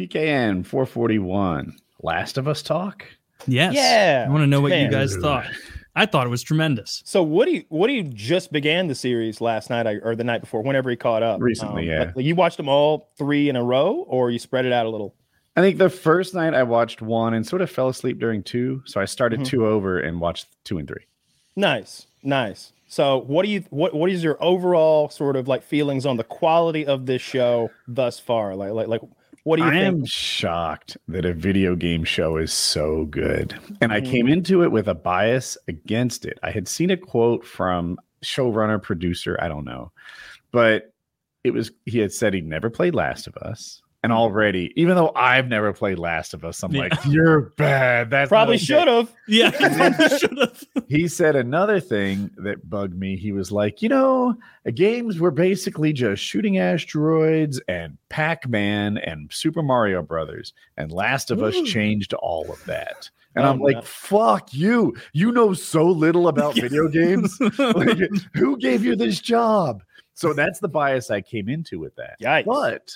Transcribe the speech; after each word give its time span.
PKN 0.00 0.64
441. 0.64 1.76
Last 2.02 2.38
of 2.38 2.48
Us 2.48 2.62
talk? 2.62 3.04
Yes. 3.46 3.74
Yeah. 3.74 4.24
I 4.26 4.30
want 4.30 4.42
to 4.42 4.46
know 4.46 4.62
what 4.62 4.70
Man. 4.70 4.86
you 4.86 4.90
guys 4.90 5.14
thought. 5.16 5.46
I 5.94 6.06
thought 6.06 6.26
it 6.26 6.30
was 6.30 6.42
tremendous. 6.42 7.02
So 7.04 7.22
Woody, 7.22 7.66
Woody 7.68 8.02
just 8.04 8.50
began 8.50 8.86
the 8.86 8.94
series 8.94 9.42
last 9.42 9.68
night 9.68 9.86
or 9.86 10.16
the 10.16 10.24
night 10.24 10.40
before, 10.40 10.62
whenever 10.62 10.88
he 10.88 10.96
caught 10.96 11.22
up. 11.22 11.42
Recently, 11.42 11.86
yeah. 11.86 12.12
like, 12.16 12.24
you 12.24 12.34
watched 12.34 12.56
them 12.56 12.68
all 12.68 13.10
three 13.18 13.50
in 13.50 13.56
a 13.56 13.62
row, 13.62 14.04
or 14.08 14.30
you 14.30 14.38
spread 14.38 14.64
it 14.64 14.72
out 14.72 14.86
a 14.86 14.88
little. 14.88 15.14
I 15.56 15.60
think 15.60 15.76
the 15.76 15.90
first 15.90 16.34
night 16.34 16.54
I 16.54 16.62
watched 16.62 17.02
one 17.02 17.34
and 17.34 17.46
sort 17.46 17.60
of 17.60 17.70
fell 17.70 17.88
asleep 17.88 18.18
during 18.18 18.42
two. 18.42 18.82
So 18.86 19.00
I 19.02 19.04
started 19.04 19.40
Mhm. 19.40 19.46
two 19.46 19.66
over 19.66 19.98
and 19.98 20.18
watched 20.18 20.46
two 20.64 20.78
and 20.78 20.88
three. 20.88 21.04
Nice, 21.56 22.06
nice. 22.22 22.72
So, 22.86 23.18
what 23.18 23.44
do 23.44 23.50
you 23.50 23.64
what 23.70 23.92
what 23.94 24.10
is 24.10 24.24
your 24.24 24.42
overall 24.42 25.10
sort 25.10 25.36
of 25.36 25.46
like 25.46 25.62
feelings 25.62 26.06
on 26.06 26.16
the 26.16 26.24
quality 26.24 26.86
of 26.86 27.04
this 27.06 27.20
show 27.20 27.70
thus 27.86 28.18
far? 28.18 28.56
Like, 28.56 28.72
like, 28.72 28.88
like, 28.88 29.00
what 29.44 29.56
do 29.56 29.62
you 29.62 29.68
I 29.68 29.72
think? 29.72 29.98
am 30.00 30.04
shocked 30.04 30.96
that 31.08 31.24
a 31.24 31.32
video 31.32 31.74
game 31.76 32.04
show 32.04 32.36
is 32.36 32.52
so 32.52 33.06
good. 33.06 33.54
And 33.80 33.92
I 33.92 34.00
Mhm. 34.00 34.10
came 34.10 34.28
into 34.28 34.62
it 34.62 34.70
with 34.70 34.88
a 34.88 34.94
bias 34.94 35.56
against 35.68 36.24
it. 36.26 36.38
I 36.42 36.50
had 36.50 36.68
seen 36.68 36.90
a 36.90 36.96
quote 36.96 37.44
from 37.46 37.98
showrunner, 38.22 38.82
producer, 38.82 39.38
I 39.40 39.48
don't 39.48 39.64
know, 39.64 39.92
but 40.52 40.92
it 41.44 41.52
was 41.52 41.70
he 41.86 41.98
had 42.00 42.12
said 42.12 42.34
he'd 42.34 42.46
never 42.46 42.68
played 42.68 42.94
Last 42.94 43.26
of 43.26 43.36
Us. 43.38 43.80
And 44.02 44.12
already, 44.12 44.72
even 44.76 44.96
though 44.96 45.12
I've 45.14 45.48
never 45.48 45.74
played 45.74 45.98
Last 45.98 46.32
of 46.32 46.42
Us, 46.42 46.62
I'm 46.62 46.72
Yeah. 46.72 46.80
like, 46.82 47.04
you're 47.06 47.40
bad. 47.58 48.08
That's 48.08 48.30
Probably 48.30 48.56
should 48.56 48.88
have. 48.88 49.12
Yeah, 49.28 49.50
should 50.18 50.38
have. 50.38 50.64
he 50.88 51.06
said 51.06 51.36
another 51.36 51.80
thing 51.80 52.30
that 52.38 52.68
bugged 52.70 52.98
me. 52.98 53.16
He 53.18 53.32
was 53.32 53.52
like, 53.52 53.82
you 53.82 53.90
know, 53.90 54.34
uh, 54.66 54.70
games 54.70 55.20
were 55.20 55.30
basically 55.30 55.92
just 55.92 56.22
shooting 56.22 56.56
asteroids 56.56 57.60
and 57.68 57.98
Pac-Man 58.08 58.96
and 58.98 59.30
Super 59.30 59.62
Mario 59.62 60.00
Brothers, 60.02 60.54
and 60.78 60.90
Last 60.90 61.30
of 61.30 61.42
Us 61.42 61.60
changed 61.62 62.14
all 62.14 62.50
of 62.50 62.64
that. 62.64 63.10
And 63.36 63.44
Oh, 63.44 63.50
I'm 63.50 63.60
like, 63.60 63.76
no. 63.76 63.82
fuck 63.82 64.52
you. 64.54 64.96
You 65.12 65.30
know 65.30 65.52
so 65.52 65.84
little 65.86 66.28
about 66.28 66.54
video 66.58 66.88
games. 66.88 67.38
like, 67.58 67.98
who 68.34 68.56
gave 68.56 68.82
you 68.82 68.96
this 68.96 69.20
job? 69.20 69.82
So 70.14 70.32
that's 70.32 70.58
the 70.58 70.68
bias 70.68 71.10
I 71.10 71.20
came 71.20 71.48
into 71.50 71.78
with 71.78 71.94
that. 71.96 72.16
Yikes. 72.20 72.46
But 72.46 72.92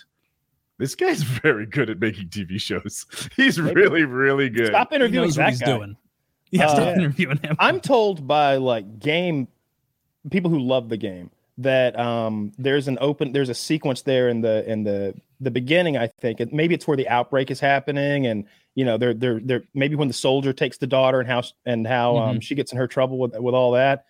this 0.79 0.95
guy's 0.95 1.23
very 1.43 1.67
good 1.67 1.91
at 1.91 1.99
making 2.01 2.29
TV 2.29 2.61
shows. 2.61 3.07
He's 3.37 3.61
really, 3.61 4.05
really 4.05 4.49
good. 4.51 4.69
Stop 4.69 4.93
interviewing 4.93 5.27
knows 5.29 5.39
what 5.39 5.45
that 5.45 5.51
he's 5.51 5.61
guy. 5.61 5.67
doing. 5.67 5.97
Yeah, 6.51 6.67
Uh, 6.67 6.69
stop 6.69 6.87
Yeah. 6.87 6.95
interviewing 7.03 7.39
him. 7.39 7.57
I'm 7.59 7.81
told 7.81 8.27
by 8.27 8.57
like 8.57 8.99
game 8.99 9.49
people 10.31 10.51
who 10.51 10.59
love 10.59 10.89
the 10.89 10.97
game 10.97 11.31
that 11.59 11.97
um 11.99 12.51
there's 12.59 12.89
an 12.89 12.99
open 13.01 13.31
there's 13.33 13.49
a 13.49 13.55
sequence 13.55 14.03
there 14.03 14.29
in 14.29 14.41
the 14.41 14.69
in 14.69 14.83
the 14.83 15.15
the 15.41 15.51
beginning 15.53 15.97
I 15.97 16.09
think 16.09 16.41
and 16.41 16.53
maybe 16.53 16.75
it's 16.75 16.87
where 16.89 16.97
the 16.97 17.09
outbreak 17.09 17.49
is 17.51 17.61
happening 17.61 18.27
and 18.27 18.45
you 18.75 18.85
know 18.85 18.99
they're 18.99 19.15
they're 19.15 19.39
they're 19.39 19.63
maybe 19.73 19.95
when 19.95 20.09
the 20.09 20.15
soldier 20.15 20.53
takes 20.53 20.79
the 20.79 20.87
daughter 20.89 21.21
and 21.21 21.29
how 21.29 21.43
and 21.65 21.87
how 21.87 22.17
um 22.17 22.41
she 22.41 22.57
gets 22.57 22.73
in 22.73 22.79
her 22.79 22.89
trouble 22.89 23.19
with 23.19 23.39
with 23.39 23.55
all 23.55 23.71
that 23.73 24.07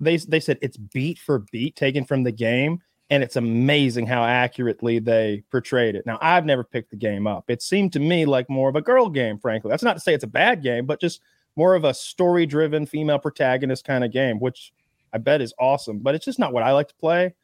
they 0.00 0.16
they 0.16 0.40
said 0.40 0.58
it's 0.62 0.78
beat 0.78 1.18
for 1.18 1.40
beat 1.52 1.76
taken 1.76 2.02
from 2.04 2.22
the 2.22 2.32
game 2.32 2.80
and 3.10 3.22
it's 3.22 3.36
amazing 3.36 4.06
how 4.06 4.24
accurately 4.24 4.98
they 4.98 5.42
portrayed 5.50 5.94
it. 5.94 6.04
Now, 6.06 6.18
I've 6.20 6.44
never 6.44 6.64
picked 6.64 6.90
the 6.90 6.96
game 6.96 7.26
up. 7.26 7.44
It 7.48 7.62
seemed 7.62 7.92
to 7.92 8.00
me 8.00 8.26
like 8.26 8.50
more 8.50 8.68
of 8.68 8.76
a 8.76 8.82
girl 8.82 9.08
game, 9.08 9.38
frankly. 9.38 9.70
That's 9.70 9.82
not 9.82 9.94
to 9.94 10.00
say 10.00 10.12
it's 10.14 10.24
a 10.24 10.28
bad 10.28 10.62
game, 10.62 10.86
but 10.86 11.00
just 11.00 11.20
more 11.54 11.74
of 11.74 11.84
a 11.84 11.94
story 11.94 12.46
driven 12.46 12.84
female 12.86 13.18
protagonist 13.18 13.84
kind 13.84 14.04
of 14.04 14.10
game, 14.12 14.38
which 14.40 14.72
I 15.12 15.18
bet 15.18 15.40
is 15.40 15.54
awesome, 15.58 16.00
but 16.00 16.14
it's 16.14 16.24
just 16.24 16.38
not 16.38 16.52
what 16.52 16.62
I 16.62 16.72
like 16.72 16.88
to 16.88 16.94
play. 16.96 17.34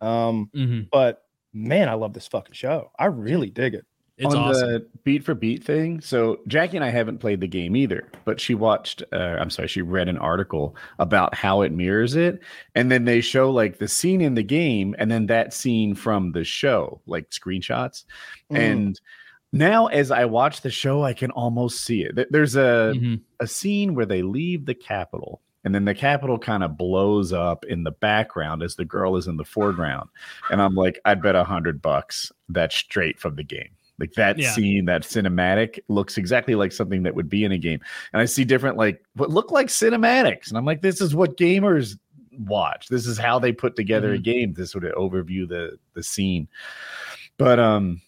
Um, 0.00 0.50
Mhm. 0.54 0.88
but 0.92 1.22
man, 1.52 1.88
I 1.88 1.94
love 1.94 2.12
this 2.12 2.28
fucking 2.28 2.52
show. 2.52 2.90
I 2.98 3.06
really 3.06 3.50
dig 3.50 3.74
it. 3.74 3.86
It's 4.18 4.34
on 4.34 4.50
awesome. 4.50 4.68
the 4.70 4.86
beat 5.04 5.24
for 5.24 5.34
beat 5.34 5.62
thing. 5.62 6.00
So 6.00 6.38
Jackie 6.48 6.76
and 6.78 6.84
I 6.84 6.88
haven't 6.88 7.18
played 7.18 7.40
the 7.40 7.46
game 7.46 7.76
either, 7.76 8.08
but 8.24 8.40
she 8.40 8.54
watched. 8.54 9.02
Uh, 9.12 9.36
I'm 9.38 9.50
sorry, 9.50 9.68
she 9.68 9.82
read 9.82 10.08
an 10.08 10.16
article 10.16 10.74
about 10.98 11.34
how 11.34 11.60
it 11.60 11.70
mirrors 11.72 12.16
it, 12.16 12.40
and 12.74 12.90
then 12.90 13.04
they 13.04 13.20
show 13.20 13.50
like 13.50 13.78
the 13.78 13.88
scene 13.88 14.22
in 14.22 14.34
the 14.34 14.42
game, 14.42 14.94
and 14.98 15.10
then 15.10 15.26
that 15.26 15.52
scene 15.52 15.94
from 15.94 16.32
the 16.32 16.44
show, 16.44 17.00
like 17.06 17.28
screenshots. 17.30 18.04
Mm. 18.50 18.58
And 18.58 19.00
now, 19.52 19.86
as 19.88 20.10
I 20.10 20.24
watch 20.24 20.62
the 20.62 20.70
show, 20.70 21.02
I 21.04 21.12
can 21.12 21.30
almost 21.32 21.82
see 21.84 22.02
it. 22.02 22.26
There's 22.32 22.56
a 22.56 22.94
Mhm. 22.96 23.20
a 23.40 23.46
scene 23.46 23.94
where 23.94 24.06
they 24.06 24.22
leave 24.22 24.64
the 24.66 24.74
capital, 24.74 25.42
And 25.64 25.74
then 25.74 25.84
the 25.84 25.94
capital 25.94 26.38
kind 26.38 26.62
of 26.62 26.76
blows 26.78 27.32
up 27.32 27.64
in 27.64 27.82
the 27.82 27.90
background 27.90 28.62
as 28.62 28.76
the 28.76 28.84
girl 28.84 29.16
is 29.16 29.26
in 29.26 29.36
the 29.36 29.44
foreground. 29.44 30.08
And 30.50 30.62
I'm 30.62 30.76
like, 30.76 31.00
I'd 31.04 31.20
bet 31.20 31.34
a 31.34 31.42
hundred 31.42 31.82
bucks 31.82 32.30
that's 32.48 32.76
straight 32.76 33.18
from 33.18 33.34
the 33.34 33.42
game. 33.42 33.70
Like 33.98 34.12
that 34.14 34.38
Yeah. 34.38 34.52
scene, 34.52 34.84
that 34.86 35.02
cinematic 35.02 35.78
looks 35.88 36.18
exactly 36.18 36.54
like 36.54 36.72
something 36.72 37.02
that 37.04 37.14
would 37.14 37.28
be 37.28 37.44
in 37.44 37.52
a 37.52 37.58
game. 37.58 37.80
And 38.12 38.20
I 38.20 38.26
see 38.26 38.44
different, 38.44 38.76
like 38.76 39.02
what 39.14 39.30
look 39.30 39.50
like 39.50 39.68
cinematics. 39.68 40.48
And 40.48 40.58
I'm 40.58 40.64
like, 40.66 40.82
this 40.82 41.00
is 41.00 41.14
what 41.14 41.36
gamers 41.38 41.98
watch. 42.38 42.88
This 42.88 43.06
is 43.06 43.16
how 43.16 43.38
they 43.38 43.52
put 43.52 43.76
together 43.76 44.12
a 44.12 44.18
game. 44.18 44.52
This 44.52 44.74
would 44.74 44.84
overview 44.84 45.48
the 45.48 45.78
the 45.94 46.02
scene. 46.02 46.48
But 47.38 47.58
um 47.58 48.02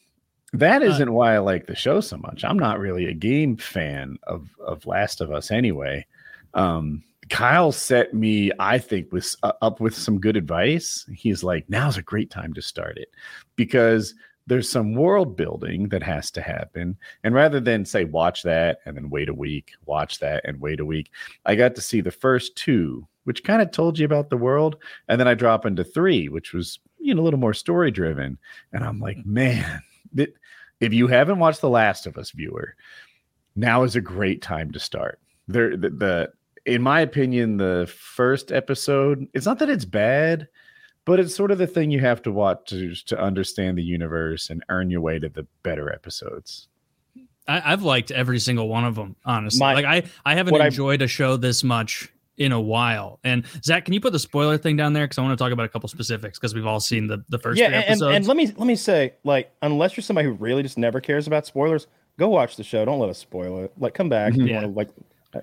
that 0.52 0.82
Uh, 0.82 0.86
isn't 0.86 1.12
why 1.12 1.34
I 1.34 1.38
like 1.38 1.66
the 1.66 1.74
show 1.76 2.00
so 2.00 2.16
much. 2.16 2.44
I'm 2.44 2.58
not 2.58 2.78
really 2.78 3.06
a 3.06 3.14
game 3.14 3.56
fan 3.56 4.16
of 4.24 4.48
of 4.66 4.84
Last 4.86 5.20
of 5.20 5.30
Us 5.32 5.50
anyway. 5.50 6.06
Um, 6.54 7.02
Kyle 7.28 7.72
set 7.72 8.14
me, 8.14 8.50
I 8.58 8.78
think, 8.78 9.12
with 9.12 9.34
uh, 9.42 9.52
up 9.60 9.80
with 9.80 9.94
some 9.94 10.18
good 10.18 10.36
advice. 10.36 11.04
He's 11.14 11.44
like, 11.44 11.68
now's 11.68 11.98
a 11.98 12.02
great 12.02 12.30
time 12.30 12.54
to 12.54 12.62
start 12.62 12.96
it 12.96 13.08
because 13.56 14.14
there's 14.48 14.68
some 14.68 14.94
world 14.94 15.36
building 15.36 15.90
that 15.90 16.02
has 16.02 16.30
to 16.30 16.40
happen. 16.40 16.96
And 17.22 17.34
rather 17.34 17.60
than 17.60 17.84
say, 17.84 18.04
watch 18.04 18.42
that 18.44 18.78
and 18.86 18.96
then 18.96 19.10
wait 19.10 19.28
a 19.28 19.34
week, 19.34 19.72
watch 19.84 20.18
that 20.20 20.42
and 20.44 20.58
wait 20.58 20.80
a 20.80 20.86
week, 20.86 21.10
I 21.44 21.54
got 21.54 21.74
to 21.74 21.82
see 21.82 22.00
the 22.00 22.10
first 22.10 22.56
two, 22.56 23.06
which 23.24 23.44
kind 23.44 23.60
of 23.60 23.70
told 23.70 23.98
you 23.98 24.06
about 24.06 24.30
the 24.30 24.38
world. 24.38 24.76
And 25.08 25.20
then 25.20 25.28
I 25.28 25.34
drop 25.34 25.66
into 25.66 25.84
three, 25.84 26.30
which 26.30 26.54
was, 26.54 26.78
you 26.98 27.14
know, 27.14 27.20
a 27.20 27.24
little 27.24 27.38
more 27.38 27.52
story 27.52 27.90
driven. 27.90 28.38
And 28.72 28.82
I'm 28.82 29.00
like, 29.00 29.18
mm-hmm. 29.18 29.34
man, 29.34 29.82
that 30.14 30.34
if 30.80 30.94
you 30.94 31.08
haven't 31.08 31.40
watched 31.40 31.60
The 31.60 31.68
Last 31.68 32.06
of 32.06 32.16
Us, 32.16 32.30
viewer, 32.30 32.74
now 33.54 33.82
is 33.82 33.96
a 33.96 34.00
great 34.00 34.40
time 34.40 34.72
to 34.72 34.80
start. 34.80 35.20
There, 35.46 35.76
the, 35.76 35.90
the 35.90 36.32
in 36.64 36.80
my 36.80 37.00
opinion, 37.00 37.58
the 37.58 37.86
first 37.94 38.50
episode, 38.50 39.26
it's 39.34 39.46
not 39.46 39.58
that 39.58 39.70
it's 39.70 39.84
bad, 39.84 40.48
but 41.08 41.18
it's 41.18 41.34
sort 41.34 41.50
of 41.50 41.56
the 41.56 41.66
thing 41.66 41.90
you 41.90 42.00
have 42.00 42.20
to 42.22 42.30
watch 42.30 42.68
to, 42.68 42.94
to 43.06 43.18
understand 43.18 43.78
the 43.78 43.82
universe 43.82 44.50
and 44.50 44.62
earn 44.68 44.90
your 44.90 45.00
way 45.00 45.18
to 45.18 45.28
the 45.30 45.46
better 45.62 45.90
episodes. 45.90 46.68
I, 47.48 47.72
I've 47.72 47.82
liked 47.82 48.10
every 48.10 48.38
single 48.38 48.68
one 48.68 48.84
of 48.84 48.94
them, 48.94 49.16
honestly. 49.24 49.58
My- 49.60 49.72
like 49.72 49.86
I, 49.86 50.02
I 50.26 50.34
haven't 50.34 50.54
enjoyed 50.60 51.00
a 51.00 51.06
show 51.08 51.38
this 51.38 51.64
much 51.64 52.12
in 52.36 52.52
a 52.52 52.60
while. 52.60 53.18
And 53.24 53.44
Zach, 53.64 53.86
can 53.86 53.94
you 53.94 54.00
put 54.00 54.12
the 54.12 54.18
spoiler 54.18 54.58
thing 54.58 54.76
down 54.76 54.92
there? 54.92 55.04
Because 55.04 55.16
I 55.18 55.22
want 55.22 55.36
to 55.36 55.42
talk 55.42 55.50
about 55.50 55.64
a 55.64 55.68
couple 55.70 55.88
specifics 55.88 56.38
because 56.38 56.54
we've 56.54 56.66
all 56.66 56.78
seen 56.78 57.06
the 57.06 57.24
the 57.30 57.38
first 57.38 57.58
yeah, 57.58 57.68
three 57.68 57.76
and, 57.76 57.84
episodes. 57.86 58.16
and 58.16 58.26
let 58.26 58.36
me 58.36 58.46
let 58.58 58.66
me 58.66 58.76
say, 58.76 59.14
like, 59.24 59.50
unless 59.62 59.96
you're 59.96 60.04
somebody 60.04 60.28
who 60.28 60.34
really 60.34 60.62
just 60.62 60.76
never 60.78 61.00
cares 61.00 61.26
about 61.26 61.46
spoilers, 61.46 61.86
go 62.18 62.28
watch 62.28 62.56
the 62.56 62.62
show. 62.64 62.84
Don't 62.84 63.00
let 63.00 63.08
us 63.08 63.18
spoil 63.18 63.64
it. 63.64 63.72
Like, 63.78 63.94
come 63.94 64.08
back. 64.10 64.32
if 64.34 64.38
You 64.38 64.44
Yeah. 64.44 64.60
want 64.62 64.66
to 64.66 64.72
like, 64.72 64.88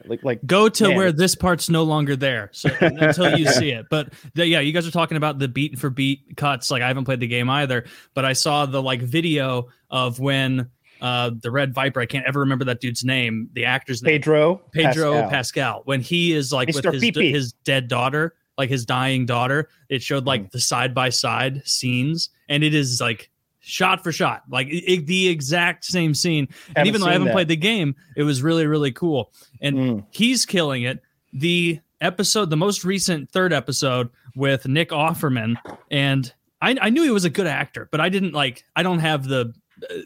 like, 0.05 0.23
like, 0.23 0.45
Go 0.45 0.69
to 0.69 0.87
Man, 0.87 0.97
where 0.97 1.11
this 1.11 1.35
part's 1.35 1.69
no 1.69 1.83
longer 1.83 2.15
there, 2.15 2.49
so 2.53 2.69
until 2.81 3.37
you 3.37 3.47
see 3.47 3.71
it. 3.71 3.85
But 3.89 4.13
the, 4.33 4.45
yeah, 4.47 4.59
you 4.59 4.71
guys 4.71 4.87
are 4.87 4.91
talking 4.91 5.17
about 5.17 5.39
the 5.39 5.47
beat 5.47 5.77
for 5.79 5.89
beat 5.89 6.35
cuts. 6.37 6.69
Like 6.71 6.81
I 6.81 6.87
haven't 6.87 7.05
played 7.05 7.19
the 7.19 7.27
game 7.27 7.49
either, 7.49 7.85
but 8.13 8.25
I 8.25 8.33
saw 8.33 8.65
the 8.65 8.81
like 8.81 9.01
video 9.01 9.67
of 9.89 10.19
when 10.19 10.69
uh 11.01 11.31
the 11.41 11.51
Red 11.51 11.73
Viper. 11.73 11.99
I 11.99 12.05
can't 12.05 12.25
ever 12.25 12.39
remember 12.41 12.65
that 12.65 12.79
dude's 12.81 13.03
name. 13.03 13.49
The 13.53 13.65
actor's 13.65 14.01
name. 14.01 14.13
Pedro, 14.13 14.61
Pedro 14.71 15.13
Pascal. 15.13 15.29
Pascal. 15.29 15.81
when 15.85 16.01
he 16.01 16.33
is 16.33 16.51
like 16.53 16.69
Mr. 16.69 16.85
with 16.85 16.93
his, 16.95 17.01
Pee-pee. 17.01 17.31
his 17.31 17.51
dead 17.65 17.87
daughter, 17.87 18.33
like 18.57 18.69
his 18.69 18.85
dying 18.85 19.25
daughter. 19.25 19.69
It 19.89 20.01
showed 20.01 20.23
Mm. 20.23 20.27
like 20.27 20.51
the 20.51 20.59
side 20.61 20.93
by 20.93 21.09
side 21.09 21.61
scenes, 21.65 22.29
and 22.49 22.63
it 22.63 22.73
is 22.73 22.99
like 23.01 23.29
shot 23.65 24.03
for 24.03 24.11
shot, 24.11 24.43
like 24.49 24.67
i- 24.67 24.83
i- 24.93 25.03
the 25.03 25.27
exact 25.27 25.83
same 25.85 26.13
scene. 26.13 26.47
and 26.75 26.87
even 26.87 27.01
though 27.01 27.07
I 27.07 27.13
haven't 27.13 27.27
that. 27.27 27.33
played 27.33 27.47
the 27.47 27.55
game, 27.55 27.95
it 28.15 28.23
was 28.23 28.41
really 28.43 28.65
really 28.67 28.91
cool. 28.91 29.31
And 29.61 29.75
Mm. 29.77 30.05
he's 30.11 30.45
killing 30.45 30.83
it. 30.83 31.01
The 31.33 31.79
episode, 32.01 32.49
the 32.49 32.57
most 32.57 32.83
recent 32.85 33.29
third 33.31 33.51
episode 33.53 34.09
with 34.35 34.67
Nick 34.67 34.89
Offerman, 34.89 35.55
and 35.89 36.31
I, 36.61 36.75
I 36.81 36.89
knew 36.89 37.03
he 37.03 37.11
was 37.11 37.25
a 37.25 37.29
good 37.29 37.47
actor, 37.47 37.87
but 37.91 37.99
I 38.01 38.09
didn't 38.09 38.33
like. 38.33 38.63
I 38.75 38.83
don't 38.83 38.99
have 38.99 39.27
the 39.27 39.53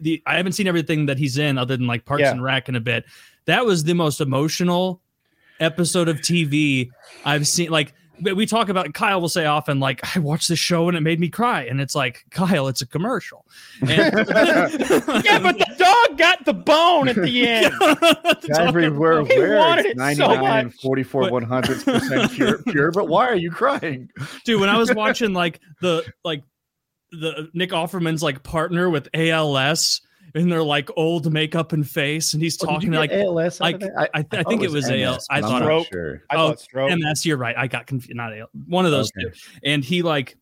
the. 0.02 0.22
I 0.26 0.38
haven't 0.38 0.54
seen 0.54 0.68
everything 0.68 1.06
that 1.08 1.18
he's 1.20 1.38
in 1.38 1.58
other 1.58 1.78
than 1.78 1.86
like 1.88 2.06
Parks 2.06 2.22
Yeah. 2.22 2.32
and 2.32 2.44
Rec 2.44 2.70
in 2.70 2.76
a 2.76 2.80
bit. 2.80 3.06
That 3.46 3.66
was 3.66 3.84
the 3.84 3.94
most 3.96 4.22
emotional 4.22 5.02
episode 5.60 6.08
of 6.08 6.22
TV 6.22 6.90
I've 7.26 7.48
seen. 7.48 7.70
Like 7.70 7.94
we 8.22 8.34
we 8.34 8.46
talk 8.46 8.70
about, 8.70 8.94
Kyle 8.94 9.20
will 9.22 9.30
say 9.30 9.46
often, 9.46 9.80
like 9.80 10.16
I 10.16 10.20
watched 10.20 10.50
this 10.50 10.60
show 10.60 10.88
and 10.88 10.98
it 10.98 11.02
made 11.02 11.20
me 11.20 11.30
cry, 11.30 11.64
and 11.64 11.80
it's 11.82 11.96
like 11.96 12.26
Kyle, 12.32 12.68
it's 12.68 12.82
a 12.82 12.88
commercial. 12.88 13.46
And- 13.82 13.90
Yeah, 14.30 15.40
but 15.40 15.58
the 15.58 15.76
dog 15.78 16.18
got 16.18 16.46
the 16.46 16.54
bone 16.54 17.08
at 17.10 17.16
the 17.16 17.48
end. 17.48 17.74
Everywhere, 18.58 19.24
He 19.26 19.38
where 19.38 19.58
wanted 19.58 19.86
it's 19.86 19.94
it 20.02 20.18
so 20.18 20.28
99 20.28 20.58
and 20.60 20.68
much. 20.68 20.76
44 20.82 21.22
But- 21.24 21.32
100 21.32 21.84
percent 21.86 22.32
pure, 22.32 22.62
pure. 22.64 22.92
But 22.92 23.08
why 23.08 23.28
are 23.28 23.36
you 23.36 23.52
crying? 23.52 24.10
dude 24.46 24.60
when 24.60 24.70
i 24.70 24.78
was 24.78 24.94
watching 24.94 25.34
like 25.34 25.60
the 25.82 26.04
like 26.24 26.44
the 27.12 27.50
nick 27.54 27.72
offerman's 27.72 28.22
like 28.24 28.44
partner 28.44 28.90
with 28.90 29.08
als 29.14 30.02
in 30.36 30.50
their 30.50 30.64
like 30.64 30.90
old 30.96 31.32
makeup 31.32 31.72
and 31.74 31.88
face, 31.90 32.34
and 32.34 32.42
he's 32.44 32.62
Oh, 32.64 32.68
talking 32.68 32.92
like 32.92 33.12
ALS. 33.12 33.60
out 33.62 33.74
of 33.76 33.82
like, 33.82 33.94
that? 33.94 34.10
I- 34.14 34.40
I 34.40 34.44
think 34.44 34.64
it 34.64 34.72
was 34.72 34.90
ALS. 34.90 35.26
I 35.30 35.42
but 35.42 35.46
I'm 35.48 35.52
thought- 35.52 35.62
Stroke. 35.62 35.88
sure. 35.92 36.24
I 36.30 36.36
Oh, 36.36 36.48
thought 36.50 36.60
stroke. 36.60 36.92
MS. 36.92 37.26
You're 37.26 37.38
right. 37.38 37.56
I 37.58 37.68
got 37.68 37.88
confused. 37.88 38.16
Not 38.16 38.34
AL, 38.38 38.50
one 38.68 38.86
of 38.86 38.92
those 38.92 39.12
Okay. 39.18 39.30
two. 39.30 39.36
And 39.64 39.84
he 39.84 40.02
like, 40.02 40.38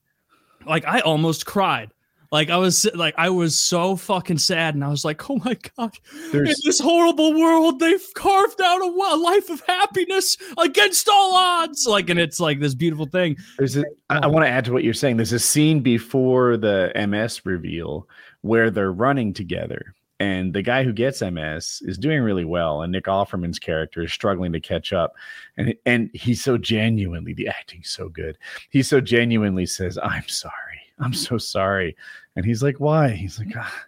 like 0.65 0.85
I 0.85 0.99
almost 1.01 1.45
cried. 1.45 1.91
Like 2.31 2.49
I 2.49 2.57
was 2.57 2.87
like 2.93 3.15
I 3.17 3.29
was 3.29 3.59
so 3.59 3.95
fucking 3.95 4.39
sad, 4.39 4.75
and 4.75 4.83
I 4.83 4.89
was 4.89 5.05
like, 5.05 5.29
oh 5.29 5.39
my 5.45 5.57
god, 5.77 5.93
in 6.33 6.43
this 6.43 6.79
horrible 6.79 7.33
world, 7.33 7.79
they've 7.79 8.05
carved 8.15 8.61
out 8.61 8.81
a, 8.81 8.85
a 8.85 9.17
life 9.17 9.49
of 9.49 9.61
happiness 9.67 10.37
against 10.57 11.07
all 11.07 11.35
odds. 11.35 11.85
Like, 11.87 12.09
and 12.09 12.19
it's 12.19 12.39
like 12.39 12.59
this 12.59 12.75
beautiful 12.75 13.05
thing. 13.05 13.37
There's 13.57 13.77
a, 13.77 13.85
I, 14.09 14.19
I 14.23 14.27
want 14.27 14.45
to 14.45 14.49
add 14.49 14.65
to 14.65 14.73
what 14.73 14.83
you're 14.83 14.93
saying. 14.93 15.17
There's 15.17 15.33
a 15.33 15.39
scene 15.39 15.79
before 15.79 16.57
the 16.57 16.91
MS 16.95 17.45
reveal 17.45 18.07
where 18.41 18.69
they're 18.69 18.91
running 18.91 19.33
together, 19.33 19.93
and 20.19 20.53
the 20.53 20.61
guy 20.61 20.83
who 20.83 20.93
gets 20.93 21.21
MS 21.21 21.81
is 21.85 21.97
doing 21.97 22.21
really 22.21 22.45
well, 22.45 22.81
and 22.81 22.91
Nick 22.91 23.05
Offerman's 23.05 23.59
character 23.59 24.03
is 24.03 24.11
struggling 24.11 24.51
to 24.51 24.59
catch 24.59 24.91
up, 24.91 25.13
and 25.55 25.73
and 25.85 26.09
he's 26.13 26.43
so 26.43 26.57
genuinely 26.57 27.33
the 27.33 27.47
acting's 27.47 27.89
so 27.89 28.09
good. 28.09 28.37
He 28.69 28.83
so 28.83 28.99
genuinely 28.99 29.65
says, 29.65 29.97
"I'm 30.03 30.27
sorry, 30.27 30.53
I'm 30.99 31.13
so 31.13 31.37
sorry," 31.37 31.95
and 32.35 32.45
he's 32.45 32.63
like, 32.63 32.79
"Why?" 32.79 33.09
He's 33.09 33.39
like, 33.39 33.53
ah, 33.55 33.83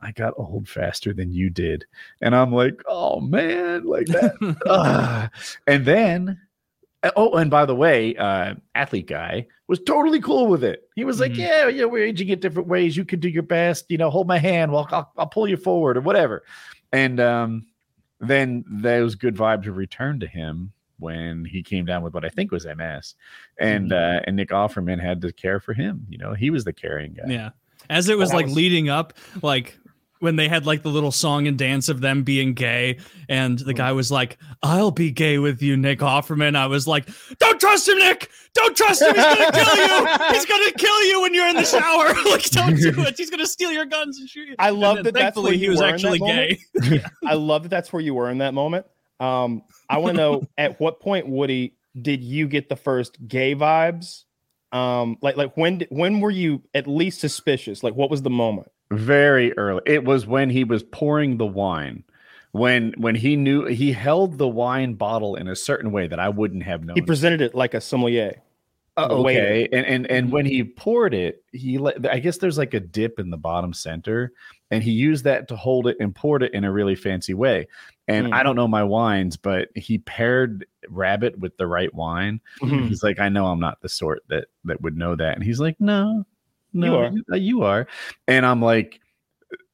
"I 0.00 0.12
got 0.12 0.34
old 0.36 0.68
faster 0.68 1.12
than 1.12 1.32
you 1.32 1.50
did," 1.50 1.84
and 2.20 2.34
I'm 2.34 2.52
like, 2.52 2.82
"Oh 2.86 3.20
man, 3.20 3.84
like 3.84 4.06
that." 4.08 5.30
And 5.66 5.84
then 5.86 6.40
oh 7.16 7.32
and 7.36 7.50
by 7.50 7.66
the 7.66 7.74
way 7.74 8.14
uh 8.16 8.54
athlete 8.76 9.08
guy 9.08 9.44
was 9.66 9.80
totally 9.80 10.20
cool 10.20 10.46
with 10.46 10.62
it. 10.62 10.88
He 10.94 11.04
was 11.04 11.18
like 11.18 11.32
Mhm. 11.32 11.38
yeah 11.38 11.68
yeah 11.68 11.84
we're 11.84 12.04
aging 12.04 12.28
it 12.28 12.40
different 12.40 12.68
ways. 12.68 12.96
You 12.96 13.04
can 13.04 13.18
do 13.20 13.28
your 13.28 13.42
best 13.42 13.86
you 13.90 13.98
know 13.98 14.08
hold 14.10 14.28
my 14.28 14.38
hand. 14.38 14.70
Well 14.72 14.86
I'll, 14.92 15.12
I'll 15.16 15.26
pull 15.26 15.48
you 15.48 15.56
forward 15.56 15.96
or 15.96 16.00
whatever. 16.00 16.44
And 16.92 17.18
um 17.18 17.66
then 18.20 18.64
those 18.70 19.16
good 19.16 19.34
vibes 19.34 19.66
were 19.66 19.72
returned 19.72 20.20
to 20.20 20.28
him 20.28 20.72
when 21.02 21.44
he 21.44 21.62
came 21.62 21.84
down 21.84 22.02
with 22.02 22.14
what 22.14 22.24
i 22.24 22.28
think 22.30 22.50
was 22.50 22.64
ms 22.64 23.14
and 23.58 23.92
uh 23.92 24.20
and 24.24 24.36
nick 24.36 24.48
offerman 24.50 24.98
had 24.98 25.20
to 25.20 25.30
care 25.32 25.60
for 25.60 25.74
him 25.74 26.06
you 26.08 26.16
know 26.16 26.32
he 26.32 26.48
was 26.50 26.64
the 26.64 26.72
carrying 26.72 27.12
guy 27.12 27.24
Yeah. 27.26 27.50
As 27.90 28.08
it 28.08 28.16
was 28.16 28.30
That 28.30 28.36
like 28.36 28.46
was- 28.46 28.54
leading 28.54 28.88
up, 28.88 29.12
like 29.42 29.76
when 30.20 30.36
they 30.36 30.46
had 30.48 30.64
like 30.66 30.82
the 30.82 30.88
little 30.88 31.10
song 31.10 31.48
and 31.48 31.58
dance 31.58 31.88
of 31.88 32.00
them 32.00 32.22
being 32.22 32.54
gay, 32.54 32.98
and 33.28 33.58
the 33.58 33.74
guy 33.74 33.90
was 33.90 34.08
like, 34.12 34.38
I'll 34.62 34.92
be 34.92 35.10
gay 35.10 35.38
with 35.38 35.60
you, 35.60 35.76
Nick 35.76 35.98
Offerman. 35.98 36.54
I 36.54 36.68
was 36.68 36.86
like, 36.86 37.08
Don't 37.40 37.58
trust 37.60 37.88
him, 37.88 37.98
Nick! 37.98 38.30
Don't 38.54 38.76
trust 38.76 39.02
him! 39.02 39.16
He's 39.16 39.24
gonna 39.24 39.50
kill 39.50 39.76
you! 39.76 40.16
He's 40.32 40.46
gonna 40.46 40.72
kill 40.78 41.04
you 41.08 41.22
when 41.22 41.34
you're 41.34 41.48
in 41.48 41.56
the 41.56 41.64
shower! 41.64 42.14
like, 42.30 42.44
don't 42.50 42.76
do 42.76 43.02
it. 43.02 43.16
He's 43.18 43.30
gonna 43.30 43.46
steal 43.46 43.72
your 43.72 43.84
guns 43.86 44.20
and 44.20 44.28
shoot 44.28 44.46
you. 44.48 44.54
I 44.60 44.70
love 44.70 44.98
And 44.98 45.06
that 45.06 45.14
that's 45.14 45.22
thankfully 45.24 45.50
where 45.50 45.58
he 45.58 45.64
you 45.64 45.70
was 45.70 45.80
were 45.80 45.86
actually 45.86 46.18
gay. 46.20 46.60
I 47.26 47.34
love 47.34 47.64
that 47.64 47.70
that's 47.70 47.92
where 47.92 48.00
you 48.00 48.14
were 48.14 48.30
in 48.30 48.38
that 48.38 48.54
moment. 48.54 48.86
Um, 49.22 49.62
I 49.88 49.98
want 49.98 50.16
to 50.16 50.22
know 50.22 50.42
at 50.58 50.80
what 50.80 51.00
point, 51.00 51.28
Woody, 51.28 51.76
did 52.00 52.22
you 52.22 52.48
get 52.48 52.68
the 52.68 52.76
first 52.76 53.16
gay 53.28 53.54
vibes? 53.54 54.24
Um, 54.72 55.18
like 55.22 55.36
like 55.36 55.56
when 55.56 55.86
when 55.90 56.20
were 56.20 56.30
you 56.30 56.62
at 56.74 56.86
least 56.86 57.20
suspicious? 57.20 57.82
Like 57.82 57.94
what 57.94 58.10
was 58.10 58.22
the 58.22 58.30
moment? 58.30 58.68
very 58.90 59.56
early 59.56 59.80
it 59.86 60.04
was 60.04 60.26
when 60.26 60.50
he 60.50 60.64
was 60.64 60.82
pouring 60.82 61.38
the 61.38 61.46
wine 61.46 62.04
when 62.50 62.92
when 62.98 63.14
he 63.14 63.36
knew 63.36 63.64
he 63.64 63.90
held 63.90 64.36
the 64.36 64.46
wine 64.46 64.92
bottle 64.92 65.34
in 65.34 65.48
a 65.48 65.56
certain 65.56 65.92
way 65.92 66.06
that 66.06 66.20
i 66.20 66.28
wouldn't 66.28 66.62
have 66.62 66.84
known 66.84 66.94
He 66.94 67.00
presented 67.00 67.40
it 67.40 67.54
like 67.54 67.72
a 67.72 67.80
sommelier. 67.80 68.42
Uh, 68.98 69.08
okay, 69.10 69.66
and 69.72 69.86
and 69.86 70.06
and 70.10 70.26
Mm-hmm. 70.26 70.34
when 70.34 70.44
he 70.44 70.62
poured 70.62 71.14
it, 71.14 71.42
he 71.52 71.78
let. 71.78 72.04
I 72.06 72.18
guess 72.18 72.36
there's 72.36 72.58
like 72.58 72.74
a 72.74 72.80
dip 72.80 73.18
in 73.18 73.30
the 73.30 73.38
bottom 73.38 73.72
center, 73.72 74.34
and 74.72 74.82
he 74.82 74.90
used 74.90 75.22
that 75.24 75.46
to 75.48 75.54
hold 75.56 75.86
it 75.86 75.96
and 76.00 76.12
poured 76.12 76.42
it 76.42 76.52
in 76.52 76.64
a 76.64 76.72
really 76.72 76.96
fancy 76.96 77.34
way. 77.34 77.68
And 78.08 78.26
Mm. 78.28 78.32
I 78.34 78.42
don't 78.42 78.56
know 78.56 78.66
my 78.66 78.82
wines, 78.82 79.36
but 79.36 79.68
he 79.76 79.98
paired 79.98 80.66
rabbit 80.88 81.38
with 81.38 81.56
the 81.58 81.68
right 81.68 81.94
wine. 81.94 82.40
Mhm. 82.60 82.88
He's 82.88 83.04
like, 83.04 83.20
I 83.20 83.28
know 83.28 83.46
I'm 83.46 83.60
not 83.60 83.80
the 83.82 83.88
sort 83.88 84.24
that 84.28 84.46
that 84.64 84.80
would 84.82 84.96
know 84.96 85.14
that, 85.14 85.36
and 85.36 85.44
he's 85.44 85.60
like, 85.60 85.80
No, 85.80 86.24
no, 86.72 86.96
are. 86.98 87.12
you, 87.12 87.24
you 87.36 87.62
are. 87.62 87.86
And 88.26 88.44
I'm 88.44 88.60
like, 88.60 88.98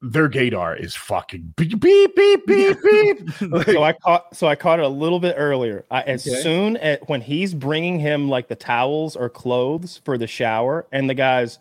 their 0.02 0.28
gaydar 0.28 0.78
is 0.78 0.94
fucking 0.94 1.54
beep 1.56 1.80
beep 1.80 2.14
beep 2.16 2.46
beep 2.46 2.76
beep. 2.82 3.40
Like, 3.50 3.66
so 3.66 3.82
I 3.82 3.92
caught 3.94 4.36
so 4.36 4.46
I 4.46 4.54
caught 4.56 4.78
it 4.80 4.84
a 4.84 4.88
little 4.88 5.20
bit 5.20 5.34
earlier. 5.38 5.84
I, 5.90 6.02
as 6.02 6.26
Okay. 6.26 6.40
soon 6.42 6.76
as 6.76 6.98
when 7.06 7.20
he's 7.20 7.54
bringing 7.54 7.98
him 7.98 8.28
like 8.28 8.48
the 8.48 8.56
towels 8.56 9.16
or 9.16 9.28
clothes 9.28 10.00
for 10.04 10.18
the 10.18 10.26
shower, 10.26 10.86
and 10.92 11.08
the 11.08 11.14
guy's 11.14 11.58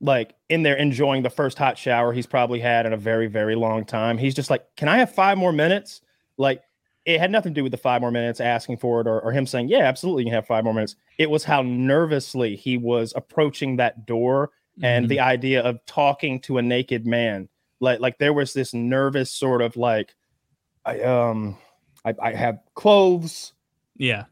like 0.00 0.34
in 0.48 0.62
there 0.62 0.76
enjoying 0.76 1.22
the 1.22 1.30
first 1.30 1.58
hot 1.58 1.78
shower 1.78 2.12
he's 2.12 2.26
probably 2.26 2.60
had 2.60 2.86
in 2.86 2.92
a 2.92 2.96
very 2.96 3.26
very 3.26 3.54
long 3.54 3.84
time. 3.84 4.18
He's 4.18 4.34
just 4.34 4.50
like, 4.50 4.64
"Can 4.76 4.88
I 4.88 4.98
have 4.98 5.14
five 5.14 5.38
more 5.38 5.52
minutes?" 5.52 6.00
Like 6.36 6.62
it 7.04 7.20
had 7.20 7.30
nothing 7.30 7.52
to 7.52 7.58
do 7.58 7.62
with 7.62 7.72
the 7.72 7.78
five 7.78 8.00
more 8.00 8.10
minutes 8.10 8.40
asking 8.40 8.78
for 8.78 9.00
it 9.00 9.06
or, 9.06 9.20
or 9.20 9.32
him 9.32 9.46
saying, 9.46 9.68
"Yeah, 9.68 9.84
absolutely, 9.84 10.24
you 10.24 10.26
can 10.28 10.34
have 10.34 10.46
five 10.46 10.64
more 10.64 10.74
minutes." 10.74 10.96
It 11.18 11.30
was 11.30 11.44
how 11.44 11.62
nervously 11.62 12.56
he 12.56 12.76
was 12.76 13.12
approaching 13.16 13.76
that 13.76 14.06
door 14.06 14.50
and 14.82 15.08
the 15.08 15.20
idea 15.20 15.62
of 15.62 15.84
talking 15.86 16.40
to 16.40 16.58
a 16.58 16.62
naked 16.62 17.06
man 17.06 17.48
like 17.80 18.00
like 18.00 18.18
there 18.18 18.32
was 18.32 18.52
this 18.52 18.74
nervous 18.74 19.30
sort 19.30 19.62
of 19.62 19.76
like 19.76 20.14
i 20.84 21.00
um 21.00 21.56
i, 22.04 22.14
I 22.20 22.32
have 22.32 22.58
clothes 22.74 23.52
yeah. 23.96 24.24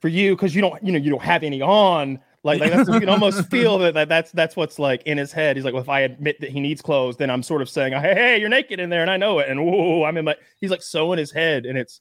for 0.00 0.08
you 0.08 0.34
because 0.34 0.54
you 0.54 0.60
don't 0.60 0.82
you 0.82 0.92
know 0.92 0.98
you 0.98 1.10
don't 1.10 1.22
have 1.22 1.42
any 1.42 1.62
on 1.62 2.20
like, 2.44 2.60
like 2.60 2.70
that's 2.72 2.88
you 2.88 3.00
can 3.00 3.08
almost 3.08 3.48
feel 3.50 3.78
that, 3.78 3.94
that 3.94 4.08
that's 4.08 4.30
that's 4.32 4.54
what's 4.54 4.78
like 4.78 5.02
in 5.04 5.18
his 5.18 5.32
head 5.32 5.56
he's 5.56 5.64
like 5.64 5.74
well 5.74 5.82
if 5.82 5.88
i 5.88 6.00
admit 6.00 6.40
that 6.40 6.50
he 6.50 6.60
needs 6.60 6.80
clothes 6.80 7.16
then 7.16 7.30
i'm 7.30 7.42
sort 7.42 7.60
of 7.62 7.68
saying 7.68 7.92
hey 7.92 8.14
hey 8.14 8.38
you're 8.38 8.48
naked 8.48 8.78
in 8.78 8.90
there 8.90 9.02
and 9.02 9.10
i 9.10 9.16
know 9.16 9.38
it 9.40 9.48
and 9.48 9.64
whoa 9.64 10.04
i'm 10.04 10.16
in 10.16 10.24
my 10.24 10.36
he's 10.60 10.70
like 10.70 10.82
so 10.82 11.12
in 11.12 11.18
his 11.18 11.32
head 11.32 11.66
and 11.66 11.76
it's 11.76 12.00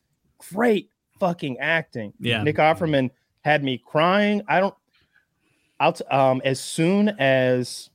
great 0.52 0.90
fucking 1.20 1.58
acting 1.60 2.14
Yeah. 2.20 2.44
Nick 2.44 2.58
Offerman 2.58 3.10
had 3.44 3.64
me 3.64 3.78
crying. 3.78 4.42
I 4.48 4.60
don't. 4.60 4.76
I'll 5.80 5.94
t- 5.94 6.04
um 6.06 6.42
as 6.46 6.60
soon 6.60 7.10
as 7.20 7.90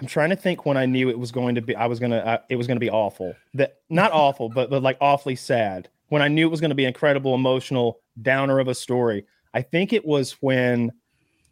I'm 0.00 0.06
trying 0.06 0.30
to 0.30 0.36
think 0.36 0.66
when 0.66 0.76
I 0.76 0.86
knew 0.86 1.08
it 1.10 1.18
was 1.18 1.30
going 1.30 1.54
to 1.54 1.62
be. 1.62 1.76
I 1.76 1.86
was 1.86 2.00
gonna. 2.00 2.16
Uh, 2.18 2.38
it 2.48 2.56
was 2.56 2.66
gonna 2.66 2.80
be 2.80 2.90
awful. 2.90 3.34
That 3.54 3.76
not 3.88 4.10
awful, 4.12 4.48
but 4.48 4.68
but 4.68 4.82
like 4.82 4.96
awfully 5.00 5.36
sad. 5.36 5.88
When 6.08 6.20
I 6.22 6.28
knew 6.28 6.46
it 6.46 6.50
was 6.50 6.60
going 6.60 6.70
to 6.70 6.74
be 6.74 6.84
incredible, 6.84 7.34
emotional 7.34 8.00
downer 8.20 8.58
of 8.58 8.68
a 8.68 8.74
story. 8.74 9.24
I 9.54 9.62
think 9.62 9.92
it 9.92 10.04
was 10.04 10.32
when 10.40 10.92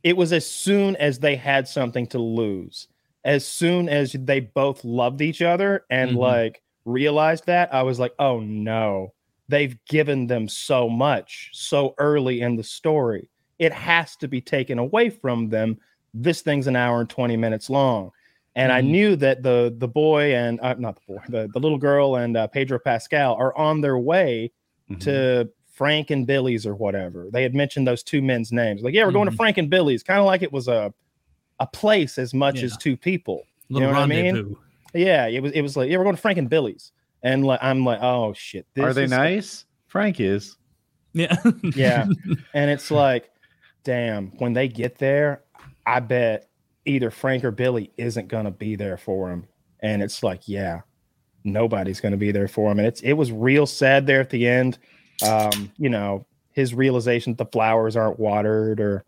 it 0.03 0.17
was 0.17 0.33
as 0.33 0.49
soon 0.51 0.97
as 0.97 1.19
they 1.19 1.37
had 1.37 1.69
something 1.69 2.07
to 2.09 2.19
lose. 2.19 2.89
As 3.25 3.47
soon 3.47 3.89
as 3.89 4.13
they 4.13 4.41
both 4.41 4.83
loved 4.85 5.21
each 5.21 5.43
other 5.43 5.85
and 5.91 6.13
Mhm. 6.13 6.17
like 6.17 6.63
realized 6.87 7.47
that, 7.47 7.73
I 7.75 7.83
was 7.83 7.99
like, 7.99 8.13
oh 8.19 8.41
no 8.41 9.13
they've 9.49 9.77
given 9.87 10.29
them 10.29 10.47
so 10.47 10.89
much 10.89 11.51
so 11.53 11.93
early 11.99 12.41
in 12.41 12.55
the 12.55 12.63
story. 12.63 13.29
It 13.59 13.73
has 13.73 14.15
to 14.19 14.29
be 14.29 14.41
taken 14.41 14.79
away 14.79 15.11
from 15.11 15.49
them. 15.49 15.77
This 16.15 16.41
thing's 16.41 16.69
an 16.69 16.77
hour 16.77 17.01
and 17.01 17.11
20 17.11 17.37
minutes 17.37 17.69
long. 17.69 18.13
And 18.55 18.71
I 18.71 18.81
Mhm. 18.81 18.85
knew 18.87 19.17
that 19.17 19.43
the 19.43 19.75
the 19.77 19.89
boy 19.89 20.37
and 20.37 20.61
uh, 20.61 20.75
not 20.79 20.95
the 20.95 21.15
boy, 21.15 21.21
the, 21.29 21.51
the 21.53 21.59
little 21.59 21.79
girl 21.79 22.15
and 22.15 22.37
uh, 22.37 22.47
Pedro 22.47 22.79
Pascal 22.79 23.35
are 23.35 23.53
on 23.59 23.81
their 23.81 23.99
way 23.99 24.53
Mhm. 24.89 25.01
to 25.01 25.49
Frank 25.81 26.11
and 26.11 26.27
Billy's 26.27 26.67
or 26.67 26.75
whatever. 26.75 27.29
They 27.33 27.43
had 27.43 27.55
mentioned 27.55 27.87
those 27.89 28.03
two 28.03 28.21
men's 28.21 28.53
names. 28.53 28.83
Like, 28.83 28.93
yeah, 28.93 29.07
we're 29.07 29.13
going 29.13 29.31
to 29.31 29.33
Mhm. 29.33 29.37
Frank 29.39 29.57
and 29.57 29.71
Billy's, 29.71 30.03
kind 30.03 30.21
of 30.21 30.27
like 30.27 30.43
it 30.43 30.53
was 30.53 30.69
a 30.69 30.93
a 31.59 31.67
place 31.67 32.19
as 32.19 32.35
much 32.35 32.59
Yeah. 32.59 32.65
as 32.67 32.77
two 32.77 32.99
people. 32.99 33.45
Little 33.71 33.89
know 33.89 33.95
what 33.95 34.03
I 34.03 34.07
mean? 34.07 34.57
Yeah, 34.93 35.27
it 35.27 35.43
was 35.43 35.53
it 35.53 35.63
was 35.63 35.79
like, 35.79 35.89
yeah, 35.89 35.97
we're 35.97 36.05
going 36.05 36.17
to 36.17 36.21
Frank 36.21 36.37
and 36.37 36.51
Billy's. 36.51 36.93
And 37.23 37.47
like 37.47 37.61
I'm 37.63 37.83
like, 37.83 37.99
oh 38.03 38.35
shit. 38.35 38.67
Are 38.79 38.93
they 38.93 39.05
is- 39.05 39.11
nice? 39.11 39.65
Frank 39.87 40.21
is. 40.21 40.57
Yeah. 41.15 41.35
Yeah. 41.75 42.07
and 42.55 42.71
it's 42.71 42.91
like, 42.91 43.31
damn, 43.83 44.27
when 44.39 44.53
they 44.53 44.69
get 44.69 44.99
there, 44.99 45.45
I 45.87 46.01
bet 46.01 46.49
either 46.85 47.11
Frank 47.11 47.43
or 47.43 47.51
Billy 47.53 47.91
isn't 47.97 48.29
gonna 48.29 48.51
be 48.51 48.77
there 48.77 48.99
for 48.99 49.31
him. 49.31 49.47
And 49.81 50.03
it's 50.03 50.23
like, 50.23 50.47
yeah, 50.47 50.81
nobody's 51.43 52.01
gonna 52.03 52.17
be 52.19 52.33
there 52.33 52.49
for 52.49 52.71
him. 52.71 52.79
And 52.79 52.87
it's 52.87 53.01
it 53.01 53.15
was 53.15 53.33
real 53.33 53.65
sad 53.67 54.07
there 54.07 54.21
at 54.21 54.29
the 54.31 54.47
end. 54.47 54.79
Um, 55.23 55.71
you 55.79 55.89
know, 55.89 56.27
his 56.53 56.75
realization 56.75 57.33
that 57.35 57.39
the 57.45 57.51
flowers 57.51 57.97
aren't 57.97 58.19
watered 58.21 58.81
or 58.81 59.05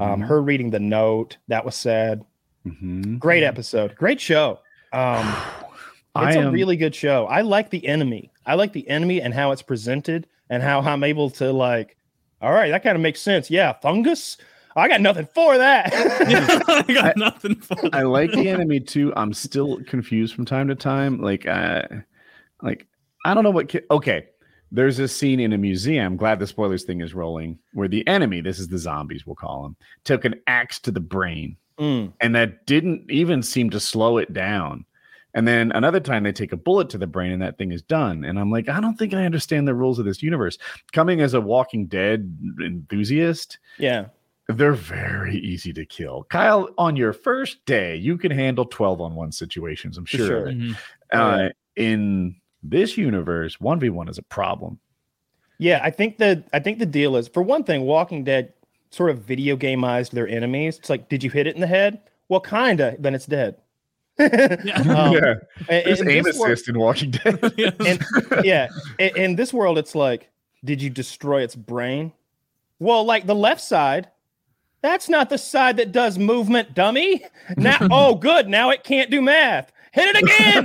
um 0.00 0.20
Mhm. 0.22 0.26
her 0.26 0.40
reading 0.42 0.70
the 0.70 0.80
note, 0.80 1.36
that 1.48 1.64
was 1.64 1.74
sad. 1.74 2.24
Mhm. 2.66 3.18
Great 3.18 3.42
episode, 3.42 3.94
great 3.96 4.20
show. 4.20 4.60
Um 4.92 5.34
I 6.14 6.28
it's 6.28 6.36
a 6.36 6.50
really 6.50 6.76
good 6.76 6.94
show. 6.94 7.26
I 7.26 7.40
like 7.42 7.70
the 7.70 7.86
enemy. 7.86 8.30
I 8.46 8.54
like 8.54 8.72
the 8.72 8.88
enemy 8.88 9.20
and 9.20 9.34
how 9.34 9.50
it's 9.50 9.62
presented 9.62 10.26
and 10.48 10.62
how 10.62 10.80
I'm 10.80 11.02
able 11.02 11.28
to 11.30 11.52
like, 11.52 11.96
all 12.40 12.52
right, 12.52 12.70
that 12.70 12.82
kind 12.84 12.94
of 12.96 13.02
makes 13.02 13.20
sense. 13.20 13.50
Yeah, 13.50 13.72
fungus. 13.72 14.36
I 14.76 14.88
got 14.88 15.00
nothing 15.00 15.26
for 15.34 15.58
that. 15.58 15.90
I 16.88 16.92
got 16.92 17.16
nothing 17.16 17.56
for 17.56 17.76
I 17.92 18.02
like 18.02 18.30
the 18.32 18.48
enemy 18.56 18.80
too. 18.80 19.12
I'm 19.16 19.32
still 19.34 19.80
confused 19.84 20.34
from 20.34 20.44
time 20.44 20.68
to 20.68 20.74
time. 20.74 21.20
Like, 21.20 21.46
uh, 21.46 21.82
like 22.62 22.86
I 23.24 23.34
don't 23.34 23.44
know 23.44 23.50
what. 23.50 23.68
Ki- 23.68 23.80
okay, 23.90 24.26
there's 24.74 24.98
a 24.98 25.06
scene 25.08 25.38
in 25.40 25.52
a 25.52 25.58
museum. 25.58 26.16
Glad 26.16 26.38
the 26.40 26.46
spoilers 26.46 26.82
thing 26.84 27.00
is 27.00 27.14
rolling, 27.14 27.58
where 27.72 27.88
the 27.88 28.06
enemy, 28.08 28.40
this 28.40 28.58
is 28.58 28.68
the 28.68 28.78
zombies, 28.78 29.24
we'll 29.24 29.36
call 29.36 29.62
them, 29.62 29.76
took 30.04 30.24
an 30.24 30.34
axe 30.46 30.78
to 30.80 30.90
the 30.90 31.00
brain, 31.00 31.56
Mm. 31.78 32.12
and 32.20 32.34
that 32.34 32.66
didn't 32.66 33.10
even 33.10 33.42
seem 33.42 33.70
to 33.70 33.80
slow 33.80 34.18
it 34.18 34.32
down. 34.32 34.84
And 35.36 35.46
then 35.48 35.72
another 35.72 35.98
time 35.98 36.22
they 36.22 36.30
take 36.32 36.52
a 36.52 36.56
bullet 36.56 36.88
to 36.90 36.98
the 36.98 37.06
brain 37.08 37.32
and 37.32 37.42
that 37.42 37.58
thing 37.58 37.72
is 37.72 37.82
done. 37.82 38.24
And 38.24 38.38
I'm 38.38 38.50
like, 38.52 38.68
I 38.68 38.80
don't 38.80 38.96
think 38.96 39.12
I 39.14 39.24
understand 39.24 39.66
the 39.66 39.74
rules 39.74 39.98
of 39.98 40.04
this 40.04 40.22
universe. 40.22 40.56
Coming 40.92 41.20
as 41.20 41.34
a 41.34 41.40
Walking 41.40 41.86
Dead 41.86 42.36
enthusiast, 42.62 43.58
Yeah. 43.78 44.06
they're 44.48 44.72
very 44.74 45.36
easy 45.38 45.72
to 45.72 45.84
kill. 45.84 46.24
Kyle, 46.30 46.68
on 46.78 46.94
your 46.96 47.12
first 47.12 47.64
day, 47.66 47.96
you 47.96 48.16
can 48.16 48.30
handle 48.30 48.64
12 48.64 49.00
on 49.00 49.14
one 49.16 49.32
situations, 49.32 49.98
I'm 49.98 50.04
For 50.06 50.16
sure. 50.16 50.26
sure. 50.28 50.46
Mhm. 50.52 50.76
Oh, 51.12 51.18
Uh, 51.20 51.36
yeah. 51.76 51.84
in 51.84 52.36
this 52.64 52.96
universe, 52.96 53.58
1v1 53.58 54.08
is 54.08 54.18
a 54.18 54.22
problem. 54.22 54.78
Yeah, 55.58 55.80
I 55.82 55.90
think 55.90 56.18
the 56.18 56.42
I 56.52 56.58
think 56.58 56.78
the 56.80 56.86
deal 56.86 57.16
is 57.16 57.28
for 57.28 57.42
one 57.42 57.62
thing, 57.62 57.82
Walking 57.82 58.24
Dead 58.24 58.52
sort 58.90 59.10
of 59.10 59.18
video 59.18 59.56
gameized 59.56 60.10
their 60.10 60.26
enemies. 60.26 60.78
It's 60.78 60.90
like, 60.90 61.08
did 61.08 61.22
you 61.22 61.30
hit 61.30 61.46
it 61.46 61.54
in 61.54 61.60
the 61.60 61.66
head? 61.66 62.00
Well, 62.28 62.40
kinda. 62.40 62.96
Then 62.98 63.14
it's 63.14 63.26
dead. 63.26 63.56
Yeah. 64.18 64.80
Um, 64.80 65.12
yeah, 65.12 65.34
there's 65.68 66.00
and 66.00 66.08
aim 66.08 66.22
this 66.22 66.38
wor- 66.38 66.52
assist 66.52 66.68
in 66.68 66.78
Walking 66.78 67.10
Dead. 67.10 67.38
and 67.86 68.44
yeah, 68.44 68.68
in, 68.98 69.16
in 69.16 69.36
this 69.36 69.52
world, 69.52 69.76
it's 69.76 69.94
like, 69.94 70.30
did 70.64 70.80
you 70.80 70.88
destroy 70.88 71.42
its 71.42 71.56
brain? 71.56 72.12
Well, 72.78 73.04
like 73.04 73.26
the 73.26 73.34
left 73.34 73.60
side, 73.60 74.08
that's 74.82 75.08
not 75.08 75.30
the 75.30 75.38
side 75.38 75.78
that 75.78 75.92
does 75.92 76.18
movement, 76.18 76.74
dummy. 76.74 77.24
Now, 77.56 77.78
oh, 77.90 78.14
good. 78.14 78.48
Now 78.48 78.70
it 78.70 78.84
can't 78.84 79.10
do 79.10 79.20
math. 79.22 79.72
Hit 79.94 80.16
it 80.16 80.22
again. 80.24 80.64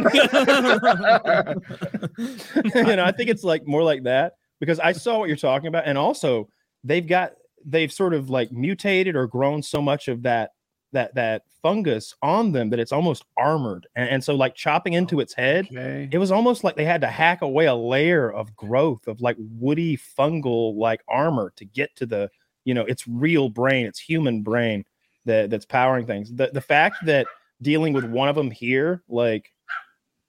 you 2.89 2.95
know, 2.95 3.03
I 3.03 3.11
think 3.11 3.29
it's 3.29 3.43
like 3.43 3.67
more 3.67 3.83
like 3.83 4.03
that 4.03 4.33
because 4.59 4.79
I 4.79 4.91
saw 4.91 5.19
what 5.19 5.27
you're 5.27 5.37
talking 5.37 5.67
about, 5.67 5.83
and 5.85 5.99
also 5.99 6.49
they've 6.83 7.05
got 7.05 7.33
they've 7.63 7.93
sort 7.93 8.15
of 8.15 8.31
like 8.31 8.51
mutated 8.51 9.15
or 9.15 9.27
grown 9.27 9.61
so 9.61 9.83
much 9.83 10.07
of 10.07 10.23
that 10.23 10.53
that 10.93 11.13
that 11.13 11.43
fungus 11.61 12.15
on 12.23 12.51
them 12.51 12.71
that 12.71 12.79
it's 12.79 12.91
almost 12.91 13.23
armored, 13.37 13.85
and, 13.95 14.09
and 14.09 14.23
so 14.23 14.33
like 14.33 14.55
chopping 14.55 14.93
into 14.93 15.19
its 15.19 15.35
head 15.35 15.67
okay. 15.71 16.09
it 16.11 16.17
was 16.17 16.31
almost 16.31 16.63
like 16.63 16.75
they 16.75 16.85
had 16.85 17.01
to 17.01 17.07
hack 17.07 17.43
away 17.43 17.67
a 17.67 17.75
layer 17.75 18.31
of 18.31 18.55
growth 18.55 19.07
of 19.07 19.21
like 19.21 19.37
woody 19.39 19.95
fungal 19.95 20.75
like 20.75 21.03
armor 21.07 21.53
to 21.55 21.65
get 21.65 21.95
to 21.95 22.07
the 22.07 22.31
you 22.65 22.73
know 22.73 22.85
its 22.85 23.07
real 23.07 23.47
brain 23.49 23.85
its 23.85 23.99
human 23.99 24.41
brain 24.41 24.83
that 25.25 25.51
that's 25.51 25.65
powering 25.65 26.07
things 26.07 26.33
the 26.33 26.49
the 26.53 26.61
fact 26.61 26.95
that 27.05 27.27
dealing 27.61 27.93
with 27.93 28.05
one 28.05 28.29
of 28.29 28.35
them 28.35 28.49
here 28.51 29.03
like 29.09 29.51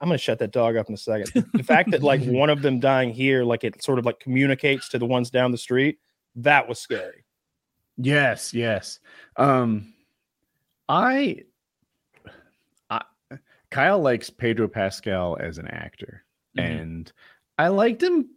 i'm 0.00 0.08
gonna 0.08 0.18
shut 0.18 0.38
that 0.38 0.50
dog 0.52 0.76
up 0.76 0.88
in 0.88 0.94
a 0.94 0.98
second 0.98 1.44
the 1.54 1.62
fact 1.62 1.90
that 1.90 2.02
like 2.02 2.22
one 2.24 2.50
of 2.50 2.62
them 2.62 2.80
dying 2.80 3.10
here 3.10 3.44
like 3.44 3.64
it 3.64 3.82
sort 3.82 3.98
of 3.98 4.04
like 4.06 4.18
communicates 4.20 4.88
to 4.88 4.98
the 4.98 5.06
ones 5.06 5.30
down 5.30 5.50
the 5.52 5.58
street 5.58 5.98
that 6.36 6.68
was 6.68 6.78
scary 6.78 7.24
Yes, 8.02 8.54
yes. 8.54 8.98
Um 9.36 9.92
I 10.88 11.42
I 12.88 13.02
Kyle 13.70 14.00
likes 14.00 14.30
Pedro 14.30 14.68
Pascal 14.68 15.36
as 15.38 15.58
an 15.58 15.68
actor. 15.68 16.24
Mhm. 16.58 16.64
And 16.64 17.12
I 17.58 17.68
liked 17.68 18.02
him 18.02 18.30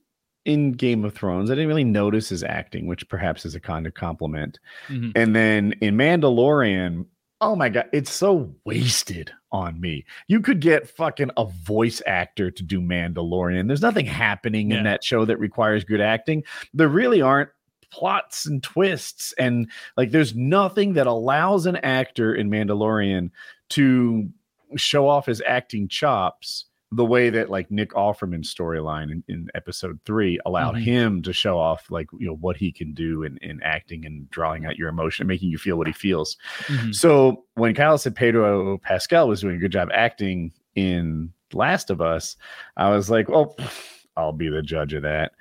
in 0.44 0.74
Game 0.74 1.06
of 1.06 1.14
Thrones. 1.14 1.50
I 1.50 1.56
didn't 1.56 1.70
really 1.70 1.86
notice 1.86 2.28
his 2.28 2.44
acting, 2.44 2.88
which 2.88 3.08
perhaps 3.08 3.46
is 3.46 3.56
a 3.56 3.60
kind 3.62 3.88
of 3.88 3.94
compliment. 3.94 4.60
Mhm. 4.90 5.14
And 5.16 5.34
then 5.34 5.74
in 5.80 5.96
Mandalorian, 5.96 7.06
oh 7.44 7.56
my 7.56 7.70
god, 7.70 7.90
it's 7.92 8.12
so 8.12 8.54
wasted 8.66 9.32
on 9.52 9.80
me. 9.80 10.06
You 10.28 10.40
could 10.40 10.60
get 10.62 10.90
fucking 10.90 11.32
a 11.38 11.46
voice 11.46 12.02
actor 12.08 12.50
to 12.50 12.64
do 12.64 12.80
Mandalorian. 12.80 13.68
There's 13.68 13.82
nothing 13.82 14.06
happening 14.06 14.72
Yeah. 14.72 14.78
in 14.78 14.84
that 14.86 15.04
show 15.04 15.26
that 15.26 15.38
requires 15.38 15.84
good 15.84 16.02
acting. 16.02 16.44
There 16.74 16.88
really 16.88 17.22
aren't 17.22 17.50
plots 17.92 18.48
and 18.48 18.64
twists 18.64 19.34
and 19.38 19.70
like 19.98 20.10
there's 20.10 20.34
nothing 20.34 20.94
that 20.94 21.06
allows 21.06 21.68
an 21.68 21.76
actor 21.76 22.34
in 22.34 22.50
Mandalorian 22.50 23.30
to 23.70 24.30
show 24.76 25.08
off 25.08 25.28
his 25.28 25.44
acting 25.46 25.88
chops 25.88 26.66
the 26.96 27.06
way 27.06 27.30
that 27.30 27.50
like 27.50 27.72
Nick 27.72 27.92
Offerman's 27.92 28.54
storyline 28.54 29.12
in, 29.12 29.24
in 29.28 29.50
episode 29.56 30.00
three 30.06 30.40
allowed 30.46 30.76
Mhm. 30.76 30.82
him 30.84 31.22
to 31.24 31.34
show 31.34 31.58
off 31.58 31.90
like 31.90 32.08
you 32.20 32.28
know 32.28 32.36
what 32.36 32.58
he 32.58 32.72
can 32.72 32.94
do 32.94 33.24
in, 33.24 33.38
in 33.38 33.62
acting 33.64 34.06
and 34.06 34.30
drawing 34.30 34.66
out 34.66 34.78
your 34.78 34.90
emotion, 34.90 35.24
and 35.24 35.28
making 35.30 35.50
you 35.50 35.58
feel 35.58 35.78
what 35.78 35.88
he 35.88 35.94
feels. 35.94 36.38
Mhm. 36.68 36.94
So 36.94 37.46
when 37.56 37.74
Kyle 37.74 37.98
said 37.98 38.16
Pedro 38.16 38.78
Pascal 38.80 39.28
was 39.28 39.42
doing 39.42 39.56
a 39.56 39.60
good 39.60 39.72
job 39.72 39.90
acting 39.94 40.52
in 40.76 41.32
Last 41.54 41.90
of 41.90 42.02
Us, 42.02 42.36
I 42.78 42.90
was 42.90 43.10
like, 43.10 43.30
well, 43.30 43.56
I'll 44.18 44.32
be 44.34 44.50
the 44.50 44.62
judge 44.62 44.94
of 44.94 45.04
that. 45.04 45.32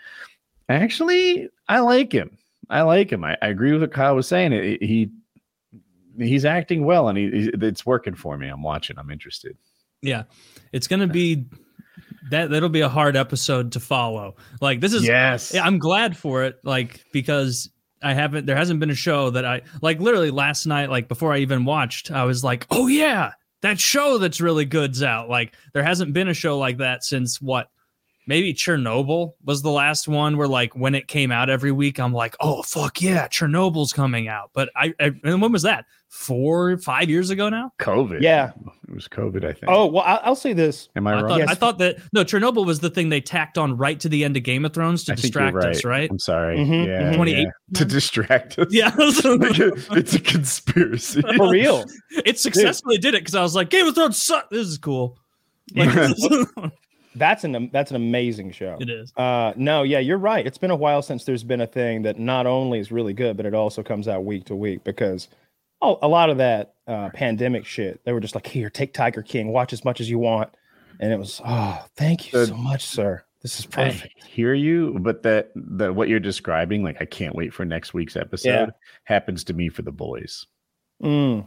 Actually, 0.69 1.49
I 1.69 1.81
like 1.81 2.13
him. 2.13 2.39
I 2.71 2.83
like 2.83 3.11
him. 3.11 3.25
I, 3.25 3.37
I 3.43 3.49
agree 3.49 3.73
with 3.73 3.83
what 3.83 3.93
Kyle 3.93 4.15
was 4.15 4.27
saying. 4.29 4.53
It- 4.53 4.83
he 4.83 5.11
he's 6.19 6.45
acting 6.45 6.85
well, 6.85 7.09
and 7.09 7.17
he- 7.17 7.51
it's 7.55 7.87
working 7.87 8.15
for 8.15 8.37
me. 8.37 8.47
I'm 8.49 8.63
watching. 8.63 8.99
I'm 8.99 9.11
interested. 9.11 9.57
Yeah, 10.03 10.25
it's 10.73 10.89
gonna 10.89 11.07
be 11.07 11.47
that. 12.31 12.51
That'll 12.51 12.69
be 12.69 12.81
a 12.81 12.89
hard 12.89 13.17
episode 13.17 13.73
to 13.73 13.81
follow. 13.81 14.37
Like 14.61 14.81
this 14.81 14.93
is. 14.93 15.07
yes. 15.07 15.55
I'm 15.55 15.79
glad 15.79 16.17
for 16.17 16.45
it. 16.45 16.57
Like 16.65 17.05
because 17.13 17.71
I 18.03 18.13
haven't. 18.15 18.47
There 18.47 18.57
hasn't 18.57 18.81
been 18.81 18.91
a 18.91 18.95
show 18.97 19.31
that 19.31 19.45
I 19.45 19.63
like. 19.81 20.01
Literally 20.01 20.31
last 20.31 20.67
night, 20.67 20.91
like 20.91 21.09
before 21.09 21.33
I 21.33 21.39
even 21.39 21.65
watched, 21.65 22.11
I 22.11 22.25
was 22.25 22.43
like, 22.43 22.67
oh 22.71 22.89
yeah, 22.89 23.33
that 23.63 23.79
show 23.79 24.19
that's 24.19 24.41
really 24.41 24.65
good's 24.65 25.03
out. 25.03 25.29
Like 25.29 25.55
there 25.73 25.85
hasn't 25.85 26.13
been 26.13 26.29
a 26.29 26.35
show 26.35 26.59
like 26.59 26.79
that 26.79 27.05
since 27.05 27.41
what. 27.41 27.69
Maybe 28.27 28.55
Chernobyl 28.55 29.33
was 29.45 29.63
the 29.63 29.71
last 29.71 30.07
one 30.07 30.37
where, 30.37 30.47
like, 30.49 30.77
when 30.77 30.95
it 30.95 31.09
came 31.09 31.33
out 31.33 31.51
every 31.51 31.73
week, 31.73 31.99
I'm 31.99 32.13
like, 32.13 32.37
"Oh 32.41 32.63
fuck 32.63 33.03
yeah, 33.03 33.27
Chernobyl's 33.29 33.93
coming 33.93 34.29
out!" 34.29 34.51
But 34.55 34.71
I, 34.77 34.95
I 35.01 35.11
and 35.25 35.43
when 35.43 35.51
was 35.53 35.63
that? 35.63 35.87
Four, 36.09 36.77
five 36.77 37.09
years 37.09 37.31
ago 37.31 37.49
now. 37.49 37.73
COVID. 37.81 38.21
Yeah. 38.21 38.53
It 38.87 38.95
was 38.95 39.09
COVID, 39.09 39.45
I 39.47 39.53
think. 39.55 39.65
oh 39.69 39.87
well 39.87 40.05
I, 40.05 40.17
i'll 40.17 40.37
say 40.37 40.53
this 40.53 40.91
am 40.95 41.07
I, 41.07 41.13
I 41.13 41.15
wrong? 41.15 41.29
thought, 41.31 41.39
Yes. 41.39 41.49
I 41.49 41.55
thought 41.55 41.79
that 41.79 41.97
no, 42.13 42.23
Chernobyl 42.23 42.67
was 42.67 42.81
the 42.81 42.91
thing 42.91 43.09
they 43.09 43.23
tacked 43.23 43.57
on 43.57 43.79
right 43.79 43.99
to 43.99 44.11
the 44.11 44.23
end 44.23 44.37
of 44.37 44.43
Game 44.43 44.67
of 44.67 44.75
Thrones 44.75 45.05
to 45.05 45.13
I 45.13 45.17
think 45.17 45.35
you're 45.35 45.51
distract 45.51 45.77
us, 45.77 45.85
right? 45.87 46.11
I'm 46.11 46.19
sorry. 46.19 46.59
Mhm, 46.59 46.87
yeah, 46.87 47.03
mhm. 47.05 47.11
yeah. 47.13 47.17
28. 47.17 47.49
to 47.77 47.85
distract 47.87 48.59
us. 48.59 48.67
Yeah, 48.71 48.89
Like, 48.99 49.17
it's 49.97 50.13
a 50.15 50.21
conspiracy. 50.21 51.23
for 51.39 51.49
real 51.51 51.87
it 52.27 52.39
successfully 52.39 52.99
did 52.99 53.15
it 53.15 53.23
because 53.23 53.35
I 53.35 53.41
was 53.43 53.55
like, 53.55 53.71
Game 53.71 53.87
of 53.87 53.95
Thrones 53.95 54.21
suck. 54.21 54.51
This 54.51 54.69
is 54.69 54.77
cool. 54.79 55.19
Like, 55.75 55.95
this 55.95 56.23
is- 56.23 56.47
that's 57.15 57.45
an 57.45 57.71
that's 57.73 57.91
an 57.91 57.97
amazing 57.97 58.53
show 58.53 58.77
it 58.81 58.89
is. 58.91 59.13
Uh, 59.17 59.53
no, 59.57 59.83
yeah, 59.83 59.99
you're 59.99 60.19
right. 60.19 60.47
It's 60.47 60.59
been 60.59 60.71
a 60.71 60.77
while 60.77 61.03
since 61.03 61.25
there's 61.25 61.45
been 61.45 61.61
a 61.61 61.67
thing 61.67 62.03
that 62.03 62.19
not 62.19 62.47
only 62.47 62.79
is 62.79 62.91
really 62.93 63.13
good, 63.13 63.37
but 63.37 63.47
it 63.47 63.55
also 63.55 63.83
comes 63.83 64.09
out 64.09 64.25
week 64.25 64.45
to 64.47 64.57
week 64.57 64.85
because 64.85 65.29
oh, 65.81 65.99
a 66.03 66.09
lot 66.09 66.31
of 66.31 66.39
that 66.39 66.75
uh, 66.87 67.11
pandemic 67.11 67.65
shit, 67.67 68.01
they 68.05 68.13
were 68.13 68.21
just 68.21 68.35
like, 68.37 68.47
here, 68.47 68.71
take 68.71 68.95
Tiger 68.95 69.21
King, 69.23 69.49
watch 69.49 69.73
as 69.73 69.85
much 69.85 70.01
as 70.01 70.09
you 70.09 70.19
want. 70.19 70.49
And 71.01 71.13
it 71.13 71.19
was, 71.19 71.41
oh, 71.45 71.85
thank 71.97 72.33
you 72.33 72.39
The- 72.39 72.47
so 72.47 72.57
much, 72.57 72.87
sir. 72.87 73.25
This 73.43 73.59
is 73.59 73.67
I 73.77 73.87
perfect. 73.91 74.23
hear 74.23 74.55
you, 74.55 74.97
but 75.01 75.25
that 75.25 75.51
the 75.57 75.93
what 75.93 76.09
you're 76.09 76.21
describing, 76.21 76.85
like 76.85 76.99
I 77.03 77.05
can't 77.07 77.35
wait 77.35 77.53
for 77.53 77.65
next 77.65 77.93
week's 77.93 78.15
episode, 78.15 78.49
Yeah. 78.49 78.67
happens 79.03 79.43
to 79.45 79.53
me 79.53 79.69
for 79.69 79.83
the 79.83 79.91
boys. 79.91 80.47
Mm. 81.03 81.45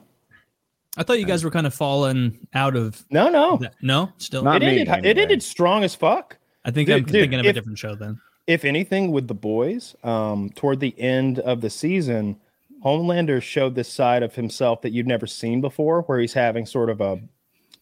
I 0.98 1.04
thought 1.04 1.20
you 1.20 1.26
guys 1.26 1.44
were 1.44 1.52
kind 1.52 1.68
of 1.68 1.74
falling 1.74 2.48
out 2.54 2.76
of 2.76 3.04
No, 3.10 3.30
no. 3.30 3.58
that. 3.58 3.76
No, 3.82 4.12
still. 4.18 4.44
Not 4.44 4.64
it 4.64 4.66
me, 4.66 4.80
ended, 4.88 5.06
it 5.06 5.18
ended 5.18 5.44
strong 5.44 5.84
as 5.84 5.94
fuck. 5.96 6.38
I 6.64 6.72
think 6.72 6.88
Dude, 6.88 6.96
I'm 6.98 7.04
dude, 7.04 7.12
thinking 7.12 7.40
of 7.40 7.46
a 7.46 7.54
different 7.54 7.78
show 7.78 7.96
then. 7.96 8.20
if 8.48 8.66
anything, 8.66 9.12
with 9.12 9.28
the 9.28 9.34
boys, 9.36 9.96
um, 10.04 10.50
toward 10.56 10.80
the 10.80 11.00
end 11.00 11.40
of 11.40 11.62
the 11.62 11.70
season, 11.70 12.38
Homelander 12.84 13.42
showed 13.42 13.76
this 13.76 13.92
side 13.92 14.24
of 14.24 14.34
himself 14.36 14.82
that 14.82 14.92
you'd 14.92 15.08
never 15.08 15.28
seen 15.28 15.60
before, 15.62 16.02
where 16.04 16.20
he's 16.20 16.34
having 16.34 16.66
sort 16.66 16.90
of 16.90 17.02
a 17.02 17.20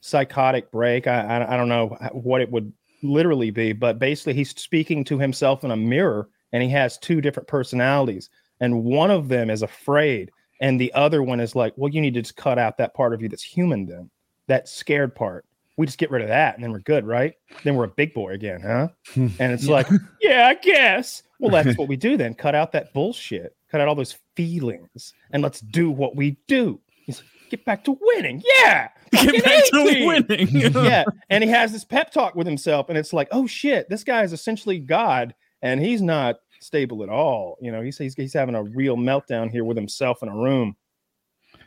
psychotic 0.01 0.71
break. 0.71 1.07
I, 1.07 1.21
I, 1.39 1.53
I 1.53 1.57
don't 1.57 1.69
know 1.69 1.89
what 2.13 2.41
it 2.41 2.51
would 2.51 2.71
literally 3.01 3.51
be, 3.51 3.73
but 3.73 3.99
basically, 3.99 4.33
he's 4.33 4.49
speaking 4.59 5.03
to 5.05 5.19
himself 5.19 5.63
in 5.63 5.71
a 5.71 5.75
mirror, 5.77 6.29
and 6.51 6.63
he 6.63 6.69
has 6.69 6.97
two 6.97 7.21
different 7.21 7.47
personalities, 7.47 8.29
and 8.59 8.83
one 8.83 9.11
of 9.11 9.27
them 9.29 9.49
is 9.49 9.61
afraid, 9.61 10.31
and 10.61 10.79
the 10.79 10.93
other 10.93 11.21
one 11.23 11.39
is 11.39 11.55
like, 11.55 11.73
"Well, 11.75 11.91
you 11.91 12.01
need 12.01 12.13
to 12.15 12.21
just 12.21 12.35
cut 12.35 12.57
out 12.59 12.77
that 12.77 12.93
part 12.93 13.13
of 13.13 13.21
you 13.21 13.29
that's 13.29 13.43
human, 13.43 13.85
then 13.85 14.09
that 14.47 14.67
scared 14.67 15.15
part." 15.15 15.45
We 15.75 15.87
just 15.87 15.97
get 15.97 16.11
rid 16.11 16.21
of 16.21 16.27
that, 16.27 16.53
and 16.55 16.63
then 16.63 16.71
we're 16.71 16.79
good, 16.79 17.03
right? 17.05 17.33
Then 17.63 17.75
we're 17.75 17.85
a 17.85 17.89
big 17.89 18.13
boy 18.13 18.33
again, 18.33 18.61
huh? 18.61 18.89
And 19.15 19.51
it's 19.53 19.63
Yeah. 19.65 19.71
like, 19.73 19.87
yeah, 20.21 20.47
I 20.47 20.53
guess. 20.53 21.23
Well, 21.39 21.49
that's 21.51 21.75
what 21.79 21.87
we 21.87 21.95
do 21.95 22.15
then. 22.15 22.35
Cut 22.35 22.53
out 22.53 22.71
that 22.73 22.93
bullshit. 22.93 23.55
Cut 23.71 23.81
out 23.81 23.87
all 23.87 23.95
those 23.95 24.15
feelings, 24.35 25.13
and 25.31 25.41
let's 25.41 25.59
do 25.61 25.89
what 25.89 26.15
we 26.15 26.37
do. 26.47 26.79
He's 27.05 27.17
like, 27.19 27.27
get 27.49 27.65
back 27.65 27.83
to 27.85 27.97
winning. 27.99 28.43
Yeah, 28.59 28.89
Get 29.11 29.43
back 29.43 29.63
to 29.71 30.05
winning. 30.05 30.47
yeah. 30.85 31.05
And 31.29 31.43
he 31.43 31.49
has 31.49 31.71
this 31.71 31.83
pep 31.83 32.11
talk 32.11 32.35
with 32.35 32.45
himself, 32.45 32.89
and 32.89 32.97
it's 32.97 33.11
like, 33.13 33.27
oh 33.31 33.47
shit, 33.47 33.89
this 33.89 34.03
guy 34.03 34.21
is 34.23 34.31
essentially 34.33 34.77
God, 34.79 35.33
and 35.63 35.81
he's 35.81 36.01
not 36.03 36.35
stable 36.63 37.03
at 37.03 37.09
all. 37.09 37.57
You 37.61 37.71
know, 37.71 37.81
he's 37.81 37.97
he's, 37.97 38.15
he's 38.15 38.33
having 38.33 38.55
a 38.55 38.63
real 38.63 38.97
meltdown 38.97 39.49
here 39.51 39.63
with 39.63 39.77
himself 39.77 40.23
in 40.23 40.29
a 40.29 40.35
room. 40.35 40.75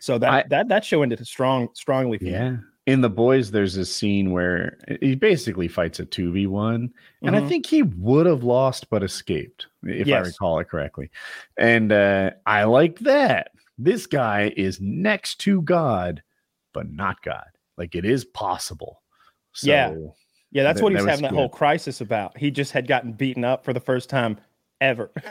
So 0.00 0.18
that 0.18 0.30
I- 0.30 0.44
that 0.50 0.68
that 0.68 0.84
show 0.84 1.02
ended 1.02 1.24
strong 1.26 1.68
strongly. 1.74 2.18
For 2.18 2.24
me. 2.24 2.30
Yeah. 2.32 2.56
In 2.86 3.00
the 3.00 3.10
boys, 3.10 3.50
there's 3.50 3.76
a 3.76 3.84
scene 3.84 4.30
where 4.30 4.78
he 5.00 5.16
basically 5.16 5.66
fights 5.66 5.98
a 5.98 6.06
2v1. 6.06 6.88
And 7.22 7.34
I 7.34 7.40
Mhm. 7.40 7.48
think 7.48 7.66
he 7.66 7.82
would 7.82 8.26
have 8.26 8.44
lost 8.44 8.88
but 8.90 9.02
escaped, 9.02 9.66
if 9.82 10.06
I 10.08 10.18
recall 10.20 10.60
it 10.60 10.68
correctly. 10.68 11.10
And 11.58 11.90
uh, 11.90 12.30
I 12.46 12.62
like 12.62 13.00
that. 13.00 13.50
This 13.76 14.06
guy 14.06 14.52
is 14.56 14.80
next 14.80 15.40
to 15.40 15.62
God, 15.62 16.22
but 16.72 16.88
not 16.88 17.20
God. 17.22 17.46
Like 17.76 17.96
it 17.96 18.04
is 18.04 18.24
possible. 18.24 19.02
So 19.52 19.68
Yeah. 19.68 19.94
Yeah, 20.52 20.62
that's 20.62 20.78
That- 20.78 20.84
what 20.84 20.92
he's 20.92 21.02
that 21.04 21.10
having 21.10 21.22
that 21.24 21.30
good. 21.32 21.36
whole 21.38 21.48
crisis 21.48 22.00
about. 22.00 22.38
He 22.38 22.52
just 22.52 22.70
had 22.70 22.86
gotten 22.86 23.12
beaten 23.14 23.42
up 23.44 23.64
for 23.64 23.72
the 23.72 23.80
first 23.80 24.08
time 24.08 24.38
ever. 24.80 25.10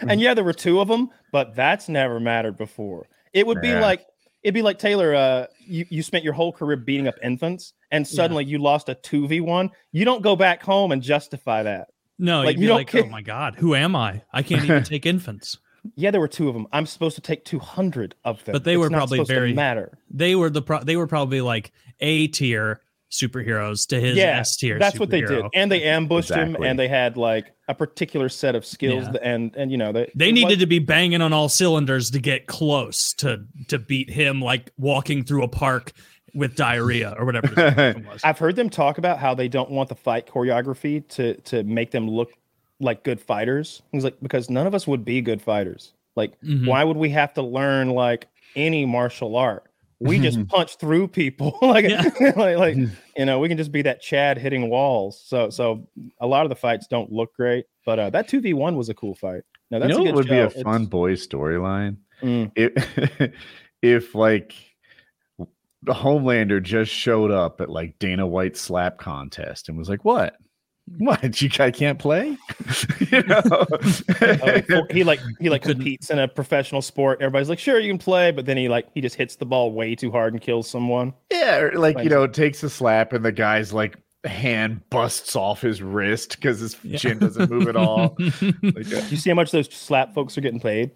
and 0.00 0.20
yeah, 0.20 0.34
there 0.34 0.44
were 0.44 0.52
two 0.52 0.80
of 0.80 0.88
them, 0.88 1.10
but 1.32 1.54
that's 1.54 1.88
never 1.88 2.20
mattered 2.20 2.56
before. 2.56 3.08
It 3.32 3.46
would 3.46 3.60
be 3.60 3.68
Yeah. 3.68 3.80
like 3.80 4.04
it'd 4.42 4.54
be 4.54 4.62
like 4.62 4.78
Taylor, 4.78 5.14
uh, 5.14 5.46
you, 5.66 5.84
you 5.90 6.02
spent 6.02 6.22
your 6.24 6.32
whole 6.32 6.52
career 6.52 6.76
beating 6.76 7.08
up 7.08 7.16
infants 7.22 7.72
and 7.90 8.06
suddenly 8.06 8.44
you 8.44 8.58
lost 8.58 8.88
a 8.88 8.94
2v1. 8.94 9.70
You 9.92 10.04
don't 10.04 10.22
go 10.22 10.36
back 10.36 10.62
home 10.62 10.92
and 10.92 11.02
justify 11.02 11.64
that. 11.64 11.88
No, 12.20 12.42
Like, 12.42 12.54
you'd 12.56 12.60
you 12.62 12.64
be 12.64 12.68
don't 12.68 12.76
like, 12.78 12.86
care- 12.88 13.04
oh 13.04 13.08
my 13.08 13.20
god, 13.22 13.56
who 13.56 13.74
am 13.74 13.96
I? 13.96 14.22
I 14.32 14.42
can't 14.42 14.62
even 14.64 14.84
take 14.84 15.06
infants. 15.14 15.58
Yeah, 15.96 16.10
there 16.12 16.20
were 16.20 16.28
two 16.28 16.48
of 16.48 16.54
them. 16.54 16.66
I'm 16.72 16.86
supposed 16.86 17.16
to 17.16 17.20
take 17.20 17.44
200 17.44 18.14
of 18.24 18.44
them. 18.44 18.52
But 18.52 18.64
they 18.64 18.76
were 18.76 18.90
probably 18.90 19.22
very- 19.24 19.52
matter. 19.54 19.98
They 20.10 20.34
were 20.36 20.50
the 20.50 20.62
pro- 20.62 20.84
they 20.84 20.96
were 20.96 21.06
probably 21.06 21.40
like 21.40 21.72
A 22.00 22.28
tier 22.28 22.80
superheroes 23.10 23.86
to 23.88 24.00
his 24.00 24.16
yeah, 24.16 24.38
S 24.40 24.56
tier. 24.56 24.78
that's 24.78 24.98
what 25.00 25.10
they 25.10 25.20
did. 25.22 25.44
And 25.54 25.70
they 25.72 25.82
ambushed 25.84 26.30
him 26.30 26.56
and 26.62 26.78
they 26.78 26.88
had 26.88 27.16
like 27.16 27.52
a 27.68 27.74
particular 27.74 28.28
set 28.28 28.54
of 28.54 28.64
skills 28.66 29.04
Yeah. 29.06 29.12
that- 29.12 29.24
and 29.26 29.56
and 29.56 29.70
you 29.70 29.78
know 29.78 29.92
they 29.92 30.10
They 30.14 30.30
needed 30.32 30.48
was- 30.50 30.58
to 30.58 30.66
be 30.66 30.78
banging 30.78 31.22
on 31.22 31.32
all 31.32 31.48
cylinders 31.48 32.10
to 32.10 32.18
get 32.20 32.46
close 32.46 33.12
to 33.14 33.44
to 33.68 33.78
beat 33.78 34.10
him, 34.10 34.40
like 34.42 34.70
walking 34.78 35.24
through 35.24 35.42
a 35.44 35.48
park 35.48 35.92
with 36.34 36.54
diarrhea 36.54 37.14
or 37.18 37.24
whatever 37.24 37.48
was. 38.08 38.20
I've 38.22 38.38
heard 38.38 38.56
them 38.56 38.68
talk 38.68 38.98
about 38.98 39.18
how 39.18 39.34
they 39.34 39.48
don't 39.48 39.70
want 39.70 39.88
the 39.88 39.94
fight 39.94 40.26
choreography 40.26 41.06
to 41.08 41.34
to 41.42 41.62
make 41.64 41.90
them 41.90 42.08
look 42.10 42.32
like 42.80 43.02
good 43.04 43.20
fighters. 43.20 43.82
He's 43.92 44.04
like 44.04 44.16
because 44.22 44.50
none 44.50 44.66
of 44.66 44.74
us 44.74 44.86
would 44.86 45.04
be 45.04 45.20
good 45.22 45.40
fighters. 45.42 45.94
Like 46.14 46.38
Mhm. 46.42 46.66
why 46.66 46.84
would 46.84 46.96
we 46.98 47.08
have 47.10 47.32
to 47.34 47.42
learn 47.42 47.90
like 47.90 48.26
any 48.54 48.84
martial 48.84 49.36
art? 49.36 49.64
We 50.00 50.18
just 50.18 50.46
punch 50.48 50.76
through 50.76 51.08
people 51.08 51.58
like, 51.62 51.88
Yeah. 51.88 52.10
like 52.36 52.56
like 52.56 52.76
you 53.16 53.24
know 53.24 53.38
we 53.38 53.48
can 53.48 53.56
just 53.56 53.72
be 53.72 53.82
that 53.82 54.00
Chad 54.00 54.38
hitting 54.38 54.70
walls. 54.70 55.22
So 55.24 55.50
so 55.50 55.88
a 56.20 56.26
lot 56.26 56.44
of 56.44 56.50
the 56.50 56.56
fights 56.56 56.86
don't 56.86 57.10
look 57.12 57.34
great, 57.34 57.66
but 57.84 57.98
uh, 57.98 58.10
that 58.10 58.28
two 58.28 58.40
v 58.40 58.54
one 58.54 58.76
was 58.76 58.88
a 58.88 58.94
cool 58.94 59.14
fight. 59.14 59.42
Now 59.70 59.80
that's 59.80 59.92
you 59.92 59.98
know 59.98 60.04
good 60.04 60.14
would 60.14 60.28
be 60.28 60.38
a 60.38 60.50
show. 60.50 60.62
fun 60.62 60.86
boy 60.86 61.12
storyline? 61.12 61.96
Mm. 62.22 62.52
If 62.56 63.32
if 63.82 64.14
like 64.14 64.54
the 65.82 65.94
Homelander 65.94 66.62
just 66.62 66.92
showed 66.92 67.30
up 67.30 67.60
at 67.60 67.70
like 67.70 67.98
Dana 67.98 68.26
White's 68.26 68.60
slap 68.60 68.98
contest 68.98 69.68
and 69.68 69.78
was 69.78 69.88
like, 69.88 70.04
"What? 70.04 70.36
What? 70.98 71.40
You 71.42 71.50
I 71.60 71.70
can't 71.70 71.98
play?" 71.98 72.36
you 73.10 73.22
know? 73.24 73.42
Oh, 73.50 74.58
he- 74.88 74.98
he 74.98 75.04
like 75.04 75.20
he 75.40 75.50
like 75.50 75.62
couldn't- 75.62 75.78
competes 75.82 76.10
in 76.10 76.18
a 76.18 76.26
professional 76.28 76.82
sport. 76.82 77.20
Everybody's 77.20 77.48
like, 77.48 77.58
sure, 77.58 77.78
you 77.78 77.90
can 77.90 77.98
play, 77.98 78.30
but 78.30 78.46
then 78.46 78.56
he 78.56 78.68
like 78.68 78.86
he 78.94 79.00
just 79.00 79.16
hits 79.16 79.36
the 79.36 79.46
ball 79.46 79.72
way 79.72 79.94
too 79.94 80.10
hard 80.10 80.32
and 80.32 80.42
kills 80.42 80.68
someone. 80.68 81.12
yeah, 81.30 81.58
or, 81.58 81.72
like 81.78 81.96
you 81.98 82.04
Like- 82.04 82.10
know, 82.10 82.26
takes 82.26 82.62
a 82.62 82.70
slap 82.70 83.12
and 83.12 83.24
the 83.24 83.32
guy's 83.32 83.72
like 83.72 83.96
hand 84.24 84.80
busts 84.90 85.36
off 85.36 85.60
his 85.60 85.80
wrist 85.80 86.36
because 86.36 86.58
his 86.60 86.76
Yeah. 86.82 86.98
chin 86.98 87.18
doesn't 87.18 87.50
move 87.50 87.68
at 87.68 87.76
all. 87.76 88.16
Like, 88.42 88.92
uh, 88.92 89.02
You 89.10 89.16
see 89.16 89.30
how 89.30 89.36
much 89.36 89.52
those 89.52 89.72
slap 89.72 90.12
folks 90.14 90.36
are 90.36 90.40
getting 90.40 90.60
paid? 90.60 90.90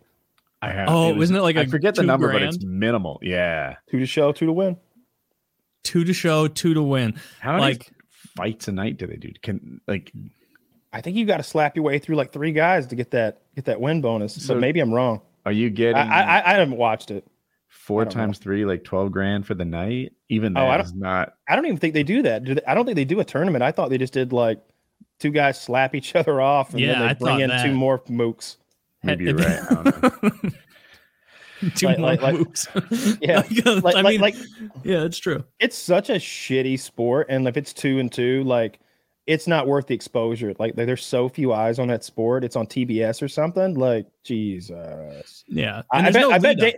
I 0.60 0.70
have, 0.72 0.88
Oh, 0.88 1.14
was- 1.14 1.24
isn't 1.24 1.36
it 1.36 1.40
like 1.42 1.56
I 1.56 1.62
a 1.62 1.66
forget 1.68 1.94
the 1.94 2.02
two 2.02 2.06
number, 2.06 2.32
but 2.32 2.42
it's 2.42 2.62
minimal. 2.64 3.18
Yeah. 3.22 3.76
Two 3.90 3.98
to 4.00 4.06
show, 4.06 4.32
two 4.32 4.46
to 4.46 4.52
win. 4.52 4.76
two 5.84 6.04
to 6.04 6.12
show, 6.12 6.48
two 6.48 6.74
to 6.74 6.82
win. 6.82 7.14
How 7.40 7.52
many 7.52 7.62
Like 7.62 7.90
fights 8.36 8.68
a 8.68 8.72
night 8.72 8.96
do 8.98 9.06
they 9.06 9.16
do? 9.16 9.30
Can 9.42 9.80
like 9.86 10.12
I 10.92 11.00
think 11.00 11.16
you 11.16 11.24
got 11.24 11.38
to 11.38 11.42
slap 11.42 11.74
your 11.76 11.84
way 11.84 11.98
through 11.98 12.16
like 12.16 12.32
three 12.32 12.52
guys 12.52 12.86
to 12.88 12.96
get 12.96 13.10
that 13.12 13.42
get 13.56 13.64
that 13.66 13.80
win 13.80 14.00
bonus. 14.00 14.34
So- 14.44 14.54
but 14.54 14.60
maybe 14.60 14.80
I'm 14.80 14.92
wrong. 14.92 15.20
are 15.46 15.52
you 15.52 15.70
getting 15.70 15.96
I 15.96 16.22
I- 16.40 16.50
I 16.50 16.54
haven't 16.58 16.76
watched 16.76 17.10
it. 17.10 17.26
four 17.68 18.02
I 18.02 18.04
don't 18.04 18.14
know. 18.14 18.20
times 18.22 18.38
three, 18.38 18.64
like 18.64 18.84
twelve 18.84 19.10
grand 19.12 19.46
for 19.46 19.54
the 19.54 19.64
night? 19.64 20.12
Even 20.28 20.56
Oh, 20.56 20.66
I 20.66 20.76
that 20.76 20.86
is 20.86 20.94
not. 20.94 21.34
I 21.48 21.56
don't 21.56 21.66
even 21.66 21.78
think 21.78 21.94
they 21.94 22.02
do 22.02 22.22
that. 22.22 22.44
Do 22.44 22.54
they, 22.54 22.62
I 22.66 22.74
don't 22.74 22.84
think 22.84 22.96
they 22.96 23.04
do 23.04 23.20
a 23.20 23.24
tournament. 23.24 23.62
I 23.62 23.72
thought 23.72 23.90
they 23.90 23.98
just 23.98 24.12
did 24.12 24.32
like 24.32 24.60
two 25.18 25.30
guys 25.30 25.60
slap 25.60 25.94
each 25.94 26.14
other 26.20 26.40
off, 26.40 26.72
and 26.72 26.80
Yeah, 26.80 26.92
then 26.92 27.00
they 27.00 27.06
I 27.08 27.14
bring 27.14 27.40
in 27.40 27.48
that. 27.50 27.64
two 27.64 27.72
more 27.74 27.98
mooks. 28.00 28.56
Maybe 29.02 29.24
you're 29.24 29.34
right. 29.34 30.12
Two 31.74 31.86
Like- 31.86 31.98
more 31.98 32.06
like- 32.10 32.22
like- 32.22 32.34
moves. 32.34 32.68
Yeah, 33.20 33.36
Like, 33.40 33.66
uh, 33.66 33.80
Like 33.82 33.96
I 33.96 34.02
mean, 34.02 34.20
like 34.20 34.34
yeah, 34.84 35.00
that's 35.00 35.18
true. 35.18 35.44
it's 35.60 35.76
such 35.76 36.10
a 36.10 36.14
shitty 36.14 36.78
sport, 36.78 37.26
and 37.30 37.46
if 37.48 37.56
it's 37.56 37.72
two 37.72 37.98
and 37.98 38.10
two, 38.12 38.42
like 38.44 38.80
it's 39.26 39.46
not 39.46 39.66
worth 39.68 39.86
the 39.86 39.94
exposure. 39.94 40.52
Like 40.58 40.74
there's 40.74 41.04
so 41.04 41.28
few 41.28 41.52
eyes 41.52 41.78
on 41.78 41.86
that 41.88 42.02
sport. 42.04 42.42
It's 42.44 42.56
on 42.56 42.66
TBS 42.66 43.22
or 43.22 43.28
something. 43.28 43.74
Like 43.74 44.06
Jesus. 44.24 45.44
Yeah, 45.46 45.82
I, 45.92 46.08
I 46.08 46.10
bet. 46.10 46.20
no 46.22 46.30
I 46.32 46.38
bet. 46.38 46.58
Da- 46.58 46.76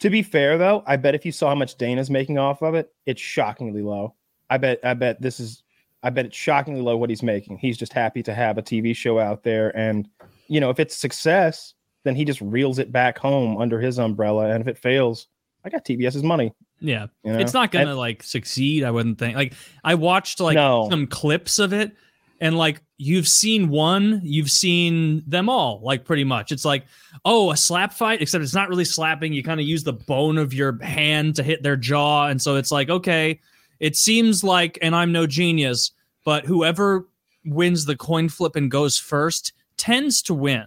to 0.00 0.10
be 0.10 0.22
fair, 0.22 0.58
though, 0.58 0.82
I 0.86 0.96
bet 0.96 1.14
if 1.14 1.24
you 1.24 1.32
saw 1.32 1.48
how 1.50 1.54
much 1.54 1.76
Dana's 1.76 2.10
making 2.10 2.36
off 2.38 2.62
of 2.62 2.74
it, 2.74 2.92
it's 3.06 3.20
shockingly 3.20 3.82
low. 3.82 4.14
I 4.50 4.58
bet. 4.58 4.80
I 4.82 4.94
bet 4.94 5.20
this 5.20 5.38
is. 5.40 5.62
I 6.02 6.10
bet 6.10 6.26
it's 6.26 6.36
shockingly 6.36 6.82
low 6.82 6.96
what 6.96 7.08
he's 7.10 7.22
making. 7.22 7.58
He's 7.58 7.78
just 7.78 7.92
happy 7.92 8.22
to 8.24 8.34
have 8.34 8.58
a 8.58 8.62
TV 8.62 8.94
show 8.94 9.18
out 9.18 9.42
there, 9.42 9.74
and 9.76 10.08
you 10.48 10.60
know, 10.60 10.70
if 10.70 10.78
it's 10.80 10.96
success, 10.96 11.73
then 12.04 12.14
he 12.14 12.24
just 12.24 12.40
reels 12.40 12.78
it 12.78 12.92
back 12.92 13.18
home 13.18 13.56
under 13.60 13.80
his 13.80 13.98
umbrella, 13.98 14.50
and 14.50 14.60
if 14.60 14.68
it 14.68 14.78
fails, 14.78 15.26
I 15.64 15.70
got 15.70 15.84
TBS's 15.84 16.22
money. 16.22 16.52
Yeah, 16.80 17.06
You 17.24 17.32
know? 17.32 17.38
it's 17.38 17.54
not 17.54 17.72
gonna 17.72 17.94
like 17.94 18.22
succeed. 18.22 18.84
I 18.84 18.90
wouldn't 18.90 19.18
think. 19.18 19.36
Like 19.36 19.54
I 19.82 19.94
watched 19.94 20.40
like 20.40 20.54
No. 20.54 20.88
some 20.90 21.06
clips 21.06 21.58
of 21.58 21.72
it, 21.72 21.92
and 22.40 22.58
like 22.58 22.82
you've 22.98 23.26
seen 23.28 23.68
one, 23.70 24.20
you've 24.22 24.50
seen 24.50 25.22
them 25.26 25.48
all. 25.48 25.80
Like 25.82 26.04
pretty 26.04 26.24
much, 26.24 26.52
it's 26.52 26.64
like 26.64 26.84
oh 27.24 27.50
a 27.52 27.56
slap 27.56 27.92
fight, 27.94 28.20
except 28.20 28.44
it's 28.44 28.54
not 28.54 28.68
really 28.68 28.84
slapping. 28.84 29.32
You 29.32 29.42
kind 29.42 29.60
of 29.60 29.66
use 29.66 29.82
the 29.84 29.92
bone 29.94 30.36
of 30.36 30.52
your 30.52 30.78
hand 30.82 31.36
to 31.36 31.42
hit 31.42 31.62
their 31.62 31.76
jaw, 31.76 32.26
and 32.26 32.42
so 32.42 32.56
it's 32.56 32.70
like 32.70 32.90
okay, 32.90 33.40
it 33.80 33.96
seems 33.96 34.44
like, 34.44 34.78
and 34.82 34.94
I'm 34.94 35.12
no 35.12 35.26
genius, 35.26 35.92
but 36.24 36.44
whoever 36.44 37.08
wins 37.46 37.86
the 37.86 37.96
coin 37.96 38.28
flip 38.28 38.56
and 38.56 38.70
goes 38.70 38.98
first 38.98 39.52
tends 39.78 40.20
to 40.22 40.34
win. 40.34 40.66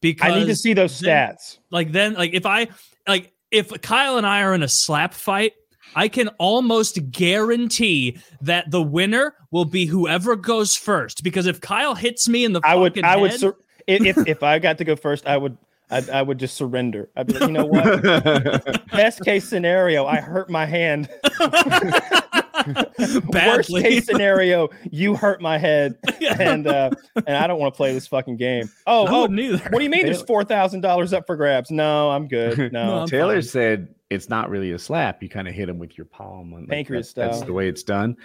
Because 0.00 0.32
I 0.32 0.38
need 0.40 0.46
to 0.46 0.56
see 0.56 0.74
those 0.74 0.98
then- 1.00 1.30
stats. 1.34 1.58
like 1.70 1.92
then 1.92 2.14
like 2.14 2.32
if 2.34 2.46
i 2.46 2.68
like 3.06 3.32
if 3.50 3.70
kyle 3.82 4.16
and 4.16 4.26
i 4.26 4.42
are 4.42 4.54
in 4.54 4.62
a 4.62 4.68
slap 4.68 5.12
fight 5.14 5.54
i 5.96 6.06
can 6.08 6.28
almost 6.38 6.98
guarantee 7.10 8.18
that 8.42 8.70
the 8.70 8.82
winner 8.82 9.34
will 9.50 9.64
be 9.64 9.86
whoever 9.86 10.36
goes 10.36 10.76
first 10.76 11.22
because 11.24 11.46
if 11.46 11.60
kyle 11.60 11.94
hits 11.94 12.28
me 12.28 12.44
in 12.44 12.52
the 12.52 12.60
I 12.62 12.74
would. 12.74 12.92
fucking 12.92 13.04
I 13.04 13.16
would. 13.16 13.32
Sur- 13.32 13.56
if, 13.86 14.16
if 14.18 14.18
if 14.28 14.42
I 14.42 14.58
got 14.58 14.76
to 14.78 14.84
go 14.84 14.94
first, 14.96 15.26
I 15.26 15.36
would. 15.38 15.56
I, 15.90 16.04
I 16.12 16.20
would 16.20 16.36
just 16.36 16.54
surrender. 16.54 17.08
I'd 17.16 17.28
be 17.28 17.32
like, 17.32 17.48
you 17.48 17.52
know 17.54 17.64
what? 17.64 18.86
Best 18.92 19.24
case 19.24 19.48
scenario, 19.48 20.04
I 20.04 20.16
hurt 20.16 20.50
my 20.50 20.66
hand. 20.66 21.08
Worst 23.32 23.70
case 23.70 24.06
scenario, 24.06 24.68
you 24.90 25.14
hurt 25.14 25.40
my 25.40 25.58
head, 25.58 25.96
and 26.38 26.66
uh, 26.66 26.90
and 27.26 27.36
I 27.36 27.46
don't 27.46 27.58
want 27.58 27.74
to 27.74 27.76
play 27.76 27.92
this 27.92 28.06
fucking 28.06 28.36
game. 28.36 28.70
Oh, 28.86 29.06
I 29.06 29.10
oh, 29.10 29.20
wouldn't 29.22 29.62
what 29.64 29.78
do 29.78 29.84
you 29.84 29.90
mean? 29.90 30.06
There's 30.06 30.22
four 30.22 30.44
thousand 30.44 30.80
dollars 30.80 31.12
up 31.12 31.26
for 31.26 31.36
grabs? 31.36 31.70
No, 31.70 32.10
I'm 32.10 32.26
good. 32.26 32.56
No, 32.72 32.86
No, 32.86 32.98
I'm 33.00 33.08
Taylor 33.08 33.34
fine. 33.34 33.42
said 33.42 33.94
it's 34.08 34.28
not 34.30 34.48
really 34.48 34.72
a 34.72 34.78
slap. 34.78 35.22
You 35.22 35.28
kind 35.28 35.46
of 35.46 35.54
hit 35.54 35.68
him 35.68 35.78
with 35.78 35.98
your 35.98 36.06
palm. 36.06 36.52
and, 36.54 36.62
like, 36.62 36.70
Pancreas 36.70 37.12
that- 37.12 37.32
That's 37.32 37.44
the 37.44 37.52
way 37.52 37.68
it's 37.68 37.82
done. 37.82 38.16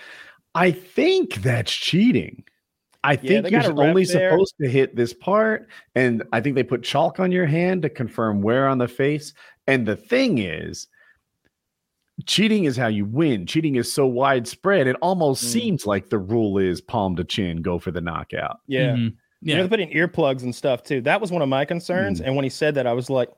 I 0.56 0.72
think 0.72 1.36
that's 1.36 1.72
cheating. 1.72 2.44
I 3.04 3.18
think 3.18 3.44
they 3.44 3.52
you're 3.52 3.62
got 3.62 3.70
a 3.70 3.74
rep 3.74 3.90
only 3.90 4.06
there. 4.06 4.32
supposed 4.32 4.56
to 4.62 4.70
hit 4.70 4.96
this 4.96 5.14
part, 5.14 5.68
and 5.96 6.24
I 6.32 6.40
think 6.40 6.56
they 6.56 6.64
put 6.64 6.84
chalk 6.84 7.20
on 7.20 7.32
your 7.32 7.46
hand 7.46 7.82
to 7.82 7.90
confirm 7.90 8.42
where 8.42 8.68
on 8.68 8.78
the 8.78 8.88
face. 8.88 9.34
And 9.68 9.86
the 9.86 9.98
thing 9.98 10.38
is, 10.38 10.88
cheating 12.26 12.66
is 12.66 12.78
how 12.78 12.88
you 12.88 13.06
win. 13.06 13.46
Cheating 13.46 13.76
is 13.76 13.92
so 13.92 14.06
widespread; 14.06 14.88
it 14.88 14.96
almost 15.02 15.44
Mm. 15.44 15.48
seems 15.48 15.86
like 15.86 16.10
the 16.10 16.20
rule 16.20 16.58
is 16.58 16.80
palm 16.82 17.16
to 17.16 17.24
chin, 17.24 17.62
go 17.62 17.80
for 17.80 17.92
the 17.92 18.02
knockout. 18.02 18.60
yeah. 18.68 18.96
Mhm. 18.96 19.14
You 19.46 19.56
know, 19.56 19.58
yeah 19.58 19.64
they 19.64 19.68
put 19.68 19.80
in 19.82 19.90
earplugs 19.90 20.44
and 20.44 20.56
stuff 20.56 20.84
too. 20.84 21.02
That 21.02 21.20
was 21.20 21.30
one 21.32 21.42
of 21.42 21.50
my 21.50 21.66
concerns. 21.66 22.22
Mm. 22.22 22.28
And 22.28 22.36
when 22.38 22.44
he 22.44 22.50
said 22.50 22.76
that, 22.76 22.88
I 22.88 22.94
was 22.94 23.10
like, 23.10 23.30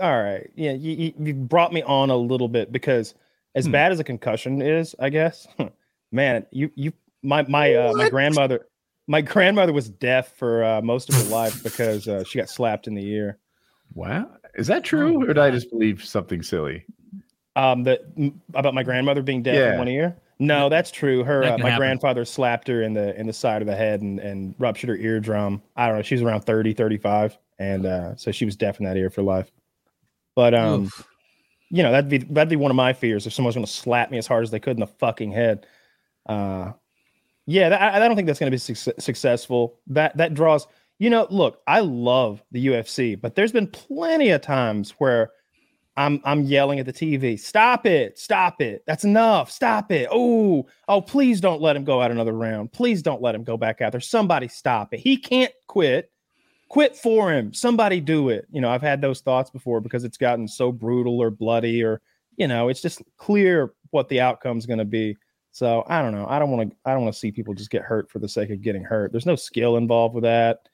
all 0.00 0.22
right, 0.22 0.50
yeah, 0.54 0.72
you, 0.72 0.92
you, 0.92 1.12
you 1.18 1.34
brought 1.34 1.72
me 1.72 1.82
on 1.82 2.10
a 2.10 2.16
little 2.16 2.48
bit 2.48 2.70
because 2.72 3.14
as 3.54 3.64
Hmm. 3.66 3.72
bad 3.72 3.92
as 3.92 4.00
a 4.00 4.04
concussion 4.04 4.60
is, 4.60 4.94
I 4.98 5.08
guess, 5.08 5.46
man, 6.12 6.44
you, 6.50 6.70
you, 6.74 6.92
my, 7.22 7.42
my, 7.48 7.74
uh, 7.74 7.94
my 7.94 8.10
grandmother, 8.10 8.66
my 9.06 9.22
grandmother 9.22 9.72
was 9.72 9.88
deaf 9.88 10.36
for 10.36 10.62
uh, 10.62 10.82
most 10.82 11.08
of 11.08 11.14
her 11.14 11.34
life 11.34 11.62
because 11.62 12.06
uh, 12.06 12.22
she 12.22 12.38
got 12.38 12.48
slapped 12.50 12.86
in 12.86 12.94
the 12.94 13.06
ear. 13.08 13.38
Wow, 13.94 14.30
is 14.56 14.66
that 14.66 14.84
true, 14.84 15.16
Oh, 15.16 15.22
or 15.22 15.26
did 15.28 15.38
I 15.38 15.50
just 15.50 15.70
believe 15.70 16.04
something 16.04 16.42
silly? 16.42 16.84
Um, 17.58 17.82
that 17.84 18.02
about 18.54 18.72
my 18.74 18.82
grandmother 18.84 19.22
being 19.22 19.42
deaf 19.42 19.56
Yeah. 19.56 19.72
in 19.72 19.78
one 19.78 19.88
ear. 19.88 20.16
No, 20.38 20.68
that's 20.68 20.92
true. 20.92 21.24
Her, 21.24 21.42
That 21.42 21.54
uh, 21.54 21.58
my 21.58 21.70
happen. 21.70 21.78
grandfather 21.80 22.24
slapped 22.24 22.68
her 22.68 22.82
in 22.82 22.94
the 22.94 23.18
in 23.18 23.26
the 23.26 23.32
side 23.32 23.60
of 23.62 23.66
the 23.66 23.74
head 23.74 24.00
and 24.00 24.20
and 24.20 24.54
ruptured 24.58 24.88
her 24.90 24.96
eardrum. 24.96 25.60
I 25.76 25.88
don't 25.88 25.96
know. 25.96 26.02
She 26.02 26.14
was 26.14 26.22
around 26.22 26.42
30, 26.42 26.72
35. 26.74 27.36
and 27.58 27.84
uh, 27.86 28.14
so 28.16 28.30
she 28.30 28.44
was 28.44 28.54
deaf 28.54 28.78
in 28.78 28.86
that 28.86 28.96
ear 28.96 29.10
for 29.10 29.22
life. 29.22 29.50
But 30.36 30.54
um, 30.54 30.84
Oof. 30.84 31.08
you 31.70 31.82
know 31.82 31.90
that'd 31.90 32.08
be 32.08 32.18
that'd 32.18 32.48
be 32.48 32.54
one 32.56 32.70
of 32.70 32.76
my 32.76 32.92
fears 32.92 33.26
if 33.26 33.32
someone's 33.32 33.56
going 33.56 33.66
to 33.66 33.72
slap 33.72 34.12
me 34.12 34.18
as 34.18 34.28
hard 34.28 34.44
as 34.44 34.52
they 34.52 34.60
could 34.60 34.76
in 34.76 34.80
the 34.80 34.86
fucking 34.86 35.32
head. 35.32 35.66
Uh, 36.26 36.72
yeah, 37.46 37.70
that, 37.70 37.82
I, 37.82 37.96
I 37.96 37.98
don't 38.06 38.14
think 38.14 38.26
that's 38.26 38.38
going 38.38 38.52
to 38.52 38.54
be 38.54 38.74
suc 38.74 38.94
successful. 39.00 39.80
That 39.88 40.16
that 40.18 40.34
draws. 40.34 40.68
You 41.00 41.10
know, 41.10 41.26
look, 41.30 41.60
I 41.66 41.80
love 41.80 42.42
the 42.52 42.64
UFC, 42.68 43.20
but 43.20 43.34
there's 43.34 43.52
been 43.52 43.66
plenty 43.68 44.30
of 44.30 44.40
times 44.42 44.90
where 44.98 45.30
I'm 45.98 46.20
I'm 46.24 46.42
yelling 46.44 46.78
at 46.78 46.86
the 46.86 46.92
TV. 46.92 47.38
Stop 47.38 47.84
it! 47.84 48.18
Stop 48.18 48.60
it! 48.62 48.84
That's 48.86 49.04
enough! 49.04 49.50
Stop 49.50 49.90
it! 49.92 50.08
Oh, 50.10 50.66
oh! 50.86 51.00
Please 51.02 51.40
don't 51.40 51.60
let 51.60 51.76
him 51.76 51.84
go 51.84 52.00
out 52.00 52.10
another 52.10 52.32
round. 52.32 52.72
Please 52.72 53.02
don't 53.02 53.20
let 53.20 53.34
him 53.34 53.44
go 53.44 53.56
back 53.56 53.80
out 53.80 53.92
there. 53.92 54.00
Somebody 54.00 54.48
stop 54.48 54.94
it. 54.94 55.00
He 55.00 55.16
can't 55.16 55.52
quit. 55.66 56.10
Quit 56.68 56.96
for 56.96 57.32
him. 57.32 57.52
Somebody 57.52 58.00
do 58.00 58.28
it. 58.28 58.46
You 58.50 58.60
know, 58.60 58.70
I've 58.70 58.82
had 58.82 59.00
those 59.00 59.20
thoughts 59.20 59.50
before 59.50 59.80
because 59.80 60.04
it's 60.04 60.18
gotten 60.18 60.46
so 60.46 60.70
brutal 60.70 61.18
or 61.20 61.30
bloody 61.30 61.82
or 61.82 62.00
you 62.36 62.46
know, 62.46 62.68
it's 62.68 62.80
just 62.80 63.02
clear 63.16 63.72
what 63.90 64.08
the 64.08 64.20
outcome's 64.20 64.64
going 64.66 64.78
to 64.78 64.84
be. 64.84 65.16
So 65.50 65.82
I 65.88 66.00
don't 66.00 66.12
know. 66.14 66.26
I 66.28 66.38
don't 66.38 66.50
want 66.52 66.70
to. 66.70 66.76
I 66.84 66.92
don't 66.92 67.02
want 67.02 67.12
to 67.12 67.18
see 67.18 67.32
people 67.32 67.52
just 67.54 67.70
get 67.70 67.82
hurt 67.82 68.08
for 68.08 68.20
the 68.20 68.28
sake 68.28 68.50
of 68.50 68.62
getting 68.62 68.84
hurt. 68.84 69.10
There's 69.10 69.26
no 69.26 69.34
skill 69.34 69.76
involved 69.76 70.14
with 70.14 70.22
that. 70.22 70.68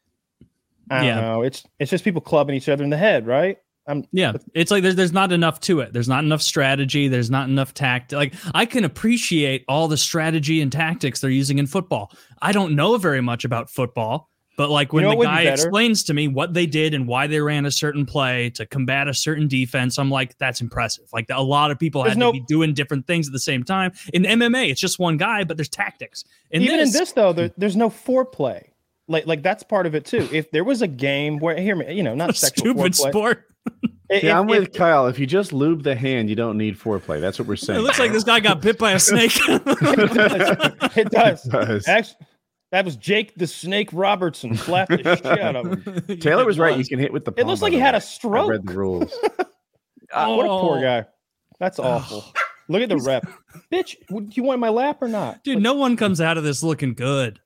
I 0.91 0.99
don't 0.99 1.07
Yeah. 1.07 1.21
know. 1.23 1.43
It's 1.43 1.65
it's 1.79 1.91
just 1.91 2.05
people 2.05 2.21
clubbing 2.21 2.55
each 2.55 2.69
other 2.69 2.85
in 2.85 2.91
the 2.91 2.99
head, 2.99 3.27
right? 3.27 3.57
I'm 3.87 4.07
Yeah, 4.13 4.33
it's 4.55 4.71
like 4.71 4.83
there's 4.83 4.97
there's 4.97 5.13
not 5.13 5.33
enough 5.33 5.61
to 5.61 5.81
it. 5.81 5.93
There's 5.93 6.09
not 6.09 6.25
enough 6.25 6.43
strategy. 6.43 7.09
There's 7.09 7.31
not 7.31 7.49
enough 7.49 7.75
tact. 7.75 8.13
Like 8.13 8.35
I 8.55 8.67
can 8.67 8.85
appreciate 8.85 9.65
all 9.69 9.89
the 9.89 9.97
strategy 9.97 10.61
and 10.61 10.73
tactics 10.73 11.21
they're 11.21 11.31
using 11.31 11.59
in 11.59 11.67
football. 11.67 12.11
I 12.41 12.53
don't 12.53 12.75
know 12.75 12.97
very 12.97 13.21
much 13.21 13.45
about 13.45 13.69
football, 13.69 14.31
but 14.57 14.71
like 14.71 14.93
when 14.93 15.03
know 15.03 15.11
the 15.11 15.17
would 15.17 15.25
be 15.25 15.29
guy 15.29 15.43
explains 15.43 16.05
to 16.05 16.15
me 16.15 16.29
what 16.29 16.55
they 16.55 16.67
did 16.67 16.95
and 16.95 17.07
why 17.07 17.27
they 17.27 17.41
ran 17.41 17.67
a 17.67 17.71
certain 17.71 18.07
play 18.07 18.51
to 18.51 18.65
combat 18.65 19.09
a 19.09 19.15
certain 19.15 19.49
defense, 19.49 19.99
I'm 19.99 20.11
like, 20.11 20.39
that's 20.39 20.61
impressive. 20.61 21.05
Like 21.13 21.27
a 21.31 21.43
lot 21.43 21.71
of 21.71 21.79
people 21.79 22.03
There's 22.03 22.13
had 22.13 22.19
no- 22.19 22.33
to 22.33 22.41
be 22.41 22.45
doing 22.47 22.73
different 22.73 23.07
things 23.07 23.27
at 23.27 23.33
the 23.33 23.39
same 23.39 23.65
time. 23.65 23.93
In 24.13 24.23
MMA, 24.23 24.71
it's 24.71 24.81
just 24.81 24.99
one 24.99 25.17
guy, 25.17 25.45
but 25.45 25.57
there's 25.57 25.69
tactics. 25.69 26.25
In 26.51 26.63
even 26.63 26.79
this, 26.79 26.95
in 26.95 27.01
this 27.01 27.13
though. 27.13 27.33
There, 27.33 27.51
there's 27.57 27.77
no 27.77 27.91
foreplay. 27.91 28.69
Like 29.07 29.27
like 29.27 29.43
that's 29.43 29.63
part 29.63 29.85
of 29.85 29.95
it 29.95 30.07
too. 30.07 30.27
If 30.33 30.51
there 30.51 30.65
was 30.65 30.81
a 30.81 30.89
game 30.89 31.39
where 31.39 31.61
hear 31.61 31.77
me, 31.77 31.93
you 31.93 32.03
know, 32.03 32.15
not 32.15 32.35
sexual 32.37 32.73
stupid 32.73 32.93
foreplay. 32.93 33.11
sport. 33.11 33.45
If- 34.11 34.23
Yeah, 34.23 34.39
I'm 34.39 34.49
if- 34.51 34.61
with 34.61 34.73
Kyle. 34.75 35.07
If 35.07 35.19
you 35.19 35.27
just 35.27 35.53
lube 35.53 35.83
the 35.83 35.95
hand, 35.95 36.29
you 36.29 36.37
don't 36.37 36.57
need 36.59 36.79
foreplay. 36.79 37.21
That's 37.21 37.39
what 37.39 37.49
we're 37.49 37.57
saying. 37.57 37.81
It 37.81 37.83
looks 37.83 37.99
like 37.99 38.13
this 38.13 38.25
guy 38.25 38.41
got 38.41 38.61
bit 38.61 38.79
by 38.79 38.93
a 38.93 38.99
snake. 38.99 39.33
it 39.49 41.11
does. 41.11 41.47
It 41.47 41.51
does. 41.53 41.89
Actually, 41.89 42.27
that 42.71 42.85
was 42.85 42.97
Jake 42.97 43.35
the 43.37 43.47
Snake 43.47 43.89
Robertson. 43.93 44.57
Slapped 44.57 44.91
the 44.91 45.17
shit 45.17 45.27
out 45.41 45.57
of 45.57 45.85
him. 45.87 46.19
Taylor 46.21 46.45
was 46.45 46.59
right. 46.59 46.77
You 46.77 46.85
can 46.85 46.99
hit 46.99 47.13
with 47.13 47.25
the. 47.25 47.33
It 47.37 47.47
looks 47.47 47.63
like 47.63 47.73
he 47.73 47.79
by 47.79 47.81
the 47.81 47.85
had 47.87 47.95
a 47.95 47.97
way. 47.97 47.99
I 47.99 48.01
stroke. 48.01 48.51
read 48.51 48.67
the 48.67 48.75
rules. 48.75 49.13
Ah, 50.13 50.29
what 50.37 50.45
a 50.47 50.49
poor 50.49 50.79
Oh. 50.79 50.81
guy. 50.81 51.07
That's 51.59 51.81
awful. 51.81 52.25
Look 52.69 52.83
at 52.83 52.89
the 52.89 52.99
rep. 52.99 53.27
Bitch, 53.73 53.97
do 54.09 54.29
you 54.33 54.45
want 54.45 54.61
my 54.61 54.69
lap 54.69 54.99
or 55.03 55.09
not? 55.09 55.43
Dude, 55.43 55.61
no 55.61 55.75
one 55.75 55.97
comes 55.97 56.21
out 56.21 56.39
of 56.39 56.45
this 56.45 56.63
looking 56.63 56.95
good. 56.95 57.41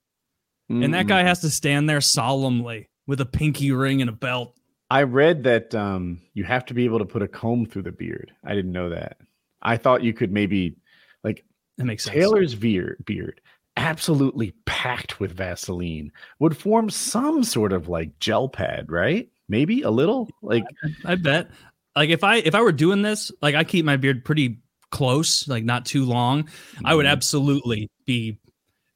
And 0.69 0.93
that 0.93 1.07
Mm. 1.07 1.09
guy 1.09 1.23
has 1.23 1.41
to 1.41 1.51
stand 1.51 1.89
there 1.89 2.03
solemnly 2.03 2.91
with 3.07 3.23
a 3.23 3.27
pinky 3.27 3.73
ring 3.73 4.03
and 4.03 4.11
a 4.11 4.13
belt. 4.13 4.58
I 4.91 5.03
read 5.03 5.45
that 5.45 5.75
um, 5.75 6.21
you 6.35 6.45
have 6.45 6.65
to 6.67 6.75
be 6.75 6.85
able 6.85 6.99
to 6.99 7.05
put 7.05 7.23
a 7.23 7.29
comb 7.29 7.67
through 7.67 7.83
the 7.83 7.93
beard. 7.93 8.33
I 8.45 8.55
didn't 8.55 8.73
know 8.73 8.89
that. 8.91 9.19
I 9.63 9.77
thought 9.77 10.03
you 10.03 10.13
could 10.15 10.33
maybe 10.33 10.77
like 11.25 11.45
That 11.77 11.85
makes 11.85 12.05
sense. 12.05 12.15
Taylor's 12.15 12.55
beard, 12.55 13.03
beard, 13.05 13.41
absolutely 13.77 14.53
packed 14.67 15.21
with 15.21 15.33
Vaseline, 15.33 16.11
would 16.39 16.57
form 16.57 16.89
some 16.91 17.45
sort 17.45 17.73
of 17.73 17.89
like 17.89 18.19
gel 18.19 18.49
pad, 18.49 18.91
right? 18.91 19.29
Maybe 19.49 19.83
a 19.83 19.91
little. 19.91 20.29
Like 20.43 20.65
I 21.05 21.17
bet. 21.17 21.51
Like 21.97 22.11
if 22.11 22.23
I 22.23 22.37
if 22.37 22.55
I 22.55 22.63
were 22.63 22.73
doing 22.73 23.03
this, 23.03 23.33
like 23.43 23.55
I 23.57 23.65
keep 23.65 23.85
my 23.85 23.97
beard 23.97 24.25
pretty 24.25 24.59
close, 24.91 25.47
like 25.49 25.65
not 25.65 25.85
too 25.85 26.05
long, 26.05 26.49
I 26.85 26.95
would 26.95 27.07
Mhm. 27.07 27.11
absolutely 27.11 27.91
be 28.07 28.39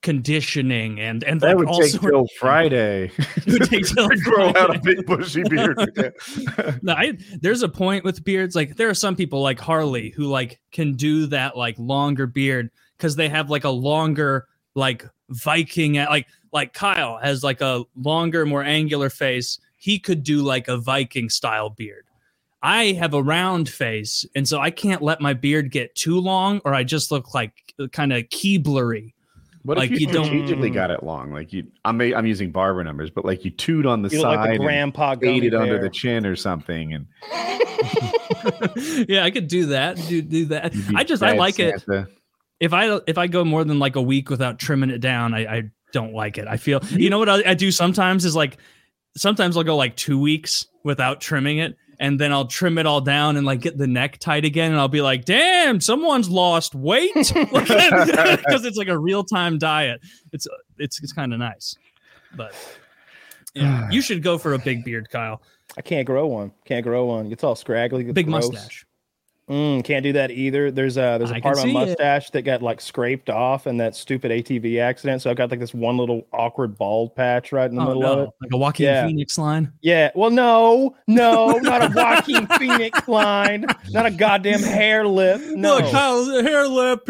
conditioning 0.03 0.99
and 1.01 1.23
and 1.25 1.41
that 1.41 1.57
like 1.57 1.59
would 1.59 1.69
all 1.69 1.81
take 1.81 2.01
till 2.01 2.27
Friday. 2.39 3.11
It 3.19 3.47
would 3.47 3.71
take 3.71 3.87
till 3.87 4.09
grow 4.25 4.49
out 4.49 4.75
a 4.75 4.81
big 4.81 5.07
bushy 5.07 5.43
beard. 5.45 5.79
No, 6.83 6.95
I, 6.95 7.17
there's 7.41 7.63
a 7.63 7.69
point 7.69 8.05
with 8.05 8.25
beards. 8.25 8.57
Like 8.57 8.77
there 8.77 8.89
are 8.89 8.95
some 8.95 9.15
people 9.15 9.41
like 9.41 9.61
Harley 9.61 10.11
who 10.11 10.25
like 10.25 10.61
can 10.73 10.95
do 10.95 11.27
that 11.27 11.57
like 11.57 11.77
longer 11.79 12.27
beard 12.27 12.71
because 12.97 13.17
they 13.17 13.29
have 13.29 13.51
like 13.51 13.65
a 13.65 13.71
longer 13.71 14.49
like 14.75 15.07
Viking 15.31 15.95
like 15.95 16.27
like 16.53 16.73
Kyle 16.73 17.19
has 17.19 17.43
like 17.43 17.61
a 17.61 17.85
longer, 17.97 18.45
more 18.45 18.63
angular 18.63 19.11
face. 19.11 19.59
He 19.77 19.99
could 19.99 20.23
do 20.23 20.43
like 20.43 20.69
a 20.69 20.77
Viking 20.77 21.29
style 21.29 21.71
beard. 21.71 22.07
I 22.63 22.93
have 22.93 23.15
a 23.15 23.23
round 23.23 23.69
face, 23.69 24.25
and 24.37 24.47
so 24.47 24.61
I 24.61 24.71
can't 24.71 25.03
let 25.03 25.21
my 25.21 25.35
beard 25.35 25.73
get 25.73 25.95
too 25.97 26.21
long, 26.21 26.61
or 26.65 26.75
I 26.75 26.85
just 26.85 27.11
look 27.11 27.35
like 27.35 27.75
kind 27.93 28.13
of 28.13 28.23
keeblery. 28.25 29.15
What 29.65 29.79
Like, 29.79 29.93
if 29.93 30.01
you, 30.01 30.07
you 30.09 30.13
don't- 30.13 30.25
strategically 30.25 30.71
got 30.71 30.91
it 30.91 31.03
long? 31.05 31.33
Like 31.33 31.53
you, 31.53 31.69
I'm 31.85 32.01
I'm 32.01 32.27
using 32.27 32.51
barber 32.51 32.83
numbers, 32.83 33.11
but 33.11 33.25
like 33.25 33.45
you 33.45 33.51
toot 33.53 33.87
on 33.87 34.03
the 34.03 34.09
You 34.09 34.19
look 34.19 34.27
like 34.27 34.39
side, 34.39 34.49
the 34.49 34.55
and 34.55 34.63
grandpa 34.65 35.15
gummy 35.15 35.41
fade 35.41 35.45
it 35.45 35.55
under 35.55 35.79
the 35.81 35.89
chin 35.91 36.27
or 36.27 36.35
something, 36.35 36.93
and 36.95 37.07
yeah, 39.09 39.25
I 39.25 39.31
could 39.31 39.49
do 39.49 39.67
that. 39.67 39.97
Do 40.09 40.21
do 40.23 40.47
that. 40.47 40.75
I 40.95 41.05
just 41.05 41.23
I 41.23 41.33
Bad 41.33 41.39
like 41.39 41.59
it. 41.61 41.83
If 42.61 42.73
I 42.73 42.99
if 43.07 43.19
I 43.19 43.27
go 43.27 43.45
more 43.45 43.65
than 43.65 43.79
like 43.79 43.97
a 43.97 44.03
week 44.03 44.31
without 44.31 44.59
trimming 44.59 44.91
it 44.91 45.01
down, 45.01 45.35
I, 45.35 45.41
I 45.59 45.63
don't 45.93 46.13
like 46.15 46.39
it. 46.39 46.47
I 46.49 46.57
feel 46.57 46.81
you 46.91 47.11
know 47.11 47.19
what 47.19 47.29
I, 47.29 47.51
I 47.51 47.55
do 47.55 47.71
sometimes 47.71 48.25
is 48.25 48.37
like 48.37 48.59
sometimes 49.17 49.57
I'll 49.57 49.65
go 49.65 49.77
like 49.77 49.97
two 49.97 50.19
weeks 50.21 50.67
without 50.85 51.21
trimming 51.21 51.59
it, 51.59 51.77
and 52.03 52.19
then 52.19 52.33
I'll 52.33 52.49
trim 52.49 52.79
it 52.79 52.85
all 52.85 53.01
down 53.01 53.37
and 53.37 53.47
like 53.47 53.61
get 53.61 53.79
the 53.79 53.87
neck 53.87 54.19
tight 54.19 54.45
again, 54.45 54.73
and 54.73 54.81
I'll 54.81 54.89
be 54.89 55.01
like, 55.01 55.25
"Damn, 55.25 55.81
someone's 55.81 56.29
lost 56.29 56.75
weight," 56.75 57.15
because 57.15 57.33
it's 58.65 58.77
like 58.77 58.89
a 58.89 58.99
real 58.99 59.23
time 59.23 59.57
diet. 59.57 60.01
It's 60.33 60.49
uh, 60.49 60.55
it's 60.79 61.01
it's 61.01 61.13
kind 61.13 61.33
of 61.33 61.39
nice, 61.39 61.77
but 62.35 62.55
yeah, 63.55 63.89
you 63.93 64.03
should 64.03 64.21
go 64.21 64.37
for 64.37 64.55
a 64.55 64.59
big 64.59 64.85
beard, 64.85 65.09
Kyle. 65.11 65.41
I 65.79 65.81
can't 65.81 66.05
grow 66.05 66.27
one. 66.27 66.51
Can't 66.65 66.83
grow 66.83 67.05
one. 67.05 67.31
It's 67.31 67.45
all 67.45 67.55
scraggly. 67.55 68.11
Big 68.13 68.27
gross. 68.27 68.51
mustache. 68.51 68.85
Mm, 69.53 69.85
can't 69.85 70.03
do 70.03 70.15
that 70.15 70.31
either. 70.31 70.71
There's 70.71 70.97
a 70.97 71.17
there's 71.19 71.31
a 71.31 71.35
I 71.35 71.41
part 71.43 71.59
of 71.59 71.65
my 71.65 71.71
see 71.71 71.77
it. 71.77 71.89
mustache 71.89 72.31
that 72.31 72.41
got 72.43 72.63
like 72.63 72.81
scraped 72.81 73.29
off 73.29 73.67
in 73.67 73.77
that 73.77 73.95
stupid 73.95 74.31
ATV 74.31 74.81
accident. 74.81 75.21
So 75.21 75.31
I've 75.31 75.37
got 75.37 75.51
like 75.51 75.61
this 75.61 75.75
one 75.75 75.99
little 75.99 76.27
awkward 76.33 76.79
bald 76.79 77.15
patch 77.15 77.53
right 77.53 77.69
in 77.69 77.77
the 77.77 77.83
Oh, 77.83 77.87
middle 77.89 78.05
of 78.05 78.19
it. 78.21 78.23
no. 78.23 78.33
Like 78.41 78.53
a 78.53 78.57
Joaquin 78.57 78.87
Yeah. 78.87 79.07
Phoenix 79.07 79.37
line. 79.37 79.71
Yeah. 79.83 80.11
Well, 80.15 80.31
no, 80.31 80.97
no, 81.07 81.51
not 81.63 81.83
a 81.85 81.93
Joaquin 81.95 82.47
Phoenix 82.59 83.07
line, 83.07 83.67
not 83.91 84.07
a 84.07 84.11
goddamn 84.11 84.63
hair 84.63 85.07
lip. 85.07 85.43
No. 85.51 85.77
Look, 85.77 85.91
Kyle's 85.91 86.29
hair 86.41 86.67
lip. 86.67 87.03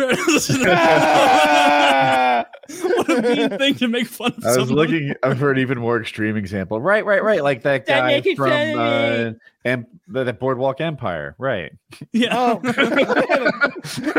Ah! 0.67 2.29
what 2.81 3.11
a 3.11 3.23
mean 3.23 3.49
thing 3.59 3.75
to 3.77 3.89
make 3.89 4.07
fun 4.07 4.33
of. 4.37 4.45
I 4.45 4.57
was 4.57 4.69
someone. 4.69 4.77
looking 4.77 5.15
for 5.37 5.51
an 5.51 5.59
even 5.59 5.79
more 5.79 6.01
extreme 6.01 6.37
example. 6.37 6.81
Right, 6.81 7.05
right, 7.05 7.23
right. 7.23 7.43
Like 7.43 7.63
that 7.63 7.87
Don't 7.87 7.99
guy 7.99 8.21
make 8.21 8.37
from 8.37 8.51
uh, 8.51 9.33
and 9.65 9.87
the, 10.09 10.25
the 10.25 10.33
Boardwalk 10.33 10.81
Empire. 10.81 11.35
Right. 11.39 11.73
Yeah. 12.13 12.29
Oh. 12.33 12.61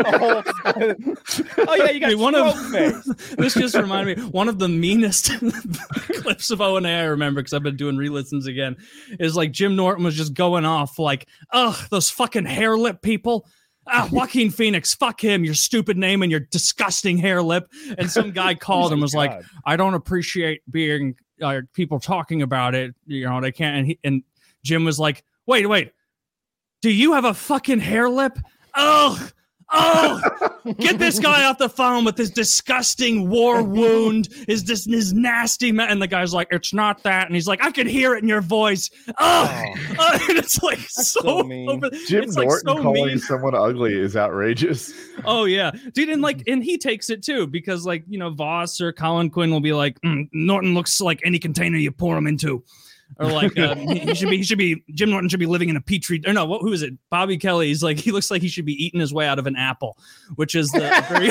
oh, 0.06 0.42
oh, 0.64 1.74
yeah, 1.74 1.90
you 1.90 2.00
got 2.00 2.08
Wait, 2.08 2.18
one 2.18 2.32
one 2.34 2.34
of- 2.34 2.70
face. 2.70 3.34
this 3.36 3.54
just 3.54 3.74
reminded 3.74 4.18
me 4.18 4.24
one 4.24 4.48
of 4.48 4.58
the 4.58 4.68
meanest 4.68 5.30
clips 6.20 6.50
of 6.50 6.60
O 6.60 6.76
and 6.76 6.86
A 6.86 6.90
I 6.90 7.02
remember 7.04 7.40
because 7.40 7.52
I've 7.52 7.62
been 7.62 7.76
doing 7.76 7.96
re-listens 7.96 8.46
again. 8.46 8.76
Is 9.18 9.36
like 9.36 9.52
Jim 9.52 9.76
Norton 9.76 10.04
was 10.04 10.16
just 10.16 10.34
going 10.34 10.64
off 10.64 10.98
like, 10.98 11.28
"Ugh, 11.52 11.76
those 11.90 12.10
fucking 12.10 12.46
hair 12.46 12.76
lip 12.76 13.02
people." 13.02 13.46
Ah, 13.86 14.08
Joaquin 14.10 14.50
Phoenix, 14.50 14.94
fuck 14.94 15.22
him, 15.22 15.44
your 15.44 15.54
stupid 15.54 15.96
name 15.96 16.22
and 16.22 16.30
your 16.30 16.40
disgusting 16.40 17.18
hair 17.18 17.42
lip. 17.42 17.70
And 17.98 18.10
some 18.10 18.30
guy 18.30 18.54
called 18.54 18.92
and 18.92 19.02
was 19.02 19.14
like, 19.14 19.42
I 19.66 19.76
don't 19.76 19.94
appreciate 19.94 20.62
being 20.70 21.16
uh, 21.42 21.60
people 21.72 22.00
talking 22.00 22.42
about 22.42 22.74
it. 22.74 22.94
You 23.06 23.28
know, 23.28 23.40
they 23.40 23.52
can't. 23.52 23.76
And, 23.76 23.86
he, 23.86 23.98
and 24.04 24.22
Jim 24.62 24.84
was 24.84 24.98
like, 24.98 25.24
wait, 25.46 25.66
wait, 25.66 25.92
do 26.80 26.90
you 26.90 27.12
have 27.12 27.24
a 27.24 27.34
fucking 27.34 27.80
hair 27.80 28.08
lip? 28.08 28.38
Oh, 28.74 29.28
oh, 29.72 30.20
get 30.78 30.98
this 30.98 31.18
guy 31.18 31.44
off 31.44 31.58
the 31.58 31.68
phone 31.68 32.04
with 32.04 32.16
his 32.16 32.30
disgusting 32.30 33.28
war 33.28 33.62
wound, 33.62 34.28
Is 34.48 34.64
this 34.64 34.84
his 34.84 35.12
nasty 35.12 35.72
man. 35.72 35.90
And 35.90 36.00
the 36.02 36.06
guy's 36.06 36.32
like, 36.34 36.48
it's 36.50 36.72
not 36.74 37.02
that. 37.04 37.26
And 37.26 37.34
he's 37.34 37.46
like, 37.46 37.62
I 37.64 37.70
can 37.70 37.86
hear 37.86 38.14
it 38.14 38.22
in 38.22 38.28
your 38.28 38.40
voice. 38.40 38.90
Oh, 39.18 39.64
Oh. 39.98 40.18
and 40.28 40.38
it's 40.38 40.62
like 40.62 40.78
so, 40.80 41.20
so 41.20 41.42
mean. 41.44 41.68
over- 41.68 41.90
Jim 42.06 42.24
it's 42.24 42.36
like 42.36 42.46
Norton 42.48 42.66
so 42.76 42.82
calling 42.82 43.06
mean. 43.06 43.18
someone 43.18 43.54
ugly 43.54 43.94
is 43.98 44.16
outrageous. 44.16 44.92
Oh 45.26 45.44
yeah, 45.44 45.70
dude, 45.94 46.08
and 46.10 46.20
like, 46.20 46.42
and 46.48 46.62
he 46.62 46.76
takes 46.76 47.08
it 47.08 47.22
too 47.22 47.46
because 47.46 47.86
like 47.86 48.02
you 48.08 48.18
know 48.18 48.30
Vos 48.30 48.80
or 48.80 48.92
Colin 48.92 49.30
Quinn 49.30 49.50
will 49.50 49.60
be 49.60 49.72
like, 49.72 49.98
"Mm, 50.02 50.28
Norton 50.32 50.74
looks 50.74 51.00
like 51.00 51.20
any 51.24 51.38
container 51.38 51.78
you 51.78 51.92
pour 51.92 52.16
him 52.18 52.26
into, 52.26 52.62
or 53.18 53.26
like 53.30 53.58
uh, 53.58 53.74
he 53.76 53.98
he 54.00 54.14
should 54.14 54.30
be 54.30 54.36
he 54.38 54.42
should 54.42 54.58
be 54.58 54.82
Jim 54.94 55.10
Norton 55.10 55.28
should 55.28 55.40
be 55.40 55.46
living 55.46 55.68
in 55.68 55.76
a 55.76 55.80
petri 55.80 56.20
or 56.26 56.32
no, 56.32 56.44
what 56.44 56.60
who 56.62 56.72
is 56.72 56.82
it? 56.82 56.94
Bobby 57.10 57.36
Kelly. 57.38 57.68
He's 57.68 57.82
like 57.82 57.98
he 57.98 58.10
looks 58.12 58.30
like 58.30 58.42
he 58.42 58.48
should 58.48 58.64
be 58.64 58.72
eating 58.84 59.00
his 59.00 59.12
way 59.14 59.26
out 59.26 59.38
of 59.38 59.46
an 59.46 59.56
apple, 59.56 59.96
which 60.36 60.54
is 60.54 60.70
the 60.70 60.80
very, 61.08 61.30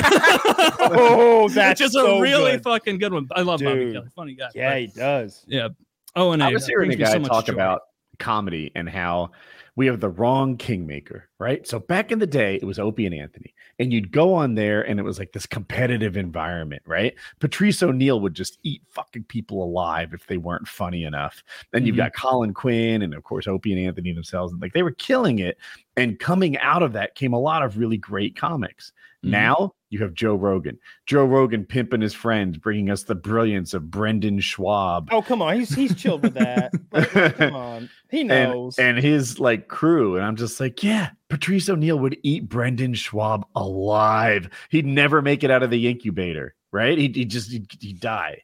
Oh, 0.90 1.48
that's 1.52 1.80
which 1.80 1.86
is 1.88 1.92
so 1.92 2.18
a 2.18 2.20
really 2.20 2.52
good. 2.52 2.62
fucking 2.64 2.98
good 2.98 3.12
one. 3.12 3.28
I 3.32 3.42
love 3.42 3.60
Bobby 3.60 3.92
Kelly, 3.92 4.08
funny 4.14 4.34
guy. 4.34 4.48
Yeah, 4.54 4.70
but, 4.70 4.80
he 4.80 4.86
does. 4.88 5.44
yeah. 5.46 5.68
Oh, 6.16 6.32
and 6.32 6.42
I 6.42 6.52
was 6.52 6.66
hearing 6.66 6.92
a 6.92 6.96
brings 6.96 7.00
me 7.00 7.06
so 7.06 7.12
guy 7.14 7.18
much 7.20 7.30
talk 7.30 7.46
joy. 7.46 7.52
about 7.54 7.82
comedy 8.18 8.70
and 8.74 8.88
how 8.88 9.30
we 9.76 9.86
have 9.86 10.00
the 10.00 10.08
wrong 10.10 10.56
kingmaker, 10.56 11.28
right? 11.40 11.66
So 11.66 11.78
back 11.80 12.12
in 12.12 12.18
the 12.18 12.26
day, 12.26 12.56
it 12.56 12.64
was 12.64 12.78
Opie 12.78 13.06
and 13.06 13.14
Anthony, 13.14 13.53
and 13.78 13.92
you'd 13.92 14.12
go 14.12 14.34
on 14.34 14.54
there, 14.54 14.82
and 14.82 14.98
it 15.00 15.02
was 15.02 15.18
like 15.18 15.32
this 15.32 15.46
competitive 15.46 16.16
environment, 16.16 16.82
right? 16.86 17.14
Patrice 17.40 17.82
O'Neal 17.82 18.20
would 18.20 18.34
just 18.34 18.58
eat 18.62 18.82
fucking 18.90 19.24
people 19.24 19.62
alive 19.64 20.14
if 20.14 20.26
they 20.26 20.36
weren't 20.36 20.68
funny 20.68 21.04
enough. 21.04 21.42
Then 21.72 21.84
you've 21.86 21.94
Mhm. 21.94 21.98
got 21.98 22.14
Colin 22.14 22.54
Quinn, 22.54 23.02
and 23.02 23.14
of 23.14 23.24
course 23.24 23.46
Opie 23.48 23.72
and 23.72 23.80
Anthony 23.80 24.12
themselves, 24.12 24.52
and 24.52 24.60
like 24.62 24.72
they 24.72 24.82
were 24.82 24.92
killing 24.92 25.38
it. 25.38 25.58
And 25.96 26.18
coming 26.18 26.58
out 26.58 26.82
of 26.82 26.92
that 26.94 27.14
came 27.14 27.32
a 27.32 27.40
lot 27.40 27.62
of 27.62 27.78
really 27.78 27.96
great 27.98 28.36
comics. 28.36 28.92
Mhm. 29.24 29.30
Now 29.30 29.72
you 29.94 30.00
have 30.00 30.12
Joe 30.14 30.34
Rogan, 30.34 30.78
Joe 31.06 31.24
Rogan 31.24 31.64
pimping 31.64 32.02
his 32.02 32.12
friends, 32.12 32.58
bringing 32.58 32.90
us 32.90 33.04
the 33.04 33.14
brilliance 33.14 33.72
of 33.72 33.90
Brendan 33.90 34.40
Schaub 34.40 35.08
Oh 35.10 35.22
come 35.22 35.40
on, 35.40 35.56
he's 35.56 35.74
he's 35.74 35.94
chilled 35.94 36.22
with 36.22 36.34
that. 36.34 36.72
Like, 36.92 37.10
come 37.36 37.56
on, 37.56 37.90
he 38.10 38.24
knows. 38.24 38.78
and 38.78 38.98
his 38.98 39.40
like 39.40 39.68
crew. 39.68 40.16
And 40.16 40.24
I'm 40.26 40.36
just 40.36 40.60
like, 40.60 40.82
yeah, 40.82 41.10
Patrice 41.30 41.68
O'Neal 41.68 41.98
would 41.98 42.18
eat 42.22 42.48
Brendan 42.48 42.92
Schaub 42.94 43.44
alive. 43.54 44.48
He'd 44.70 44.86
never 44.86 45.22
make 45.22 45.42
it 45.44 45.50
out 45.50 45.62
of 45.62 45.70
the 45.70 45.88
incubator, 45.88 46.54
right? 46.72 46.96
He'd, 46.98 47.16
he'd 47.16 47.30
just 47.30 47.50
he'd, 47.50 47.66
he'd 47.80 48.00
die. 48.00 48.42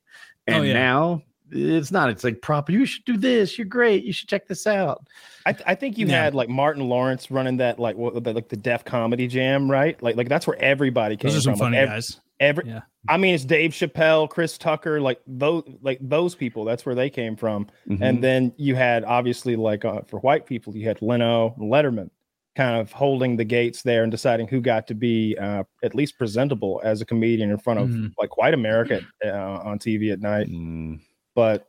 Oh, 0.48 0.54
And 0.54 0.66
yeah. 0.66 0.72
now 0.72 1.22
it's 1.50 1.90
not. 1.90 2.10
It's 2.10 2.24
like 2.24 2.40
proper. 2.42 2.72
You 2.72 2.84
should 2.86 3.04
do 3.04 3.16
this. 3.16 3.58
You're 3.58 3.66
great. 3.66 4.04
You 4.04 4.12
should 4.12 4.28
check 4.28 4.46
this 4.46 4.66
out. 4.66 5.06
I, 5.46 5.52
th- 5.52 5.64
I 5.66 5.74
think 5.74 5.98
you 5.98 6.06
Yeah. 6.06 6.22
had 6.24 6.34
like 6.34 6.48
Martin 6.48 6.88
Lawrence 6.88 7.30
running 7.30 7.56
that 7.58 7.78
like 7.78 7.96
what, 7.96 8.22
the, 8.22 8.32
like 8.32 8.48
the 8.48 8.56
Def 8.56 8.84
Comedy 8.84 9.26
Jam, 9.26 9.70
right? 9.70 10.00
Like 10.02 10.16
like 10.16 10.28
that's 10.28 10.46
where 10.46 10.60
everybody 10.60 11.16
came 11.16 11.30
Those 11.30 11.38
are 11.38 11.40
some 11.42 11.52
from. 11.54 11.58
funny 11.66 11.76
like, 11.78 11.82
ev- 11.84 11.88
guys. 11.88 12.20
Every, 12.40 12.64
Yeah. 12.68 12.80
I 13.08 13.16
mean, 13.18 13.34
it's 13.34 13.44
Dave 13.44 13.72
Chappelle, 13.72 14.28
Chris 14.28 14.56
Tucker, 14.56 15.00
like 15.00 15.20
those 15.26 15.62
like 15.82 15.98
those 16.00 16.34
people. 16.34 16.64
That's 16.64 16.86
where 16.86 16.94
they 16.94 17.10
came 17.10 17.36
from. 17.36 17.66
Mm-hmm. 17.88 18.02
And 18.02 18.24
then 18.24 18.52
you 18.56 18.74
had 18.76 19.04
obviously 19.04 19.56
like 19.56 19.84
uh, 19.84 20.02
for 20.08 20.20
white 20.20 20.46
people, 20.46 20.74
you 20.76 20.86
had 20.88 21.00
Leno 21.02 21.54
and 21.58 21.70
Letterman 21.70 22.10
kind 22.56 22.80
of 22.80 22.90
holding 22.92 23.36
the 23.36 23.44
gates 23.44 23.82
there 23.82 24.02
and 24.02 24.10
deciding 24.10 24.48
who 24.48 24.60
got 24.60 24.86
to 24.88 24.94
be 24.94 25.36
uh, 25.40 25.62
at 25.84 25.94
least 25.94 26.18
presentable 26.18 26.80
as 26.82 27.00
a 27.00 27.06
comedian 27.06 27.50
in 27.50 27.58
front 27.58 27.78
of 27.78 27.88
Mhm. 27.88 28.12
like 28.18 28.36
white 28.38 28.54
America 28.54 29.00
uh, 29.24 29.28
on 29.30 29.78
TV 29.78 30.12
at 30.12 30.20
night. 30.20 30.48
Mm. 30.48 31.00
But 31.40 31.66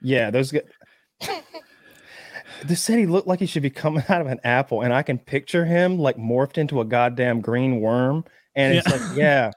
yeah, 0.00 0.32
those 0.32 0.50
the 2.64 2.74
city 2.76 3.06
looked 3.06 3.28
like 3.28 3.38
he 3.38 3.46
should 3.46 3.62
be 3.62 3.70
coming 3.70 4.02
out 4.08 4.20
of 4.20 4.26
an 4.26 4.40
apple, 4.42 4.82
and 4.82 4.92
I 4.92 5.04
can 5.04 5.16
picture 5.16 5.64
him 5.64 5.96
like 5.96 6.16
morphed 6.16 6.58
into 6.58 6.80
a 6.80 6.84
goddamn 6.84 7.40
green 7.40 7.80
worm. 7.80 8.24
And 8.56 8.78
it's 8.78 8.88
Yeah. 8.90 8.96
like, 8.96 9.16
yeah, 9.16 9.50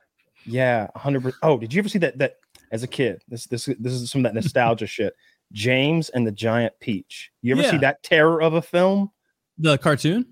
yeah, 0.45 0.87
hundred 0.95 1.23
percent. 1.23 1.39
Oh, 1.41 1.57
did 1.57 1.73
you 1.73 1.79
ever 1.79 1.89
see 1.89 1.97
that? 1.99 2.19
That 2.19 2.35
as 2.71 2.83
a 2.83 2.87
kid, 2.87 3.23
this 3.27 3.47
this 3.47 3.65
this 3.79 3.93
is 3.93 4.11
some 4.11 4.23
of 4.23 4.31
that 4.31 4.35
nostalgia 4.35 4.85
shit. 4.85 5.15
James 5.51 6.09
and 6.09 6.27
the 6.27 6.31
Giant 6.31 6.73
Peach. 6.79 7.31
You 7.41 7.53
ever 7.57 7.63
see 7.63 7.77
that 7.79 8.03
terror 8.03 8.39
of 8.41 8.53
a 8.53 8.61
film? 8.61 9.09
The 9.57 9.77
cartoon, 9.79 10.27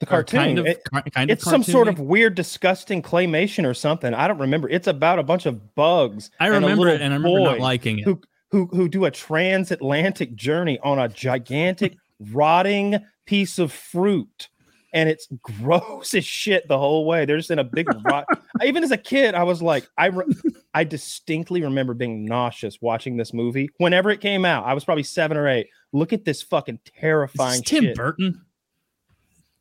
The 0.00 0.06
Or 0.06 0.08
cartoon. 0.08 0.40
kind 0.40 0.58
of, 0.58 0.66
It- 0.66 0.80
ki- 0.92 1.10
kind 1.10 1.30
it's 1.30 1.44
of 1.46 1.50
some 1.50 1.62
sort 1.62 1.86
of 1.88 2.00
weird, 2.00 2.34
disgusting 2.34 3.00
claymation 3.02 3.64
or 3.64 3.74
something. 3.74 4.12
I 4.14 4.26
don't 4.28 4.38
remember. 4.38 4.68
It's 4.68 4.86
about 4.88 5.18
a 5.18 5.22
bunch 5.22 5.46
of 5.46 5.74
bugs. 5.76 6.30
I 6.40 6.46
and 6.46 6.56
a 6.56 6.60
remember 6.60 6.84
little 6.84 6.94
it, 6.96 7.00
and 7.02 7.12
I 7.12 7.16
remember 7.16 7.40
not 7.40 7.58
liking 7.60 7.98
it. 8.00 8.04
who 8.04 8.20
who 8.50 8.66
who 8.66 8.88
do 8.88 9.04
a 9.04 9.10
transatlantic 9.10 10.34
journey 10.34 10.78
on 10.82 10.98
a 10.98 11.08
gigantic 11.08 11.96
rotting 12.32 12.98
piece 13.26 13.58
of 13.58 13.72
fruit 13.72 14.48
and 14.92 15.08
it's 15.08 15.28
gross 15.42 16.14
as 16.14 16.24
shit 16.24 16.66
the 16.68 16.78
whole 16.78 17.04
way. 17.04 17.24
They're 17.26 17.36
just 17.36 17.50
in 17.50 17.58
a 17.58 17.64
big 17.64 17.88
rot 18.04 18.24
even 18.64 18.82
as 18.82 18.90
a 18.92 18.96
kid 18.96 19.34
i 19.34 19.42
was 19.42 19.60
like 19.60 19.86
i 19.98 20.06
re- 20.06 20.24
i 20.72 20.82
distinctly 20.84 21.60
remember 21.62 21.92
being 21.92 22.24
nauseous 22.24 22.78
watching 22.80 23.16
this 23.18 23.34
movie. 23.34 23.68
Whenever 23.78 24.10
it 24.10 24.20
came 24.20 24.44
out 24.44 24.64
i 24.64 24.72
was 24.72 24.84
probably 24.84 25.02
seven 25.02 25.36
or 25.36 25.48
eight. 25.48 25.68
Look 25.92 26.12
at 26.12 26.24
this 26.24 26.42
fucking 26.42 26.76
Is 26.76 26.80
this 26.84 27.00
terrifying 27.00 27.62
Tim 27.62 27.84
shit. 27.84 27.96
Burton. 27.96 28.42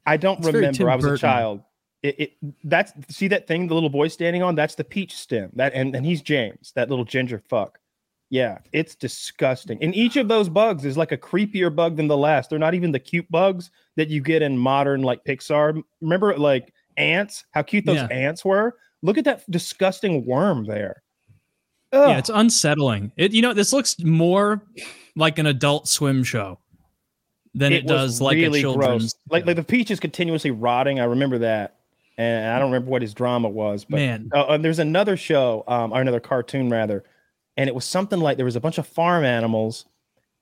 i 0.06 0.16
don't 0.18 0.40
It's 0.40 0.48
remember. 0.48 0.90
I 0.90 0.96
was 0.96 1.04
Burton. 1.04 1.16
a 1.16 1.20
child. 1.20 1.62
It, 2.04 2.20
it 2.20 2.32
that's 2.64 2.94
see 3.10 3.28
that 3.30 3.48
thing 3.48 3.68
the 3.68 3.74
little 3.74 3.90
boy 3.90 4.08
standing 4.10 4.44
on? 4.44 4.54
That's 4.56 4.76
the 4.76 4.84
peach 4.84 5.16
stem. 5.16 5.50
That 5.56 5.74
and, 5.74 5.96
and 5.96 6.06
he's 6.06 6.22
james 6.22 6.72
that 6.76 6.90
little 6.90 7.06
ginger 7.06 7.42
fuck 7.50 7.80
yeah 8.30 8.58
it's 8.72 8.96
disgusting. 8.96 9.78
And 9.82 9.94
each 9.96 10.16
of 10.18 10.28
those 10.28 10.50
bugs 10.50 10.84
is 10.86 10.98
like 10.98 11.12
a 11.12 11.18
creepier 11.18 11.74
bug 11.74 11.96
than 11.96 12.08
the 12.08 12.18
last. 12.18 12.50
They're 12.50 12.60
not 12.60 12.74
even 12.74 12.92
the 12.92 13.00
cute 13.00 13.30
bugs 13.32 13.70
that 13.98 14.10
you 14.10 14.22
get 14.22 14.42
in 14.42 14.58
modern 14.58 15.02
like 15.04 15.24
pixar. 15.24 15.82
Remember 16.02 16.36
like 16.38 16.74
ants? 16.98 17.46
How 17.52 17.62
cute 17.62 17.86
those 17.86 17.98
Yeah. 17.98 18.08
ants 18.08 18.44
were? 18.44 18.76
Look 19.02 19.18
at 19.18 19.26
that 19.26 19.50
disgusting 19.52 20.26
worm 20.26 20.66
there. 20.66 21.04
Yeah, 21.94 22.18
it's 22.18 22.30
unsettling. 22.34 23.12
It 23.16 23.32
you 23.32 23.42
know 23.42 23.54
this 23.54 23.72
looks 23.72 23.98
more 24.04 24.62
like 25.16 25.40
an 25.40 25.46
adult 25.46 25.88
swim 25.88 26.24
show 26.24 26.60
than 27.54 27.72
it, 27.72 27.84
was 27.84 27.90
does 27.90 28.22
like 28.22 28.38
a 28.38 28.50
children's. 28.52 29.16
like 29.30 29.46
like 29.46 29.56
the 29.56 29.64
peach 29.64 29.92
is 29.92 30.00
continuously 30.00 30.52
rotting. 30.52 31.00
I 31.00 31.06
remember 31.06 31.38
that. 31.38 31.76
And 32.18 32.48
i 32.48 32.60
don't 32.60 32.72
remember 32.72 32.90
what 32.92 33.02
his 33.02 33.14
drama 33.14 33.50
was 33.50 33.84
but 33.84 33.98
man, 33.98 34.30
Uh, 34.34 34.46
and 34.50 34.64
there's 34.64 34.80
another 34.80 35.18
show, 35.18 35.64
um, 35.68 35.92
or 35.94 36.00
another 36.02 36.22
cartoon 36.22 36.70
rather, 36.70 37.04
and 37.58 37.68
it 37.68 37.76
was 37.76 37.86
something 37.86 38.20
like 38.20 38.38
there 38.38 38.46
was 38.46 38.56
a 38.56 38.62
bunch 38.62 38.78
of 38.78 38.88
farm 38.88 39.24
animals, 39.24 39.86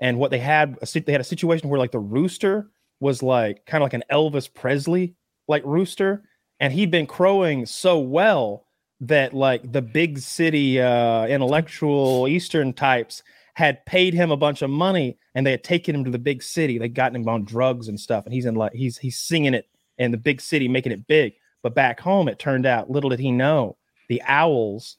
and 0.02 0.18
what 0.18 0.32
they 0.32 0.40
had, 0.40 0.78
they 0.82 1.12
had 1.12 1.22
a 1.22 1.26
situation 1.26 1.70
where 1.70 1.80
like 1.80 1.92
the 1.92 2.00
rooster 2.00 2.70
was 3.00 3.22
like 3.22 3.66
kind 3.66 3.84
of 3.84 3.86
like 3.86 3.94
an 3.94 4.04
Elvis 4.12 4.52
Presley 4.54 5.16
like 5.48 5.64
rooster, 5.66 6.24
and 6.60 6.74
he'd 6.74 6.92
been 6.92 7.08
crowing 7.08 7.66
so 7.66 8.00
well 8.00 8.66
that 9.02 9.34
like 9.34 9.72
the 9.72 9.82
big 9.82 10.18
city 10.18 10.80
uh, 10.80 11.26
intellectual 11.28 12.28
Eastern 12.28 12.74
types 12.74 13.22
had 13.56 13.86
paid 13.86 14.14
him 14.14 14.32
a 14.32 14.38
bunch 14.38 14.62
of 14.62 14.70
money, 14.70 15.18
and 15.36 15.46
they 15.46 15.52
had 15.52 15.64
taken 15.64 15.96
him 15.96 16.04
to 16.04 16.12
the 16.12 16.20
big 16.20 16.42
city. 16.42 16.78
They'd 16.78 16.96
gotten 16.96 17.22
him 17.22 17.30
on 17.30 17.44
drugs 17.44 17.88
and 17.88 18.00
stuff, 18.00 18.26
and 18.26 18.34
he's 18.34 18.46
in 18.46 18.56
like 18.56 18.74
he's 18.74 18.98
he's 18.98 19.20
singing 19.20 19.54
it 19.54 19.68
in 19.98 20.12
the 20.12 20.18
big 20.18 20.42
city, 20.42 20.68
making 20.68 20.92
it 20.92 21.08
big. 21.08 21.34
But 21.62 21.76
back 21.76 22.00
home, 22.00 22.28
it 22.28 22.40
turned 22.40 22.66
out, 22.66 22.90
little 22.90 23.10
did 23.10 23.20
he 23.20 23.32
know, 23.32 23.78
the 24.10 24.22
owls 24.24 24.98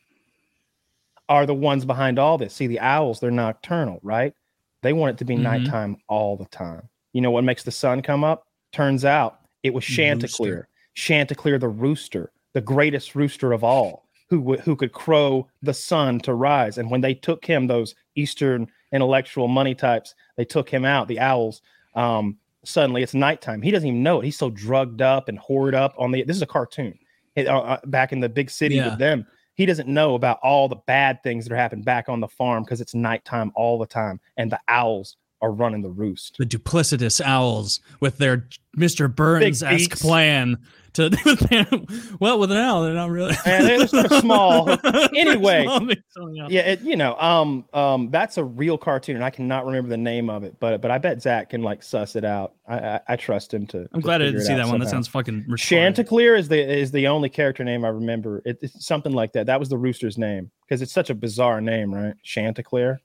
are 1.29 1.47
the 1.47 1.55
ones 1.55 1.85
behind 1.85 2.19
all 2.19 2.37
this. 2.39 2.55
See, 2.55 2.67
the 2.67 2.81
owls, 2.81 3.21
they're 3.21 3.31
nocturnal, 3.31 3.99
right? 4.03 4.35
They 4.83 4.93
want 4.93 5.15
it 5.15 5.19
to 5.19 5.25
be 5.25 5.37
Mhm. 5.37 5.41
nighttime 5.43 5.97
all 6.09 6.37
the 6.37 6.45
time. 6.47 6.89
You 7.13 7.21
know 7.21 7.31
what 7.31 7.45
makes 7.45 7.63
the 7.63 7.71
sun 7.71 8.03
come 8.03 8.25
up? 8.25 8.47
Turns 8.73 9.05
out 9.05 9.39
it 9.63 9.73
was 9.73 9.85
Chanticleer. 9.85 10.55
Rooster. 10.55 10.69
Chanticleer 10.95 11.59
the 11.59 11.69
rooster, 11.69 12.31
the 12.53 12.61
greatest 12.61 13.15
rooster 13.15 13.53
of 13.53 13.65
all, 13.65 14.07
who 14.29 14.39
w- 14.41 14.61
who 14.61 14.77
could 14.77 14.93
crow 14.93 15.49
the 15.63 15.75
sun 15.75 16.19
to 16.21 16.35
rise. 16.35 16.79
And 16.79 16.91
when 16.91 17.01
they 17.01 17.15
took 17.15 17.45
him, 17.45 17.67
those 17.67 17.95
Eastern 18.17 18.69
intellectual 18.93 19.49
money 19.49 19.75
types, 19.75 20.15
they 20.37 20.45
took 20.45 20.69
him 20.69 20.85
out. 20.85 21.09
The 21.09 21.19
owls. 21.21 21.63
Um, 21.95 22.39
suddenly 22.65 23.03
it's 23.03 23.15
nighttime. 23.15 23.61
He 23.63 23.71
doesn't 23.71 23.89
even 23.89 24.03
know 24.03 24.21
it. 24.21 24.25
He's 24.25 24.39
so 24.39 24.51
drugged 24.51 25.03
up 25.03 25.29
and 25.29 25.39
hoard 25.39 25.75
up 25.75 25.95
on 25.99 26.13
the. 26.13 26.23
This 26.25 26.37
is 26.37 26.43
a 26.43 26.47
cartoon. 26.47 26.99
It- 27.35 27.49
uh, 27.49 27.59
uh, 27.61 27.81
back 27.87 28.13
in 28.13 28.21
the 28.21 28.29
big 28.29 28.51
city 28.51 28.77
Yeah. 28.77 28.91
with 28.91 28.99
them, 28.99 29.27
he 29.55 29.67
doesn't 29.67 29.89
know 29.89 30.15
about 30.15 30.39
all 30.43 30.69
the 30.69 30.77
bad 30.87 31.23
things 31.23 31.45
that 31.45 31.53
are 31.53 31.57
happening 31.57 31.85
back 31.85 32.09
on 32.09 32.21
the 32.21 32.29
farm 32.29 32.65
because 32.65 32.81
it's 32.81 32.95
nighttime 32.95 33.53
all 33.55 33.79
the 33.79 33.87
time, 33.87 34.21
and 34.37 34.51
the 34.51 34.61
owls 34.69 35.17
are 35.41 35.53
running 35.53 35.83
the 35.83 35.91
roost. 35.91 36.37
the 36.39 36.47
duplicitous 36.47 37.21
owls 37.21 37.81
with 38.01 38.19
their 38.19 38.49
Mr. 38.77 39.15
Burns 39.15 39.63
esque 39.63 39.99
plan 40.01 40.59
to 40.95 42.17
well 42.21 42.39
with 42.39 42.51
an 42.51 42.57
owl 42.57 42.83
they're 42.83 42.95
not 42.95 43.11
really 43.11 43.35
they're 43.45 43.87
small. 44.21 44.69
Anyway. 45.15 45.65
small, 45.65 46.35
yeah. 46.35 46.47
Yeah, 46.49 46.61
it, 46.63 46.81
you 46.81 46.97
know, 46.97 47.17
um, 47.19 47.65
um, 47.73 48.11
that's 48.11 48.37
a 48.39 48.45
real 48.45 48.79
cartoon, 48.79 49.17
and 49.17 49.25
I 49.25 49.31
cannot 49.31 49.67
remember 49.67 49.89
the 49.89 49.97
name 49.97 50.29
of 50.31 50.45
it, 50.45 50.57
but 50.61 50.81
but 50.81 50.91
I 50.91 50.99
bet 50.99 51.23
Zach 51.23 51.51
can 51.51 51.63
like 51.63 51.83
suss 51.83 52.17
it 52.17 52.25
out. 52.25 52.55
I 52.67 52.79
I, 52.79 53.01
I 53.09 53.17
trust 53.17 53.53
him 53.53 53.67
to. 53.69 53.89
I'm 53.93 54.01
to 54.01 54.05
glad 54.05 54.23
I 54.23 54.27
didn't 54.27 54.43
see 54.43 54.55
that 54.55 54.67
one. 54.67 54.81
That 54.81 54.89
sounds 54.89 55.09
fucking 55.09 55.45
retarded. 55.49 55.59
Chanticleer 55.59 56.35
is 56.35 56.49
the 56.49 56.59
is 56.59 56.91
the 56.91 57.07
only 57.07 57.29
character 57.29 57.65
name 57.65 57.85
I 57.85 57.89
remember. 57.89 58.43
It, 58.45 58.59
it's 58.63 58.87
something 58.87 59.13
like 59.13 59.33
that. 59.33 59.47
That 59.47 59.61
was 59.61 59.69
the 59.69 59.79
rooster's 59.79 60.19
name 60.19 60.51
because 60.67 60.83
it's 60.83 60.93
such 60.93 61.11
a 61.11 61.15
bizarre 61.15 61.61
name, 61.61 61.95
right? 61.95 62.15
Chanticleer. 62.23 63.01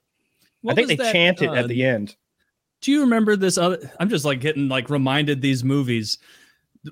What 0.62 0.72
I 0.72 0.74
think 0.74 0.88
they 0.88 0.96
that, 0.96 1.12
chant 1.12 1.42
it 1.42 1.48
uh, 1.48 1.54
at 1.54 1.68
the 1.68 1.84
end. 1.84 2.16
Do 2.80 2.92
you 2.92 3.00
remember 3.02 3.36
this 3.36 3.58
other? 3.58 3.90
I'm 3.98 4.08
just 4.08 4.24
like 4.24 4.40
getting 4.40 4.68
like 4.68 4.90
reminded 4.90 5.42
these 5.42 5.64
movies. 5.64 6.18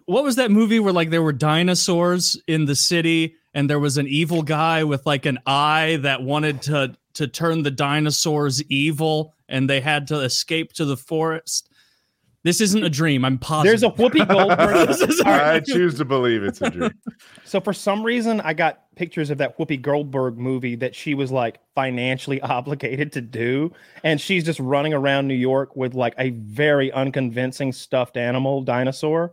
What 0.07 0.25
was 0.25 0.37
that 0.37 0.51
movie 0.51 0.81
where 0.81 0.93
like 0.93 1.11
there 1.11 1.23
were 1.23 1.33
dinosaurs 1.33 2.41
in 2.47 2.67
the 2.67 2.77
city 2.77 3.37
and 3.55 3.69
there 3.71 3.79
was 3.79 3.97
an 3.97 4.07
evil 4.07 4.43
guy 4.43 4.85
with 4.85 5.07
like 5.07 5.25
an 5.27 5.39
eye 5.47 5.99
that 6.03 6.23
wanted 6.23 6.63
to 6.63 6.95
to 7.15 7.27
turn 7.27 7.63
the 7.63 7.71
dinosaurs 7.71 8.63
evil 8.65 9.35
and 9.49 9.69
they 9.69 9.81
had 9.81 10.07
to 10.09 10.21
escape 10.21 10.73
to 10.75 10.85
the 10.85 10.97
forest. 10.97 11.71
This 12.45 12.61
isn't 12.61 12.85
a 12.85 12.89
dream. 12.91 13.25
I'm 13.25 13.37
positive. 13.39 13.81
There's 13.81 13.83
a 13.83 13.95
Whoopi 13.95 14.27
Goldberg. 14.29 14.87
This 14.89 15.01
is- 15.01 15.21
All 15.21 15.33
right, 15.33 15.55
I 15.57 15.61
choose 15.61 15.97
to 15.99 16.05
believe 16.05 16.43
it's 16.45 16.61
a 16.63 16.71
dream. 16.71 16.91
So 17.45 17.61
for 17.61 17.73
some 17.73 18.03
reason, 18.05 18.41
I 18.43 18.53
got 18.53 18.95
pictures 18.95 19.31
of 19.31 19.39
that 19.39 19.59
Whoopi 19.59 19.81
Goldberg 19.81 20.37
movie 20.37 20.77
that 20.77 20.95
she 20.95 21.15
was 21.15 21.33
like 21.33 21.59
financially 21.75 22.41
obligated 22.43 23.11
to 23.15 23.21
do, 23.23 23.73
and 24.05 24.21
she's 24.21 24.45
just 24.45 24.61
running 24.61 24.93
around 24.95 25.27
New 25.27 25.35
York 25.35 25.75
with 25.75 25.95
like 25.95 26.15
a 26.19 26.31
very 26.31 26.93
unconvincing 26.93 27.73
stuffed 27.73 28.17
animal 28.19 28.63
dinosaur, 28.63 29.33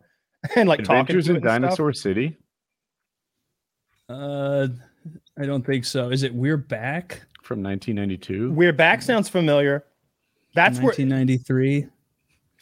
and 0.55 0.67
like 0.69 0.79
Adventures 0.79 0.87
talking 0.87 1.15
in 1.17 1.23
to 1.23 1.31
it 1.31 1.35
and 1.35 1.43
stuff. 1.43 1.77
Dinosaur 1.77 1.93
City 1.93 2.37
Uh, 4.09 4.67
I 5.39 5.45
don't 5.45 5.65
think 5.65 5.85
so. 5.85 6.09
Is 6.09 6.23
it 6.23 6.33
We're 6.33 6.57
Back? 6.57 7.21
from 7.45 7.61
1992. 7.61 8.51
We're 8.53 8.73
back 8.73 9.03
sounds 9.03 9.29
familiar. 9.29 9.85
That's 10.55 10.77
where 10.79 10.87
1993. 10.87 11.87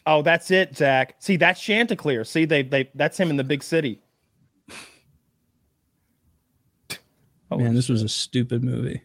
Oh, 0.06 0.20
that's 0.20 0.50
it, 0.50 0.76
Zach. 0.76 1.16
See, 1.20 1.36
that's 1.36 1.58
Chanticleer. 1.60 2.24
See, 2.24 2.44
they 2.44 2.62
they 2.62 2.90
that's 2.94 3.18
him 3.18 3.30
in 3.30 3.36
the 3.36 3.44
big 3.44 3.62
city. 3.62 4.00
Oh, 7.50 7.56
Man, 7.56 7.74
this 7.74 7.88
was 7.88 8.02
a 8.02 8.08
stupid 8.08 8.62
movie. 8.62 9.00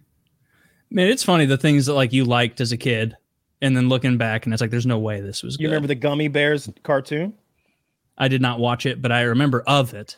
Man, 0.91 1.07
it's 1.07 1.23
funny 1.23 1.45
the 1.45 1.57
things 1.57 1.85
that 1.85 1.93
like 1.93 2.11
you 2.11 2.25
liked 2.25 2.59
as 2.59 2.71
a 2.73 2.77
kid, 2.77 3.15
and 3.61 3.77
then 3.77 3.87
looking 3.87 4.17
back, 4.17 4.45
and 4.45 4.53
it's 4.53 4.59
like 4.59 4.71
there's 4.71 4.85
no 4.85 4.99
way 4.99 5.21
this 5.21 5.43
was. 5.43 5.53
You 5.59 5.67
good. 5.67 5.73
remember 5.75 5.87
the 5.87 5.95
Gummi 5.95 6.29
Bears 6.31 6.69
cartoon? 6.83 7.33
I 8.19 8.27
did 8.27 8.41
not 8.41 8.59
watch 8.59 8.85
it, 8.85 9.01
but 9.01 9.11
I 9.11 9.21
remember 9.21 9.63
of 9.65 9.93
it. 9.93 10.17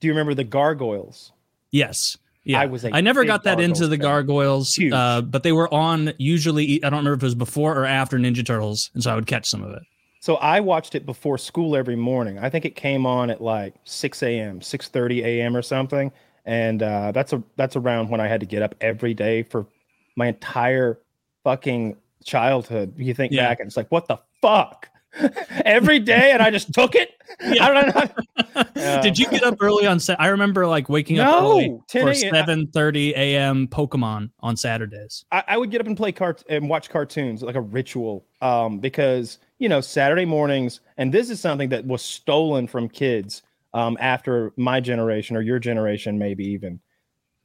Do 0.00 0.06
you 0.08 0.12
remember 0.12 0.34
the 0.34 0.44
Gargoyles? 0.44 1.32
Yes. 1.70 2.16
Yeah, 2.44 2.60
I 2.60 2.66
was. 2.66 2.84
I 2.84 3.00
never 3.00 3.24
got 3.24 3.44
that 3.44 3.58
into 3.58 3.86
the 3.86 3.96
fan. 3.96 4.02
gargoyles, 4.02 4.78
uh, 4.92 5.22
but 5.22 5.42
they 5.44 5.52
were 5.52 5.72
on 5.72 6.12
usually. 6.18 6.74
I 6.84 6.90
don't 6.90 6.98
remember 6.98 7.14
if 7.14 7.22
it 7.22 7.26
was 7.26 7.34
before 7.34 7.74
or 7.74 7.86
after 7.86 8.18
Ninja 8.18 8.44
Turtles, 8.44 8.90
and 8.92 9.02
so 9.02 9.10
I 9.10 9.14
would 9.14 9.26
catch 9.26 9.48
some 9.48 9.62
of 9.62 9.70
it. 9.72 9.82
So 10.20 10.34
I 10.36 10.60
watched 10.60 10.94
it 10.94 11.06
before 11.06 11.38
school 11.38 11.74
every 11.74 11.96
morning. 11.96 12.38
I 12.38 12.50
think 12.50 12.66
it 12.66 12.76
came 12.76 13.06
on 13.06 13.30
at 13.30 13.40
like 13.42 13.74
6 13.84 14.22
a.m., 14.22 14.60
6:30 14.60 15.24
a.m. 15.24 15.56
or 15.56 15.62
something, 15.62 16.12
and 16.44 16.82
uh, 16.82 17.12
that's 17.12 17.32
a 17.32 17.42
that's 17.56 17.76
around 17.76 18.10
when 18.10 18.20
I 18.20 18.28
had 18.28 18.40
to 18.40 18.46
get 18.46 18.60
up 18.60 18.74
every 18.82 19.14
day 19.14 19.42
for 19.42 19.66
my 20.14 20.26
entire 20.26 20.98
fucking 21.44 21.96
childhood. 22.24 22.92
You 22.98 23.14
think 23.14 23.32
Yeah. 23.32 23.48
back, 23.48 23.60
and 23.60 23.66
it's 23.68 23.76
like, 23.78 23.90
what 23.90 24.06
the 24.06 24.18
fuck? 24.42 24.90
every 25.64 25.98
day, 25.98 26.32
and 26.32 26.42
I 26.42 26.50
just 26.50 26.72
took 26.72 26.94
it. 26.94 27.10
I 27.40 27.54
don't 27.72 27.94
know. 27.94 28.64
Yeah. 28.76 29.00
Did 29.02 29.18
you 29.18 29.26
get 29.28 29.42
up 29.42 29.56
early 29.60 29.86
on? 29.86 29.98
Sa- 30.00 30.16
I 30.18 30.28
remember 30.28 30.66
like 30.66 30.88
waking 30.88 31.18
up 31.18 31.28
No, 31.30 31.50
early 31.50 31.78
for 31.90 32.08
a.m. 32.10 32.14
seven 32.14 32.66
thirty 32.68 33.12
a.m. 33.14 33.66
Pokemon 33.68 34.30
on 34.40 34.56
Saturdays. 34.56 35.24
I, 35.32 35.42
I 35.48 35.56
would 35.56 35.70
get 35.70 35.80
up 35.80 35.86
and 35.86 35.96
play 35.96 36.12
cart 36.12 36.42
and 36.48 36.68
watch 36.68 36.90
cartoons 36.90 37.42
like 37.42 37.56
a 37.56 37.60
ritual 37.60 38.26
um, 38.40 38.78
because 38.78 39.38
you 39.58 39.68
know 39.68 39.80
Saturday 39.80 40.24
mornings, 40.24 40.80
and 40.96 41.12
this 41.12 41.30
is 41.30 41.40
something 41.40 41.68
that 41.70 41.84
was 41.84 42.02
stolen 42.02 42.66
from 42.66 42.88
kids 42.88 43.42
um, 43.72 43.96
after 44.00 44.52
my 44.56 44.80
generation 44.80 45.36
or 45.36 45.42
your 45.42 45.58
generation, 45.58 46.18
maybe 46.18 46.44
even 46.46 46.80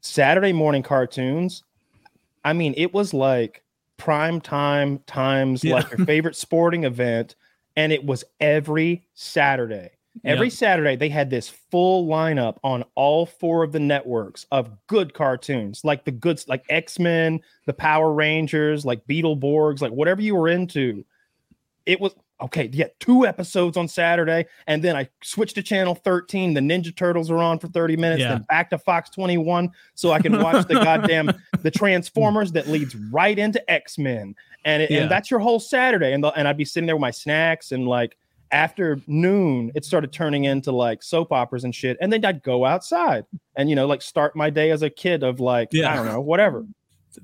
Saturday 0.01 0.53
morning 0.53 0.84
cartoons. 0.84 1.63
I 2.43 2.53
mean, 2.53 2.73
it 2.77 2.93
was 2.93 3.13
like 3.13 3.63
prime 3.97 4.39
time 4.39 4.99
times, 5.08 5.63
Yeah. 5.63 5.75
like 5.75 5.91
your 5.91 6.05
favorite 6.05 6.36
sporting 6.36 6.86
event, 6.86 7.36
and 7.75 7.91
it 7.91 8.05
was 8.05 8.23
every 8.39 9.05
Saturday. 9.13 9.91
Every 10.25 10.47
Yep. 10.47 10.53
Saturday, 10.53 10.95
they 10.95 11.10
had 11.10 11.29
this 11.29 11.47
full 11.47 12.08
lineup 12.08 12.58
on 12.63 12.84
all 12.95 13.25
four 13.25 13.63
of 13.63 13.71
the 13.71 13.79
networks 13.79 14.45
of 14.51 14.71
good 14.88 15.13
cartoons, 15.13 15.86
like 15.86 16.03
the 16.03 16.12
goods, 16.12 16.47
like 16.47 16.65
X 16.69 16.99
Men, 16.99 17.39
the 17.65 17.73
Power 17.73 18.12
Rangers, 18.12 18.86
like 18.86 19.05
Beetleborgs, 19.08 19.82
like 19.82 19.91
whatever 19.91 20.21
you 20.21 20.36
were 20.36 20.49
into. 20.49 21.05
It 21.86 22.01
was 22.01 22.13
okay. 22.41 22.69
Yeah, 22.71 22.88
two 22.99 23.25
episodes 23.25 23.78
on 23.78 23.88
Saturday, 23.88 24.45
and 24.67 24.84
then 24.84 24.95
I 24.95 25.10
switched 25.23 25.56
to 25.56 25.63
channel 25.63 25.95
13. 25.95 26.54
The 26.54 26.62
Ninja 26.62 26.95
Turtles 26.95 27.30
are 27.32 27.38
on 27.38 27.60
for 27.60 27.67
30 27.67 27.97
minutes, 27.97 28.21
Yeah. 28.21 28.30
then 28.36 28.45
back 28.49 28.69
to 28.71 28.78
Fox 28.78 29.10
21 29.10 29.69
so 29.95 30.12
I 30.12 30.19
can 30.21 30.41
watch 30.41 30.67
the 30.67 30.75
goddamn 30.75 31.32
the 31.62 31.71
Transformers 31.71 32.52
that 32.54 32.67
leads 32.67 32.95
right 33.12 33.38
into 33.38 33.69
X 33.71 33.97
Men, 33.97 34.36
and 34.65 34.84
it, 34.84 34.91
Yeah. 34.91 35.02
and 35.04 35.12
that's 35.12 35.30
your 35.32 35.39
whole 35.39 35.60
Saturday. 35.60 36.13
And 36.13 36.23
the, 36.23 36.30
and 36.30 36.47
I'd 36.47 36.58
be 36.58 36.65
sitting 36.65 36.88
there 36.88 36.95
with 36.95 37.02
my 37.02 37.12
snacks 37.12 37.71
and 37.71 37.88
like 37.88 38.15
after 38.52 38.99
noon, 39.06 39.71
it 39.75 39.86
started 39.86 40.12
turning 40.12 40.45
into 40.45 40.71
like 40.71 41.04
soap 41.04 41.32
operas 41.32 41.63
and 41.63 41.75
shit. 41.75 41.97
And 42.02 42.12
then 42.12 42.25
I'd 42.25 42.41
go 42.41 42.65
outside 42.65 43.25
and, 43.56 43.69
you 43.69 43.75
know, 43.75 43.86
like 43.86 44.02
start 44.02 44.36
my 44.36 44.49
day 44.49 44.71
as 44.71 44.82
a 44.82 44.89
kid 44.89 45.21
of 45.21 45.39
like, 45.39 45.69
Yeah. 45.71 45.91
I 45.93 45.95
don't 45.95 46.08
know, 46.08 46.19
whatever. 46.19 46.65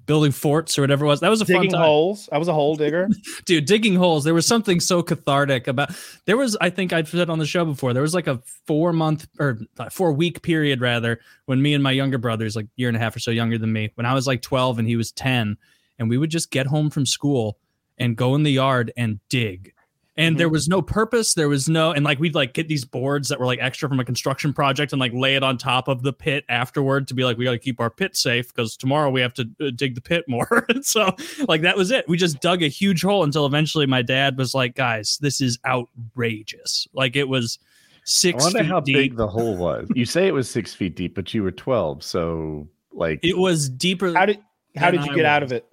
Building 0.06 0.32
forts 0.32 0.78
or 0.78 0.82
whatever 0.82 1.06
it 1.06 1.08
was. 1.08 1.20
That 1.20 1.30
was 1.30 1.42
a 1.42 1.46
Digging 1.46 1.70
fun 1.70 1.80
time. 1.80 1.88
holes. 1.88 2.28
I 2.32 2.38
was 2.38 2.48
a 2.48 2.54
hole 2.54 2.76
digger. 2.76 3.08
dude 3.46 3.66
digging 3.66 3.96
holes 3.96 4.24
there 4.24 4.34
was 4.34 4.46
something 4.46 4.80
so 4.80 5.04
cathartic 5.04 5.68
about 5.68 5.92
there 6.26 6.36
was 6.38 6.58
i 6.60 6.70
think 6.70 6.92
i've 6.92 7.08
said 7.08 7.30
on 7.30 7.38
the 7.40 7.46
show 7.46 7.64
before 7.64 7.94
there 7.94 8.02
was 8.02 8.14
like 8.14 8.28
a 8.28 8.42
four 8.66 8.92
month 8.92 9.28
or 9.40 9.60
four 9.92 10.12
week 10.12 10.42
period 10.42 10.82
rather 10.82 11.20
when 11.46 11.62
me 11.62 11.74
and 11.74 11.84
my 11.84 11.92
younger 11.92 12.18
brothers 12.18 12.56
like 12.56 12.68
year 12.76 12.88
and 12.88 12.98
a 12.98 13.00
half 13.00 13.16
or 13.16 13.20
so 13.20 13.30
younger 13.32 13.58
than 13.58 13.72
me 13.72 13.92
when 13.96 14.06
i 14.06 14.14
was 14.14 14.26
like 14.26 14.42
12 14.42 14.80
and 14.80 14.88
he 14.88 14.96
was 14.96 15.12
10 15.12 15.58
and 16.00 16.10
we 16.10 16.18
would 16.18 16.30
just 16.32 16.50
get 16.52 16.66
home 16.68 16.90
from 16.90 17.06
school 17.06 17.58
and 17.98 18.16
go 18.18 18.34
in 18.36 18.44
the 18.44 18.52
yard 18.52 18.92
and 18.98 19.20
dig 19.30 19.72
and 20.18 20.38
there 20.38 20.50
was 20.50 20.68
no 20.68 20.82
purpose 20.82 21.34
there 21.34 21.50
was 21.50 21.68
no 21.68 21.92
and 21.92 22.06
like 22.06 22.20
we'd 22.20 22.36
like 22.36 22.54
get 22.54 22.68
these 22.68 22.86
boards 22.86 23.28
that 23.28 23.40
were 23.40 23.46
like 23.46 23.60
extra 23.62 23.90
from 23.90 24.00
a 24.00 24.06
construction 24.06 24.54
project 24.54 24.94
and 24.94 25.00
like 25.00 25.12
lay 25.14 25.36
it 25.36 25.44
on 25.44 25.58
top 25.58 25.88
of 25.88 26.04
the 26.04 26.14
pit 26.14 26.46
afterward 26.50 27.08
to 27.08 27.14
be 27.14 27.24
like 27.24 27.38
we 27.38 27.46
got 27.46 27.52
to 27.52 27.60
keep 27.60 27.80
our 27.80 27.90
pit 27.90 28.16
safe 28.16 28.54
because 28.54 28.78
tomorrow 28.78 29.10
we 29.10 29.22
have 29.22 29.34
to 29.34 29.50
uh, 29.62 29.72
dig 29.76 29.96
the 29.96 30.02
pit 30.02 30.24
more 30.28 30.66
and 30.70 30.86
so 30.86 31.14
like 31.48 31.62
that 31.62 31.76
was 31.76 31.92
it 31.92 32.08
we 32.08 32.18
just 32.18 32.40
dug 32.40 32.64
a 32.64 32.68
huge 32.68 33.02
hole 33.02 33.24
until 33.24 33.46
eventually 33.46 33.86
my 33.86 34.02
dad 34.02 34.38
was 34.38 34.54
like 34.54 34.76
guys 34.76 35.18
this 35.22 35.42
is 35.42 35.60
outrageous 35.66 36.88
like 36.94 37.16
it 37.16 37.28
was 37.28 37.60
six 38.06 38.36
I 38.36 38.40
six 38.40 38.44
wonder 38.44 38.60
feet 38.60 38.68
how 38.68 38.80
deep 38.80 38.96
big 38.96 39.18
the 39.18 39.28
hole 39.28 39.58
was. 39.58 39.88
You 39.96 40.06
say 40.06 40.28
it 40.28 40.34
was 40.34 40.50
six 40.50 40.74
feet 40.74 40.96
deep, 40.96 41.16
but 41.16 41.34
you 41.34 41.42
were 41.42 41.52
twelve, 41.52 42.04
so 42.04 42.68
like 42.92 43.20
it 43.24 43.38
was 43.38 43.68
deeper 43.68 44.14
How 44.14 44.28
did 44.28 44.40
how 44.78 44.92
did 44.92 45.04
you 45.06 45.12
I 45.12 45.16
get 45.16 45.26
out 45.26 45.44
of 45.44 45.52
it? 45.52 45.66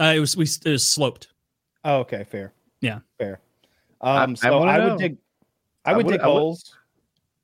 uh, 0.00 0.14
it 0.16 0.18
was 0.20 0.36
we 0.36 0.44
it 0.44 0.70
was 0.70 0.88
sloped 0.88 1.28
Oh, 1.84 1.98
okay, 2.00 2.24
fair. 2.24 2.52
Yeah. 2.80 3.00
Fair. 3.18 3.40
I- 4.00 4.24
Um, 4.24 4.30
I 4.32 4.34
so 4.34 4.58
wanna 4.58 4.70
I, 4.70 4.78
know. 4.78 4.88
would 4.90 4.98
dig 4.98 5.16
I 5.84 5.92
I 5.92 5.96
would 5.96 6.06
would- 6.06 6.12
dig 6.12 6.20
holes. 6.20 6.74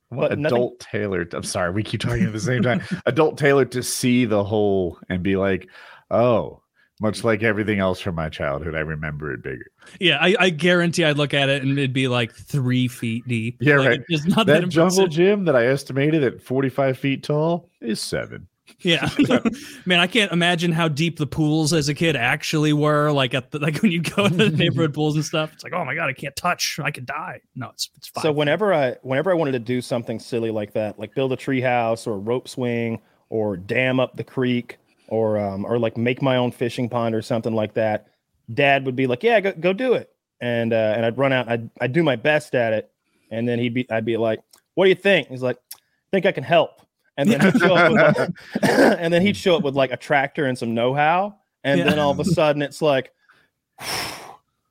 what 0.09 0.29
but 0.29 0.39
nothing- 0.39 0.55
adult 0.57 0.79
tailored. 0.79 1.33
I'm 1.33 1.43
sorry, 1.43 1.71
we 1.71 1.83
keep 1.83 2.01
talking 2.01 2.23
at 2.25 2.33
the 2.33 2.39
same 2.39 2.63
time. 2.63 2.81
adult 3.05 3.37
Taylor 3.37 3.65
to 3.65 3.81
see 3.83 4.25
the 4.25 4.43
hole 4.43 4.99
and 5.09 5.21
be 5.23 5.35
like, 5.35 5.67
oh, 6.11 6.61
much 7.01 7.25
like 7.25 7.43
everything 7.43 7.79
else 7.79 7.99
from 7.99 8.15
my 8.15 8.29
childhood, 8.29 8.73
I 8.75 8.79
remember 8.79 9.33
it 9.33 9.43
bigger. 9.43 9.65
yeah 9.99 10.17
I, 10.21 10.33
I 10.39 10.49
guarantee 10.49 11.03
i'd 11.03 11.17
look 11.17 11.33
at 11.33 11.49
it 11.49 11.61
and 11.61 11.73
it'd 11.77 11.91
be 11.91 12.07
like 12.07 12.31
three 12.33 12.87
feet 12.87 13.27
deep 13.27 13.57
Yeah, 13.59 13.77
Like, 13.79 13.87
right. 13.89 14.01
it's 14.07 14.25
not 14.25 14.45
that, 14.47 14.61
That 14.61 14.69
jungle 14.69 15.07
gym 15.07 15.43
that 15.45 15.57
I 15.57 15.65
estimated 15.67 16.23
at 16.23 16.41
45 16.41 16.97
feet 16.97 17.21
tall 17.23 17.69
is 17.81 17.99
seven. 17.99 18.47
Yeah, 18.79 19.09
man, 19.85 19.99
I 19.99 20.07
can't 20.07 20.31
imagine 20.31 20.71
how 20.71 20.87
deep 20.87 21.17
the 21.17 21.25
pools 21.25 21.73
as 21.73 21.89
a 21.89 21.93
kid 21.93 22.15
actually 22.15 22.73
were. 22.73 23.11
Like 23.11 23.33
at 23.33 23.51
the, 23.51 23.59
like 23.59 23.81
when 23.81 23.91
you 23.91 24.01
go 24.01 24.27
to 24.27 24.33
the 24.33 24.49
neighborhood 24.57 24.93
pools 24.93 25.15
and 25.15 25.23
stuff, 25.23 25.53
it's 25.53 25.63
like, 25.63 25.73
oh 25.73 25.85
my 25.85 25.95
god, 25.95 26.09
I 26.09 26.13
can't 26.13 26.35
touch, 26.35 26.79
I 26.83 26.91
could 26.91 27.05
die. 27.05 27.41
No, 27.55 27.69
it's 27.69 27.89
it's 27.95 28.07
fine. 28.09 28.21
So 28.21 28.31
whenever 28.31 28.73
I 28.73 28.95
whenever 29.01 29.31
I 29.31 29.33
wanted 29.33 29.53
to 29.53 29.59
do 29.59 29.81
something 29.81 30.19
silly 30.19 30.51
like 30.51 30.73
that, 30.73 30.99
like 30.99 31.15
build 31.15 31.31
a 31.31 31.35
tree 31.35 31.61
house 31.61 32.05
or 32.05 32.13
a 32.13 32.17
rope 32.17 32.47
swing 32.47 33.01
or 33.29 33.57
dam 33.57 33.99
up 33.99 34.15
the 34.15 34.23
creek 34.23 34.77
or 35.07 35.39
um 35.39 35.65
or 35.65 35.79
like 35.79 35.97
make 35.97 36.21
my 36.21 36.35
own 36.37 36.51
fishing 36.51 36.89
pond 36.89 37.15
or 37.15 37.21
something 37.21 37.53
like 37.53 37.73
that, 37.75 38.07
dad 38.53 38.85
would 38.85 38.95
be 38.95 39.07
like, 39.07 39.23
"Yeah, 39.23 39.39
go, 39.39 39.53
go 39.53 39.73
do 39.73 39.93
it." 39.93 40.11
And 40.41 40.73
uh 40.73 40.93
and 40.95 41.05
I'd 41.05 41.17
run 41.17 41.33
out, 41.33 41.47
I'd 41.49 41.69
I'd 41.79 41.93
do 41.93 42.03
my 42.03 42.15
best 42.15 42.55
at 42.55 42.73
it. 42.73 42.91
And 43.31 43.47
then 43.47 43.59
he'd 43.59 43.73
be 43.73 43.89
I'd 43.89 44.05
be 44.05 44.17
like, 44.17 44.41
"What 44.75 44.85
do 44.85 44.89
you 44.89 44.95
think?" 44.95 45.29
He's 45.29 45.41
like, 45.41 45.57
I 45.73 45.79
"Think 46.11 46.25
I 46.25 46.31
can 46.31 46.43
help." 46.43 46.84
And 47.17 47.29
then 47.29 47.39
he'd 47.41 47.57
show 47.59 47.75
up 47.75 47.91
with 47.91 48.01
like, 48.17 48.29
and 48.99 49.13
then 49.13 49.21
he'd 49.21 49.37
show 49.37 49.55
up 49.55 49.63
with 49.63 49.75
like 49.75 49.91
a 49.91 49.97
tractor 49.97 50.45
and 50.45 50.57
some 50.57 50.73
know-how. 50.73 51.35
And 51.63 51.79
Yeah. 51.79 51.85
then 51.89 51.99
all 51.99 52.11
of 52.11 52.19
a 52.19 52.25
sudden 52.25 52.61
it's 52.61 52.81
like 52.81 53.11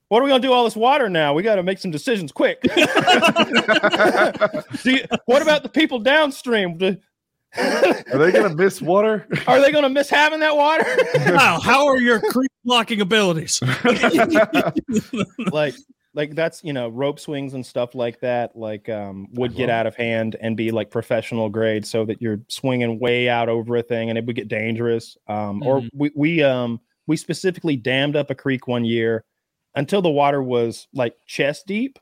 what 0.09 0.21
are 0.21 0.25
we 0.25 0.31
gonna 0.31 0.41
do 0.41 0.53
all 0.53 0.65
this 0.65 0.77
water 0.77 1.09
now? 1.09 1.35
We 1.35 1.43
got 1.43 1.57
to 1.57 1.63
make 1.63 1.79
some 1.79 1.91
decisions 1.91 2.31
quick. 2.33 2.61
Do 4.83 4.91
you, 4.93 5.01
what 5.27 5.43
about 5.43 5.63
the 5.63 5.71
people 5.73 5.99
downstream? 5.99 6.77
Do- 6.79 6.97
Are 7.57 8.19
they 8.19 8.31
going 8.33 8.49
to 8.49 8.55
miss 8.55 8.81
water? 8.83 9.27
Are 9.47 9.61
they 9.61 9.71
going 9.73 9.83
to 9.85 9.89
miss 9.89 10.09
having 10.11 10.41
that 10.41 10.57
water? 10.57 10.85
wow, 11.35 11.59
how 11.61 11.87
are 11.87 11.99
your 11.99 12.21
creek 12.21 12.51
blocking 12.65 13.01
abilities? 13.01 13.61
like, 15.51 15.75
like 16.15 16.35
that's 16.35 16.63
you 16.65 16.73
know 16.73 16.89
rope 16.89 17.19
swings 17.19 17.55
and 17.55 17.65
stuff 17.67 17.95
like 17.95 18.21
that. 18.21 18.57
Like, 18.57 18.89
um, 18.89 19.29
would 19.33 19.55
get 19.55 19.69
out 19.71 19.87
of 19.87 19.97
hand 19.97 20.37
and 20.41 20.57
be 20.57 20.71
like 20.71 20.91
professional 20.91 21.49
grade, 21.49 21.87
so 21.87 22.05
that 22.07 22.23
you're 22.23 22.41
swinging 22.49 22.99
way 23.01 23.29
out 23.29 23.49
over 23.49 23.77
a 23.77 23.83
thing, 23.83 24.09
and 24.11 24.19
it 24.19 24.25
would 24.27 24.37
get 24.37 24.49
dangerous. 24.49 25.17
Um, 25.29 25.63
or 25.63 25.81
Mhm. 25.81 25.91
we 25.95 26.11
we 26.15 26.43
um 26.43 26.81
we 27.07 27.17
specifically 27.17 27.77
dammed 27.77 28.17
up 28.17 28.31
a 28.31 28.35
creek 28.35 28.67
one 28.69 28.85
year 28.85 29.25
until 29.75 30.01
the 30.03 30.11
water 30.11 30.43
was 30.43 30.87
like 30.95 31.17
chest 31.27 31.67
deep. 31.67 31.99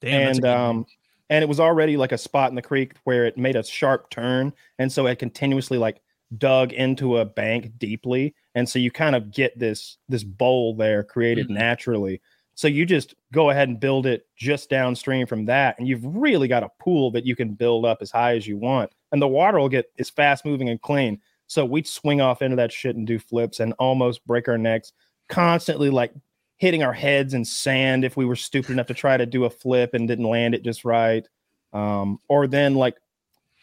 Damn, 0.00 0.20
and 0.36 0.44
um 0.44 0.86
and 1.30 1.42
it 1.42 1.48
was 1.48 1.58
already 1.58 1.96
like 1.96 2.12
a 2.12 2.18
spot 2.18 2.50
in 2.50 2.54
the 2.54 2.62
creek 2.62 2.92
where 3.04 3.24
it 3.24 3.38
made 3.38 3.56
a 3.56 3.64
sharp 3.64 4.10
turn 4.10 4.52
and 4.78 4.92
so 4.92 5.06
it 5.06 5.18
continuously 5.18 5.78
like 5.78 6.02
dug 6.36 6.72
into 6.72 7.16
a 7.16 7.24
bank 7.24 7.70
deeply 7.78 8.34
and 8.54 8.68
so 8.68 8.78
you 8.78 8.90
kind 8.90 9.16
of 9.16 9.30
get 9.30 9.58
this 9.58 9.96
this 10.08 10.22
bowl 10.24 10.76
there 10.76 11.02
created 11.02 11.48
Mhm. 11.48 11.54
naturally 11.54 12.20
so 12.54 12.68
you 12.68 12.86
just 12.86 13.14
go 13.32 13.50
ahead 13.50 13.68
and 13.68 13.80
build 13.80 14.06
it 14.06 14.26
just 14.36 14.70
downstream 14.70 15.26
from 15.26 15.44
that 15.44 15.78
and 15.78 15.88
you've 15.88 16.04
really 16.04 16.48
got 16.48 16.62
a 16.62 16.70
pool 16.78 17.10
that 17.10 17.26
you 17.26 17.34
can 17.34 17.54
build 17.54 17.84
up 17.84 17.98
as 18.00 18.10
high 18.10 18.36
as 18.36 18.46
you 18.46 18.56
want 18.56 18.90
and 19.12 19.20
the 19.20 19.28
water 19.28 19.58
will 19.58 19.68
get 19.68 19.90
is 19.96 20.10
fast 20.10 20.44
moving 20.44 20.68
and 20.68 20.80
clean 20.82 21.20
so 21.46 21.64
we'd 21.64 21.86
swing 21.86 22.20
off 22.20 22.42
into 22.42 22.56
that 22.56 22.72
shit 22.72 22.96
and 22.96 23.06
do 23.06 23.18
flips 23.18 23.60
and 23.60 23.72
almost 23.78 24.26
break 24.26 24.48
our 24.48 24.58
necks 24.58 24.92
constantly 25.28 25.90
like 25.90 26.12
hitting 26.56 26.82
our 26.82 26.92
heads 26.92 27.34
in 27.34 27.44
sand 27.44 28.04
if 28.04 28.16
we 28.16 28.24
were 28.24 28.36
stupid 28.36 28.70
enough 28.70 28.86
to 28.86 28.94
try 28.94 29.16
to 29.16 29.26
do 29.26 29.44
a 29.44 29.50
flip 29.50 29.94
and 29.94 30.08
didn't 30.08 30.28
land 30.28 30.54
it 30.54 30.62
just 30.62 30.84
right. 30.84 31.28
Um, 31.72 32.18
or 32.28 32.46
then 32.46 32.74
like, 32.74 32.96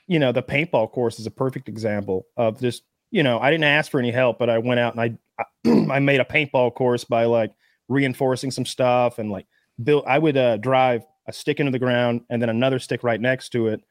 you 0.08 0.20
know, 0.20 0.32
the 0.32 0.44
paintball 0.44 0.92
course 0.92 1.20
is 1.20 1.26
a 1.26 1.32
perfect 1.32 1.70
example 1.70 2.28
of 2.36 2.60
just, 2.60 2.84
you 3.10 3.24
know, 3.24 3.39
I 3.39 3.50
didn't 3.50 3.64
ask 3.64 3.89
for 3.89 4.00
any 4.00 4.12
help, 4.12 4.38
but 4.38 4.50
I 4.50 4.58
went 4.58 4.80
out 4.80 4.96
and 4.96 5.18
I, 5.66 5.94
I 5.96 6.00
made 6.00 6.20
a 6.20 6.26
paintball 6.26 6.74
course 6.76 7.04
by 7.04 7.26
like 7.26 7.54
reinforcing 7.92 8.52
some 8.52 8.66
stuff 8.66 9.20
and 9.20 9.32
like 9.32 9.46
build. 9.84 10.06
I 10.08 10.18
would 10.18 10.38
uh, 10.38 10.58
drive 10.58 11.06
a 11.28 11.34
stick 11.34 11.60
into 11.60 11.72
the 11.72 11.80
ground 11.80 12.22
and 12.30 12.42
then 12.42 12.50
another 12.50 12.80
stick 12.80 13.04
right 13.04 13.20
next 13.20 13.50
to 13.50 13.68
it, 13.68 13.82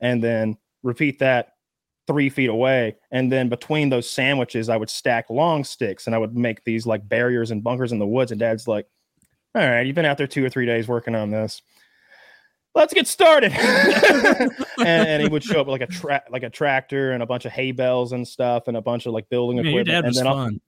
and 0.00 0.22
then 0.22 0.56
repeat 0.82 1.18
that 1.18 1.54
three 2.06 2.30
feet 2.30 2.48
away. 2.48 2.96
And 3.10 3.30
then 3.30 3.48
between 3.48 3.90
those 3.90 4.08
sandwiches, 4.08 4.68
I 4.68 4.76
would 4.76 4.88
stack 4.88 5.28
long 5.28 5.64
sticks 5.64 6.06
and 6.06 6.14
I 6.14 6.18
would 6.18 6.36
make 6.36 6.64
these 6.64 6.86
like 6.86 7.06
barriers 7.08 7.50
and 7.50 7.62
bunkers 7.62 7.92
in 7.92 7.98
the 7.98 8.06
woods. 8.06 8.30
And 8.30 8.40
Dad's 8.40 8.68
like, 8.68 8.86
"All 9.54 9.62
right, 9.62 9.86
you've 9.86 9.96
been 9.96 10.06
out 10.06 10.18
there 10.18 10.26
two 10.26 10.44
or 10.44 10.48
three 10.48 10.66
days 10.66 10.88
working 10.88 11.14
on 11.14 11.30
this." 11.30 11.60
let's 12.74 12.94
get 12.94 13.06
started. 13.06 13.52
and, 13.52 14.52
and, 14.86 15.22
he 15.22 15.28
would 15.28 15.42
show 15.42 15.60
up 15.60 15.66
with 15.66 15.80
like 15.80 15.90
a 15.90 15.92
tra- 15.92 16.22
like 16.30 16.44
a 16.44 16.50
tractor 16.50 17.12
and 17.12 17.22
a 17.22 17.26
bunch 17.26 17.44
of 17.44 17.52
hay 17.52 17.72
bales 17.72 18.12
and 18.12 18.26
stuff 18.26 18.68
and 18.68 18.76
a 18.76 18.80
bunch 18.80 19.06
of 19.06 19.12
like 19.12 19.28
building 19.28 19.56
Man, 19.56 19.66
equipment. 19.66 20.06
and 20.06 20.14
then 20.14 20.24
fun. 20.24 20.60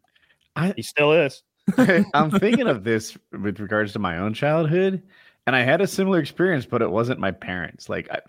I, 0.56 0.72
he 0.74 0.82
still 0.82 1.12
is. 1.12 1.42
I'm 2.14 2.30
thinking 2.30 2.66
of 2.66 2.84
this 2.84 3.16
with 3.32 3.60
regards 3.60 3.92
to 3.94 3.98
my 3.98 4.18
own 4.18 4.34
childhood, 4.34 5.02
and 5.46 5.56
I 5.56 5.60
had 5.62 5.80
a 5.80 5.86
similar 5.86 6.18
experience, 6.18 6.66
but 6.66 6.82
it 6.82 6.90
wasn't 6.90 7.20
my 7.20 7.30
parents. 7.30 7.88
Like 7.88 8.10
I, 8.10 8.20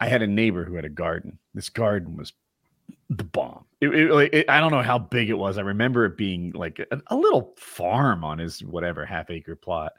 I 0.00 0.08
had 0.08 0.22
a 0.22 0.26
neighbor 0.26 0.64
who 0.64 0.74
had 0.74 0.84
a 0.84 0.88
garden. 0.90 1.38
This 1.54 1.68
garden 1.68 2.16
was 2.16 2.32
the 3.10 3.24
bomb. 3.24 3.64
It, 3.80 3.88
it, 3.94 4.34
it- 4.34 4.50
I 4.50 4.60
don't 4.60 4.72
know 4.72 4.82
how 4.82 4.98
big 4.98 5.30
it 5.30 5.38
was. 5.38 5.58
I 5.58 5.62
remember 5.62 6.04
it 6.06 6.16
being 6.16 6.52
like 6.52 6.80
a, 6.90 7.00
a 7.08 7.16
little 7.16 7.54
farm 7.58 8.24
on 8.24 8.38
his 8.38 8.64
whatever 8.64 9.06
half 9.06 9.30
acre 9.30 9.56
plot. 9.56 9.92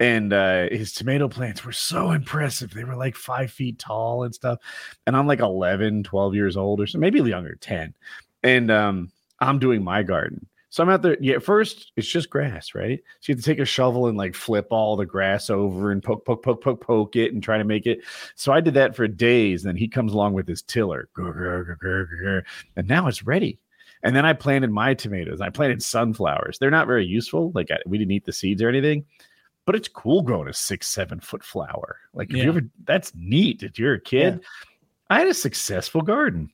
And 0.00 0.32
uh, 0.32 0.68
his 0.70 0.92
tomato 0.92 1.28
plants 1.28 1.64
were 1.64 1.72
so 1.72 2.10
impressive. 2.12 2.72
They 2.74 2.84
were 2.84 2.96
like 2.96 3.16
five 3.16 3.50
feet 3.52 3.78
tall 3.78 4.24
and 4.24 4.34
stuff. 4.34 4.58
And 5.06 5.16
I'm 5.16 5.26
like 5.26 5.40
11, 5.40 6.02
12 6.04 6.34
years 6.34 6.56
old 6.56 6.80
or 6.80 6.86
so, 6.86 6.98
maybe 6.98 7.20
younger, 7.20 7.56
10. 7.56 7.94
And 8.42 8.70
um, 8.70 9.12
I'm 9.40 9.58
doing 9.58 9.84
my 9.84 10.02
garden. 10.02 10.46
So 10.74 10.82
I'm 10.82 10.88
out 10.90 11.02
there. 11.02 11.16
Yeah, 11.20 11.38
first 11.38 11.92
it's 11.94 12.08
just 12.08 12.30
grass, 12.30 12.74
right? 12.74 12.98
So 13.20 13.30
you 13.30 13.36
have 13.36 13.44
to 13.44 13.48
take 13.48 13.60
a 13.60 13.64
shovel 13.64 14.08
and 14.08 14.18
like 14.18 14.34
flip 14.34 14.66
all 14.70 14.96
the 14.96 15.06
grass 15.06 15.48
over 15.48 15.92
and 15.92 16.02
poke, 16.02 16.24
poke, 16.24 16.42
poke, 16.42 16.64
poke, 16.64 16.80
poke 16.80 17.14
it 17.14 17.32
and 17.32 17.40
try 17.40 17.58
to 17.58 17.62
make 17.62 17.86
it. 17.86 18.00
So 18.34 18.52
I 18.52 18.60
did 18.60 18.74
that 18.74 18.96
for 18.96 19.06
days. 19.06 19.64
And 19.64 19.68
Then 19.68 19.76
he 19.76 19.86
comes 19.86 20.12
along 20.12 20.32
with 20.32 20.48
his 20.48 20.62
tiller, 20.62 21.08
and 21.16 22.88
now 22.88 23.06
it's 23.06 23.22
ready. 23.22 23.60
And 24.02 24.16
then 24.16 24.26
I 24.26 24.32
planted 24.32 24.72
my 24.72 24.94
tomatoes. 24.94 25.40
I 25.40 25.48
planted 25.48 25.80
sunflowers. 25.80 26.58
They're 26.58 26.72
not 26.72 26.88
very 26.88 27.06
useful. 27.06 27.52
Like 27.54 27.70
I, 27.70 27.78
we 27.86 27.96
didn't 27.96 28.10
eat 28.10 28.24
the 28.24 28.32
seeds 28.32 28.60
or 28.60 28.68
anything, 28.68 29.04
but 29.66 29.76
it's 29.76 29.86
cool 29.86 30.22
growing 30.22 30.48
a 30.48 30.52
six, 30.52 30.88
seven 30.88 31.20
foot 31.20 31.44
flower. 31.44 32.00
Like 32.14 32.30
if 32.30 32.38
Yeah. 32.38 32.42
you 32.42 32.48
ever, 32.48 32.62
that's 32.82 33.12
neat. 33.14 33.62
If 33.62 33.78
you're 33.78 33.94
a 33.94 34.00
kid, 34.00 34.40
I 35.08 35.20
had 35.20 35.28
a 35.28 35.34
successful 35.34 36.02
garden. 36.02 36.50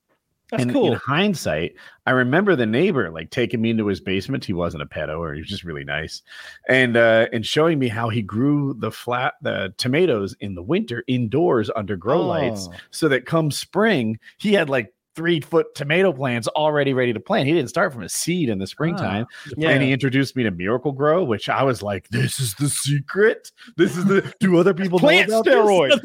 That's 0.50 0.62
and 0.64 0.72
cool. 0.72 0.92
in 0.92 0.98
hindsight, 0.98 1.74
I 2.06 2.10
remember 2.12 2.56
the 2.56 2.66
neighbor 2.66 3.10
like 3.10 3.30
taking 3.30 3.60
me 3.60 3.70
into 3.70 3.86
his 3.86 4.00
basement. 4.00 4.44
He 4.44 4.52
wasn't 4.52 4.82
a 4.82 4.86
pedo, 4.86 5.18
or 5.18 5.32
he 5.34 5.40
was 5.40 5.48
just 5.48 5.64
really 5.64 5.84
nice, 5.84 6.22
and 6.68 6.96
uh, 6.96 7.26
and 7.32 7.46
showing 7.46 7.78
me 7.78 7.88
how 7.88 8.08
he 8.08 8.22
grew 8.22 8.74
the 8.78 8.90
flat 8.90 9.34
the 9.42 9.72
tomatoes 9.76 10.34
in 10.40 10.54
the 10.54 10.62
winter 10.62 11.04
indoors 11.06 11.70
under 11.76 11.96
grow 11.96 12.20
lights, 12.26 12.68
Oh. 12.70 12.74
so 12.90 13.08
that 13.08 13.26
come 13.26 13.50
spring 13.50 14.18
he 14.38 14.52
had 14.52 14.68
like 14.68 14.92
three 15.16 15.40
foot 15.40 15.74
tomato 15.74 16.12
plants 16.12 16.46
already 16.48 16.92
ready 16.92 17.12
to 17.12 17.20
plant. 17.20 17.46
He 17.48 17.52
didn't 17.54 17.68
start 17.68 17.92
from 17.92 18.02
a 18.02 18.08
seed 18.08 18.48
in 18.48 18.58
the 18.58 18.66
springtime, 18.66 19.26
Yeah. 19.56 19.70
and 19.70 19.82
he 19.82 19.92
introduced 19.92 20.36
me 20.36 20.42
to 20.44 20.50
Miracle-Gro, 20.50 21.24
which 21.24 21.48
I 21.48 21.62
was 21.64 21.82
like, 21.82 22.08
"This 22.08 22.38
is 22.40 22.54
the 22.54 22.68
secret. 22.68 23.50
This 23.76 23.96
is 23.96 24.04
the. 24.04 24.32
Do 24.40 24.56
other 24.58 24.72
people 24.74 24.98
Plant 24.98 25.28
know 25.30 25.40
about 25.40 25.66
steroids. 25.66 26.02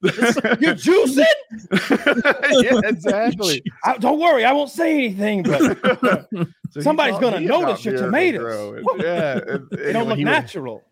this?" 0.00 0.58
You 0.60 0.74
juice 0.74 1.16
it? 1.18 2.64
yeah, 2.64 2.80
exactly. 2.88 3.62
I, 3.84 3.98
don't 3.98 4.18
worry, 4.18 4.44
I 4.44 4.52
won't 4.52 4.70
say 4.70 4.94
anything, 4.94 5.42
but 5.44 6.28
So 6.70 6.80
Somebody's 6.82 7.18
gonna 7.18 7.40
notice 7.40 7.84
your 7.84 7.96
tomatoes. 7.96 8.84
Yeah, 8.98 9.40
and- 9.46 9.68
they 9.70 9.92
don't 9.92 10.08
look 10.08 10.18
natural. 10.18 10.84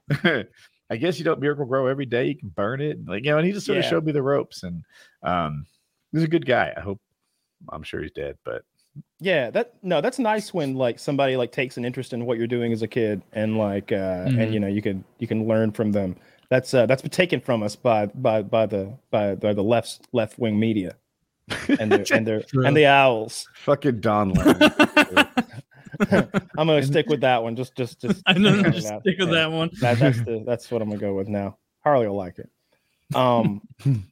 I 0.89 0.97
guess 0.97 1.19
you 1.19 1.25
don't 1.25 1.41
miracle 1.41 1.65
grow 1.67 1.89
every 1.89 2.07
day. 2.07 2.27
You 2.27 2.37
can 2.39 2.49
burn 2.49 2.81
it. 2.81 2.99
Like, 3.07 3.25
you 3.25 3.33
know, 3.33 3.39
and 3.39 3.47
he 3.47 3.53
just 3.53 3.67
sort 3.67 3.79
of 3.79 3.85
showed 3.85 4.05
me 4.05 4.13
the 4.13 4.23
ropes. 4.23 4.63
And 4.63 4.85
um, 5.23 5.67
he's 6.13 6.23
a 6.23 6.29
good 6.29 6.47
guy. 6.47 6.73
I 6.77 6.81
hope. 6.81 7.01
I'm 7.71 7.83
sure 7.83 8.03
he's 8.03 8.13
dead, 8.13 8.37
but 8.45 8.63
Yeah, 9.21 9.51
that 9.51 9.75
no, 9.83 10.01
that's 10.01 10.19
nice 10.19 10.55
when 10.55 10.75
like 10.75 10.99
somebody 10.99 11.37
like 11.37 11.53
takes 11.53 11.77
an 11.77 11.85
interest 11.85 12.13
in 12.13 12.25
what 12.27 12.39
you're 12.39 12.47
doing 12.47 12.73
as 12.73 12.83
a 12.83 12.89
kid 12.89 13.23
and 13.33 13.59
like 13.59 13.93
uh 13.93 14.25
Mhm. 14.27 14.43
and 14.43 14.55
you 14.55 14.61
know 14.61 14.69
you 14.69 14.83
can 14.83 15.05
you 15.19 15.27
can 15.27 15.47
learn 15.49 15.73
from 15.73 15.93
them. 15.93 16.17
That's 16.51 16.73
uh 16.75 16.87
that's 16.87 17.03
been 17.03 17.11
taken 17.11 17.41
from 17.41 17.63
us 17.63 17.75
by 17.77 18.07
by 18.07 18.43
by 18.43 18.67
the 18.67 18.93
by, 19.11 19.35
by 19.35 19.53
the 19.53 19.63
left 19.65 20.07
left 20.13 20.39
wing 20.39 20.59
media 20.59 20.95
and 21.81 21.91
their 21.93 22.05
and 22.13 22.27
their 22.27 22.43
True. 22.43 22.67
and 22.67 22.77
the 22.77 22.87
owls. 22.87 23.49
fucking 23.55 24.01
Don 24.01 24.31
Lemon. 24.35 24.71
I'm 26.11 26.67
gonna 26.67 26.83
stick 26.83 27.09
with 27.09 27.21
that 27.23 27.43
one. 27.43 27.57
Just 27.57 27.75
just 27.77 28.01
just 28.01 28.23
I 28.27 28.35
know. 28.35 28.63
Just 28.65 28.87
stick 28.89 29.19
with 29.19 29.29
Yeah. 29.29 29.35
that 29.35 29.53
one. 29.53 29.71
That, 29.81 29.99
that's 29.99 30.19
the 30.25 30.43
that's 30.47 30.71
what 30.71 30.83
I'm 30.83 30.89
gonna 30.89 31.01
go 31.01 31.15
with 31.15 31.29
now. 31.29 31.57
Harley 31.83 32.07
will 32.09 32.17
like 32.17 32.39
it. 32.39 32.51
Um, 33.15 33.63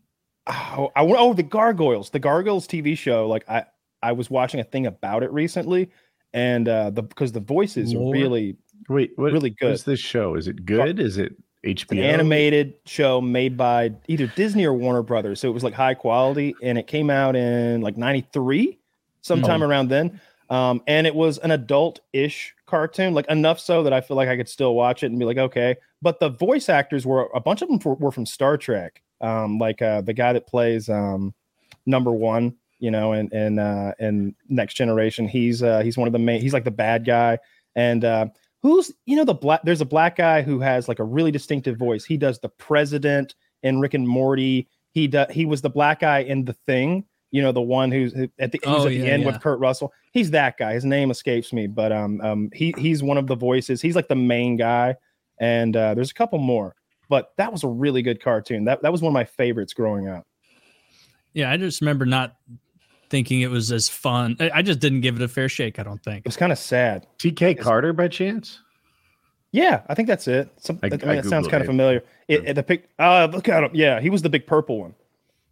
oh, 0.46 0.90
I, 0.96 1.02
oh, 1.04 1.32
the 1.34 1.42
Gargoyles, 1.42 2.10
the 2.10 2.18
Gargoyles 2.18 2.66
TV 2.66 2.96
show. 2.96 3.28
Like 3.28 3.48
I 3.48 3.64
I 4.02 4.12
was 4.12 4.30
watching 4.30 4.60
a 4.60 4.64
thing 4.64 4.86
about 4.86 5.22
it 5.22 5.32
recently, 5.32 5.90
and 6.32 6.68
uh 6.68 6.90
the 6.90 7.02
because 7.02 7.32
the 7.32 7.40
voices 7.40 7.94
are 7.94 8.10
really 8.10 8.56
Wait, 8.88 9.12
what, 9.16 9.32
really 9.32 9.50
what 9.50 9.58
good. 9.60 9.72
is 9.72 9.84
this 9.84 10.00
show? 10.00 10.34
Is 10.34 10.46
it 10.48 10.66
good? 10.66 11.00
Is 11.00 11.16
it 11.16 11.34
It's 11.62 11.82
an 11.90 11.96
HBO? 11.98 12.02
animated 12.02 12.74
show 12.84 13.20
made 13.20 13.56
by 13.56 13.92
either 14.08 14.26
Disney 14.26 14.66
or 14.66 14.74
Warner 14.74 15.02
Brothers. 15.02 15.40
So 15.40 15.48
it 15.48 15.52
was 15.52 15.64
like 15.64 15.72
high 15.74 15.94
quality, 15.94 16.54
and 16.62 16.76
it 16.76 16.86
came 16.86 17.08
out 17.08 17.34
in 17.36 17.80
like 17.80 17.96
'93, 17.96 18.78
sometime 19.22 19.62
Oh. 19.62 19.66
around 19.66 19.88
then. 19.88 20.20
Um, 20.50 20.82
and 20.86 21.06
it 21.06 21.14
was 21.14 21.38
an 21.38 21.50
adult-ish 21.52 22.54
cartoon, 22.66 23.14
like 23.14 23.26
enough 23.30 23.58
so 23.58 23.82
that 23.82 23.94
I 23.94 24.02
feel 24.02 24.18
like 24.18 24.28
I 24.28 24.36
could 24.36 24.48
still 24.48 24.74
watch 24.74 25.02
it 25.02 25.06
and 25.06 25.18
be 25.18 25.24
like, 25.24 25.38
okay. 25.38 25.76
But 26.02 26.20
the 26.20 26.28
voice 26.28 26.68
actors 26.68 27.06
were 27.06 27.30
a 27.34 27.40
bunch 27.40 27.62
of 27.62 27.68
them 27.68 27.78
were, 27.82 27.94
were 27.94 28.12
from 28.12 28.26
Star 28.26 28.58
Trek, 28.58 29.00
um, 29.20 29.58
like 29.58 29.82
uh, 29.82 30.00
the 30.00 30.12
guy 30.12 30.32
that 30.32 30.46
plays 30.46 30.88
um, 30.88 31.34
Number 31.86 32.12
One, 32.12 32.56
you 32.78 32.90
know, 32.90 33.12
and 33.12 33.32
and 33.32 33.60
uh, 33.60 33.92
and 33.98 34.34
Next 34.48 34.74
Generation. 34.74 35.28
He's 35.28 35.62
uh, 35.62 35.80
he's 35.80 35.96
one 35.96 36.08
of 36.08 36.12
the 36.12 36.18
main. 36.18 36.40
He's 36.40 36.52
like 36.52 36.64
the 36.64 36.70
bad 36.70 37.04
guy, 37.04 37.38
and 37.74 38.04
uh, 38.04 38.26
who's 38.64 38.90
you 39.04 39.14
know 39.14 39.24
the 39.24 39.34
black 39.34 39.60
there's 39.62 39.82
a 39.82 39.84
black 39.86 40.16
guy 40.16 40.40
who 40.40 40.58
has 40.58 40.88
like 40.88 40.98
a 40.98 41.04
really 41.04 41.30
distinctive 41.30 41.76
voice 41.76 42.02
he 42.02 42.16
does 42.16 42.40
the 42.40 42.48
president 42.48 43.34
in 43.62 43.78
rick 43.78 43.92
and 43.92 44.08
morty 44.08 44.66
he 44.92 45.06
does 45.06 45.30
he 45.30 45.44
was 45.44 45.60
the 45.60 45.68
black 45.70 46.00
guy 46.00 46.20
in 46.20 46.46
the 46.46 46.54
thing 46.66 47.04
you 47.30 47.42
know 47.42 47.52
the 47.52 47.60
one 47.60 47.92
who's 47.92 48.14
at 48.38 48.52
the, 48.52 48.58
who's 48.64 48.74
Oh, 48.74 48.86
at 48.86 48.88
the 48.88 48.94
yeah, 48.94 49.04
end 49.04 49.22
yeah. 49.22 49.26
with 49.26 49.40
kurt 49.42 49.60
russell 49.60 49.92
he's 50.12 50.30
that 50.30 50.56
guy 50.56 50.72
his 50.72 50.84
name 50.86 51.10
escapes 51.10 51.52
me 51.52 51.66
but 51.66 51.92
um 51.92 52.20
um 52.22 52.50
he 52.54 52.74
he's 52.78 53.02
one 53.02 53.18
of 53.18 53.26
the 53.26 53.36
voices 53.36 53.82
he's 53.82 53.96
like 53.96 54.08
the 54.08 54.16
main 54.16 54.56
guy 54.56 54.96
and 55.38 55.76
uh 55.76 55.92
there's 55.92 56.10
a 56.10 56.14
couple 56.14 56.38
more 56.38 56.74
but 57.08 57.32
that 57.36 57.52
was 57.52 57.64
a 57.64 57.68
really 57.68 58.02
good 58.02 58.22
cartoon 58.22 58.64
that 58.64 58.82
that 58.82 58.92
was 58.92 59.02
one 59.02 59.10
of 59.10 59.14
my 59.14 59.24
favorites 59.24 59.72
growing 59.72 60.08
up 60.08 60.26
Yeah, 61.32 61.50
I 61.50 61.56
just 61.56 61.80
remember 61.80 62.06
not 62.06 62.36
thinking 63.10 63.42
it 63.42 63.50
was 63.50 63.70
as 63.70 63.88
fun. 63.88 64.36
I 64.40 64.50
I 64.54 64.62
just 64.62 64.80
didn't 64.80 65.02
give 65.02 65.16
it 65.16 65.22
a 65.22 65.28
fair 65.28 65.48
shake. 65.48 65.78
I 65.78 65.82
don't 65.82 66.02
think. 66.02 66.20
it 66.20 66.26
was 66.26 66.36
kind 66.36 66.50
of 66.52 66.58
sad 66.58 67.06
TK 67.18 67.58
Carter 67.60 67.92
by 67.92 68.08
chance? 68.08 68.60
Yeah, 69.52 69.82
I 69.88 69.94
think 69.94 70.08
that's 70.08 70.26
it. 70.26 70.48
Some, 70.56 70.80
I- 70.82 70.86
I, 70.86 70.90
mean, 70.90 71.08
I 71.08 71.14
that 71.16 71.26
sounds 71.26 71.46
kind 71.46 71.60
it. 71.60 71.66
of 71.66 71.68
familiar. 71.68 72.02
It, 72.26 72.44
it- 72.48 72.54
the 72.54 72.62
pic, 72.64 72.88
uh, 72.98 73.28
look 73.32 73.48
at 73.48 73.62
him. 73.62 73.70
Yeah, 73.72 74.00
he 74.00 74.10
was 74.10 74.22
the 74.22 74.28
big 74.28 74.46
purple 74.48 74.80
one, 74.80 74.94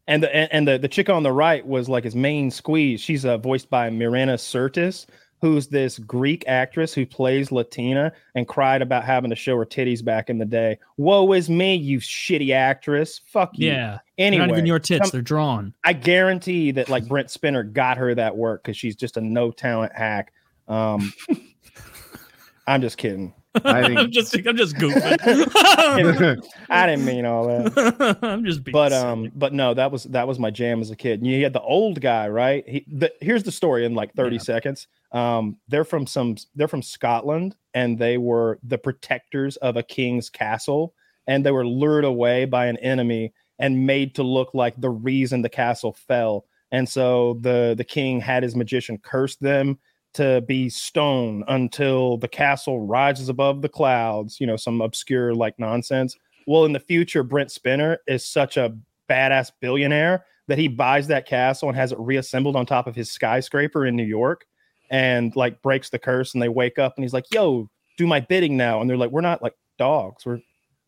and 0.09 0.23
the 0.25 0.35
and, 0.35 0.49
and 0.53 0.69
the 0.69 0.79
the 0.79 0.89
chick 0.89 1.09
on 1.09 1.23
the 1.23 1.31
right 1.31 1.65
was 1.65 1.89
like 1.89 2.03
his 2.05 2.17
main 2.17 2.51
squeeze. 2.51 3.01
She's 3.01 3.25
uh, 3.25 3.39
voiced 3.39 3.71
by 3.71 3.91
Marina 3.91 4.35
Sirtis, 4.35 5.07
who's 5.43 5.67
this 5.67 5.99
Greek 5.99 6.45
actress 6.47 6.95
who 6.95 7.05
plays 7.05 7.51
Latina 7.51 8.13
and 8.37 8.47
cried 8.47 8.81
about 8.81 9.03
having 9.03 9.29
to 9.29 9.37
show 9.37 9.59
her 9.59 9.67
titties 9.67 10.03
back 10.03 10.31
in 10.31 10.39
the 10.39 10.45
day. 10.45 10.79
Woe 10.97 11.33
is 11.33 11.51
me, 11.51 11.75
you 11.75 11.99
shitty 11.99 12.55
actress. 12.55 13.21
Fuck 13.27 13.59
you. 13.59 13.69
Yeah, 13.73 13.99
Anyway, 14.17 14.47
not 14.47 14.51
even 14.51 14.67
your 14.67 14.79
tits; 14.79 15.01
come- 15.01 15.11
they're 15.11 15.21
drawn. 15.21 15.75
I 15.85 15.95
guarantee 15.95 16.71
that 16.71 16.89
like 16.89 17.09
Brent 17.09 17.27
Spiner 17.27 17.71
got 17.71 17.99
her 17.99 18.15
that 18.15 18.37
work 18.37 18.63
because 18.63 18.77
she's 18.77 18.95
just 18.95 19.17
a 19.17 19.21
no 19.21 19.51
talent 19.51 19.93
hack. 19.95 20.33
Um, 20.69 21.13
I'm 22.69 22.81
just 22.81 22.97
kidding. 22.97 23.35
I 23.65 23.83
I'm 23.99 24.11
just, 24.11 24.35
I'm 24.35 24.57
just 24.57 24.77
goofing. 24.77 25.19
I 26.71 26.87
didn't 26.87 27.05
mean 27.05 27.27
all 27.27 27.47
that. 27.49 28.19
I'm 28.23 28.45
just 28.45 28.65
being. 28.65 28.73
but 28.73 28.91
silly. 28.93 29.05
um 29.07 29.33
but 29.35 29.53
no 29.53 29.75
that 29.75 29.91
was 29.93 30.05
that 30.05 30.27
was 30.27 30.39
my 30.39 30.51
jam 30.51 30.81
as 30.81 30.91
a 30.91 30.97
kid 30.97 31.21
and 31.21 31.27
you 31.27 31.43
had 31.43 31.53
the 31.53 31.61
old 31.61 32.01
guy 32.01 32.29
right 32.29 32.67
he 32.69 32.85
the, 32.91 33.13
here's 33.21 33.43
the 33.43 33.53
story 33.53 33.85
in 33.85 33.95
like 33.95 34.13
30 34.15 34.37
Yeah. 34.37 34.43
seconds 34.43 34.87
um 35.13 35.57
they're 35.69 35.85
from 35.85 36.07
some 36.07 36.37
they're 36.55 36.69
from 36.69 36.83
scotland 36.83 37.55
and 37.75 37.99
they 37.99 38.19
were 38.19 38.59
the 38.63 38.79
protectors 38.79 39.57
of 39.59 39.77
a 39.77 39.83
king's 39.83 40.31
castle 40.31 40.95
and 41.27 41.45
they 41.45 41.51
were 41.51 41.67
lured 41.67 42.05
away 42.05 42.45
by 42.47 42.67
an 42.67 42.77
enemy 42.79 43.33
and 43.59 43.87
made 43.87 44.15
to 44.15 44.23
look 44.23 44.55
like 44.55 44.81
the 44.81 44.91
reason 44.91 45.43
the 45.43 45.49
castle 45.49 45.93
fell 45.93 46.47
and 46.71 46.89
so 46.89 47.39
the 47.41 47.75
the 47.77 47.85
king 47.85 48.19
had 48.21 48.43
his 48.43 48.57
magician 48.57 48.97
curse 48.99 49.37
them 49.37 49.79
to 50.15 50.43
be 50.43 50.69
stone 50.69 51.45
until 51.49 52.17
the 52.19 52.29
castle 52.29 52.81
rises 52.81 53.29
above 53.29 53.63
the 53.63 53.69
clouds 53.69 54.41
you 54.41 54.47
know 54.47 54.57
some 54.57 54.81
obscure 54.81 55.35
like 55.35 55.59
nonsense 55.59 56.17
well, 56.47 56.65
in 56.65 56.73
the 56.73 56.81
future, 56.81 57.23
Brent 57.23 57.51
Spiner 57.51 57.99
is 58.07 58.25
such 58.25 58.57
a 58.57 58.77
badass 59.09 59.53
billionaire 59.61 60.25
that 60.49 60.59
he 60.59 60.69
buys 60.69 61.07
that 61.09 61.27
castle 61.27 61.69
and 61.69 61.77
has 61.77 61.93
it 61.93 61.99
reassembled 61.99 62.57
on 62.57 62.67
top 62.67 62.87
of 62.87 62.95
his 62.95 63.11
skyscraper 63.11 63.87
in 63.87 63.97
New 63.97 64.05
York 64.05 64.47
and 64.91 65.35
like 65.37 65.63
breaks 65.63 65.91
the 65.91 65.99
curse. 65.99 66.35
And 66.35 66.43
they 66.43 66.49
wake 66.49 66.79
up 66.79 66.95
and 66.97 67.05
he's 67.05 67.13
like, 67.13 67.27
yo, 67.33 67.69
do 67.97 68.07
my 68.07 68.21
bidding 68.21 68.57
now. 68.57 68.81
And 68.81 68.91
they're 68.91 68.97
like, 68.97 69.11
we're 69.11 69.21
not 69.21 69.43
like 69.43 69.55
dogs. 69.79 70.27
We're 70.27 70.41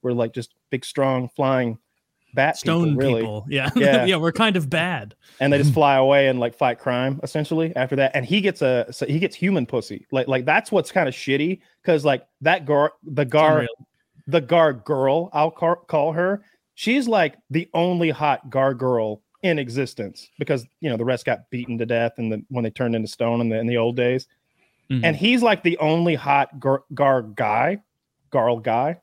We're 0.02 0.12
like 0.12 0.34
just 0.34 0.54
big, 0.70 0.84
strong, 0.84 1.28
flying 1.28 1.78
bat 2.34 2.56
Stone 2.56 2.90
people, 2.96 2.98
really. 3.02 3.20
people. 3.22 3.46
Yeah. 3.50 3.70
Yeah. 3.76 4.04
yeah. 4.04 4.16
We're 4.16 4.32
kind 4.32 4.56
of 4.56 4.68
bad. 4.68 5.14
and 5.40 5.52
they 5.52 5.58
just 5.58 5.72
fly 5.80 5.96
away 5.96 6.28
and 6.28 6.38
like 6.40 6.54
fight 6.54 6.78
crime 6.78 7.20
essentially 7.22 7.74
after 7.76 7.96
that 7.96 8.12
and 8.14 8.24
he 8.26 8.40
gets 8.40 8.60
a 8.62 8.86
so 8.90 9.06
he 9.06 9.18
gets 9.18 9.34
human 9.36 9.66
pussy 9.66 10.06
like 10.12 10.28
like 10.28 10.44
that's 10.44 10.70
what's 10.72 10.90
kind 10.92 11.08
of 11.08 11.14
shitty 11.14 11.60
because 11.82 12.04
like 12.04 12.26
that 12.40 12.64
gar 12.66 12.92
the 13.04 13.24
gar 13.24 13.66
the 14.26 14.40
gar 14.40 14.72
girl 14.72 15.30
i'll 15.32 15.50
call, 15.50 15.76
call 15.76 16.12
her 16.12 16.44
she's 16.74 17.06
like 17.08 17.36
the 17.50 17.68
only 17.74 18.10
hot 18.10 18.48
gar 18.50 18.74
girl 18.74 19.20
in 19.42 19.58
existence 19.58 20.28
because 20.38 20.66
you 20.80 20.88
know 20.88 20.96
the 20.96 21.04
rest 21.04 21.24
got 21.26 21.48
beaten 21.50 21.76
to 21.78 21.84
death 21.86 22.12
and 22.18 22.32
the 22.32 22.42
when 22.48 22.64
they 22.64 22.70
turned 22.70 22.94
into 22.94 23.08
stone 23.08 23.40
in 23.40 23.48
the 23.48 23.58
in 23.58 23.66
the 23.66 23.76
old 23.76 23.96
days 23.96 24.26
Mhm. 24.90 25.00
and 25.02 25.16
he's 25.16 25.42
like 25.42 25.62
the 25.62 25.78
only 25.78 26.14
hot 26.14 26.60
gar, 26.60 26.82
gar 26.94 27.22
guy 27.22 27.78
garl 28.32 28.62
guy 28.62 29.00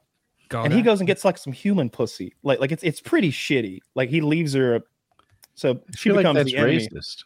and 0.53 0.73
he 0.73 0.81
goes 0.81 0.99
and 0.99 1.07
gets 1.07 1.23
like 1.25 1.37
some 1.37 1.53
human 1.53 1.89
pussy 1.89 2.33
like 2.43 2.59
like 2.59 2.71
it's 2.71 2.83
it's 2.83 3.01
pretty 3.01 3.31
shitty 3.31 3.79
like 3.95 4.09
he 4.09 4.21
leaves 4.21 4.53
her 4.53 4.81
so 5.55 5.71
I 5.73 5.95
she 5.95 6.09
feel 6.09 6.15
like 6.15 6.23
becomes 6.23 6.37
that's 6.37 6.51
the 6.51 6.57
enemy 6.57 6.87
racist. 6.87 7.23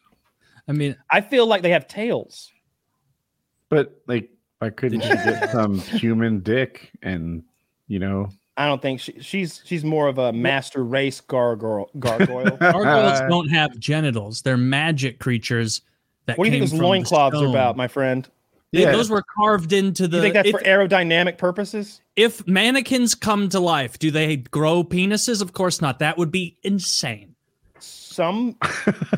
I 0.67 0.71
mean, 0.71 0.95
I 1.09 1.21
feel 1.21 1.45
like 1.45 1.61
they 1.61 1.69
have 1.69 1.87
tails. 1.87 2.51
But 3.69 4.01
like, 4.07 4.29
why 4.59 4.71
couldn't 4.71 5.01
you 5.01 5.15
get 5.15 5.51
some 5.51 5.79
human 5.79 6.41
dick 6.41 6.91
and 7.01 7.43
you 7.87 7.99
know? 7.99 8.29
I 8.57 8.67
don't 8.67 8.81
think 8.81 9.01
she, 9.01 9.19
she's 9.19 9.61
she's 9.65 9.83
more 9.83 10.07
of 10.07 10.17
a 10.17 10.31
master 10.31 10.83
race 10.83 11.21
gargoyle. 11.21 11.89
Gargoyle. 11.99 12.57
gargoyles 12.59 13.21
don't 13.29 13.49
have 13.49 13.77
genitals. 13.77 14.41
They're 14.41 14.57
magic 14.57 15.19
creatures 15.19 15.81
that 16.25 16.37
what 16.37 16.45
do 16.45 16.49
you 16.49 16.51
think 16.51 16.61
came 16.61 16.69
those 16.69 16.79
from 16.79 16.87
loincloths 16.87 17.37
are 17.37 17.47
about, 17.47 17.77
my 17.77 17.87
friend? 17.87 18.27
They- 18.75 18.81
Yeah. 18.83 18.91
Those 18.91 19.09
were 19.09 19.23
carved 19.37 19.73
into 19.73 20.07
the. 20.07 20.17
you 20.17 20.23
think 20.23 20.33
that's 20.33 20.49
if, 20.49 20.55
for 20.55 20.61
aerodynamic 20.63 21.37
purposes? 21.37 22.01
if 22.15 22.45
mannequins 22.47 23.15
come 23.15 23.49
to 23.49 23.59
life, 23.59 23.97
do 23.99 24.11
they 24.11 24.37
grow 24.37 24.83
penises? 24.83 25.41
Of 25.41 25.53
course 25.53 25.81
not. 25.81 25.99
That 25.99 26.17
would 26.17 26.31
be 26.31 26.57
insane. 26.63 27.35
Some 27.79 28.55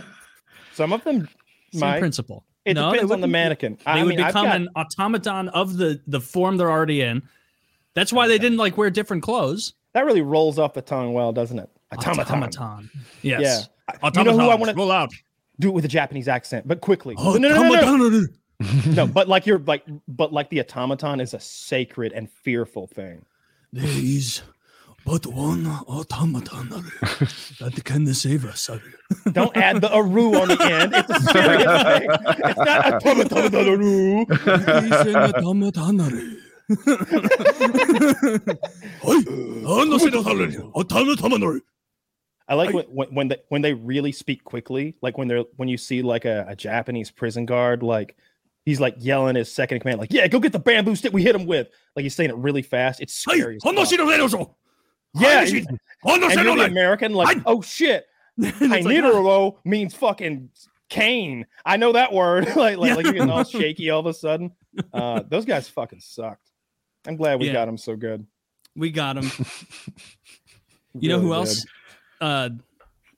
some 0.74 0.94
of 0.94 1.04
them 1.04 1.28
Same 1.74 1.80
might. 1.82 2.00
principle. 2.00 2.44
It 2.66 2.74
No, 2.74 2.92
depends 2.92 3.12
on 3.12 3.22
the 3.22 3.28
mannequin. 3.28 3.78
They 3.86 3.92
I 3.92 4.04
would 4.04 4.16
mean, 4.16 4.26
become 4.26 4.46
got- 4.46 4.56
an 4.58 4.70
automaton 4.76 5.50
of 5.50 5.78
the 5.78 6.02
the 6.08 6.20
form 6.22 6.58
they're 6.58 6.72
already 6.72 7.02
in. 7.02 7.24
That's 7.94 8.14
why 8.14 8.28
they 8.28 8.38
didn't 8.38 8.58
like 8.58 8.78
wear 8.78 8.90
different 8.90 9.24
clothes. 9.24 9.74
that 9.94 10.06
really 10.06 10.22
rolls 10.22 10.60
off 10.60 10.74
the 10.74 10.82
tongue 10.84 11.14
well, 11.14 11.32
doesn't 11.34 11.58
it? 11.58 11.70
Automaton. 11.92 12.22
Automaton. 12.22 12.90
Yes. 13.24 13.70
Yeah. 13.94 14.10
You 14.14 14.24
know 14.24 14.34
who 14.38 14.50
I 14.50 14.56
want 14.56 14.70
to 14.72 14.76
roll 14.78 14.92
out? 14.92 15.12
do 15.60 15.70
it 15.70 15.74
with 15.74 15.86
a 15.86 15.88
Japanese 15.88 16.28
accent, 16.28 16.68
but 16.68 16.82
quickly. 16.82 17.16
No, 17.16 17.34
no, 17.38 17.50
no, 17.50 17.96
no, 17.96 18.10
no 18.10 18.26
no, 18.86 19.08
but 19.14 19.28
like 19.28 19.46
you're 19.46 19.60
like, 19.60 19.84
but 20.08 20.34
like 20.34 20.50
the 20.50 20.60
automaton 20.60 21.20
is 21.20 21.34
a 21.34 21.40
sacred 21.40 22.12
and 22.14 22.30
fearful 22.30 22.88
thing. 22.88 23.26
There 23.72 23.86
is 23.86 24.42
but 25.06 25.26
one 25.26 25.66
automaton 25.88 26.70
that 27.60 27.82
can 27.86 28.14
save 28.14 28.44
us. 28.46 28.70
Don't 29.32 29.56
add 29.56 29.80
the 29.80 29.90
aru 29.94 30.36
on 30.36 30.50
the 30.50 30.62
end. 30.62 30.94
It's 30.94 31.10
a 31.10 31.20
serious 31.32 31.64
thing. 31.84 32.10
It's 32.44 32.58
not 32.58 33.06
automaton 33.06 33.56
aru. 33.56 34.26
It 34.28 35.08
is 35.08 35.16
automaton. 35.16 36.42
I 42.50 42.56
like 42.56 42.74
when, 42.74 42.86
when, 42.86 43.08
when 43.14 43.28
they 43.30 43.38
when 43.48 43.62
they 43.62 43.74
really 43.74 44.12
speak 44.12 44.44
quickly, 44.44 44.96
like 45.02 45.18
when 45.18 45.30
they're 45.30 45.46
when 45.56 45.70
you 45.70 45.78
see 45.78 46.02
like 46.02 46.26
a, 46.26 46.46
a 46.50 46.56
Japanese 46.56 47.12
prison 47.12 47.46
guard 47.46 47.82
like 47.82 48.18
he's 48.68 48.82
like 48.82 48.96
yelling 48.98 49.38
his 49.38 49.50
second 49.50 49.80
command, 49.80 49.98
like, 49.98 50.12
"Yeah, 50.12 50.28
go 50.28 50.40
get 50.40 50.52
the 50.52 50.60
bamboo 50.60 50.96
stick 50.96 51.14
we 51.14 51.24
hit 51.24 51.34
him 51.34 51.46
with." 51.46 51.70
Like 51.96 52.04
he's 52.04 52.14
saying 52.14 52.30
it 52.30 52.36
really 52.36 52.62
fast. 52.62 53.00
It's 53.00 53.14
scary. 53.14 53.54
Hey, 53.54 53.60
yeah, 55.16 55.40
and, 55.40 56.24
and 56.24 56.44
you're 56.44 56.56
the 56.58 56.66
American, 56.66 57.14
like, 57.14 57.38
oh 57.46 57.62
shit, 57.62 58.06
Kainitaro 58.40 59.54
like, 59.54 59.66
means 59.66 59.96
fucking 59.96 60.50
cane. 60.90 61.46
I 61.66 61.78
know 61.78 61.94
that 61.94 62.12
word. 62.12 62.46
like, 62.58 62.78
like, 62.78 62.90
yeah. 62.90 62.96
like, 62.96 63.06
you're 63.06 63.14
getting 63.14 63.30
all 63.30 63.46
shaky 63.46 63.90
all 63.90 64.02
of 64.02 64.06
a 64.06 64.14
sudden. 64.14 64.52
Uh, 64.94 65.24
those 65.28 65.46
guys 65.46 65.70
fucking 65.70 66.02
sucked. 66.02 66.52
I'm 67.08 67.16
glad 67.16 67.40
we 67.40 67.48
yeah. 67.48 67.54
got 67.54 67.66
them 67.66 67.78
so 67.78 67.96
good. 67.96 68.28
We 68.76 68.92
got 68.92 69.16
them. 69.16 69.32
you 70.94 71.08
really 71.08 71.08
know 71.08 71.20
who 71.20 71.34
else? 71.34 71.66
Uh, 72.20 72.50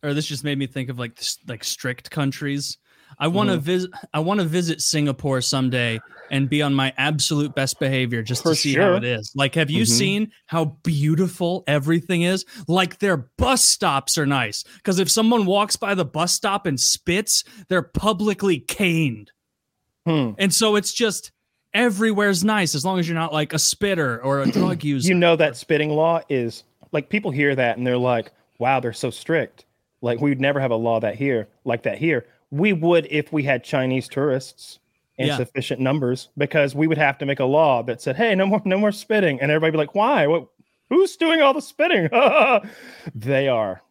or 0.04 0.14
this 0.14 0.28
just 0.28 0.44
made 0.44 0.60
me 0.60 0.68
think 0.68 0.90
of 0.90 1.00
like 1.00 1.20
like 1.48 1.64
strict 1.64 2.12
countries. 2.12 2.78
I 3.20 3.28
want 3.28 3.50
to 3.50 3.56
Mm-hmm. 3.58 3.66
visit. 3.66 3.92
I 4.14 4.20
want 4.20 4.40
to 4.40 4.46
visit 4.46 4.82
Singapore 4.82 5.42
someday 5.42 6.00
and 6.32 6.48
be 6.50 6.62
on 6.62 6.74
my 6.74 6.94
absolute 6.98 7.54
best 7.56 7.80
behavior 7.80 8.22
just 8.22 8.44
For 8.44 8.50
to 8.50 8.56
see 8.56 8.76
how 8.76 8.94
it 8.94 9.04
is. 9.04 9.32
Like, 9.36 9.56
have 9.56 9.70
you 9.72 9.84
Mhm. 9.84 9.88
seen 9.88 10.32
how 10.46 10.78
beautiful 10.84 11.64
everything 11.68 12.22
is? 12.22 12.46
Like 12.68 13.00
their 13.00 13.18
bus 13.38 13.64
stops 13.66 14.18
are 14.18 14.26
nice 14.28 14.64
because 14.78 15.00
if 15.00 15.10
someone 15.10 15.46
walks 15.46 15.76
by 15.76 15.96
the 15.96 16.06
bus 16.06 16.32
stop 16.34 16.66
and 16.66 16.80
spits, 16.80 17.44
they're 17.68 17.82
publicly 17.82 18.60
caned. 18.60 19.32
Hmm. 20.06 20.32
And 20.38 20.54
so 20.54 20.76
it's 20.76 20.94
just 20.94 21.32
everywhere's 21.74 22.44
nice 22.44 22.74
as 22.76 22.86
long 22.86 23.00
as 23.00 23.08
you're 23.08 23.18
not 23.18 23.34
like 23.34 23.54
a 23.54 23.60
spitter 23.60 24.22
or 24.24 24.42
a 24.42 24.46
drug 24.52 24.84
user. 24.84 25.08
you 25.10 25.16
know 25.16 25.36
that 25.36 25.58
spitting 25.58 25.90
law 25.90 26.22
is 26.30 26.64
like 26.92 27.10
people 27.10 27.32
hear 27.32 27.56
that 27.56 27.78
and 27.78 27.86
they're 27.86 27.98
like, 27.98 28.32
wow, 28.60 28.80
they're 28.80 28.94
so 28.94 29.10
strict. 29.10 29.66
Like 30.02 30.22
we 30.22 30.30
would 30.30 30.40
never 30.42 30.60
have 30.60 30.72
a 30.72 30.76
law 30.76 31.00
that 31.00 31.16
here 31.16 31.48
like 31.66 31.84
that 31.84 31.98
here. 31.98 32.26
We 32.52 32.74
would 32.74 33.08
if 33.12 33.32
we 33.32 33.44
had 33.44 33.64
Chinese 33.64 34.08
tourists 34.08 34.80
in 35.18 35.28
Yeah. 35.28 35.38
sufficient 35.38 35.80
numbers 35.82 36.30
because 36.38 36.74
we 36.76 36.88
would 36.88 36.98
have 36.98 37.18
to 37.20 37.26
make 37.26 37.40
a 37.40 37.46
law 37.46 37.84
that 37.84 38.02
said, 38.02 38.16
hey, 38.16 38.34
no 38.36 38.46
more 38.46 38.62
no 38.66 38.78
more 38.78 38.92
spitting. 38.92 39.40
And 39.42 39.52
everybody 39.52 39.72
be 39.72 39.78
like, 39.78 39.94
why? 39.96 40.28
What 40.28 40.48
who's 40.90 41.16
doing 41.18 41.42
all 41.42 41.54
the 41.54 41.62
spitting? 41.62 42.10
they 43.16 43.48
are. 43.48 43.82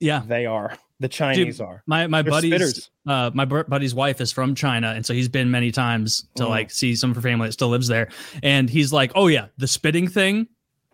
yeah. 0.00 0.22
They 0.26 0.46
are. 0.46 0.76
The 1.00 1.08
Chinese 1.08 1.60
are. 1.60 1.82
My 1.86 2.06
my 2.06 2.22
They're 2.22 2.30
buddy's 2.30 2.90
uh 3.08 3.30
my 3.34 3.44
buddy's 3.44 3.92
wife 3.94 4.20
is 4.20 4.30
from 4.30 4.54
China, 4.54 4.92
and 4.94 5.04
so 5.04 5.12
he's 5.14 5.28
been 5.28 5.50
many 5.50 5.72
times 5.72 6.28
to 6.36 6.44
Mm. 6.44 6.48
like 6.48 6.70
see 6.70 6.94
some 6.94 7.10
of 7.10 7.16
her 7.16 7.22
family 7.22 7.48
that 7.48 7.52
still 7.52 7.70
lives 7.70 7.88
there. 7.88 8.08
And 8.44 8.70
he's 8.70 8.92
like, 8.92 9.10
"Oh 9.16 9.26
yeah, 9.26 9.46
the 9.58 9.66
spitting 9.66 10.06
thing, 10.06 10.46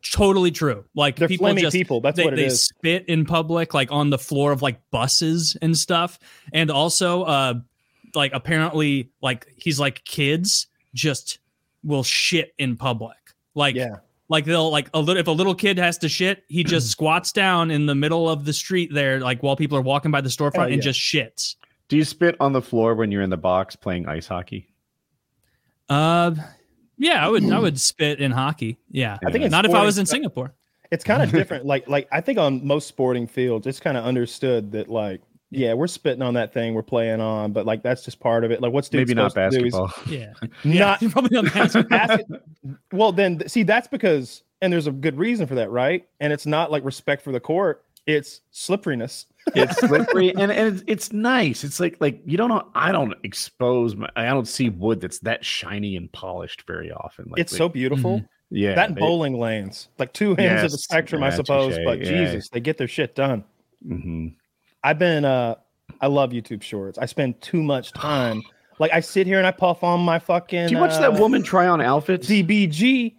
totally 0.02 0.50
true. 0.50 0.84
Like 0.94 1.16
They're 1.16 1.28
people 1.28 1.46
flaming 1.46 1.62
just 1.62 1.74
people. 1.74 2.00
That's 2.00 2.16
they, 2.16 2.24
what 2.24 2.34
it 2.34 2.36
they 2.36 2.46
is. 2.46 2.64
spit 2.64 3.04
in 3.08 3.24
public, 3.24 3.74
like 3.74 3.90
on 3.92 4.10
the 4.10 4.18
floor 4.18 4.52
of 4.52 4.62
like 4.62 4.80
buses 4.90 5.56
and 5.62 5.76
stuff. 5.76 6.18
And 6.52 6.70
also, 6.70 7.22
uh, 7.24 7.54
like 8.14 8.32
apparently, 8.32 9.10
like 9.22 9.46
he's 9.56 9.78
like 9.78 10.04
kids 10.04 10.66
just 10.94 11.38
will 11.84 12.02
shit 12.02 12.52
in 12.58 12.76
public. 12.76 13.16
Like 13.54 13.74
Yeah. 13.76 13.96
like 14.28 14.44
they'll 14.44 14.70
like 14.70 14.88
a 14.94 15.00
little 15.00 15.20
if 15.20 15.26
a 15.26 15.32
little 15.32 15.54
kid 15.54 15.78
has 15.78 15.98
to 15.98 16.08
shit, 16.08 16.44
he 16.48 16.64
just 16.64 16.90
squats 16.92 17.32
down 17.32 17.70
in 17.70 17.86
the 17.86 17.94
middle 17.94 18.28
of 18.28 18.44
the 18.44 18.52
street 18.52 18.92
there, 18.92 19.20
like 19.20 19.42
while 19.42 19.56
people 19.56 19.76
are 19.78 19.82
walking 19.82 20.10
by 20.10 20.20
the 20.20 20.28
storefront 20.28 20.54
Hell 20.56 20.72
and 20.72 20.82
just 20.82 21.00
shits. 21.00 21.56
Do 21.88 21.96
you 21.96 22.04
spit 22.04 22.36
on 22.40 22.52
the 22.52 22.60
floor 22.62 22.94
when 22.94 23.10
you're 23.10 23.22
in 23.22 23.30
the 23.30 23.36
box 23.36 23.76
playing 23.76 24.06
ice 24.08 24.26
hockey? 24.26 24.68
Uh 25.88 26.34
yeah, 26.98 27.24
I 27.24 27.28
would 27.28 27.44
I 27.50 27.58
would 27.58 27.80
spit 27.80 28.20
in 28.20 28.30
hockey. 28.30 28.78
Yeah. 28.90 29.18
I 29.26 29.30
think 29.30 29.44
it's 29.44 29.52
not 29.52 29.64
if 29.64 29.72
I 29.74 29.84
was 29.84 29.98
in 29.98 30.06
sporting- 30.06 30.22
Singapore. 30.24 30.54
It's 30.90 31.04
kind 31.04 31.22
of 31.22 31.30
different. 31.32 31.64
Like 31.66 31.88
like 31.88 32.08
I 32.12 32.20
think 32.20 32.38
on 32.38 32.66
most 32.66 32.88
sporting 32.88 33.26
fields, 33.26 33.66
it's 33.66 33.80
kind 33.80 33.96
of 33.96 34.04
understood 34.04 34.72
that 34.72 34.88
like 34.88 35.20
yeah, 35.50 35.72
we're 35.72 35.86
spitting 35.86 36.20
on 36.22 36.34
that 36.34 36.52
thing 36.52 36.74
we're 36.74 36.82
playing 36.82 37.20
on, 37.20 37.52
but 37.52 37.64
like 37.64 37.82
that's 37.82 38.04
just 38.04 38.20
part 38.20 38.44
of 38.44 38.50
it. 38.50 38.60
Like 38.60 38.72
what's 38.72 38.88
dude 38.88 39.00
Maybe 39.00 39.14
not 39.14 39.32
supposed 39.32 39.54
to 39.54 39.60
do 39.60 39.66
is 39.66 39.74
basketball. 39.74 40.12
Yeah. 40.12 40.32
Not 40.64 41.02
yeah, 41.02 41.08
probably 41.10 41.40
not 41.40 41.52
basketball. 41.54 41.98
basket. 41.98 42.26
well, 42.92 43.12
then 43.12 43.48
see 43.48 43.62
that's 43.62 43.88
because 43.88 44.42
and 44.60 44.72
there's 44.72 44.86
a 44.86 44.92
good 44.92 45.16
reason 45.16 45.46
for 45.46 45.54
that, 45.54 45.70
right? 45.70 46.06
And 46.20 46.32
it's 46.32 46.46
not 46.46 46.70
like 46.70 46.84
respect 46.84 47.22
for 47.22 47.32
the 47.32 47.40
court; 47.40 47.84
it's 48.06 48.40
slipperiness. 48.50 49.26
It's 49.54 49.76
slippery 49.78 50.30
and, 50.34 50.50
and 50.52 50.74
it's, 50.74 50.84
it's 50.86 51.12
nice. 51.12 51.64
It's 51.64 51.80
like 51.80 51.96
like 52.00 52.20
you 52.26 52.36
don't 52.36 52.48
know. 52.48 52.68
I 52.74 52.92
don't 52.92 53.14
expose. 53.24 53.96
My, 53.96 54.08
I 54.16 54.26
don't 54.26 54.48
see 54.48 54.68
wood 54.70 55.00
that's 55.00 55.18
that 55.20 55.44
shiny 55.44 55.96
and 55.96 56.10
polished 56.12 56.64
very 56.66 56.90
often. 56.92 57.26
Like 57.30 57.40
it's 57.40 57.52
like, 57.52 57.58
so 57.58 57.68
beautiful. 57.68 58.22
yeah. 58.50 58.74
that 58.74 58.88
and 58.88 58.96
they- 58.96 59.00
bowling 59.00 59.38
lanes, 59.38 59.88
like 59.98 60.12
two 60.12 60.36
ends 60.36 60.62
of 60.64 60.70
the 60.70 60.74
Yes, 60.76 60.82
spectrum, 60.84 61.22
I 61.22 61.30
suppose. 61.30 61.74
touche, 61.76 61.84
but 61.84 61.98
yeah. 62.00 62.04
Jesus, 62.24 62.48
they 62.50 62.60
get 62.60 62.78
their 62.78 62.88
shit 62.88 63.14
done. 63.14 63.44
mhm. 63.86 64.34
I've 64.84 64.98
been 64.98 65.24
uh 65.24 65.56
I 66.00 66.06
love 66.06 66.30
YouTube 66.30 66.62
shorts. 66.62 66.98
I 66.98 67.06
spend 67.06 67.40
too 67.40 67.62
much 67.62 67.92
time. 67.92 68.42
Like 68.78 68.92
I 68.92 69.00
sit 69.00 69.26
here 69.26 69.38
and 69.38 69.46
I 69.46 69.50
puff 69.50 69.82
on 69.82 70.00
my 70.00 70.18
fucking 70.20 70.68
Do 70.68 70.74
you 70.74 70.80
watch 70.80 70.92
uh, 70.92 71.00
that 71.00 71.18
woman 71.18 71.42
try 71.42 71.66
on 71.66 71.80
outfits? 71.80 72.28
DBG. 72.28 73.16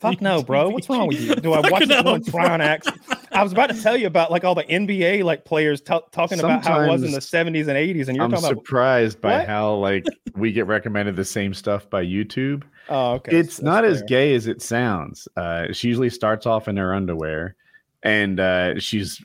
Fuck 0.00 0.20
no, 0.20 0.42
bro. 0.42 0.68
What's 0.68 0.88
wrong 0.88 1.06
with 1.08 1.20
you? 1.20 1.34
Do 1.36 1.52
I 1.52 1.60
watch 1.60 1.70
Fucking 1.70 1.88
this 1.88 2.04
no, 2.04 2.12
one 2.12 2.24
try 2.24 2.48
on 2.52 2.60
acts? 2.60 2.88
I 3.30 3.42
was 3.42 3.52
about 3.52 3.70
to 3.70 3.80
tell 3.82 3.96
you 3.96 4.06
about 4.06 4.30
like 4.30 4.44
all 4.44 4.54
the 4.54 4.64
NBA 4.64 5.22
like 5.24 5.44
players 5.44 5.80
t- 5.80 5.98
talking 6.10 6.38
about 6.38 6.64
how 6.64 6.80
it 6.80 6.88
was 6.88 7.02
in 7.02 7.12
the 7.12 7.18
70s 7.20 7.68
and 7.68 7.76
80s, 7.76 8.08
and 8.08 8.16
you're 8.16 8.24
I'm 8.24 8.30
talking 8.30 8.44
about 8.46 8.58
surprised 8.64 9.20
by 9.20 9.38
What? 9.38 9.46
how 9.48 9.74
like 9.74 10.04
we 10.36 10.52
get 10.52 10.66
recommended 10.66 11.16
the 11.16 11.24
same 11.24 11.54
stuff 11.54 11.88
by 11.88 12.04
YouTube. 12.04 12.64
oh, 12.88 13.12
okay. 13.14 13.36
it's 13.36 13.56
that's 13.56 13.62
not 13.62 13.84
as 13.84 14.02
gay 14.02 14.34
as 14.34 14.46
it 14.46 14.60
sounds. 14.60 15.28
Uh, 15.36 15.72
she 15.72 15.88
usually 15.88 16.10
starts 16.10 16.46
off 16.46 16.68
in 16.68 16.76
her 16.76 16.94
underwear, 16.94 17.54
and 18.02 18.40
uh, 18.40 18.78
she's. 18.78 19.22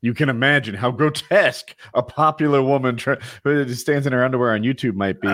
You 0.00 0.14
can 0.14 0.28
imagine 0.28 0.74
how 0.74 0.90
grotesque 0.90 1.76
a 1.94 2.02
popular 2.02 2.60
woman 2.60 2.96
tr- 2.96 3.14
who 3.44 3.72
stands 3.72 4.04
in 4.06 4.12
her 4.12 4.24
underwear 4.24 4.52
on 4.52 4.62
YouTube 4.62 4.94
might 4.94 5.20
be, 5.20 5.32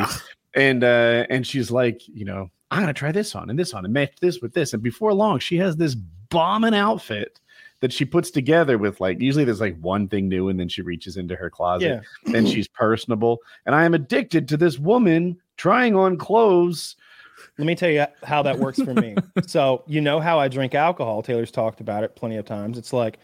and 0.54 0.84
uh, 0.84 1.24
and 1.30 1.46
she's 1.46 1.70
like, 1.70 2.02
you 2.06 2.26
know, 2.26 2.50
I'm 2.70 2.80
gonna 2.80 2.92
try 2.92 3.12
this 3.12 3.34
on 3.34 3.50
and 3.50 3.58
this 3.58 3.72
on 3.74 3.84
and 3.84 3.94
match 3.94 4.12
this 4.20 4.40
with 4.40 4.54
this, 4.54 4.72
and 4.72 4.82
before 4.82 5.12
long, 5.14 5.38
she 5.38 5.56
has 5.58 5.76
this 5.76 5.94
bombing 5.94 6.74
outfit 6.74 7.40
that 7.80 7.92
she 7.92 8.04
puts 8.04 8.30
together 8.30 8.76
with 8.76 9.00
like 9.00 9.20
usually 9.20 9.44
there's 9.44 9.60
like 9.60 9.78
one 9.80 10.08
thing 10.08 10.28
new 10.28 10.48
and 10.48 10.58
then 10.58 10.68
she 10.68 10.82
reaches 10.82 11.16
into 11.16 11.36
her 11.36 11.48
closet 11.48 12.02
Yeah. 12.26 12.34
and 12.36 12.46
she's 12.48 12.66
personable 12.68 13.38
and 13.66 13.74
i 13.74 13.84
am 13.84 13.94
addicted 13.94 14.48
to 14.48 14.56
this 14.56 14.78
woman 14.78 15.38
trying 15.56 15.94
on 15.94 16.16
clothes 16.18 16.96
Let 17.56 17.66
me 17.66 17.74
tell 17.76 17.88
you 17.90 18.04
how 18.24 18.42
that 18.42 18.58
works 18.58 18.82
for 18.82 18.94
me. 18.94 19.16
so, 19.46 19.84
you 19.86 20.00
know 20.00 20.20
how 20.20 20.38
I 20.38 20.48
drink 20.48 20.74
alcohol. 20.74 21.22
Taylor's 21.22 21.50
talked 21.50 21.80
about 21.80 22.04
it 22.04 22.14
plenty 22.16 22.36
of 22.36 22.44
times. 22.44 22.78
It's 22.78 22.92
like, 22.92 23.18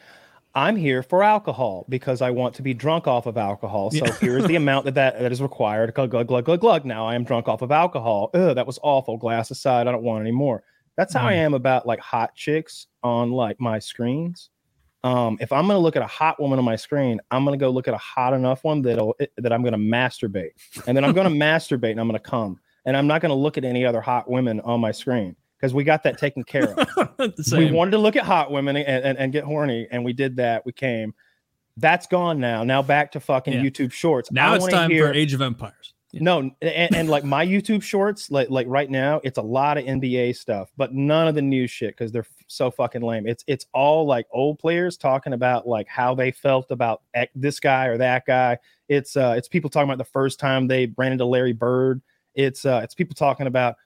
I'm 0.56 0.76
here 0.76 1.02
for 1.02 1.24
alcohol 1.24 1.84
because 1.88 2.22
I 2.22 2.30
want 2.30 2.54
to 2.56 2.62
be 2.62 2.74
drunk 2.74 3.08
off 3.08 3.26
of 3.26 3.36
alcohol. 3.36 3.90
So 3.90 4.04
here's 4.12 4.46
the 4.46 4.54
amount 4.54 4.84
that, 4.84 4.94
that 4.94 5.18
that 5.18 5.32
is 5.32 5.42
required. 5.42 5.92
Glug, 5.94 6.10
glug, 6.10 6.28
glug, 6.28 6.44
glug, 6.44 6.60
glug. 6.60 6.84
Now 6.84 7.06
I 7.06 7.16
am 7.16 7.24
drunk 7.24 7.48
off 7.48 7.62
of 7.62 7.72
alcohol. 7.72 8.30
Ugh, 8.34 8.54
that 8.54 8.66
was 8.66 8.78
awful. 8.82 9.16
Glass 9.16 9.50
aside, 9.50 9.88
I 9.88 9.92
don't 9.92 10.04
want 10.04 10.20
any 10.20 10.30
more. 10.30 10.62
That's 10.96 11.12
how 11.12 11.26
I 11.26 11.32
am 11.32 11.54
about 11.54 11.86
like 11.86 11.98
hot 11.98 12.36
chicks 12.36 12.86
on 13.02 13.32
like 13.32 13.60
my 13.60 13.80
screens. 13.80 14.50
Um, 15.02 15.36
if 15.40 15.52
I'm 15.52 15.66
gonna 15.66 15.80
look 15.80 15.96
at 15.96 16.02
a 16.02 16.06
hot 16.06 16.40
woman 16.40 16.58
on 16.58 16.64
my 16.64 16.76
screen, 16.76 17.20
I'm 17.32 17.44
gonna 17.44 17.56
go 17.56 17.70
look 17.70 17.88
at 17.88 17.94
a 17.94 17.98
hot 17.98 18.32
enough 18.32 18.62
one 18.62 18.80
that'll 18.82 19.16
that 19.36 19.52
I'm 19.52 19.64
gonna 19.64 19.76
masturbate, 19.76 20.52
and 20.86 20.96
then 20.96 21.04
I'm 21.04 21.12
gonna 21.12 21.30
masturbate 21.30 21.90
and 21.90 22.00
I'm 22.00 22.06
gonna 22.06 22.20
come, 22.20 22.60
and 22.86 22.96
I'm 22.96 23.08
not 23.08 23.20
gonna 23.20 23.34
look 23.34 23.58
at 23.58 23.64
any 23.64 23.84
other 23.84 24.00
hot 24.00 24.30
women 24.30 24.60
on 24.60 24.80
my 24.80 24.92
screen 24.92 25.34
because 25.64 25.72
we 25.72 25.82
got 25.82 26.02
that 26.02 26.18
taken 26.18 26.44
care 26.44 26.74
of 26.78 27.32
we 27.52 27.72
wanted 27.72 27.92
to 27.92 27.98
look 27.98 28.16
at 28.16 28.24
hot 28.24 28.50
women 28.50 28.76
and, 28.76 29.02
and, 29.02 29.16
and 29.16 29.32
get 29.32 29.44
horny, 29.44 29.88
and 29.90 30.04
we 30.04 30.12
did 30.12 30.36
that. 30.36 30.66
We 30.66 30.72
came. 30.72 31.14
That's 31.78 32.06
gone 32.06 32.38
now. 32.38 32.64
Now 32.64 32.82
back 32.82 33.12
to 33.12 33.20
fucking 33.20 33.54
Yeah. 33.54 33.62
YouTube 33.62 33.90
Shorts. 33.90 34.30
now 34.30 34.52
I 34.52 34.56
it's 34.56 34.68
time 34.68 34.90
hear- 34.90 35.06
for 35.08 35.14
Age 35.14 35.32
of 35.32 35.40
Empires. 35.40 35.94
No, 36.12 36.38
and, 36.38 36.54
and 36.94 37.08
like 37.08 37.24
my 37.24 37.44
YouTube 37.46 37.82
Shorts, 37.82 38.30
like 38.30 38.50
like 38.50 38.66
right 38.68 38.90
now, 38.90 39.22
it's 39.24 39.38
a 39.38 39.42
lot 39.42 39.78
of 39.78 39.84
NBA 39.84 40.36
stuff, 40.36 40.70
but 40.76 40.92
none 40.92 41.26
of 41.28 41.34
the 41.34 41.42
new 41.42 41.66
shit 41.66 41.96
because 41.96 42.12
they're 42.12 42.26
so 42.46 42.70
fucking 42.70 43.00
lame. 43.00 43.26
It's 43.26 43.42
it's 43.46 43.64
all 43.72 44.04
like 44.06 44.26
old 44.30 44.58
players 44.58 44.98
talking 44.98 45.32
about 45.32 45.66
like 45.66 45.88
how 45.88 46.14
they 46.14 46.30
felt 46.30 46.70
about 46.70 47.00
this 47.34 47.58
guy 47.58 47.86
or 47.86 47.96
that 47.96 48.26
guy. 48.26 48.58
It's 48.88 49.16
uh 49.16 49.34
it's 49.36 49.48
people 49.48 49.70
talking 49.70 49.88
about 49.88 49.96
the 49.98 50.04
first 50.12 50.38
time 50.38 50.68
they 50.68 50.92
ran 50.98 51.10
into 51.12 51.24
Larry 51.24 51.54
Bird. 51.54 52.02
It's 52.34 52.64
uh 52.66 52.82
it's 52.84 52.94
people 52.94 53.14
talking 53.14 53.46
about 53.48 53.76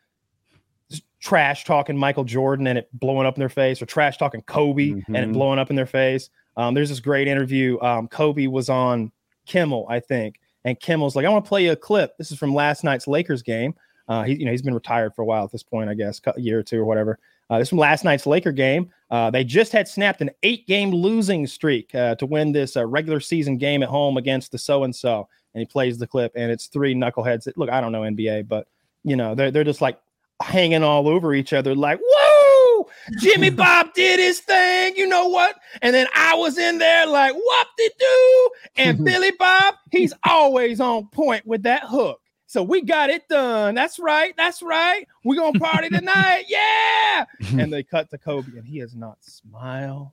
trash 1.21 1.65
talking 1.65 1.97
Michael 1.97 2.25
Jordan 2.25 2.67
and 2.67 2.79
it 2.79 2.89
blowing 2.93 3.27
up 3.27 3.37
in 3.37 3.41
their 3.41 3.49
face, 3.49 3.81
or 3.83 3.87
trash 3.87 4.17
talking 4.19 4.43
Kobe 4.43 4.91
and 5.07 5.17
it 5.17 5.29
Mhm. 5.29 5.33
blowing 5.33 5.59
up 5.59 5.71
in 5.71 5.77
their 5.77 5.87
face. 5.87 6.31
Um, 6.57 6.75
there's 6.75 6.89
this 6.89 7.01
great 7.01 7.29
interview. 7.29 7.79
Um, 7.81 8.09
Kobe 8.09 8.47
was 8.47 8.69
on 8.69 9.11
Kimmel, 9.47 9.87
I 9.89 10.01
think, 10.01 10.41
and 10.65 10.79
Kimmel's 10.79 11.17
like, 11.17 11.25
"I 11.25 11.29
want 11.29 11.45
to 11.45 11.49
play 11.49 11.65
you 11.65 11.73
a 11.73 11.77
clip. 11.77 12.17
This 12.19 12.31
is 12.33 12.39
from 12.39 12.55
last 12.55 12.85
night's 12.85 13.07
Lakers 13.07 13.43
game. 13.43 13.75
Uh, 14.09 14.23
he, 14.25 14.35
you 14.35 14.45
know, 14.45 14.51
he's 14.51 14.63
been 14.63 14.75
retired 14.75 15.15
for 15.15 15.23
a 15.23 15.25
while 15.25 15.45
at 15.45 15.53
this 15.53 15.63
point, 15.63 15.91
I 15.91 15.95
guess, 15.95 16.21
a 16.35 16.41
year 16.41 16.59
or 16.59 16.63
two 16.63 16.81
or 16.81 16.85
whatever. 16.85 17.19
Uh, 17.51 17.59
this 17.59 17.67
is 17.67 17.71
from 17.71 17.79
last 17.79 18.05
night's 18.05 18.27
Laker 18.27 18.53
game. 18.53 18.91
Uh, 19.11 19.31
they 19.31 19.43
just 19.43 19.73
had 19.73 19.89
snapped 19.89 20.21
an 20.21 20.31
eight-game 20.43 20.91
losing 20.91 21.47
streak 21.47 21.95
uh, 21.95 22.15
to 22.17 22.27
win 22.27 22.53
this 22.53 22.77
uh, 22.77 22.87
regular 22.87 23.21
season 23.21 23.57
game 23.57 23.83
at 23.83 23.89
home 23.89 24.17
against 24.19 24.53
the 24.53 24.59
so 24.59 24.85
and 24.85 24.95
so. 24.95 25.27
And 25.55 25.61
he 25.61 25.67
plays 25.67 25.97
the 25.99 26.07
clip, 26.07 26.33
and 26.37 26.51
it's 26.51 26.67
three 26.67 26.95
knuckleheads. 26.95 27.45
That, 27.45 27.57
look, 27.57 27.71
I 27.71 27.81
don't 27.81 27.91
know 27.93 28.03
NBA, 28.03 28.43
but 28.49 28.67
you 29.05 29.17
know, 29.17 29.35
they're 29.35 29.51
they're 29.51 29.65
just 29.65 29.81
like 29.81 29.99
hanging 30.43 30.83
all 30.83 31.09
over 31.09 31.35
each 31.35 31.53
other, 31.53 31.75
like, 31.75 32.01
"Whoa, 32.03 32.89
Jimmy 33.19 33.51
Bob 33.65 33.93
did 33.95 34.19
his 34.19 34.41
thing." 34.41 34.97
You 34.97 35.07
know 35.07 35.29
what? 35.29 35.57
And 35.83 35.95
then 35.95 36.07
I 36.15 36.35
was 36.35 36.59
in 36.59 36.79
there 36.79 37.07
like, 37.07 37.35
"Whoop 37.35 37.67
de 37.77 37.91
doo!" 37.99 38.51
And 38.77 39.05
Billy 39.05 39.33
Bob, 39.33 39.75
he's 39.91 40.13
always 40.25 40.81
on 40.81 41.09
point 41.09 41.47
with 41.47 41.63
that 41.65 41.85
hook. 41.85 42.21
So 42.49 42.63
we 42.63 42.81
got 42.81 43.11
it 43.11 43.29
done. 43.29 43.75
That's 43.75 43.99
right. 43.99 44.35
That's 44.39 44.63
right. 44.63 45.07
We're 45.23 45.37
gonna 45.37 45.59
party 45.59 45.91
tonight. 45.91 46.45
Yeah. 46.49 47.25
And 47.59 47.73
they 47.73 47.83
cut 47.83 48.09
to 48.11 48.19
Kobe, 48.19 48.57
and 48.57 48.67
he 48.67 48.79
has 48.79 48.95
not 48.95 49.19
smiled. 49.21 50.11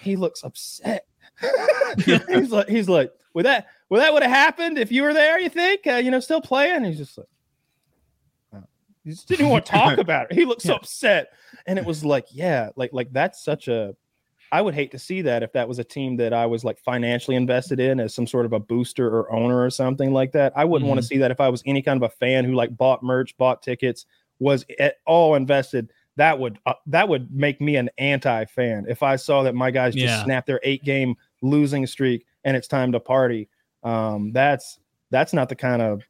He 0.00 0.16
looks 0.16 0.42
upset. 0.42 1.06
he's 2.04 2.50
like, 2.50 2.68
he's 2.68 2.88
like, 2.88 3.12
would 3.34 3.44
that 3.44 3.68
would 3.88 4.00
that 4.00 4.12
would 4.12 4.22
have 4.22 4.32
happened 4.32 4.78
if 4.78 4.90
you 4.90 5.02
were 5.02 5.12
there? 5.12 5.38
You 5.38 5.48
think? 5.48 5.86
Uh, 5.86 5.94
you 5.96 6.10
know, 6.10 6.18
still 6.20 6.40
playing? 6.40 6.84
He's 6.84 6.96
just 6.96 7.16
like, 7.16 7.28
he 9.04 9.10
just 9.10 9.28
didn't 9.28 9.48
want 9.48 9.66
to 9.66 9.72
talk 9.72 9.98
about 9.98 10.30
it. 10.30 10.34
He 10.34 10.44
looked 10.44 10.62
so 10.62 10.72
Yeah. 10.72 10.76
upset, 10.76 11.28
and 11.66 11.78
it 11.78 11.84
was 11.84 12.04
like, 12.04 12.26
yeah, 12.32 12.70
like 12.76 12.90
like 12.92 13.12
that's 13.12 13.42
such 13.44 13.68
a. 13.68 13.94
I 14.52 14.60
would 14.62 14.74
hate 14.74 14.90
to 14.90 14.98
see 14.98 15.22
that 15.22 15.44
if 15.44 15.52
that 15.52 15.68
was 15.68 15.78
a 15.78 15.84
team 15.84 16.16
that 16.16 16.32
I 16.32 16.44
was 16.46 16.64
like 16.64 16.76
financially 16.80 17.36
invested 17.36 17.78
in 17.78 18.00
as 18.00 18.12
some 18.12 18.26
sort 18.26 18.46
of 18.46 18.52
a 18.52 18.58
booster 18.58 19.06
or 19.08 19.32
owner 19.32 19.62
or 19.62 19.70
something 19.70 20.12
like 20.12 20.32
that. 20.32 20.52
I 20.56 20.64
wouldn't 20.64 20.88
want 20.88 20.98
to 21.00 21.06
see 21.06 21.18
that 21.18 21.30
if 21.30 21.40
I 21.40 21.48
was 21.48 21.62
any 21.66 21.82
kind 21.82 22.02
of 22.02 22.10
a 22.10 22.14
fan 22.16 22.44
who 22.44 22.54
like 22.54 22.76
bought 22.76 23.00
merch, 23.04 23.36
bought 23.36 23.62
tickets, 23.62 24.06
was 24.40 24.66
at 24.80 24.96
all 25.06 25.36
invested. 25.36 25.92
That 26.16 26.40
would 26.40 26.58
uh, 26.66 26.74
that 26.86 27.08
would 27.08 27.32
make 27.32 27.60
me 27.60 27.76
an 27.76 27.90
anti-fan 27.98 28.86
if 28.88 29.04
I 29.04 29.14
saw 29.14 29.44
that 29.44 29.54
my 29.54 29.70
guys 29.70 29.94
just 29.94 30.18
Yeah. 30.18 30.24
snapped 30.24 30.48
their 30.48 30.60
eight-game 30.64 31.14
losing 31.42 31.86
streak 31.86 32.26
and 32.42 32.56
it's 32.56 32.66
time 32.66 32.90
to 32.90 32.98
party. 33.00 33.48
Um, 33.84 34.32
that's 34.32 34.80
that's 35.12 35.32
not 35.32 35.48
the 35.48 35.54
kind 35.56 35.80
of 35.80 36.02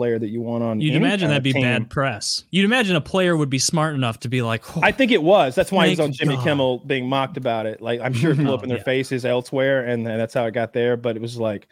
player 0.00 0.18
that 0.18 0.28
you 0.30 0.40
want 0.40 0.64
on. 0.64 0.80
You'd 0.80 0.94
any 0.94 1.04
imagine 1.04 1.28
that'd 1.28 1.42
be 1.42 1.52
team. 1.52 1.60
bad 1.60 1.90
press. 1.90 2.44
You'd 2.50 2.64
imagine 2.64 2.96
a 2.96 3.02
player 3.02 3.36
would 3.36 3.50
be 3.50 3.58
smart 3.58 3.94
enough 3.94 4.18
to 4.20 4.28
be 4.30 4.40
like, 4.40 4.74
"Oh, 4.74 4.80
I 4.82 4.92
think 4.92 5.12
it 5.12 5.22
was. 5.22 5.54
That's 5.54 5.70
why 5.70 5.88
he's 5.88 5.98
Thank 5.98 6.08
on 6.08 6.12
Jimmy 6.14 6.36
God. 6.36 6.44
Kimmel 6.44 6.78
being 6.86 7.06
mocked 7.06 7.36
about 7.36 7.66
it. 7.66 7.82
Like 7.82 8.00
I'm 8.00 8.14
sure 8.14 8.30
it 8.30 8.36
blew 8.36 8.54
up 8.54 8.62
in 8.62 8.70
their 8.70 8.78
Yeah. 8.78 8.84
faces 8.84 9.26
elsewhere, 9.26 9.84
and, 9.84 10.08
and 10.08 10.18
that's 10.18 10.32
how 10.32 10.46
it 10.46 10.52
got 10.52 10.72
there. 10.72 10.96
But 10.96 11.16
it 11.16 11.20
was 11.22 11.36
like, 11.36 11.68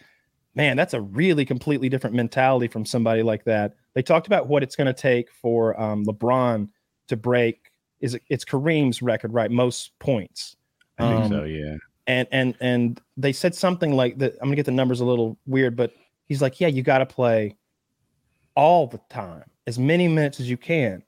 man, 0.54 0.76
that's 0.76 0.92
a 0.92 1.00
really 1.00 1.46
completely 1.46 1.88
different 1.88 2.14
mentality 2.14 2.68
from 2.68 2.84
somebody 2.84 3.22
like 3.22 3.44
that. 3.44 3.76
They 3.94 4.02
talked 4.02 4.26
about 4.26 4.46
what 4.46 4.62
it's 4.62 4.76
going 4.76 4.88
to 4.88 4.92
take 4.92 5.32
for 5.32 5.80
um, 5.80 6.04
LeBron 6.04 6.68
to 7.08 7.16
break. 7.16 7.70
Is 8.00 8.14
it, 8.14 8.22
it's 8.28 8.44
Kareem's 8.44 9.00
record, 9.00 9.32
right? 9.32 9.50
Most 9.50 9.98
points. 10.00 10.56
i 10.98 11.08
think 11.08 11.24
Um, 11.24 11.30
so 11.30 11.44
yeah 11.44 11.76
and 12.06 12.26
and 12.30 12.54
and 12.60 13.00
they 13.16 13.32
said 13.32 13.54
something 13.54 13.92
like 13.92 14.16
that. 14.18 14.32
I'm 14.40 14.48
gonna 14.48 14.56
get 14.56 14.64
the 14.66 14.72
numbers 14.72 15.00
a 15.00 15.04
little 15.04 15.38
weird, 15.46 15.76
but 15.76 15.92
he's 16.26 16.40
like, 16.40 16.58
yeah, 16.60 16.68
you 16.68 16.82
got 16.82 16.98
to 16.98 17.06
play 17.06 17.56
all 18.58 18.88
the 18.88 19.00
time, 19.08 19.44
as 19.68 19.78
many 19.78 20.08
minutes 20.08 20.40
as 20.40 20.50
you 20.50 20.56
can, 20.56 21.00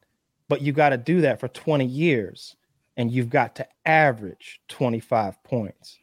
but 0.49 0.63
you 0.63 0.73
got 0.73 0.91
to 0.91 0.97
do 0.97 1.21
that 1.23 1.41
for 1.41 1.49
20 1.49 1.85
years, 1.85 2.55
and 2.97 3.11
you've 3.11 3.29
got 3.29 3.57
to 3.57 3.67
average 3.85 4.61
25 4.69 5.43
points, 5.43 5.99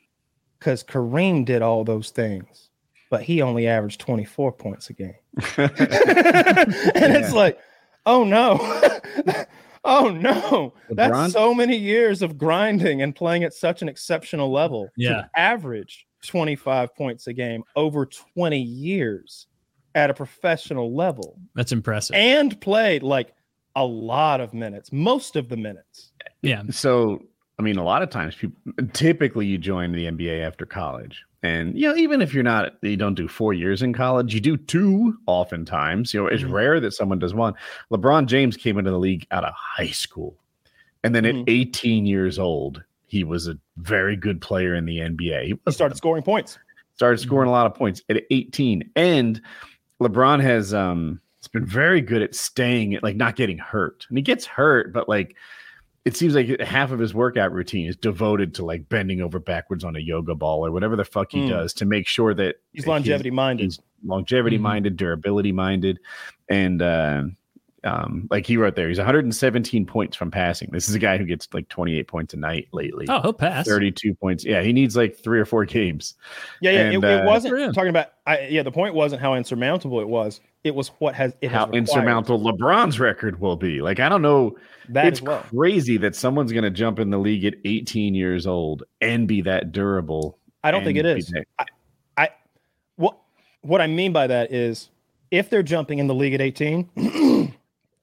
because 0.59 0.83
Kareem 0.83 1.45
did 1.45 1.61
all 1.61 1.85
those 1.85 2.09
things, 2.09 2.69
but 3.09 3.23
he 3.23 3.41
only 3.41 3.65
averaged 3.65 4.01
24 4.01 4.51
points 4.51 4.89
a 4.89 4.93
game, 4.93 5.13
and 5.57 7.15
it's 7.15 7.31
like, 7.33 7.57
oh 8.05 8.23
no. 8.25 8.57
Oh 9.89 10.09
no! 10.09 10.73
That's 10.89 11.31
so 11.31 11.53
many 11.53 11.77
years 11.77 12.21
of 12.21 12.37
grinding 12.37 13.03
and 13.03 13.15
playing 13.15 13.45
at 13.45 13.53
such 13.53 13.81
an 13.81 13.87
exceptional 13.87 14.51
level. 14.51 14.87
to 14.87 14.91
Yeah. 14.97 15.25
average 15.33 16.05
25 16.25 16.93
points 16.93 17.27
a 17.27 17.33
game 17.33 17.63
over 17.77 18.05
20 18.05 18.59
years 18.59 19.47
at 19.97 20.09
a 20.09 20.13
professional 20.13 20.93
level 20.95 21.37
that's 21.55 21.71
impressive." 21.71 22.15
and 22.15 22.59
played 22.61 23.03
like 23.03 23.33
a 23.75 23.85
lot 23.85 24.39
of 24.41 24.53
minutes, 24.53 24.91
most 24.91 25.35
of 25.35 25.49
the 25.49 25.57
minutes. 25.57 26.11
yeah, 26.41 26.61
so 26.69 27.21
i 27.59 27.63
mean 27.63 27.77
a 27.77 27.83
lot 27.83 28.01
of 28.03 28.09
times 28.11 28.35
people 28.35 28.55
typically 28.93 29.45
you 29.47 29.57
join 29.57 29.91
the 29.91 30.05
nba 30.05 30.45
after 30.45 30.63
college 30.65 31.23
and 31.41 31.75
you 31.75 31.87
know 31.89 31.95
even 31.95 32.21
if 32.21 32.31
you're 32.33 32.43
not 32.43 32.73
you 32.83 32.95
don't 32.95 33.15
do 33.15 33.27
four 33.27 33.51
years 33.53 33.81
in 33.81 33.93
college 33.93 34.31
you 34.33 34.39
do 34.39 34.55
two 34.57 35.17
oftentimes 35.25 36.13
you 36.13 36.19
know 36.21 36.27
it's 36.27 36.43
Mhm. 36.43 36.51
rare 36.51 36.79
that 36.79 36.91
someone 36.93 37.17
does 37.17 37.33
one 37.33 37.53
lebron 37.91 38.27
james 38.27 38.55
came 38.55 38.77
into 38.77 38.91
the 38.91 38.99
league 38.99 39.25
out 39.31 39.43
of 39.43 39.53
high 39.55 39.87
school 40.03 40.37
and 41.03 41.15
then 41.15 41.23
Mhm. 41.23 41.41
at 41.41 41.49
18 41.49 42.05
years 42.05 42.37
old 42.37 42.83
he 43.07 43.23
was 43.23 43.47
a 43.47 43.57
very 43.77 44.15
good 44.15 44.39
player 44.41 44.75
in 44.75 44.85
the 44.85 44.97
nba 44.99 45.41
he 45.43 45.55
He 45.65 45.71
started 45.71 45.95
scoring 45.97 46.21
points. 46.23 46.59
started 46.93 47.17
scoring 47.17 47.47
a 47.49 47.51
lot 47.51 47.65
of 47.65 47.73
points 47.73 48.03
at 48.09 48.21
18 48.29 48.87
and 48.95 49.41
lebron 50.01 50.41
has 50.41 50.73
um 50.73 51.19
it's 51.39 51.47
been 51.47 51.65
very 51.65 52.01
good 52.01 52.21
at 52.21 52.35
staying 52.35 52.93
at 52.95 53.03
like 53.03 53.15
not 53.15 53.35
getting 53.35 53.57
hurt 53.57 54.05
and 54.09 54.17
he 54.17 54.21
gets 54.21 54.45
hurt 54.45 54.91
but 54.93 55.07
like 55.09 55.35
it 56.05 56.15
seems 56.15 56.35
like 56.35 56.59
half 56.61 56.91
of 56.91 56.99
his 56.99 57.13
workout 57.13 57.51
routine 57.51 57.85
is 57.87 57.95
devoted 57.97 58.53
to 58.55 58.63
like 58.65 58.87
bending 58.89 59.21
over 59.21 59.39
backwards 59.39 59.83
on 59.83 59.95
a 59.95 59.99
yoga 59.99 60.33
ball 60.35 60.65
or 60.65 60.71
whatever 60.71 60.95
the 60.95 61.03
fuck 61.03 61.31
he 61.31 61.39
Mm. 61.41 61.49
does 61.49 61.73
to 61.73 61.85
make 61.85 62.07
sure 62.07 62.33
that 62.33 62.55
He's 62.71 62.83
his- 62.83 62.87
longevity 62.87 63.31
minded. 63.31 63.63
he's 63.65 63.79
longevity 64.05 64.57
Mhm. 64.57 64.61
minded 64.61 64.97
durability 64.97 65.51
minded 65.51 65.99
and 66.49 66.81
uh 66.81 67.23
um 67.87 68.27
like 68.29 68.45
he 68.45 68.57
wrote 68.57 68.75
there 68.75 68.87
he's 68.87 68.97
117 68.97 69.85
points 69.85 70.15
from 70.15 70.29
passing 70.29 70.69
this 70.71 70.87
is 70.89 70.95
a 70.95 70.99
guy 70.99 71.17
who 71.17 71.25
gets 71.25 71.47
like 71.53 71.67
28 71.69 72.07
points 72.07 72.33
a 72.33 72.37
night 72.37 72.67
lately 72.73 73.05
oh, 73.09 73.21
he'll 73.21 73.33
pass. 73.33 73.65
32 73.67 74.13
points 74.15 74.43
yeah 74.45 74.61
he 74.61 74.73
needs 74.73 74.95
like 74.95 75.17
three 75.17 75.39
or 75.39 75.45
four 75.45 75.65
games 75.65 76.15
Yeah, 76.61 76.71
yeah. 76.71 76.79
and, 76.81 76.93
it, 76.95 77.03
uh, 77.03 77.21
it 77.23 77.25
wasn't 77.25 77.53
for 77.53 77.57
him. 77.57 77.73
talking 77.73 77.89
about. 77.89 78.07
I, 78.25 78.47
yeah, 78.47 78.63
the 78.63 78.71
point 78.71 78.93
wasn't 78.93 79.21
how 79.21 79.35
insurmountable 79.35 80.01
it 80.01 80.07
was. 80.07 80.41
It 80.63 80.75
was 80.75 80.89
what 80.99 81.15
has 81.15 81.33
it 81.41 81.49
how 81.49 81.67
has 81.67 81.75
insurmountable 81.75 82.39
LeBron's 82.39 82.99
record 82.99 83.39
will 83.39 83.55
be. 83.55 83.81
Like 83.81 83.99
I 83.99 84.09
don't 84.09 84.21
know, 84.21 84.57
that 84.89 85.07
it's 85.07 85.21
well. 85.21 85.43
crazy 85.49 85.97
that 85.97 86.15
someone's 86.15 86.51
going 86.51 86.63
to 86.63 86.69
jump 86.69 86.99
in 86.99 87.09
the 87.09 87.17
league 87.19 87.45
at 87.45 87.53
18 87.63 88.15
years 88.15 88.45
old 88.45 88.83
and 89.01 89.27
be 89.27 89.41
that 89.41 89.71
durable. 89.71 90.37
I 90.63 90.71
don't 90.71 90.83
think 90.83 90.97
it 90.97 91.05
is. 91.05 91.31
and 91.31 91.45
be 91.45 92.23
is. 92.23 92.29
what 92.97 93.17
what 93.61 93.81
I 93.81 93.87
mean 93.87 94.11
by 94.11 94.27
that 94.27 94.51
is 94.51 94.89
if 95.31 95.49
they're 95.49 95.63
jumping 95.63 95.99
in 95.99 96.07
the 96.07 96.15
league 96.15 96.33
at 96.33 96.41
18, 96.41 97.53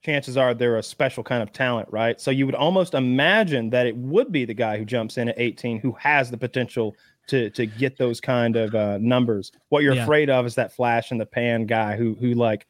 chances 0.05 0.37
are 0.37 0.53
they're 0.53 0.77
a 0.77 0.83
special 0.83 1.23
kind 1.23 1.41
of 1.41 1.51
talent, 1.51 1.87
right? 1.91 2.21
So 2.21 2.29
you 2.31 2.45
would 2.45 2.55
almost 2.55 2.93
imagine 2.93 3.69
that 3.71 3.87
it 3.87 3.97
would 3.97 4.31
be 4.31 4.45
the 4.45 4.53
guy 4.53 4.77
who 4.77 4.85
jumps 4.85 5.17
in 5.17 5.29
at 5.29 5.35
18 5.39 5.79
who 5.79 5.91
has 5.93 6.29
the 6.29 6.37
potential 6.37 6.95
to 7.27 7.49
to 7.51 7.65
get 7.65 7.97
those 7.97 8.21
kind 8.21 8.55
of 8.55 8.75
uh, 8.75 8.99
numbers. 8.99 9.51
What 9.69 9.81
you're 9.83 9.95
Yeah. 9.95 10.03
afraid 10.03 10.29
of 10.29 10.45
is 10.45 10.53
that 10.55 10.71
flash 10.73 11.11
in 11.11 11.17
the 11.17 11.25
pan 11.25 11.65
guy 11.65 11.97
who 11.97 12.13
who 12.19 12.33
like 12.35 12.67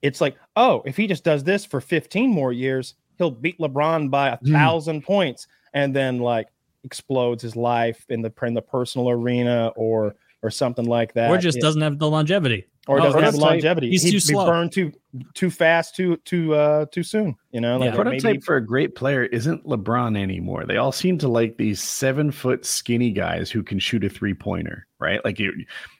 it's 0.00 0.20
like, 0.20 0.34
oh, 0.56 0.82
if 0.86 0.96
he 0.96 1.06
just 1.06 1.22
does 1.24 1.44
this 1.44 1.64
for 1.64 1.80
15 1.80 2.28
more 2.30 2.52
years, 2.52 2.94
he'll 3.18 3.30
beat 3.30 3.58
LeBron 3.58 4.10
by 4.10 4.30
a 4.30 4.36
Hmm. 4.38 4.52
thousand 4.52 5.02
points, 5.02 5.46
and 5.74 5.94
then 5.94 6.18
like 6.18 6.48
explodes 6.84 7.42
his 7.42 7.54
life 7.54 8.04
in 8.08 8.22
the 8.22 8.32
in 8.42 8.54
the 8.54 8.62
personal 8.62 9.10
arena 9.10 9.68
or 9.76 10.16
or 10.42 10.50
something 10.50 10.86
like 10.86 11.12
that. 11.12 11.30
or 11.30 11.38
just 11.38 11.58
It- 11.58 11.60
doesn't 11.60 11.82
have 11.82 11.98
the 12.00 12.10
longevity. 12.10 12.64
Or 12.88 12.98
Oh, 12.98 13.02
doesn't 13.04 13.22
have 13.22 13.34
longevity. 13.36 13.90
he's 13.90 14.02
He'd 14.02 14.10
too 14.10 14.16
be 14.16 14.20
slow. 14.20 14.46
burned 14.46 14.72
too 14.72 14.92
too 15.34 15.50
fast, 15.50 15.94
too 15.94 16.16
too 16.24 16.54
uh 16.54 16.86
too 16.92 17.02
soon. 17.02 17.36
You 17.52 17.60
know, 17.60 17.76
like 17.78 17.90
Yeah. 17.90 17.94
Prototype 17.94 18.22
maybe 18.24 18.40
for 18.40 18.56
a 18.56 18.64
great 18.66 18.94
player 18.94 19.24
isn't 19.24 19.64
LeBron 19.66 20.16
anymore. 20.20 20.64
They 20.66 20.78
all 20.78 20.90
seem 20.92 21.18
to 21.18 21.28
like 21.28 21.56
these 21.58 21.80
seven 21.80 22.30
foot 22.30 22.64
skinny 22.64 23.10
guys 23.12 23.50
who 23.50 23.62
can 23.62 23.78
shoot 23.78 24.02
a 24.04 24.08
three 24.08 24.34
pointer, 24.34 24.86
right? 24.98 25.24
Like 25.24 25.38
you, 25.38 25.52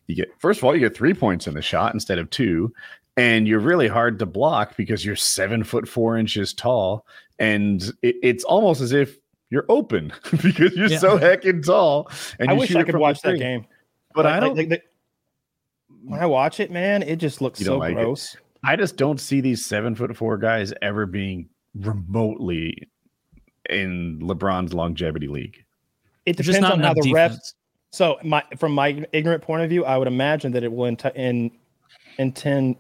you 0.08 0.16
get 0.16 0.28
first 0.38 0.58
of 0.58 0.64
all, 0.64 0.74
you 0.74 0.80
get 0.80 0.96
three 0.96 1.14
points 1.14 1.46
in 1.46 1.54
the 1.54 1.62
shot 1.62 1.94
instead 1.94 2.18
of 2.18 2.28
two, 2.30 2.72
and 3.16 3.46
you're 3.46 3.60
really 3.60 3.88
hard 3.88 4.18
to 4.18 4.26
block 4.26 4.76
because 4.76 5.04
you're 5.04 5.14
seven 5.16 5.62
foot 5.62 5.86
four 5.86 6.16
inches 6.16 6.52
tall, 6.54 7.06
and 7.38 7.82
it, 8.02 8.16
it's 8.22 8.44
almost 8.44 8.80
as 8.80 8.92
if 8.92 9.18
you're 9.50 9.66
open 9.68 10.12
because 10.30 10.74
you're 10.74 10.88
Yeah. 10.88 10.98
so 10.98 11.18
heckin' 11.18 11.62
tall. 11.64 12.10
And 12.40 12.48
I 12.50 12.54
you 12.54 12.58
wish 12.60 12.70
shoot 12.70 12.78
I 12.78 12.82
could 12.84 12.96
watch 12.96 13.20
that 13.20 13.36
game, 13.38 13.66
but 14.14 14.24
Like- 14.24 14.34
I 14.34 14.38
like- 14.38 14.46
don't. 14.48 14.56
like 14.56 14.68
the- 14.70 14.82
when 16.04 16.20
I 16.20 16.26
watch 16.26 16.60
it, 16.60 16.70
man, 16.70 17.02
it 17.02 17.16
just 17.16 17.40
looks 17.40 17.58
so 17.58 17.64
don't 17.64 17.78
like 17.78 17.92
it. 17.92 17.94
gross. 17.94 18.36
I 18.64 18.76
just 18.76 18.96
don't 18.96 19.20
see 19.20 19.40
these 19.40 19.64
seven 19.64 19.94
foot 19.94 20.16
four 20.16 20.38
guys 20.38 20.72
ever 20.82 21.06
being 21.06 21.48
remotely 21.74 22.88
in 23.68 24.20
LeBron's 24.20 24.72
longevity 24.72 25.28
league. 25.28 25.56
It 26.26 26.36
There's 26.36 26.46
just 26.46 26.60
depends 26.60 26.62
not 26.62 26.72
on 26.72 26.80
how 26.80 26.92
enough 26.92 27.04
the 27.04 27.12
refs. 27.12 27.54
So, 27.90 28.18
my 28.22 28.42
from 28.58 28.72
my 28.72 29.04
ignorant 29.12 29.42
point 29.42 29.62
of 29.62 29.70
view, 29.70 29.84
I 29.84 29.98
would 29.98 30.08
imagine 30.08 30.52
that 30.52 30.62
it 30.62 30.72
will 30.72 30.90
enti- 30.90 31.14
in 31.14 31.50
intend 32.18 32.76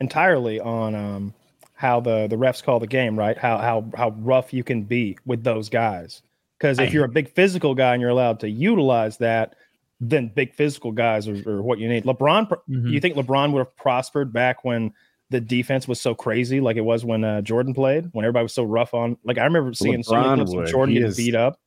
entirely 0.00 0.60
on 0.60 0.94
um, 0.94 1.34
how 1.74 2.00
the 2.00 2.26
the 2.26 2.36
refs 2.36 2.62
call 2.62 2.80
the 2.80 2.86
game, 2.86 3.18
right? 3.18 3.36
How 3.36 3.58
how 3.58 3.84
how 3.96 4.10
rough 4.18 4.52
you 4.52 4.64
can 4.64 4.82
be 4.82 5.18
with 5.26 5.44
those 5.44 5.68
guys. 5.68 6.22
Because 6.58 6.78
if 6.78 6.94
you're 6.94 7.04
a 7.04 7.08
big 7.08 7.28
physical 7.28 7.74
guy 7.74 7.92
and 7.92 8.00
you're 8.00 8.10
allowed 8.10 8.40
to 8.40 8.48
utilize 8.48 9.18
that, 9.18 9.56
then 10.00 10.30
big 10.34 10.54
physical 10.54 10.92
guys 10.92 11.28
are, 11.28 11.48
are 11.48 11.62
what 11.62 11.78
you 11.78 11.88
need. 11.88 12.04
LeBron, 12.04 12.48
Mhm. 12.68 12.90
you 12.90 13.00
think 13.00 13.14
LeBron 13.16 13.52
would 13.52 13.60
have 13.60 13.76
prospered 13.76 14.32
back 14.32 14.64
when 14.64 14.92
the 15.30 15.40
defense 15.40 15.88
was 15.88 16.00
so 16.00 16.14
crazy, 16.14 16.60
like 16.60 16.76
it 16.76 16.82
was 16.84 17.04
when 17.04 17.24
uh, 17.24 17.40
Jordan 17.40 17.72
played, 17.74 18.08
when 18.12 18.24
everybody 18.24 18.42
was 18.44 18.52
so 18.52 18.64
rough 18.64 18.92
on? 18.94 19.16
Like 19.24 19.38
I 19.38 19.44
remember 19.44 19.72
seeing 19.72 20.02
so 20.02 20.14
many 20.14 20.26
LeBron 20.42 20.46
clips 20.46 20.52
of. 20.68 20.72
Jordan 20.72 20.94
getting 20.94 21.12
beat 21.16 21.34
up. 21.34 21.58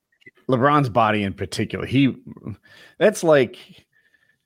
LeBron's 0.49 0.89
body 0.89 1.23
in 1.23 1.33
particular, 1.33 1.85
he 1.85 2.15
that's 2.99 3.23
like, 3.23 3.57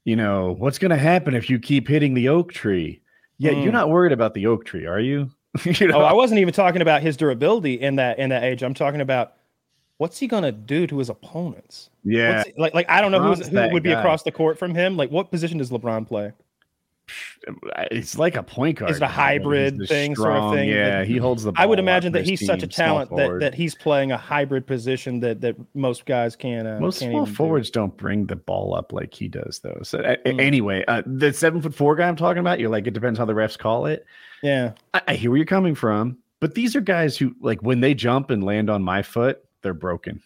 you 0.06 0.16
know, 0.16 0.56
what's 0.58 0.78
going 0.80 0.90
to 0.92 0.98
happen 0.98 1.36
if 1.36 1.50
you 1.50 1.60
keep 1.60 1.88
hitting 1.88 2.14
the 2.16 2.30
oak 2.30 2.52
tree? 2.54 3.02
Yeah, 3.38 3.52
Mm. 3.52 3.64
you're 3.64 3.74
not 3.74 3.90
worried 3.90 4.12
about 4.12 4.34
the 4.34 4.48
oak 4.48 4.66
tree, 4.66 4.86
are 4.86 5.00
you? 5.00 5.30
you 5.66 5.88
know, 5.88 5.98
Oh, 6.00 6.04
I 6.04 6.14
wasn't 6.14 6.40
even 6.40 6.54
talking 6.54 6.82
about 6.82 7.02
his 7.02 7.18
durability 7.18 7.74
in 7.74 7.98
that 7.98 8.18
in 8.20 8.30
that 8.30 8.44
age. 8.44 8.64
I'm 8.64 8.74
talking 8.74 9.02
about 9.02 9.34
what's 10.02 10.18
he 10.18 10.26
gonna 10.28 10.52
do 10.52 10.88
to 10.88 10.98
his 10.98 11.10
opponents? 11.10 11.92
yeah, 12.04 12.44
he- 12.44 12.54
like 12.58 12.74
like 12.74 12.90
I 12.90 13.00
don't 13.02 13.12
know 13.12 13.22
who's, 13.22 13.48
who 13.48 13.70
would 13.70 13.84
be 13.84 13.92
guy. 13.92 14.00
across 14.00 14.24
the 14.24 14.32
court 14.32 14.58
from 14.58 14.74
him. 14.74 14.98
Like 14.98 15.12
what 15.12 15.30
position 15.30 15.60
does 15.60 15.70
LeBron 15.70 16.08
play? 16.08 16.34
it's 17.92 18.18
like 18.18 18.36
a 18.36 18.44
point 18.44 18.78
guard. 18.80 18.92
Is 18.92 18.98
it 18.98 19.04
a 19.04 19.08
hybrid 19.08 19.86
thing 19.88 20.16
sort 20.16 20.32
of 20.36 20.54
thing? 20.54 20.70
Yeah, 20.70 21.00
Like, 21.00 21.08
he 21.08 21.18
holds 21.18 21.44
the. 21.44 21.52
I 21.56 21.66
would 21.66 21.80
imagine 21.80 22.14
that 22.14 22.26
he's 22.26 22.46
such 22.46 22.64
a 22.64 22.68
talent 22.68 23.10
that, 23.16 23.40
that 23.40 23.54
he's 23.54 23.76
playing 23.76 24.12
a 24.12 24.18
hybrid 24.18 24.66
position 24.66 25.20
that 25.22 25.42
that 25.42 25.56
most 25.76 26.06
guys 26.06 26.36
can't. 26.36 26.68
Uh, 26.68 26.80
Most 26.80 27.00
can't 27.00 27.12
small 27.12 27.26
forwards 27.26 27.70
don't 27.70 27.96
bring 27.98 28.26
the 28.28 28.36
ball 28.38 28.74
up 28.76 28.94
like 28.94 29.14
he 29.14 29.28
does, 29.28 29.60
though. 29.64 29.80
So 29.84 30.00
a- 30.00 30.18
Mm. 30.30 30.40
anyway, 30.40 30.86
uh, 30.88 31.02
the 31.06 31.34
seven 31.34 31.62
foot 31.62 31.76
four 31.76 31.96
guy 31.96 32.08
I'm 32.08 32.16
talking 32.16 32.40
about, 32.40 32.60
you're 32.60 32.70
like, 32.70 32.88
it 32.88 32.94
depends 32.94 33.20
how 33.20 33.26
the 33.26 33.34
refs 33.34 33.58
call 33.58 33.86
it. 33.88 34.06
Yeah, 34.42 34.72
I, 34.94 35.02
I 35.10 35.14
hear 35.16 35.32
where 35.32 35.38
you're 35.38 35.46
coming 35.46 35.76
from, 35.76 36.18
but 36.40 36.56
these 36.56 36.76
are 36.76 36.82
guys 36.82 37.18
who, 37.18 37.36
like, 37.42 37.62
when 37.62 37.82
they 37.82 37.94
jump 37.94 38.30
and 38.30 38.44
land 38.44 38.70
on 38.70 38.82
my 38.84 39.02
foot, 39.02 39.44
they're 39.62 39.74
broken. 39.74 40.22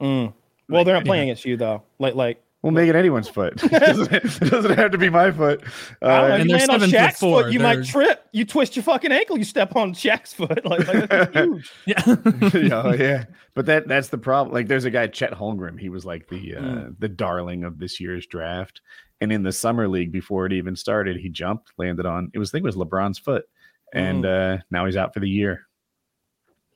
Mm. 0.00 0.32
Well, 0.68 0.84
they're 0.84 0.94
not 0.94 1.04
Yeah. 1.04 1.10
playing 1.10 1.22
against 1.28 1.44
you 1.44 1.56
though. 1.56 1.82
Like 1.98 2.14
like 2.14 2.42
We'll 2.62 2.70
make 2.70 2.88
it 2.88 2.94
anyone's 2.94 3.28
foot. 3.28 3.60
it, 3.64 3.70
doesn't, 3.72 4.12
it 4.42 4.50
doesn't 4.50 4.78
have 4.78 4.92
to 4.92 4.98
be 4.98 5.10
my 5.10 5.32
foot. 5.32 5.64
I 6.00 6.06
don't 6.06 6.10
know, 6.10 6.22
Uh, 6.22 6.28
if 6.36 6.40
and 6.42 6.50
you 6.50 6.56
land 6.58 6.70
on 6.70 6.80
Shaq's 6.90 7.18
four, 7.18 7.42
foot, 7.42 7.52
you 7.52 7.58
might 7.58 7.74
they're- 7.74 7.84
trip. 7.84 8.28
You 8.30 8.44
twist 8.44 8.76
your 8.76 8.84
fucking 8.84 9.10
ankle. 9.10 9.36
You 9.36 9.42
step 9.42 9.74
on 9.74 9.92
Shaq's 9.94 10.32
foot. 10.32 10.64
Like, 10.64 10.86
like 10.86 11.08
that's 11.08 11.34
huge. 11.36 11.72
Yeah. 11.86 12.16
yeah, 12.54 12.94
yeah. 12.94 13.24
But 13.54 13.66
that 13.66 13.88
that's 13.88 14.08
the 14.10 14.18
problem. 14.18 14.54
Like 14.54 14.68
there's 14.68 14.84
a 14.84 14.90
guy, 14.90 15.08
Chet 15.08 15.32
Holmgren. 15.32 15.78
He 15.78 15.88
was 15.88 16.04
like 16.06 16.28
the 16.28 16.54
uh, 16.56 16.60
Mm. 16.62 16.96
the 17.00 17.08
darling 17.08 17.64
of 17.64 17.78
this 17.80 17.98
year's 18.00 18.26
draft. 18.26 18.80
And 19.20 19.32
in 19.32 19.42
the 19.42 19.52
summer 19.52 19.88
league, 19.88 20.10
before 20.12 20.46
it 20.46 20.52
even 20.52 20.74
started, 20.76 21.16
he 21.16 21.28
jumped, 21.28 21.72
landed 21.78 22.06
on 22.06 22.30
it 22.32 22.38
was 22.38 22.50
I 22.50 22.52
think 22.52 22.62
it 22.64 22.66
was 22.66 22.76
LeBron's 22.76 23.18
foot. 23.18 23.44
And 23.92 24.24
uh 24.24 24.58
now 24.70 24.86
he's 24.86 24.96
out 24.96 25.12
for 25.14 25.20
the 25.20 25.28
year. 25.28 25.66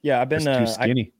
Yeah, 0.02 0.20
I've 0.20 0.28
Just 0.30 0.44
been. 0.46 0.64
too 0.64 0.70
Uh, 0.70 0.74
I, 0.80 0.84
skinny. 0.84 1.12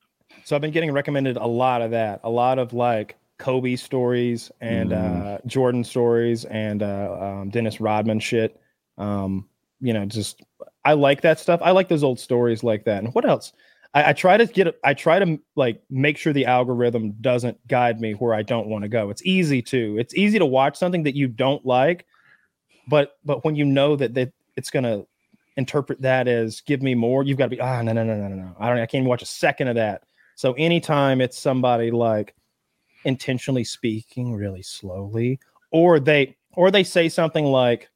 So 0.47 0.55
I've 0.55 0.63
been 0.63 0.71
getting 0.71 0.93
recommended 0.93 1.37
a 1.37 1.47
lot 1.47 1.83
of 1.83 1.91
that, 1.91 2.21
a 2.23 2.31
lot 2.31 2.61
of 2.61 2.73
like 2.73 3.17
Kobe 3.39 3.75
stories 3.75 4.49
and 4.61 4.91
Mm. 4.91 5.27
uh, 5.27 5.39
Jordan 5.45 5.83
stories 5.83 6.45
and 6.45 6.85
uh, 6.85 7.19
um, 7.21 7.51
Dennis 7.51 7.81
Rodman 7.81 8.21
shit. 8.21 8.61
Um, 8.97 9.49
you 9.81 9.93
know, 9.93 10.07
just 10.07 10.45
I 10.85 10.93
like 10.93 11.23
that 11.23 11.41
stuff. 11.41 11.59
I 11.65 11.73
like 11.73 11.89
those 11.89 12.05
old 12.05 12.21
stories 12.21 12.63
like 12.63 12.85
that. 12.85 13.03
And 13.03 13.13
what 13.13 13.29
else? 13.29 13.55
I, 13.93 14.11
I 14.11 14.13
try 14.13 14.37
to 14.37 14.47
get. 14.47 14.79
I 14.85 14.95
try 14.95 15.19
to 15.19 15.37
like 15.57 15.83
make 15.91 16.17
sure 16.17 16.33
the 16.33 16.47
algorithm 16.47 17.17
doesn't 17.21 17.59
guide 17.67 18.01
me 18.01 18.13
where 18.13 18.33
I 18.33 18.43
don't 18.43 18.69
want 18.69 18.83
to 18.85 18.89
go. 18.89 19.11
It's 19.11 19.27
easy 19.27 19.63
to. 19.63 19.99
It's 19.99 20.15
easy 20.15 20.39
to 20.39 20.47
watch 20.47 20.77
something 20.79 21.03
that 21.03 21.17
you 21.17 21.27
don't 21.27 21.67
like, 21.67 22.07
but 22.87 23.19
but 23.25 23.45
when 23.45 23.57
you 23.57 23.65
know 23.65 23.97
that 23.97 24.15
that 24.15 24.33
it's 24.57 24.71
gonna 24.71 25.05
interpret 25.57 26.03
that 26.03 26.29
as 26.29 26.61
give 26.61 26.83
me 26.83 26.95
more, 26.95 27.25
you've 27.25 27.37
got 27.37 27.47
to 27.47 27.51
be 27.51 27.61
ah 27.61 27.83
no 27.83 27.93
no 27.93 28.05
no 28.05 28.15
no 28.15 28.29
no 28.29 28.37
no. 28.37 28.57
I 28.61 28.69
don't. 28.69 28.79
I 28.79 28.87
can't 28.87 29.01
even 29.01 29.09
watch 29.09 29.23
a 29.23 29.27
second 29.27 29.67
of 29.67 29.75
that. 29.75 30.05
So 30.37 30.53
anytime 30.53 31.21
it's 31.23 31.39
somebody 31.39 31.91
like 31.91 32.35
intentionally 33.05 33.65
speaking 33.65 34.35
really 34.35 34.63
slowly, 34.63 35.41
or 35.71 35.99
they 35.99 36.37
or 36.53 36.71
they 36.71 36.85
say 36.85 37.09
something 37.09 37.47
like, 37.47 37.89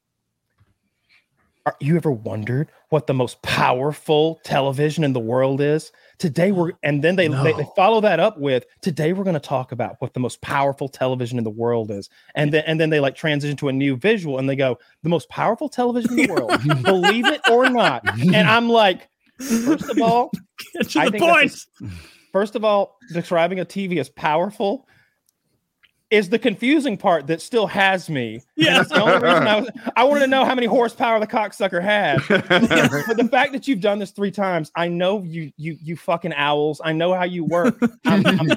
"Are 1.67 1.75
you 1.79 1.95
ever 1.97 2.11
wondered 2.11 2.71
what 2.89 3.05
the 3.05 3.13
most 3.13 3.39
powerful 3.43 4.39
television 4.43 5.03
in 5.03 5.13
the 5.13 5.19
world 5.19 5.61
is?" 5.61 5.91
Today 6.17 6.51
we're 6.51 6.71
and 6.81 7.03
then 7.03 7.15
they 7.15 7.27
they, 7.27 7.53
they 7.53 7.67
follow 7.75 8.01
that 8.01 8.19
up 8.19 8.39
with, 8.39 8.65
"Today 8.81 9.13
we're 9.13 9.23
going 9.23 9.35
to 9.35 9.39
talk 9.39 9.71
about 9.71 9.97
what 9.99 10.15
the 10.15 10.19
most 10.19 10.41
powerful 10.41 10.89
television 10.89 11.37
in 11.37 11.43
the 11.43 11.51
world 11.51 11.91
is," 11.91 12.09
and 12.33 12.51
then 12.51 12.63
and 12.65 12.79
then 12.79 12.89
they 12.89 12.99
like 12.99 13.15
transition 13.15 13.55
to 13.57 13.69
a 13.69 13.73
new 13.73 13.95
visual 13.95 14.39
and 14.39 14.49
they 14.49 14.55
go, 14.55 14.79
"The 15.03 15.09
most 15.09 15.29
powerful 15.29 15.69
television 15.69 16.17
in 16.19 16.25
the 16.25 16.33
world, 16.33 16.83
believe 16.83 17.27
it 17.27 17.41
or 17.51 17.69
not," 17.69 18.01
and 18.19 18.35
I'm 18.35 18.67
like. 18.67 19.07
First 19.65 19.89
of 19.89 19.99
all, 20.03 20.29
Get 20.73 20.89
to 20.91 20.99
I 20.99 21.05
the 21.05 21.11
think 21.13 21.23
point. 21.23 21.65
First 22.31 22.55
of 22.55 22.63
all, 22.63 22.97
describing 23.13 23.59
a 23.59 23.65
TV 23.65 23.99
as 23.99 24.09
powerful 24.09 24.87
is 26.11 26.27
the 26.27 26.37
confusing 26.37 26.97
part 26.97 27.25
that 27.27 27.41
still 27.41 27.65
has 27.67 28.09
me. 28.09 28.41
Yeah. 28.57 28.83
The 28.83 29.01
only 29.01 29.13
reason 29.13 29.47
I 29.47 29.61
was. 29.61 29.69
I 29.95 30.03
wanted 30.03 30.19
to 30.21 30.27
know 30.27 30.43
how 30.43 30.53
many 30.53 30.67
horsepower 30.67 31.19
the 31.21 31.27
cocksucker 31.27 31.81
had. 31.81 32.19
but 32.27 33.17
the 33.17 33.29
fact 33.31 33.53
that 33.53 33.67
you've 33.67 33.79
done 33.79 33.97
this 33.97 34.11
three 34.11 34.29
times, 34.29 34.71
I 34.75 34.89
know 34.89 35.23
you, 35.23 35.53
you, 35.55 35.77
you 35.81 35.95
fucking 35.95 36.33
owls. 36.33 36.81
I 36.83 36.91
know 36.91 37.13
how 37.13 37.23
you 37.23 37.45
work. 37.45 37.79
I'm, 38.05 38.25
I'm, 38.27 38.51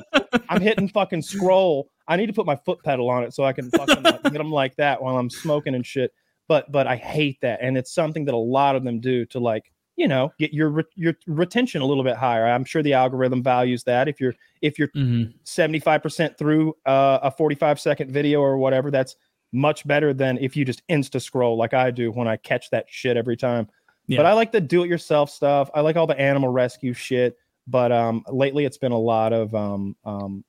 I'm 0.49 0.61
hitting 0.61 0.89
fucking 0.89 1.23
scroll. 1.23 1.89
I 2.09 2.17
need 2.17 2.27
to 2.27 2.33
put 2.33 2.45
my 2.45 2.57
foot 2.57 2.83
pedal 2.85 3.09
on 3.09 3.23
it 3.23 3.33
so 3.33 3.45
I 3.45 3.53
can 3.53 3.71
fucking 3.71 4.03
like, 4.03 4.23
get 4.25 4.35
them 4.35 4.51
like 4.51 4.75
that 4.77 5.01
while 5.01 5.17
I'm 5.17 5.31
smoking 5.31 5.77
and 5.77 5.87
shit. 5.87 6.13
But 6.49 6.71
but 6.71 6.87
I 6.87 6.97
hate 6.97 7.39
that, 7.41 7.61
and 7.63 7.79
it's 7.79 7.95
something 7.95 8.27
that 8.27 8.35
a 8.35 8.37
lot 8.37 8.77
of 8.77 8.85
them 8.85 9.01
do 9.01 9.25
to 9.27 9.39
like 9.39 9.73
you 9.97 10.09
know 10.09 10.33
get 10.39 10.53
your 10.53 10.69
re- 10.71 10.85
your 10.95 11.15
retention 11.27 11.83
a 11.83 11.87
little 11.87 12.05
bit 12.05 12.17
higher. 12.17 12.47
I'm 12.47 12.65
sure 12.65 12.83
the 12.83 12.95
algorithm 12.95 13.43
values 13.43 13.85
that. 13.85 14.09
If 14.09 14.21
you're 14.21 14.35
if 14.61 14.79
you're 14.79 14.89
Mhm. 14.89 15.35
75% 15.45 16.37
through 16.39 16.75
uh, 16.87 17.19
a 17.23 17.31
45 17.31 17.79
second 17.79 18.11
video 18.11 18.41
or 18.41 18.57
whatever, 18.59 18.91
that's 18.91 19.17
much 19.53 19.87
better 19.87 20.13
than 20.13 20.37
if 20.39 20.57
you 20.57 20.65
just 20.65 20.83
insta 20.89 21.21
scroll 21.23 21.57
like 21.57 21.75
I 21.75 21.91
do 21.91 22.11
when 22.11 22.27
I 22.27 22.37
catch 22.37 22.71
that 22.71 22.87
shit 22.89 23.17
every 23.17 23.37
time. 23.37 23.69
Yeah. 24.07 24.19
But 24.19 24.27
I 24.27 24.33
like 24.33 24.53
the 24.53 24.61
do 24.61 24.83
it 24.83 24.89
yourself 24.89 25.31
stuff. 25.31 25.71
I 25.75 25.81
like 25.81 25.97
all 25.97 26.07
the 26.07 26.19
animal 26.19 26.49
rescue 26.51 26.93
shit. 26.93 27.37
But 27.67 27.93
um, 27.93 28.25
lately 28.29 28.65
it's 28.67 28.77
been 28.77 28.93
a 28.93 28.99
lot 28.99 29.33
of 29.33 29.55
um, 29.55 29.97
um, 30.05 30.45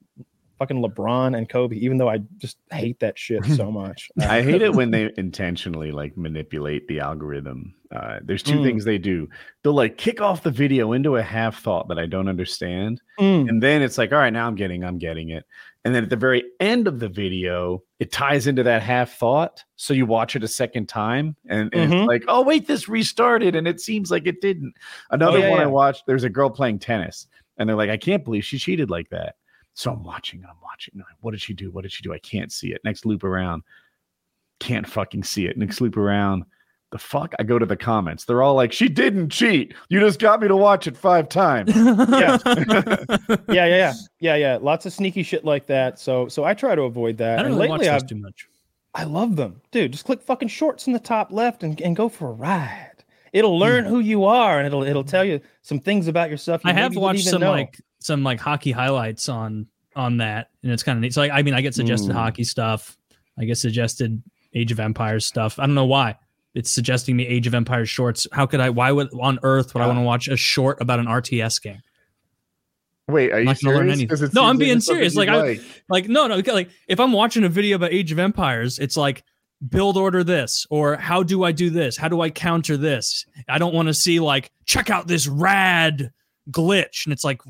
fucking 0.58 0.82
LeBron 0.82 1.38
and 1.38 1.50
Kobe, 1.50 1.76
even 1.76 1.98
though 1.98 2.10
I 2.10 2.20
just 2.38 2.58
hate 2.72 3.00
that 3.00 3.18
shit 3.20 3.44
so 3.46 3.72
much. 3.84 4.10
I 4.22 4.42
hate 4.42 4.62
it 4.62 4.74
when 4.74 4.92
they 4.92 5.12
intentionally 5.18 5.92
like 5.92 6.16
manipulate 6.18 6.88
the 6.88 7.00
algorithm. 7.00 7.74
Uh, 7.94 8.20
there's 8.24 8.44
two 8.44 8.58
Mm. 8.60 8.64
things 8.64 8.86
they 8.86 8.98
do. 8.98 9.28
They'll 9.64 9.74
like 9.74 9.98
kick 9.98 10.22
off 10.22 10.44
the 10.44 10.52
video 10.52 10.94
into 10.94 11.16
a 11.18 11.24
half 11.24 11.62
thought 11.62 11.88
that 11.90 12.00
I 12.00 12.06
don't 12.06 12.28
understand. 12.28 13.02
Mm. 13.20 13.48
And 13.50 13.64
then 13.64 13.82
it's 13.82 13.98
like, 13.98 14.12
all 14.12 14.18
right, 14.20 14.34
now 14.34 14.48
I'm 14.48 14.56
getting, 14.56 14.84
I'm 14.84 14.98
getting 14.98 15.30
it. 15.30 15.46
And 15.86 15.94
then 15.94 16.04
at 16.04 16.10
the 16.10 16.16
very 16.16 16.44
end 16.60 16.88
of 16.88 17.00
the 17.00 17.08
video, 17.10 17.84
it 18.00 18.12
ties 18.12 18.48
into 18.48 18.64
that 18.64 18.82
half 18.82 19.18
thought. 19.18 19.64
So 19.76 19.94
you 19.94 20.06
watch 20.08 20.36
it 20.36 20.44
a 20.44 20.48
second 20.48 20.88
time 20.90 21.36
and, 21.48 21.70
and 21.74 21.92
Mhm. 21.94 22.00
it's 22.02 22.08
like, 22.08 22.24
oh, 22.28 22.42
wait, 22.42 22.66
this 22.68 22.90
restarted. 22.90 23.56
And 23.56 23.68
it 23.68 23.80
seems 23.80 24.10
like 24.10 24.26
it 24.26 24.42
didn't. 24.42 24.74
Another 25.12 25.38
Oh, 25.38 25.42
yeah, 25.42 25.50
one 25.52 25.60
I 25.62 25.68
watched, 25.68 26.04
there's 26.08 26.24
a 26.24 26.30
girl 26.30 26.50
playing 26.50 26.80
tennis. 26.80 27.28
And 27.58 27.70
they're 27.70 27.76
like, 27.78 27.90
I 27.92 27.98
can't 27.98 28.26
believe 28.26 28.44
she 28.44 28.58
cheated 28.58 28.90
like 28.90 29.10
that. 29.12 29.36
So 29.76 29.92
I'm 29.92 30.04
watching 30.04 30.40
and 30.40 30.50
I'm 30.50 30.62
watching. 30.64 30.94
and 30.96 31.04
I'm 31.08 31.16
What 31.20 31.32
did 31.32 31.42
she 31.42 31.54
do? 31.54 31.70
What 31.70 31.84
did 31.84 31.92
she 31.92 32.02
do? 32.02 32.14
I 32.14 32.20
can't 32.20 32.52
see 32.52 32.72
it. 32.72 32.82
Next 32.84 33.06
loop 33.06 33.24
around. 33.24 33.62
Can't 34.60 34.88
fucking 34.88 35.24
see 35.24 35.46
it. 35.46 35.58
Next 35.58 35.82
loop 35.82 35.98
around. 35.98 36.46
The 36.92 36.98
fuck? 36.98 37.34
I 37.40 37.44
go 37.44 37.60
to 37.60 37.66
the 37.66 37.76
comments. 37.76 38.24
They're 38.24 38.42
all 38.42 38.56
like, 38.56 38.72
She 38.72 38.88
didn't 38.88 39.30
cheat. 39.32 39.74
You 39.90 40.00
just 40.00 40.18
got 40.20 40.40
me 40.40 40.48
to 40.48 40.56
watch 40.56 40.88
it 40.88 40.96
five 40.96 41.28
times. 41.28 41.76
Yeah. 41.76 42.38
yeah, 42.48 43.36
yeah, 43.50 43.66
yeah, 43.66 43.94
yeah, 44.20 44.36
yeah. 44.36 44.58
Lots 44.62 44.86
of 44.86 44.94
sneaky 44.94 45.24
shit 45.24 45.44
like 45.44 45.68
that. 45.68 46.00
So, 46.00 46.30
so 46.30 46.46
I 46.46 46.54
try 46.54 46.74
to 46.74 46.84
avoid 46.84 47.18
that. 47.18 47.40
I 47.40 47.42
don't 47.42 47.52
and 47.52 47.56
really 47.58 47.68
watch 47.68 47.80
lately, 47.82 47.92
those 47.94 48.04
I've, 48.04 48.10
too 48.10 48.16
much. 48.16 48.48
I 48.94 49.04
love 49.04 49.36
them, 49.36 49.62
dude. 49.72 49.92
Just 49.92 50.06
click 50.06 50.22
fucking 50.22 50.48
shorts 50.48 50.88
in 50.88 50.94
the 50.94 51.00
top 51.00 51.34
left 51.34 51.64
and, 51.64 51.82
and 51.82 51.98
go 51.98 52.08
for 52.08 52.30
a 52.30 52.34
ride. 52.34 52.92
It'll 53.34 53.60
learn 53.60 53.84
hmm. 53.84 53.90
who 53.90 54.00
you 54.00 54.24
are 54.24 54.58
and 54.58 54.66
it'll 54.66 54.84
it'll 54.84 55.04
tell 55.04 55.26
you 55.26 55.42
some 55.64 55.82
things 55.82 56.08
about 56.08 56.30
yourself. 56.30 56.64
You 56.64 56.72
I 56.72 56.74
have 56.74 56.96
watched 56.96 57.26
some 57.26 57.42
know. 57.42 57.52
like 57.52 57.78
some 58.06 58.24
like 58.24 58.40
hockey 58.40 58.72
highlights 58.72 59.28
on 59.30 59.68
on 59.96 60.18
that, 60.18 60.50
and 60.64 60.72
it's 60.72 60.84
kind 60.84 60.98
of 60.98 61.02
neat. 61.02 61.14
So 61.14 61.22
like, 61.22 61.32
I 61.32 61.42
mean, 61.42 61.54
I 61.54 61.62
get 61.62 61.74
suggested 61.74 62.12
Ooh. 62.12 62.14
hockey 62.14 62.44
stuff. 62.44 62.98
I 63.40 63.46
get 63.46 63.58
suggested 63.58 64.22
Age 64.54 64.72
of 64.72 64.80
Empires 64.80 65.26
stuff. 65.26 65.58
I 65.60 65.66
don't 65.66 65.76
know 65.76 65.86
why. 65.86 66.18
It's 66.54 66.70
suggesting 66.70 67.18
me 67.18 67.26
Age 67.28 67.48
of 67.48 67.54
Empires 67.54 67.90
shorts. 67.90 68.28
How 68.32 68.46
could 68.46 68.60
I? 68.62 68.70
Why 68.70 68.92
would 68.92 69.10
on 69.20 69.40
earth 69.44 69.74
would 69.74 69.82
I 69.84 69.88
want 69.88 70.00
to 70.00 70.04
watch 70.04 70.28
a 70.28 70.38
short 70.38 70.82
about 70.82 71.00
an 71.00 71.06
RTS 71.08 71.62
game? 71.62 71.82
Wait, 73.08 73.32
are 73.32 73.40
you 73.40 73.46
not 73.46 73.60
gonna 73.62 73.76
learn 73.76 73.84
serious? 73.86 73.94
anything. 74.00 74.08
'Cause 74.08 74.22
it 74.24 74.34
No, 74.34 74.46
I'm 74.46 74.58
being 74.58 74.80
serious. 74.80 75.16
Like, 75.16 75.30
you'd 75.30 75.36
I- 75.36 75.60
Like, 75.90 76.08
no, 76.10 76.28
no. 76.28 76.38
Like, 76.38 76.70
if 76.88 77.00
I'm 77.00 77.12
watching 77.12 77.44
a 77.44 77.50
video 77.50 77.76
about 77.76 77.92
Age 77.94 78.12
of 78.12 78.20
Empires, 78.20 78.80
it's 78.80 78.98
like 78.98 79.24
build 79.70 79.96
order 79.98 80.24
this 80.24 80.66
or 80.70 80.96
how 80.98 81.24
do 81.24 81.44
I 81.44 81.52
do 81.52 81.70
this? 81.70 81.98
How 81.98 82.08
do 82.08 82.22
I 82.22 82.30
counter 82.30 82.78
this? 82.78 83.26
I 83.48 83.58
don't 83.58 83.74
want 83.74 83.88
to 83.90 83.94
see 83.94 84.20
like 84.20 84.52
check 84.66 84.90
out 84.90 85.08
this 85.08 85.28
rad 85.28 86.12
glitch, 86.52 87.06
and 87.06 87.14
it's 87.14 87.24
like. 87.24 87.42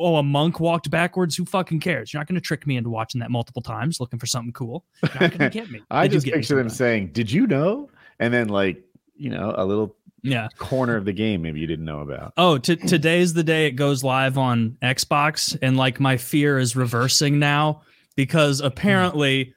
Oh, 0.00 0.16
a 0.16 0.22
monk 0.22 0.58
walked 0.60 0.90
backwards. 0.90 1.36
Who 1.36 1.44
fucking 1.44 1.80
cares? 1.80 2.12
You're 2.12 2.20
not 2.20 2.26
going 2.26 2.36
to 2.36 2.40
trick 2.40 2.66
me 2.66 2.76
into 2.76 2.90
watching 2.90 3.20
that 3.20 3.30
multiple 3.30 3.62
times, 3.62 4.00
looking 4.00 4.18
for 4.18 4.26
something 4.26 4.52
cool. 4.52 4.84
You're 5.02 5.12
not 5.20 5.38
going 5.38 5.38
to 5.50 5.50
get 5.50 5.70
me. 5.70 5.82
I 5.90 6.08
just 6.08 6.26
picture 6.26 6.56
them 6.56 6.68
saying, 6.68 7.08
Did 7.12 7.30
you 7.30 7.46
know? 7.46 7.90
And 8.18 8.32
then 8.32 8.48
like, 8.48 8.82
you 9.16 9.30
know, 9.30 9.54
a 9.56 9.64
little 9.64 9.96
Yeah. 10.22 10.48
corner 10.58 10.96
of 10.96 11.04
the 11.04 11.12
game 11.12 11.42
maybe 11.42 11.60
you 11.60 11.66
didn't 11.66 11.84
know 11.84 12.00
about. 12.00 12.32
Oh, 12.36 12.58
t- 12.58 12.76
today's 12.76 13.34
the 13.34 13.44
day 13.44 13.66
it 13.66 13.72
goes 13.72 14.02
live 14.02 14.38
on 14.38 14.76
Xbox, 14.82 15.56
and 15.62 15.76
like 15.76 16.00
my 16.00 16.16
fear 16.16 16.58
is 16.58 16.74
reversing 16.74 17.38
now 17.38 17.82
because 18.16 18.60
hmm. 18.60 18.66
apparently 18.66 19.54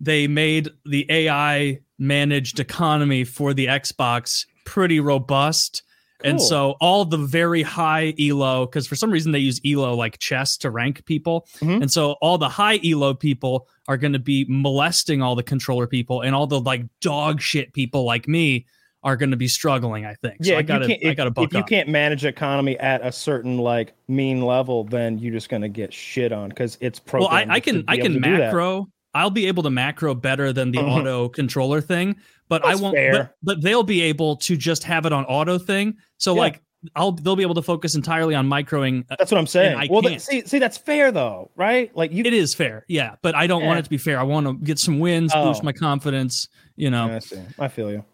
they 0.00 0.26
made 0.26 0.68
the 0.84 1.06
AI 1.08 1.80
managed 1.98 2.60
economy 2.60 3.24
for 3.24 3.54
the 3.54 3.66
Xbox 3.66 4.46
pretty 4.64 5.00
robust. 5.00 5.82
And 6.22 6.40
so 6.40 6.76
all 6.80 7.04
the 7.04 7.18
very 7.18 7.62
high 7.62 8.14
elo, 8.18 8.66
because 8.66 8.86
for 8.86 8.94
some 8.96 9.10
reason 9.10 9.32
they 9.32 9.40
use 9.40 9.60
elo 9.66 9.94
like 9.94 10.18
chess 10.18 10.56
to 10.58 10.70
rank 10.70 11.04
people. 11.04 11.46
Mhm. 11.60 11.82
And 11.82 11.90
so 11.90 12.12
all 12.22 12.38
the 12.38 12.48
high 12.48 12.78
elo 12.84 13.14
people 13.14 13.68
are 13.88 13.96
going 13.96 14.12
to 14.12 14.18
be 14.18 14.46
molesting 14.48 15.20
all 15.20 15.34
the 15.34 15.42
controller 15.42 15.86
people, 15.86 16.22
and 16.22 16.34
all 16.34 16.46
the 16.46 16.60
like 16.60 16.84
dog 17.00 17.40
shit 17.40 17.72
people 17.72 18.04
like 18.04 18.28
me 18.28 18.66
are 19.02 19.16
going 19.16 19.32
to 19.32 19.36
be 19.36 19.48
struggling. 19.48 20.06
I 20.06 20.14
think. 20.14 20.42
So 20.44 20.52
yeah, 20.52 20.58
I 20.58 20.62
gotta, 20.62 21.08
I 21.08 21.12
gotta 21.12 21.30
buck 21.30 21.46
if 21.48 21.52
you 21.52 21.58
up. 21.58 21.68
can't 21.68 21.90
manage 21.90 22.24
economy 22.24 22.78
at 22.78 23.04
a 23.04 23.12
certain 23.12 23.58
like 23.58 23.92
mean 24.08 24.40
level, 24.40 24.84
then 24.84 25.18
you're 25.18 25.34
just 25.34 25.50
gonna 25.50 25.68
get 25.68 25.92
shit 25.92 26.32
on 26.32 26.48
because 26.48 26.78
it's 26.80 27.02
well 27.12 27.28
i, 27.28 27.44
I 27.48 27.60
can 27.60 27.84
i 27.86 27.98
can 27.98 28.14
to 28.14 28.20
macro 28.20 28.88
i'll 29.14 29.30
be 29.30 29.46
able 29.46 29.62
to 29.62 29.70
macro 29.70 30.14
better 30.14 30.52
than 30.52 30.70
the 30.70 30.78
Mhm. 30.78 30.88
auto 31.00 31.28
controller 31.28 31.80
thing 31.80 32.16
but 32.48 32.64
i 32.64 32.74
won't 32.74 32.96
but, 33.12 33.34
but 33.42 33.62
they'll 33.62 33.82
be 33.82 34.02
able 34.02 34.36
to 34.36 34.56
just 34.56 34.84
have 34.84 35.06
it 35.06 35.12
on 35.12 35.24
auto 35.26 35.58
thing 35.58 35.94
so 36.18 36.34
Yeah. 36.34 36.40
like 36.40 36.62
i'll 36.96 37.12
they'll 37.12 37.36
be 37.36 37.42
able 37.42 37.54
to 37.54 37.62
focus 37.62 37.94
entirely 37.94 38.34
on 38.34 38.46
microing 38.48 39.04
uh, 39.10 39.16
That's 39.18 39.30
what 39.32 39.38
I'm 39.38 39.46
saying. 39.46 39.88
Well, 39.90 40.02
th- 40.02 40.20
see, 40.20 40.42
see, 40.44 40.58
that's 40.58 40.76
fair 40.76 41.10
though, 41.10 41.50
right? 41.56 41.90
Like 41.96 42.12
you. 42.12 42.24
it 42.24 42.34
is 42.34 42.54
fair 42.54 42.84
yeah 42.88 43.14
but 43.22 43.34
i 43.34 43.46
don't 43.46 43.64
want 43.64 43.78
it 43.78 43.84
to 43.84 43.90
be 43.90 43.96
fair 43.98 44.18
i 44.20 44.22
want 44.22 44.46
to 44.46 44.54
get 44.64 44.78
some 44.78 44.98
wins 44.98 45.32
boost 45.32 45.60
Oh. 45.62 45.64
my 45.64 45.72
confidence 45.72 46.48
you 46.76 46.90
know 46.90 47.06
I 47.08 47.18
see. 47.20 47.40
I 47.58 47.68
feel 47.68 47.90
you. 47.90 48.04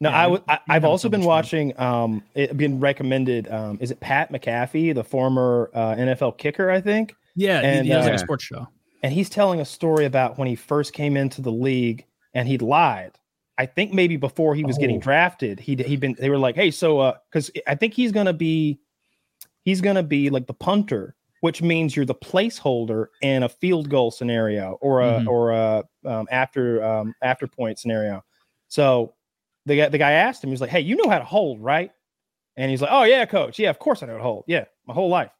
No, 0.00 0.10
Yeah, 0.10 0.16
I 0.18 0.24
you- 0.26 0.30
would. 0.32 0.42
I, 0.48 0.52
you're 0.52 0.60
I've 0.76 0.84
also 0.84 1.06
so 1.08 1.10
been 1.10 1.20
much 1.20 1.24
fun. 1.26 1.28
watching. 1.28 1.80
Um, 1.80 2.22
it 2.34 2.54
been 2.56 2.80
recommended. 2.80 3.48
Um, 3.50 3.78
is 3.80 3.90
it 3.90 3.98
Pat 4.00 4.30
McAfee, 4.30 4.94
the 4.94 5.02
former 5.04 5.70
uh, 5.72 5.94
NFL 5.94 6.36
kicker? 6.36 6.70
I 6.70 6.80
think. 6.82 7.14
yeah 7.34 7.60
And, 7.60 7.86
he, 7.86 7.92
has 7.92 8.04
like 8.04 8.12
uh, 8.12 8.16
a 8.16 8.18
sports 8.18 8.44
show 8.44 8.66
and 9.06 9.14
he's 9.14 9.30
telling 9.30 9.60
a 9.60 9.64
story 9.64 10.04
about 10.04 10.36
when 10.36 10.48
he 10.48 10.56
first 10.56 10.92
came 10.92 11.16
into 11.16 11.40
the 11.40 11.52
league 11.52 12.04
and 12.34 12.48
he'd 12.48 12.60
lied. 12.60 13.12
I 13.56 13.64
think 13.64 13.92
maybe 13.92 14.16
before 14.16 14.56
he 14.56 14.64
was 14.64 14.76
getting 14.78 14.96
Oh. 14.96 15.00
drafted, 15.00 15.60
he'd 15.60 15.78
he'd 15.78 16.00
been 16.00 16.16
they 16.18 16.28
were 16.28 16.38
like, 16.38 16.56
hey, 16.56 16.72
so 16.72 16.98
uh, 16.98 17.14
because 17.30 17.52
I 17.68 17.76
think 17.76 17.94
he's 17.94 18.10
gonna 18.10 18.32
be 18.32 18.80
he's 19.62 19.80
gonna 19.80 20.02
be 20.02 20.28
like 20.28 20.48
the 20.48 20.54
punter, 20.54 21.14
which 21.40 21.62
means 21.62 21.94
you're 21.94 22.04
the 22.04 22.16
placeholder 22.16 23.06
in 23.22 23.44
a 23.44 23.48
field 23.48 23.88
goal 23.88 24.10
scenario 24.10 24.72
or 24.80 25.02
a 25.02 25.20
Mhm. 25.20 25.28
or 25.28 25.52
a 25.52 25.84
um, 26.04 26.26
after 26.32 26.84
um, 26.84 27.14
after 27.22 27.46
point 27.46 27.78
scenario. 27.78 28.24
So 28.66 29.14
the 29.66 29.76
guy 29.76 29.88
the 29.88 29.98
guy 29.98 30.12
asked 30.12 30.42
him, 30.42 30.50
he's 30.50 30.60
like, 30.60 30.70
hey, 30.70 30.80
you 30.80 30.96
know 30.96 31.08
how 31.08 31.20
to 31.20 31.24
hold, 31.24 31.60
right? 31.62 31.92
And 32.56 32.72
he's 32.72 32.82
like, 32.82 32.90
oh 32.92 33.04
yeah, 33.04 33.24
coach, 33.24 33.56
yeah, 33.60 33.70
of 33.70 33.78
course 33.78 34.02
I 34.02 34.06
know 34.06 34.14
how 34.14 34.18
to 34.18 34.24
hold, 34.24 34.44
yeah, 34.48 34.64
my 34.84 34.94
whole 34.94 35.10
life, 35.10 35.30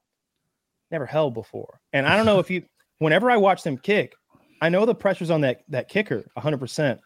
never 0.93 1.07
held 1.07 1.35
before. 1.35 1.81
And 1.93 2.07
I 2.07 2.17
don't 2.17 2.27
know 2.27 2.39
if 2.39 2.49
you 2.51 2.63
whenever 2.99 3.31
I 3.31 3.37
watch 3.37 3.63
them 3.63 3.79
kick, 3.79 4.15
I 4.61 4.69
know 4.69 4.87
the 4.87 4.95
pressure's 4.95 5.31
on 5.31 5.43
that 5.43 5.63
that 5.69 5.89
kicker 5.89 6.25
100%. 6.37 6.99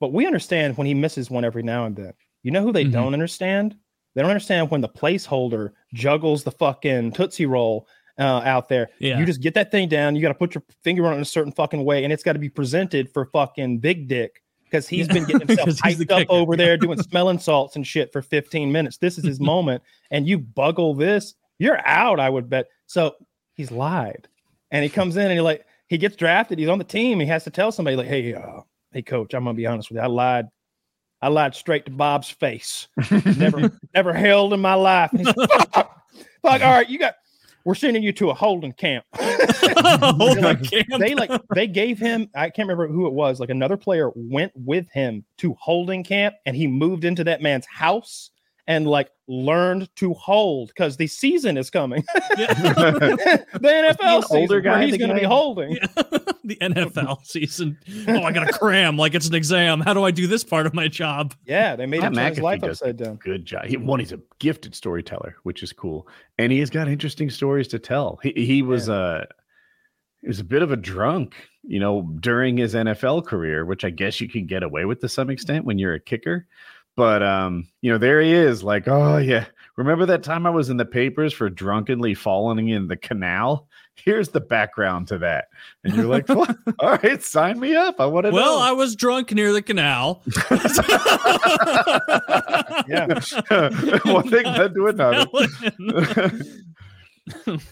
But 0.00 0.12
we 0.12 0.26
understand 0.26 0.76
when 0.76 0.86
he 0.86 0.94
misses 0.94 1.30
one 1.30 1.44
every 1.44 1.62
now 1.62 1.86
and 1.86 1.96
then. 1.96 2.12
You 2.42 2.50
know 2.50 2.62
who 2.62 2.72
they 2.72 2.84
Mhm. 2.84 2.92
don't 2.92 3.12
understand? 3.14 3.76
They 4.14 4.22
don't 4.22 4.30
understand 4.30 4.70
when 4.70 4.80
the 4.80 4.88
placeholder 4.88 5.70
juggles 5.94 6.44
the 6.44 6.50
fucking 6.52 7.12
Tootsie 7.12 7.46
Roll 7.46 7.86
uh, 8.18 8.22
out 8.44 8.68
there. 8.68 8.90
Yeah. 9.00 9.18
You 9.18 9.26
just 9.26 9.40
get 9.40 9.54
that 9.54 9.72
thing 9.72 9.88
down. 9.88 10.14
You 10.14 10.22
got 10.22 10.28
to 10.28 10.34
put 10.34 10.54
your 10.54 10.62
finger 10.84 11.04
on 11.06 11.14
it 11.14 11.16
in 11.16 11.22
a 11.22 11.24
certain 11.24 11.50
fucking 11.52 11.84
way, 11.84 12.04
and 12.04 12.12
it's 12.12 12.22
got 12.22 12.34
to 12.34 12.38
be 12.38 12.48
presented 12.48 13.10
for 13.12 13.24
fucking 13.26 13.78
Big 13.78 14.06
Dick 14.06 14.40
because 14.64 14.86
he's 14.86 15.08
been 15.08 15.24
getting 15.24 15.48
himself 15.48 15.70
hyped 15.70 16.12
up 16.12 16.28
over 16.30 16.56
there 16.56 16.76
doing 16.76 16.96
smelling 17.02 17.40
salts 17.40 17.74
and 17.74 17.84
shit 17.84 18.12
for 18.12 18.22
15 18.22 18.70
minutes. 18.70 18.98
This 18.98 19.18
is 19.18 19.24
his 19.24 19.40
moment, 19.52 19.82
and 20.12 20.28
you 20.28 20.38
buggle 20.38 20.94
this, 20.96 21.34
you're 21.58 21.84
out. 21.84 22.20
I 22.20 22.30
would 22.30 22.48
bet. 22.48 22.66
So 22.86 23.16
he's 23.54 23.72
lied, 23.72 24.28
and 24.70 24.82
he 24.82 24.90
comes 24.90 25.16
in 25.16 25.24
and 25.24 25.32
he 25.32 25.40
like 25.40 25.64
he 25.88 25.98
gets 25.98 26.16
drafted. 26.16 26.58
He's 26.58 26.68
on 26.68 26.78
the 26.78 26.84
team. 26.84 27.20
He 27.20 27.26
has 27.26 27.44
to 27.44 27.50
tell 27.50 27.72
somebody 27.72 27.96
like, 27.96 28.06
"Hey, 28.06 28.34
uh, 28.34 28.60
hey, 28.92 29.02
coach, 29.02 29.34
I'm 29.34 29.44
gonna 29.44 29.54
be 29.54 29.66
honest 29.66 29.90
with 29.90 29.96
you. 29.96 30.02
I 30.02 30.06
lied. 30.06 30.46
I 31.20 31.28
lied 31.28 31.54
straight 31.54 31.84
to 31.86 31.90
Bob's 31.90 32.30
face. 32.30 32.88
Never, 33.38 33.70
never 33.94 34.12
held 34.12 34.52
in 34.52 34.60
my 34.60 34.74
life." 34.74 35.10
And 35.12 35.26
he's 35.26 35.36
like, 35.36 35.50
fuck, 35.72 35.74
fuck. 36.42 36.62
All 36.62 36.72
right, 36.72 36.88
you 36.88 36.98
got. 36.98 37.14
We're 37.64 37.74
sending 37.74 38.02
you 38.02 38.12
to 38.12 38.28
a 38.28 38.34
holding 38.34 38.74
camp. 38.74 39.06
Hold 39.16 40.38
like, 40.38 40.58
on, 40.58 40.64
Cam. 40.64 41.00
they 41.00 41.14
like 41.14 41.30
they 41.54 41.66
gave 41.66 41.98
him 41.98 42.28
i 42.34 42.50
can't 42.50 42.68
remember 42.68 42.86
who 42.86 43.06
it 43.06 43.12
was 43.12 43.40
like 43.40 43.50
another 43.50 43.76
player 43.76 44.10
went 44.14 44.52
with 44.54 44.88
him 44.90 45.24
to 45.38 45.54
holding 45.58 46.04
camp 46.04 46.34
and 46.46 46.54
he 46.54 46.66
moved 46.66 47.04
into 47.04 47.24
that 47.24 47.42
man's 47.42 47.66
house 47.66 48.30
and 48.66 48.86
like 48.86 49.10
learned 49.26 49.88
to 49.96 50.12
hold 50.14 50.68
because 50.68 50.96
the 50.96 51.06
season 51.06 51.56
is 51.56 51.70
coming 51.70 52.04
Yeah. 52.38 52.52
the 52.54 53.94
nfl 53.98 54.22
season 54.22 54.36
older 54.36 54.54
where 54.54 54.60
guy, 54.60 54.86
he's 54.86 54.96
going 54.98 55.08
to 55.08 55.14
be 55.14 55.22
guy? 55.22 55.26
holding 55.26 55.74
the 56.44 56.56
NFL 56.56 57.24
season. 57.24 57.78
Oh, 58.06 58.22
I 58.22 58.32
gotta 58.32 58.52
cram 58.52 58.98
like 58.98 59.14
it's 59.14 59.26
an 59.26 59.34
exam. 59.34 59.80
How 59.80 59.94
do 59.94 60.04
I 60.04 60.10
do 60.10 60.26
this 60.26 60.44
part 60.44 60.66
of 60.66 60.74
my 60.74 60.88
job? 60.88 61.34
yeah 61.46 61.74
they 61.76 61.86
made 61.86 62.00
Pat 62.02 62.12
him 62.12 62.16
turn 62.16 62.28
his 62.30 62.40
life 62.40 62.62
upside 62.62 62.96
down 62.98 63.16
Good 63.16 63.46
job. 63.46 63.64
He, 63.64 63.76
one, 63.78 63.98
he's 64.00 64.12
a 64.12 64.20
gifted 64.40 64.74
storyteller, 64.74 65.36
which 65.44 65.62
is 65.62 65.72
cool, 65.72 66.06
and 66.38 66.52
he 66.52 66.58
has 66.58 66.68
got 66.70 66.88
interesting 66.88 67.30
stories 67.30 67.68
to 67.68 67.78
tell. 67.78 68.18
He 68.22 68.32
he 68.32 68.62
was 68.62 68.88
uh 68.88 69.24
he 70.20 70.28
was 70.28 70.40
a 70.40 70.44
bit 70.44 70.62
of 70.62 70.72
a 70.72 70.76
drunk, 70.76 71.34
you 71.62 71.78
know, 71.78 72.02
during 72.20 72.56
his 72.56 72.74
NFL 72.74 73.26
career, 73.26 73.64
which 73.66 73.84
I 73.84 73.90
guess 73.90 74.20
you 74.20 74.28
can 74.28 74.46
get 74.46 74.62
away 74.62 74.84
with 74.86 75.00
to 75.00 75.08
some 75.08 75.28
extent 75.30 75.64
when 75.66 75.78
you're 75.78 75.94
a 75.94 76.00
kicker. 76.00 76.46
But 76.96 77.22
um, 77.22 77.66
you 77.80 77.90
know, 77.90 77.98
there 77.98 78.20
he 78.20 78.32
is, 78.32 78.62
like, 78.62 78.86
oh 78.86 79.16
yeah, 79.18 79.46
remember 79.76 80.06
that 80.06 80.22
time 80.22 80.46
I 80.46 80.50
was 80.50 80.70
in 80.70 80.76
the 80.76 80.84
papers 80.84 81.32
for 81.32 81.50
drunkenly 81.50 82.14
falling 82.14 82.68
in 82.68 82.86
the 82.88 82.96
canal? 82.96 83.66
Here's 83.96 84.28
the 84.28 84.40
background 84.40 85.06
to 85.08 85.18
that, 85.18 85.46
and 85.84 85.94
you're 85.94 86.06
like, 86.06 86.28
what? 86.28 86.56
all 86.80 86.90
right, 87.02 87.22
sign 87.22 87.58
me 87.60 87.74
up. 87.76 88.00
I 88.00 88.06
want 88.06 88.26
to 88.26 88.32
Well, 88.32 88.58
know. 88.58 88.64
I 88.64 88.72
was 88.72 88.94
drunk 88.96 89.32
near 89.32 89.52
the 89.52 89.62
canal. 89.62 90.22
yeah 92.88 93.06
one 94.12 94.28
thing 94.30 94.44
led 94.44 94.74
to 94.74 94.86
another. 94.88 95.26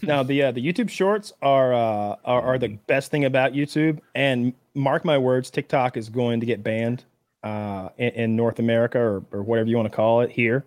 now 0.02 0.22
the 0.22 0.42
uh, 0.44 0.50
the 0.52 0.64
youtube 0.64 0.88
shorts 0.88 1.32
are, 1.42 1.74
uh, 1.74 2.16
are 2.24 2.42
are 2.42 2.58
the 2.58 2.68
best 2.86 3.10
thing 3.10 3.24
about 3.24 3.52
youtube 3.52 3.98
and 4.14 4.52
mark 4.74 5.04
my 5.04 5.18
words 5.18 5.50
tiktok 5.50 5.96
is 5.96 6.08
going 6.08 6.40
to 6.40 6.46
get 6.46 6.62
banned 6.62 7.04
uh, 7.42 7.88
in, 7.98 8.08
in 8.10 8.36
north 8.36 8.58
america 8.58 8.98
or, 8.98 9.24
or 9.32 9.42
whatever 9.42 9.68
you 9.68 9.76
want 9.76 9.90
to 9.90 9.96
call 9.96 10.20
it 10.20 10.30
here 10.30 10.64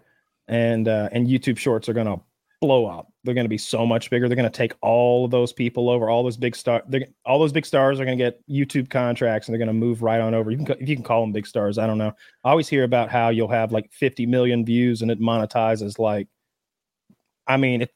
and 0.47 0.87
uh, 0.87 1.09
and 1.11 1.27
youtube 1.27 1.57
shorts 1.57 1.87
are 1.89 1.93
going 1.93 2.07
to 2.07 2.19
blow 2.61 2.85
up 2.85 3.11
they're 3.25 3.33
going 3.33 3.45
to 3.45 3.49
be 3.49 3.57
so 3.57 3.85
much 3.85 4.11
bigger. 4.11 4.29
They're 4.29 4.35
going 4.35 4.49
to 4.49 4.55
take 4.55 4.75
all 4.81 5.25
of 5.25 5.31
those 5.31 5.51
people 5.51 5.89
over, 5.89 6.09
all 6.09 6.23
those 6.23 6.37
big 6.37 6.55
stars. 6.55 6.83
All 7.25 7.39
those 7.39 7.51
big 7.51 7.65
stars 7.65 7.99
are 7.99 8.05
going 8.05 8.17
to 8.17 8.23
get 8.23 8.47
YouTube 8.47 8.89
contracts, 8.89 9.47
and 9.47 9.53
they're 9.53 9.65
going 9.65 9.67
to 9.67 9.73
move 9.73 10.03
right 10.03 10.21
on 10.21 10.35
over. 10.35 10.51
You 10.51 10.57
can, 10.57 10.79
if 10.79 10.87
you 10.87 10.95
can 10.95 11.03
call 11.03 11.21
them 11.21 11.31
big 11.31 11.47
stars, 11.47 11.79
I 11.79 11.87
don't 11.87 11.97
know. 11.97 12.13
I 12.43 12.51
always 12.51 12.69
hear 12.69 12.83
about 12.83 13.09
how 13.09 13.29
you'll 13.29 13.47
have 13.47 13.71
like 13.71 13.91
50 13.91 14.27
million 14.27 14.63
views 14.63 15.01
and 15.01 15.09
it 15.09 15.19
monetizes 15.19 15.97
like. 15.97 16.27
I 17.47 17.57
mean, 17.57 17.83
it, 17.83 17.91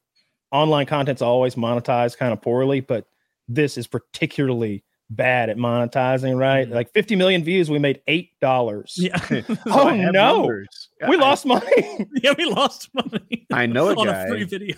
online 0.52 0.88
content's 0.88 1.22
always 1.22 1.56
monetized 1.56 2.18
kind 2.18 2.34
of 2.34 2.42
poorly, 2.42 2.82
but 2.82 3.06
this 3.48 3.78
is 3.78 3.88
particularly 3.88 4.84
bad 5.10 5.50
at 5.50 5.58
monetizing, 5.58 6.38
right? 6.38 6.66
Mm-hmm. 6.66 6.76
Like 6.76 6.94
50 6.94 7.16
million 7.16 7.44
views, 7.44 7.70
we 7.70 7.80
made 7.80 8.02
eight 8.08 8.32
dollars. 8.40 8.96
Yeah. 8.98 9.18
oh 9.68 9.90
no, 9.90 10.12
numbers. 10.12 10.90
we 11.08 11.16
I, 11.16 11.20
lost 11.20 11.46
money. 11.46 12.08
yeah, 12.24 12.34
we 12.38 12.46
lost 12.46 12.90
money. 12.94 13.48
I 13.52 13.66
know 13.66 13.90
a 13.90 13.96
on 13.96 14.08
guy 14.08 14.24
a 14.24 14.28
free 14.28 14.44
video 14.44 14.78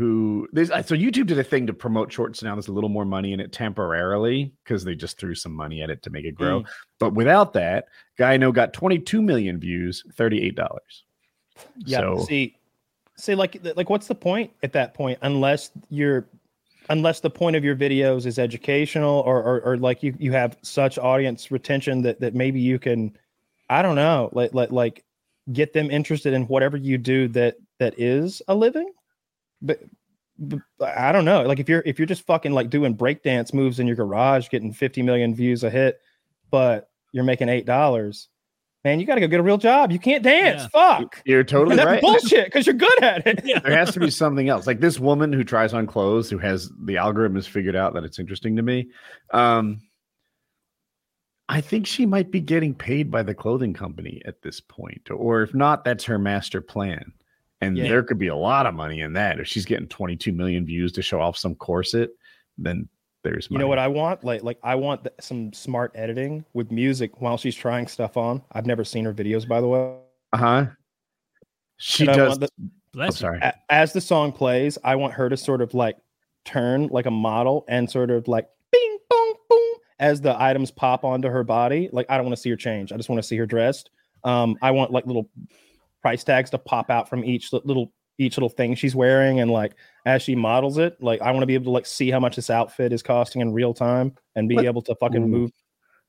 who 0.00 0.48
there's 0.52 0.68
so 0.68 0.94
YouTube 0.94 1.26
did 1.26 1.38
a 1.38 1.44
thing 1.44 1.66
to 1.66 1.74
promote 1.74 2.10
shorts 2.10 2.42
now. 2.42 2.54
There's 2.54 2.68
a 2.68 2.72
little 2.72 2.88
more 2.88 3.04
money 3.04 3.34
in 3.34 3.40
it 3.40 3.52
temporarily 3.52 4.52
because 4.64 4.82
they 4.82 4.94
just 4.94 5.18
threw 5.18 5.34
some 5.34 5.52
money 5.52 5.82
at 5.82 5.90
it 5.90 6.02
to 6.04 6.10
make 6.10 6.24
it 6.24 6.34
grow. 6.34 6.60
Mm. 6.60 6.66
But 6.98 7.14
without 7.14 7.52
that, 7.52 7.86
guy 8.16 8.32
I 8.32 8.36
know 8.38 8.50
got 8.50 8.72
22 8.72 9.20
million 9.20 9.60
views, 9.60 10.02
$38. 10.16 10.56
Yeah. 11.84 11.98
So, 11.98 12.24
see, 12.24 12.56
see, 13.16 13.34
like, 13.34 13.60
like, 13.76 13.90
what's 13.90 14.06
the 14.06 14.14
point 14.14 14.52
at 14.62 14.72
that 14.72 14.94
point? 14.94 15.18
Unless 15.20 15.72
you're 15.90 16.26
unless 16.90 17.20
the 17.20 17.30
point 17.30 17.56
of 17.56 17.64
your 17.64 17.76
videos 17.76 18.26
is 18.26 18.38
educational 18.38 19.20
or, 19.20 19.42
or, 19.42 19.60
or 19.60 19.76
like 19.76 20.02
you, 20.02 20.14
you 20.18 20.32
have 20.32 20.58
such 20.62 20.98
audience 20.98 21.50
retention 21.50 22.02
that, 22.02 22.20
that 22.20 22.34
maybe 22.34 22.60
you 22.60 22.78
can, 22.78 23.16
I 23.70 23.80
don't 23.80 23.94
know, 23.94 24.28
like, 24.32 24.52
like, 24.52 24.72
like 24.72 25.04
get 25.52 25.72
them 25.72 25.90
interested 25.90 26.34
in 26.34 26.48
whatever 26.48 26.76
you 26.76 26.98
do 26.98 27.28
that, 27.28 27.56
that 27.78 27.98
is 27.98 28.42
a 28.48 28.54
living. 28.54 28.92
But, 29.62 29.80
but 30.36 30.60
I 30.80 31.12
don't 31.12 31.24
know. 31.24 31.42
Like 31.42 31.60
if 31.60 31.68
you're, 31.68 31.82
if 31.86 31.98
you're 31.98 32.06
just 32.06 32.26
fucking 32.26 32.52
like 32.52 32.70
doing 32.70 32.96
breakdance 32.96 33.54
moves 33.54 33.78
in 33.78 33.86
your 33.86 33.96
garage, 33.96 34.48
getting 34.48 34.72
50 34.72 35.02
million 35.02 35.32
views 35.32 35.62
a 35.62 35.70
hit, 35.70 36.00
but 36.50 36.90
you're 37.12 37.24
making 37.24 37.48
$8, 37.48 38.26
man, 38.84 39.00
you 39.00 39.06
got 39.06 39.16
to 39.16 39.20
go 39.20 39.26
get 39.26 39.40
a 39.40 39.42
real 39.42 39.58
job. 39.58 39.92
You 39.92 39.98
can't 39.98 40.22
dance. 40.22 40.62
Yeah. 40.62 40.98
Fuck. 40.98 41.22
You're 41.24 41.44
totally 41.44 41.76
that's 41.76 41.86
right. 41.86 42.00
Bullshit, 42.00 42.46
because 42.46 42.66
you're 42.66 42.74
good 42.74 43.02
at 43.02 43.26
it. 43.26 43.40
Yeah. 43.44 43.60
There 43.60 43.76
has 43.76 43.92
to 43.92 44.00
be 44.00 44.10
something 44.10 44.48
else. 44.48 44.66
Like 44.66 44.80
this 44.80 44.98
woman 44.98 45.32
who 45.32 45.44
tries 45.44 45.74
on 45.74 45.86
clothes, 45.86 46.30
who 46.30 46.38
has 46.38 46.70
the 46.84 46.96
algorithm 46.96 47.36
has 47.36 47.46
figured 47.46 47.76
out 47.76 47.94
that 47.94 48.04
it's 48.04 48.18
interesting 48.18 48.56
to 48.56 48.62
me. 48.62 48.88
Um, 49.32 49.80
I 51.48 51.60
think 51.60 51.86
she 51.86 52.06
might 52.06 52.30
be 52.30 52.40
getting 52.40 52.74
paid 52.74 53.10
by 53.10 53.24
the 53.24 53.34
clothing 53.34 53.74
company 53.74 54.22
at 54.24 54.40
this 54.40 54.60
point, 54.60 55.10
or 55.10 55.42
if 55.42 55.52
not, 55.52 55.84
that's 55.84 56.04
her 56.04 56.18
master 56.18 56.60
plan. 56.60 57.12
And 57.60 57.76
yeah. 57.76 57.88
there 57.88 58.02
could 58.04 58.18
be 58.18 58.28
a 58.28 58.36
lot 58.36 58.66
of 58.66 58.74
money 58.74 59.00
in 59.00 59.12
that. 59.14 59.40
If 59.40 59.48
she's 59.48 59.66
getting 59.66 59.88
22 59.88 60.32
million 60.32 60.64
views 60.64 60.92
to 60.92 61.02
show 61.02 61.20
off 61.20 61.36
some 61.36 61.56
corset, 61.56 62.10
then 62.56 62.88
there's 63.22 63.48
you 63.50 63.58
know 63.58 63.68
what 63.68 63.78
I 63.78 63.88
want 63.88 64.24
like 64.24 64.42
like 64.42 64.58
I 64.62 64.74
want 64.74 65.04
th- 65.04 65.14
some 65.20 65.52
smart 65.52 65.92
editing 65.94 66.44
with 66.54 66.70
music 66.70 67.20
while 67.20 67.36
she's 67.36 67.54
trying 67.54 67.86
stuff 67.86 68.16
on. 68.16 68.42
I've 68.52 68.66
never 68.66 68.84
seen 68.84 69.04
her 69.04 69.12
videos 69.12 69.46
by 69.46 69.60
the 69.60 69.66
way. 69.66 69.96
Uh 70.32 70.36
huh. 70.36 70.66
She 71.76 72.06
and 72.06 72.16
does. 72.16 72.38
The, 72.38 72.48
oh, 72.98 73.10
sorry. 73.10 73.38
A, 73.40 73.54
as 73.70 73.92
the 73.92 74.00
song 74.00 74.32
plays, 74.32 74.78
I 74.84 74.96
want 74.96 75.14
her 75.14 75.28
to 75.28 75.36
sort 75.36 75.62
of 75.62 75.74
like 75.74 75.96
turn 76.44 76.88
like 76.88 77.06
a 77.06 77.10
model 77.10 77.64
and 77.68 77.90
sort 77.90 78.10
of 78.10 78.28
like 78.28 78.48
bing 78.72 78.98
bong 79.08 79.34
boom 79.48 79.74
as 79.98 80.20
the 80.20 80.40
items 80.40 80.70
pop 80.70 81.04
onto 81.04 81.28
her 81.28 81.44
body. 81.44 81.88
Like 81.92 82.06
I 82.08 82.16
don't 82.16 82.26
want 82.26 82.36
to 82.36 82.42
see 82.42 82.50
her 82.50 82.56
change. 82.56 82.92
I 82.92 82.96
just 82.96 83.08
want 83.08 83.22
to 83.22 83.26
see 83.26 83.36
her 83.36 83.46
dressed. 83.46 83.90
Um, 84.24 84.56
I 84.62 84.70
want 84.70 84.92
like 84.92 85.06
little 85.06 85.28
price 86.02 86.24
tags 86.24 86.50
to 86.50 86.58
pop 86.58 86.90
out 86.90 87.08
from 87.08 87.24
each 87.24 87.52
little 87.52 87.92
each 88.20 88.36
little 88.36 88.50
thing 88.50 88.74
she's 88.74 88.94
wearing 88.94 89.40
and 89.40 89.50
like 89.50 89.72
as 90.04 90.20
she 90.20 90.36
models 90.36 90.76
it 90.76 91.02
like 91.02 91.22
i 91.22 91.30
want 91.30 91.40
to 91.40 91.46
be 91.46 91.54
able 91.54 91.64
to 91.64 91.70
like 91.70 91.86
see 91.86 92.10
how 92.10 92.20
much 92.20 92.36
this 92.36 92.50
outfit 92.50 92.92
is 92.92 93.02
costing 93.02 93.40
in 93.40 93.50
real 93.50 93.72
time 93.72 94.14
and 94.36 94.46
be 94.46 94.58
able 94.58 94.82
to 94.82 94.94
fucking 94.96 95.28
move. 95.28 95.50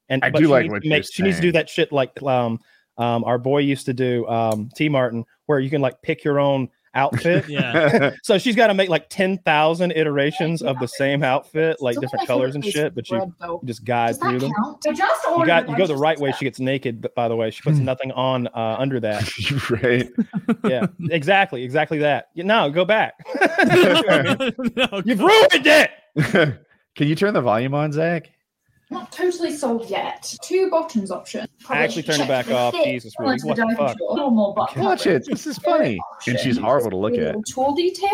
And 0.09 0.21
i 0.23 0.29
do 0.29 0.49
like 0.49 0.69
what 0.69 0.83
make, 0.83 1.05
she 1.09 1.23
needs 1.23 1.37
to 1.37 1.41
do 1.41 1.53
that 1.53 1.69
shit 1.69 1.93
like 1.93 2.21
um 2.21 2.59
um 2.97 3.23
our 3.23 3.37
boy 3.37 3.59
used 3.59 3.85
to 3.85 3.93
do 3.93 4.27
um 4.27 4.69
t 4.75 4.89
martin 4.89 5.23
where 5.45 5.59
you 5.59 5.69
can 5.69 5.81
like 5.81 6.01
pick 6.01 6.25
your 6.25 6.37
own 6.37 6.67
outfit. 6.93 7.47
yeah. 7.47 8.11
so 8.23 8.37
she's 8.37 8.55
got 8.55 8.67
to 8.67 8.73
make 8.73 8.89
like 8.89 9.09
10,000 9.09 9.91
iterations 9.91 10.61
of 10.61 10.79
the 10.79 10.87
same 10.87 11.23
outfit, 11.23 11.77
like 11.81 11.99
different 11.99 12.27
colors 12.27 12.55
and 12.55 12.65
shit, 12.65 12.93
but 12.95 13.09
you 13.09 13.33
just 13.65 13.83
guide 13.83 14.19
through 14.19 14.39
them. 14.39 14.51
You 14.85 15.45
got 15.45 15.69
you 15.69 15.77
go 15.77 15.87
the 15.87 15.95
right 15.95 16.19
way. 16.19 16.31
She 16.33 16.45
gets 16.45 16.59
naked, 16.59 17.01
but 17.01 17.15
by 17.15 17.27
the 17.27 17.35
way, 17.35 17.51
she 17.51 17.61
puts 17.61 17.77
nothing 17.77 18.11
on 18.11 18.47
uh, 18.47 18.75
under 18.77 18.99
that. 18.99 19.29
right. 19.69 20.09
Yeah. 20.63 20.87
Exactly. 21.09 21.63
Exactly 21.63 21.99
that. 21.99 22.29
No, 22.35 22.69
go 22.69 22.85
back. 22.85 23.13
no, 24.75 25.01
You've 25.05 25.19
ruined 25.19 25.65
it. 25.65 25.91
Can 26.95 27.07
you 27.07 27.15
turn 27.15 27.33
the 27.33 27.41
volume 27.41 27.73
on, 27.73 27.91
Zach? 27.91 28.31
Not 28.91 29.11
totally 29.11 29.55
sold 29.55 29.89
yet. 29.89 30.35
Two 30.43 30.69
bottoms 30.69 31.11
option. 31.11 31.47
I 31.69 31.77
actually 31.79 32.03
turned 32.03 32.21
it 32.21 32.27
back 32.27 32.49
off. 32.51 32.73
Jesus, 32.73 33.13
really? 33.17 33.37
What 33.41 33.55
the 33.55 33.75
fuck? 33.77 33.97
Normal 33.99 34.53
button. 34.53 34.83
Watch 34.83 35.07
it. 35.07 35.25
This 35.25 35.47
is 35.47 35.57
funny. 35.59 35.99
And 36.27 36.37
she's 36.39 36.57
horrible 36.57 36.91
to 36.91 36.97
look 36.97 37.13
at. 37.13 37.35
Tool 37.47 37.73
detail. 37.73 38.09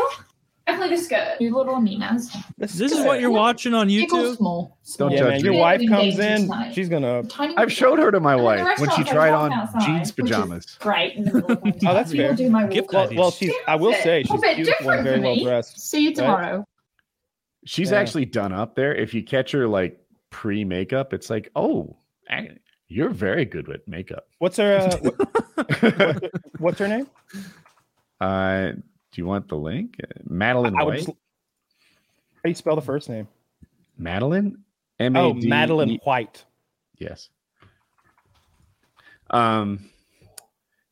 Definitely 0.67 0.97
the 0.97 1.01
skirt. 1.01 1.37
New 1.39 1.55
little 1.55 1.79
Ninas. 1.79 2.35
This, 2.57 2.73
this 2.73 2.91
is 2.91 3.05
what 3.05 3.21
you're 3.21 3.31
watching 3.31 3.73
on 3.73 3.87
YouTube. 3.87 4.35
Small. 4.35 4.77
Don't 4.97 5.11
yeah, 5.11 5.23
man. 5.23 5.39
Your 5.39 5.53
wife 5.53 5.81
comes 5.87 6.19
in. 6.19 6.51
She's 6.73 6.89
gonna. 6.89 7.23
I've 7.55 7.71
showed 7.71 7.99
her 7.99 8.11
to 8.11 8.19
my 8.19 8.35
wife 8.35 8.77
when 8.79 8.89
she 8.91 9.05
tried 9.05 9.31
on 9.31 9.53
outside, 9.53 9.85
jeans 9.85 10.11
pajamas. 10.11 10.77
Great. 10.79 11.17
oh, 11.33 11.57
that's 11.81 12.11
fair. 12.11 12.33
Do 12.33 12.49
my 12.49 12.65
well, 12.65 13.09
well, 13.15 13.31
she's. 13.31 13.53
I 13.65 13.77
will 13.77 13.93
say 13.93 14.23
she's 14.23 14.41
beautiful 14.41 14.89
and 14.89 15.03
very 15.05 15.19
well 15.21 15.41
dressed. 15.41 15.79
See 15.79 16.01
you 16.01 16.13
tomorrow. 16.13 16.65
She's 17.65 17.93
actually 17.93 18.25
done 18.25 18.51
up 18.51 18.75
there. 18.75 18.93
If 18.93 19.13
you 19.13 19.23
catch 19.23 19.51
her 19.53 19.67
like 19.67 20.01
pre 20.29 20.63
makeup, 20.63 21.13
it's 21.13 21.29
like, 21.29 21.49
oh, 21.55 21.95
you're 22.87 23.09
very 23.09 23.45
good 23.45 23.67
with 23.67 23.87
makeup. 23.87 24.27
What's 24.39 24.57
her? 24.57 24.77
Uh, 24.77 24.97
what, 24.97 25.19
what, 25.19 26.31
what's 26.59 26.79
her 26.79 26.87
name? 26.87 27.07
Uh, 28.19 28.71
do 28.71 29.21
you 29.21 29.25
want 29.25 29.47
the 29.47 29.55
link? 29.55 29.95
Madeline 30.23 30.73
White. 30.73 30.97
Just, 30.97 31.07
how 31.07 31.13
do 32.43 32.49
you 32.49 32.55
spell 32.55 32.75
the 32.75 32.81
first 32.81 33.09
name? 33.09 33.27
Madeline. 33.97 34.63
M 34.99 35.15
A 35.15 35.33
D. 35.33 35.45
Oh, 35.45 35.49
Madeline 35.49 35.99
White. 36.03 36.45
Yes. 36.97 37.29
Um, 39.29 39.89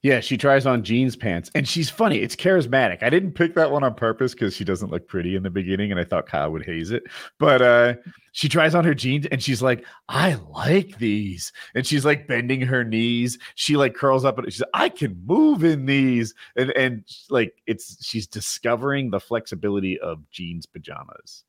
yeah, 0.06 0.20
she 0.20 0.38
tries 0.38 0.68
on 0.68 0.84
jeans 0.84 1.16
pants 1.16 1.50
and 1.56 1.68
she's 1.68 1.90
funny. 1.90 2.20
It's 2.20 2.36
charismatic. 2.36 3.02
I 3.02 3.10
didn't 3.10 3.32
pick 3.32 3.56
that 3.56 3.72
one 3.72 3.84
on 3.84 3.96
purpose 3.96 4.36
because 4.36 4.56
she 4.56 4.64
doesn't 4.64 4.92
look 4.92 5.08
pretty 5.08 5.36
in 5.36 5.42
the 5.42 5.50
beginning 5.50 5.90
and 5.90 6.00
I 6.00 6.04
thought 6.04 6.28
Kyle 6.28 6.52
would 6.52 6.64
haze 6.64 6.92
it. 6.92 7.02
But 7.40 7.64
uh 7.64 7.96
she 8.32 8.48
tries 8.48 8.76
on 8.76 8.86
her 8.86 8.94
jeans 8.94 9.26
and 9.32 9.42
she's 9.42 9.64
like, 9.64 9.84
I 10.08 10.36
like 10.52 11.00
these. 11.00 11.52
And 11.74 11.88
she's 11.88 12.06
like 12.06 12.28
bending 12.28 12.62
her 12.62 12.84
knees. 12.84 13.40
She 13.56 13.78
like 13.78 13.96
curls 13.96 14.26
up 14.26 14.38
and 14.38 14.54
she's 14.54 14.62
like, 14.62 14.70
I 14.76 14.90
can 14.90 15.20
move 15.26 15.64
in 15.64 15.88
these. 15.88 16.36
And 16.56 16.70
and 16.78 17.04
like 17.32 17.64
it's 17.66 18.06
she's 18.06 18.28
discovering 18.28 19.10
the 19.10 19.20
flexibility 19.20 20.00
of 20.00 20.30
jeans 20.30 20.68
pajamas. 20.68 21.46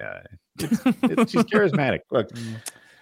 Yeah, 0.00 0.22
it's, 0.58 0.80
it's, 1.04 1.30
she's 1.30 1.42
charismatic. 1.52 2.00
Look. 2.10 2.30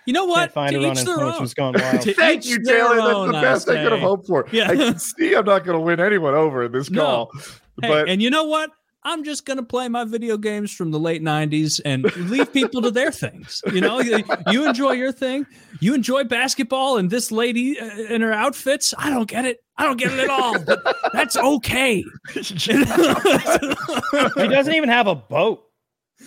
You 0.07 0.12
know 0.12 0.26
what? 0.26 0.40
Can't 0.40 0.52
find 0.52 0.72
to 0.72 0.82
her 0.82 0.88
on 0.88 0.96
influencer's 0.96 1.55
gone 1.55 1.74
wild. 1.78 2.02
Thank 2.02 2.46
you, 2.46 2.62
Taylor. 2.62 2.96
That's 2.96 3.26
the 3.26 3.32
best 3.32 3.68
I 3.68 3.82
could 3.82 3.92
have 3.92 4.00
hoped 4.00 4.26
for. 4.26 4.46
Yeah. 4.52 4.70
I 4.70 4.76
can 4.76 4.98
see 4.98 5.34
I'm 5.34 5.44
not 5.44 5.64
going 5.64 5.78
to 5.78 5.80
win 5.80 6.00
anyone 6.00 6.34
over 6.34 6.64
in 6.64 6.72
this 6.72 6.88
call. 6.88 7.30
No. 7.32 7.40
Hey, 7.82 7.88
but 7.88 8.09
and 8.09 8.22
you 8.22 8.30
know 8.30 8.44
what? 8.44 8.70
I'm 9.07 9.22
just 9.22 9.44
going 9.44 9.59
to 9.59 9.62
play 9.62 9.86
my 9.88 10.05
video 10.05 10.38
games 10.38 10.72
from 10.72 10.90
the 10.90 10.98
late 10.98 11.22
90s 11.22 11.78
and 11.84 12.05
leave 12.30 12.50
people 12.52 12.80
to 12.80 12.90
their 12.90 13.12
things. 13.12 13.61
You 13.70 13.82
know, 13.82 14.00
you, 14.00 14.66
enjoy 14.66 14.92
your 14.92 15.12
thing. 15.12 15.46
You 15.80 15.94
enjoy 15.94 16.24
basketball 16.24 16.96
and 16.96 17.11
this 17.11 17.30
lady 17.30 17.78
uh, 17.78 17.86
in 18.09 18.22
her 18.22 18.32
outfits. 18.32 18.94
I 18.96 19.11
don't 19.11 19.28
get 19.28 19.44
it. 19.44 19.59
I 19.76 19.84
don't 19.84 19.98
get 19.98 20.11
it 20.11 20.20
at 20.20 20.30
all. 20.30 20.59
But 20.59 20.80
that's 21.12 21.36
okay. 21.36 22.02
she 22.30 22.72
doesn't 22.72 24.74
even 24.74 24.88
have 24.88 25.07
a 25.07 25.14
boat. 25.14 25.61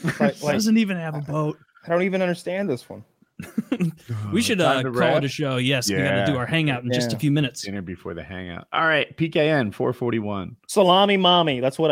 Like, 0.03 0.43
like, 0.43 0.53
doesn't 0.53 0.77
even 0.77 0.97
have 0.97 1.15
a 1.15 1.21
boat. 1.21 1.57
I 1.85 1.89
don't 1.89 2.03
even 2.03 2.21
understand 2.21 2.69
this 2.69 2.87
one. 2.87 3.03
we 4.33 4.41
should 4.41 4.59
uh, 4.59 4.81
call 4.81 4.91
wrap? 4.91 5.17
it 5.17 5.25
a 5.25 5.27
show. 5.27 5.57
Yes, 5.57 5.89
yeah. 5.89 5.97
we 5.97 6.03
got 6.03 6.25
to 6.25 6.31
do 6.31 6.37
our 6.37 6.45
hangout 6.45 6.83
in 6.83 6.89
yeah. 6.89 6.95
just 6.97 7.13
a 7.13 7.19
few 7.19 7.31
minutes. 7.31 7.61
Dinner 7.61 7.81
before 7.81 8.13
the 8.13 8.23
hangout. 8.23 8.67
All 8.73 8.87
right, 8.87 9.15
PKN 9.15 9.73
441. 9.73 10.55
Salami 10.67 11.17
mommy. 11.17 11.59
That's 11.59 11.77
what 11.77 11.85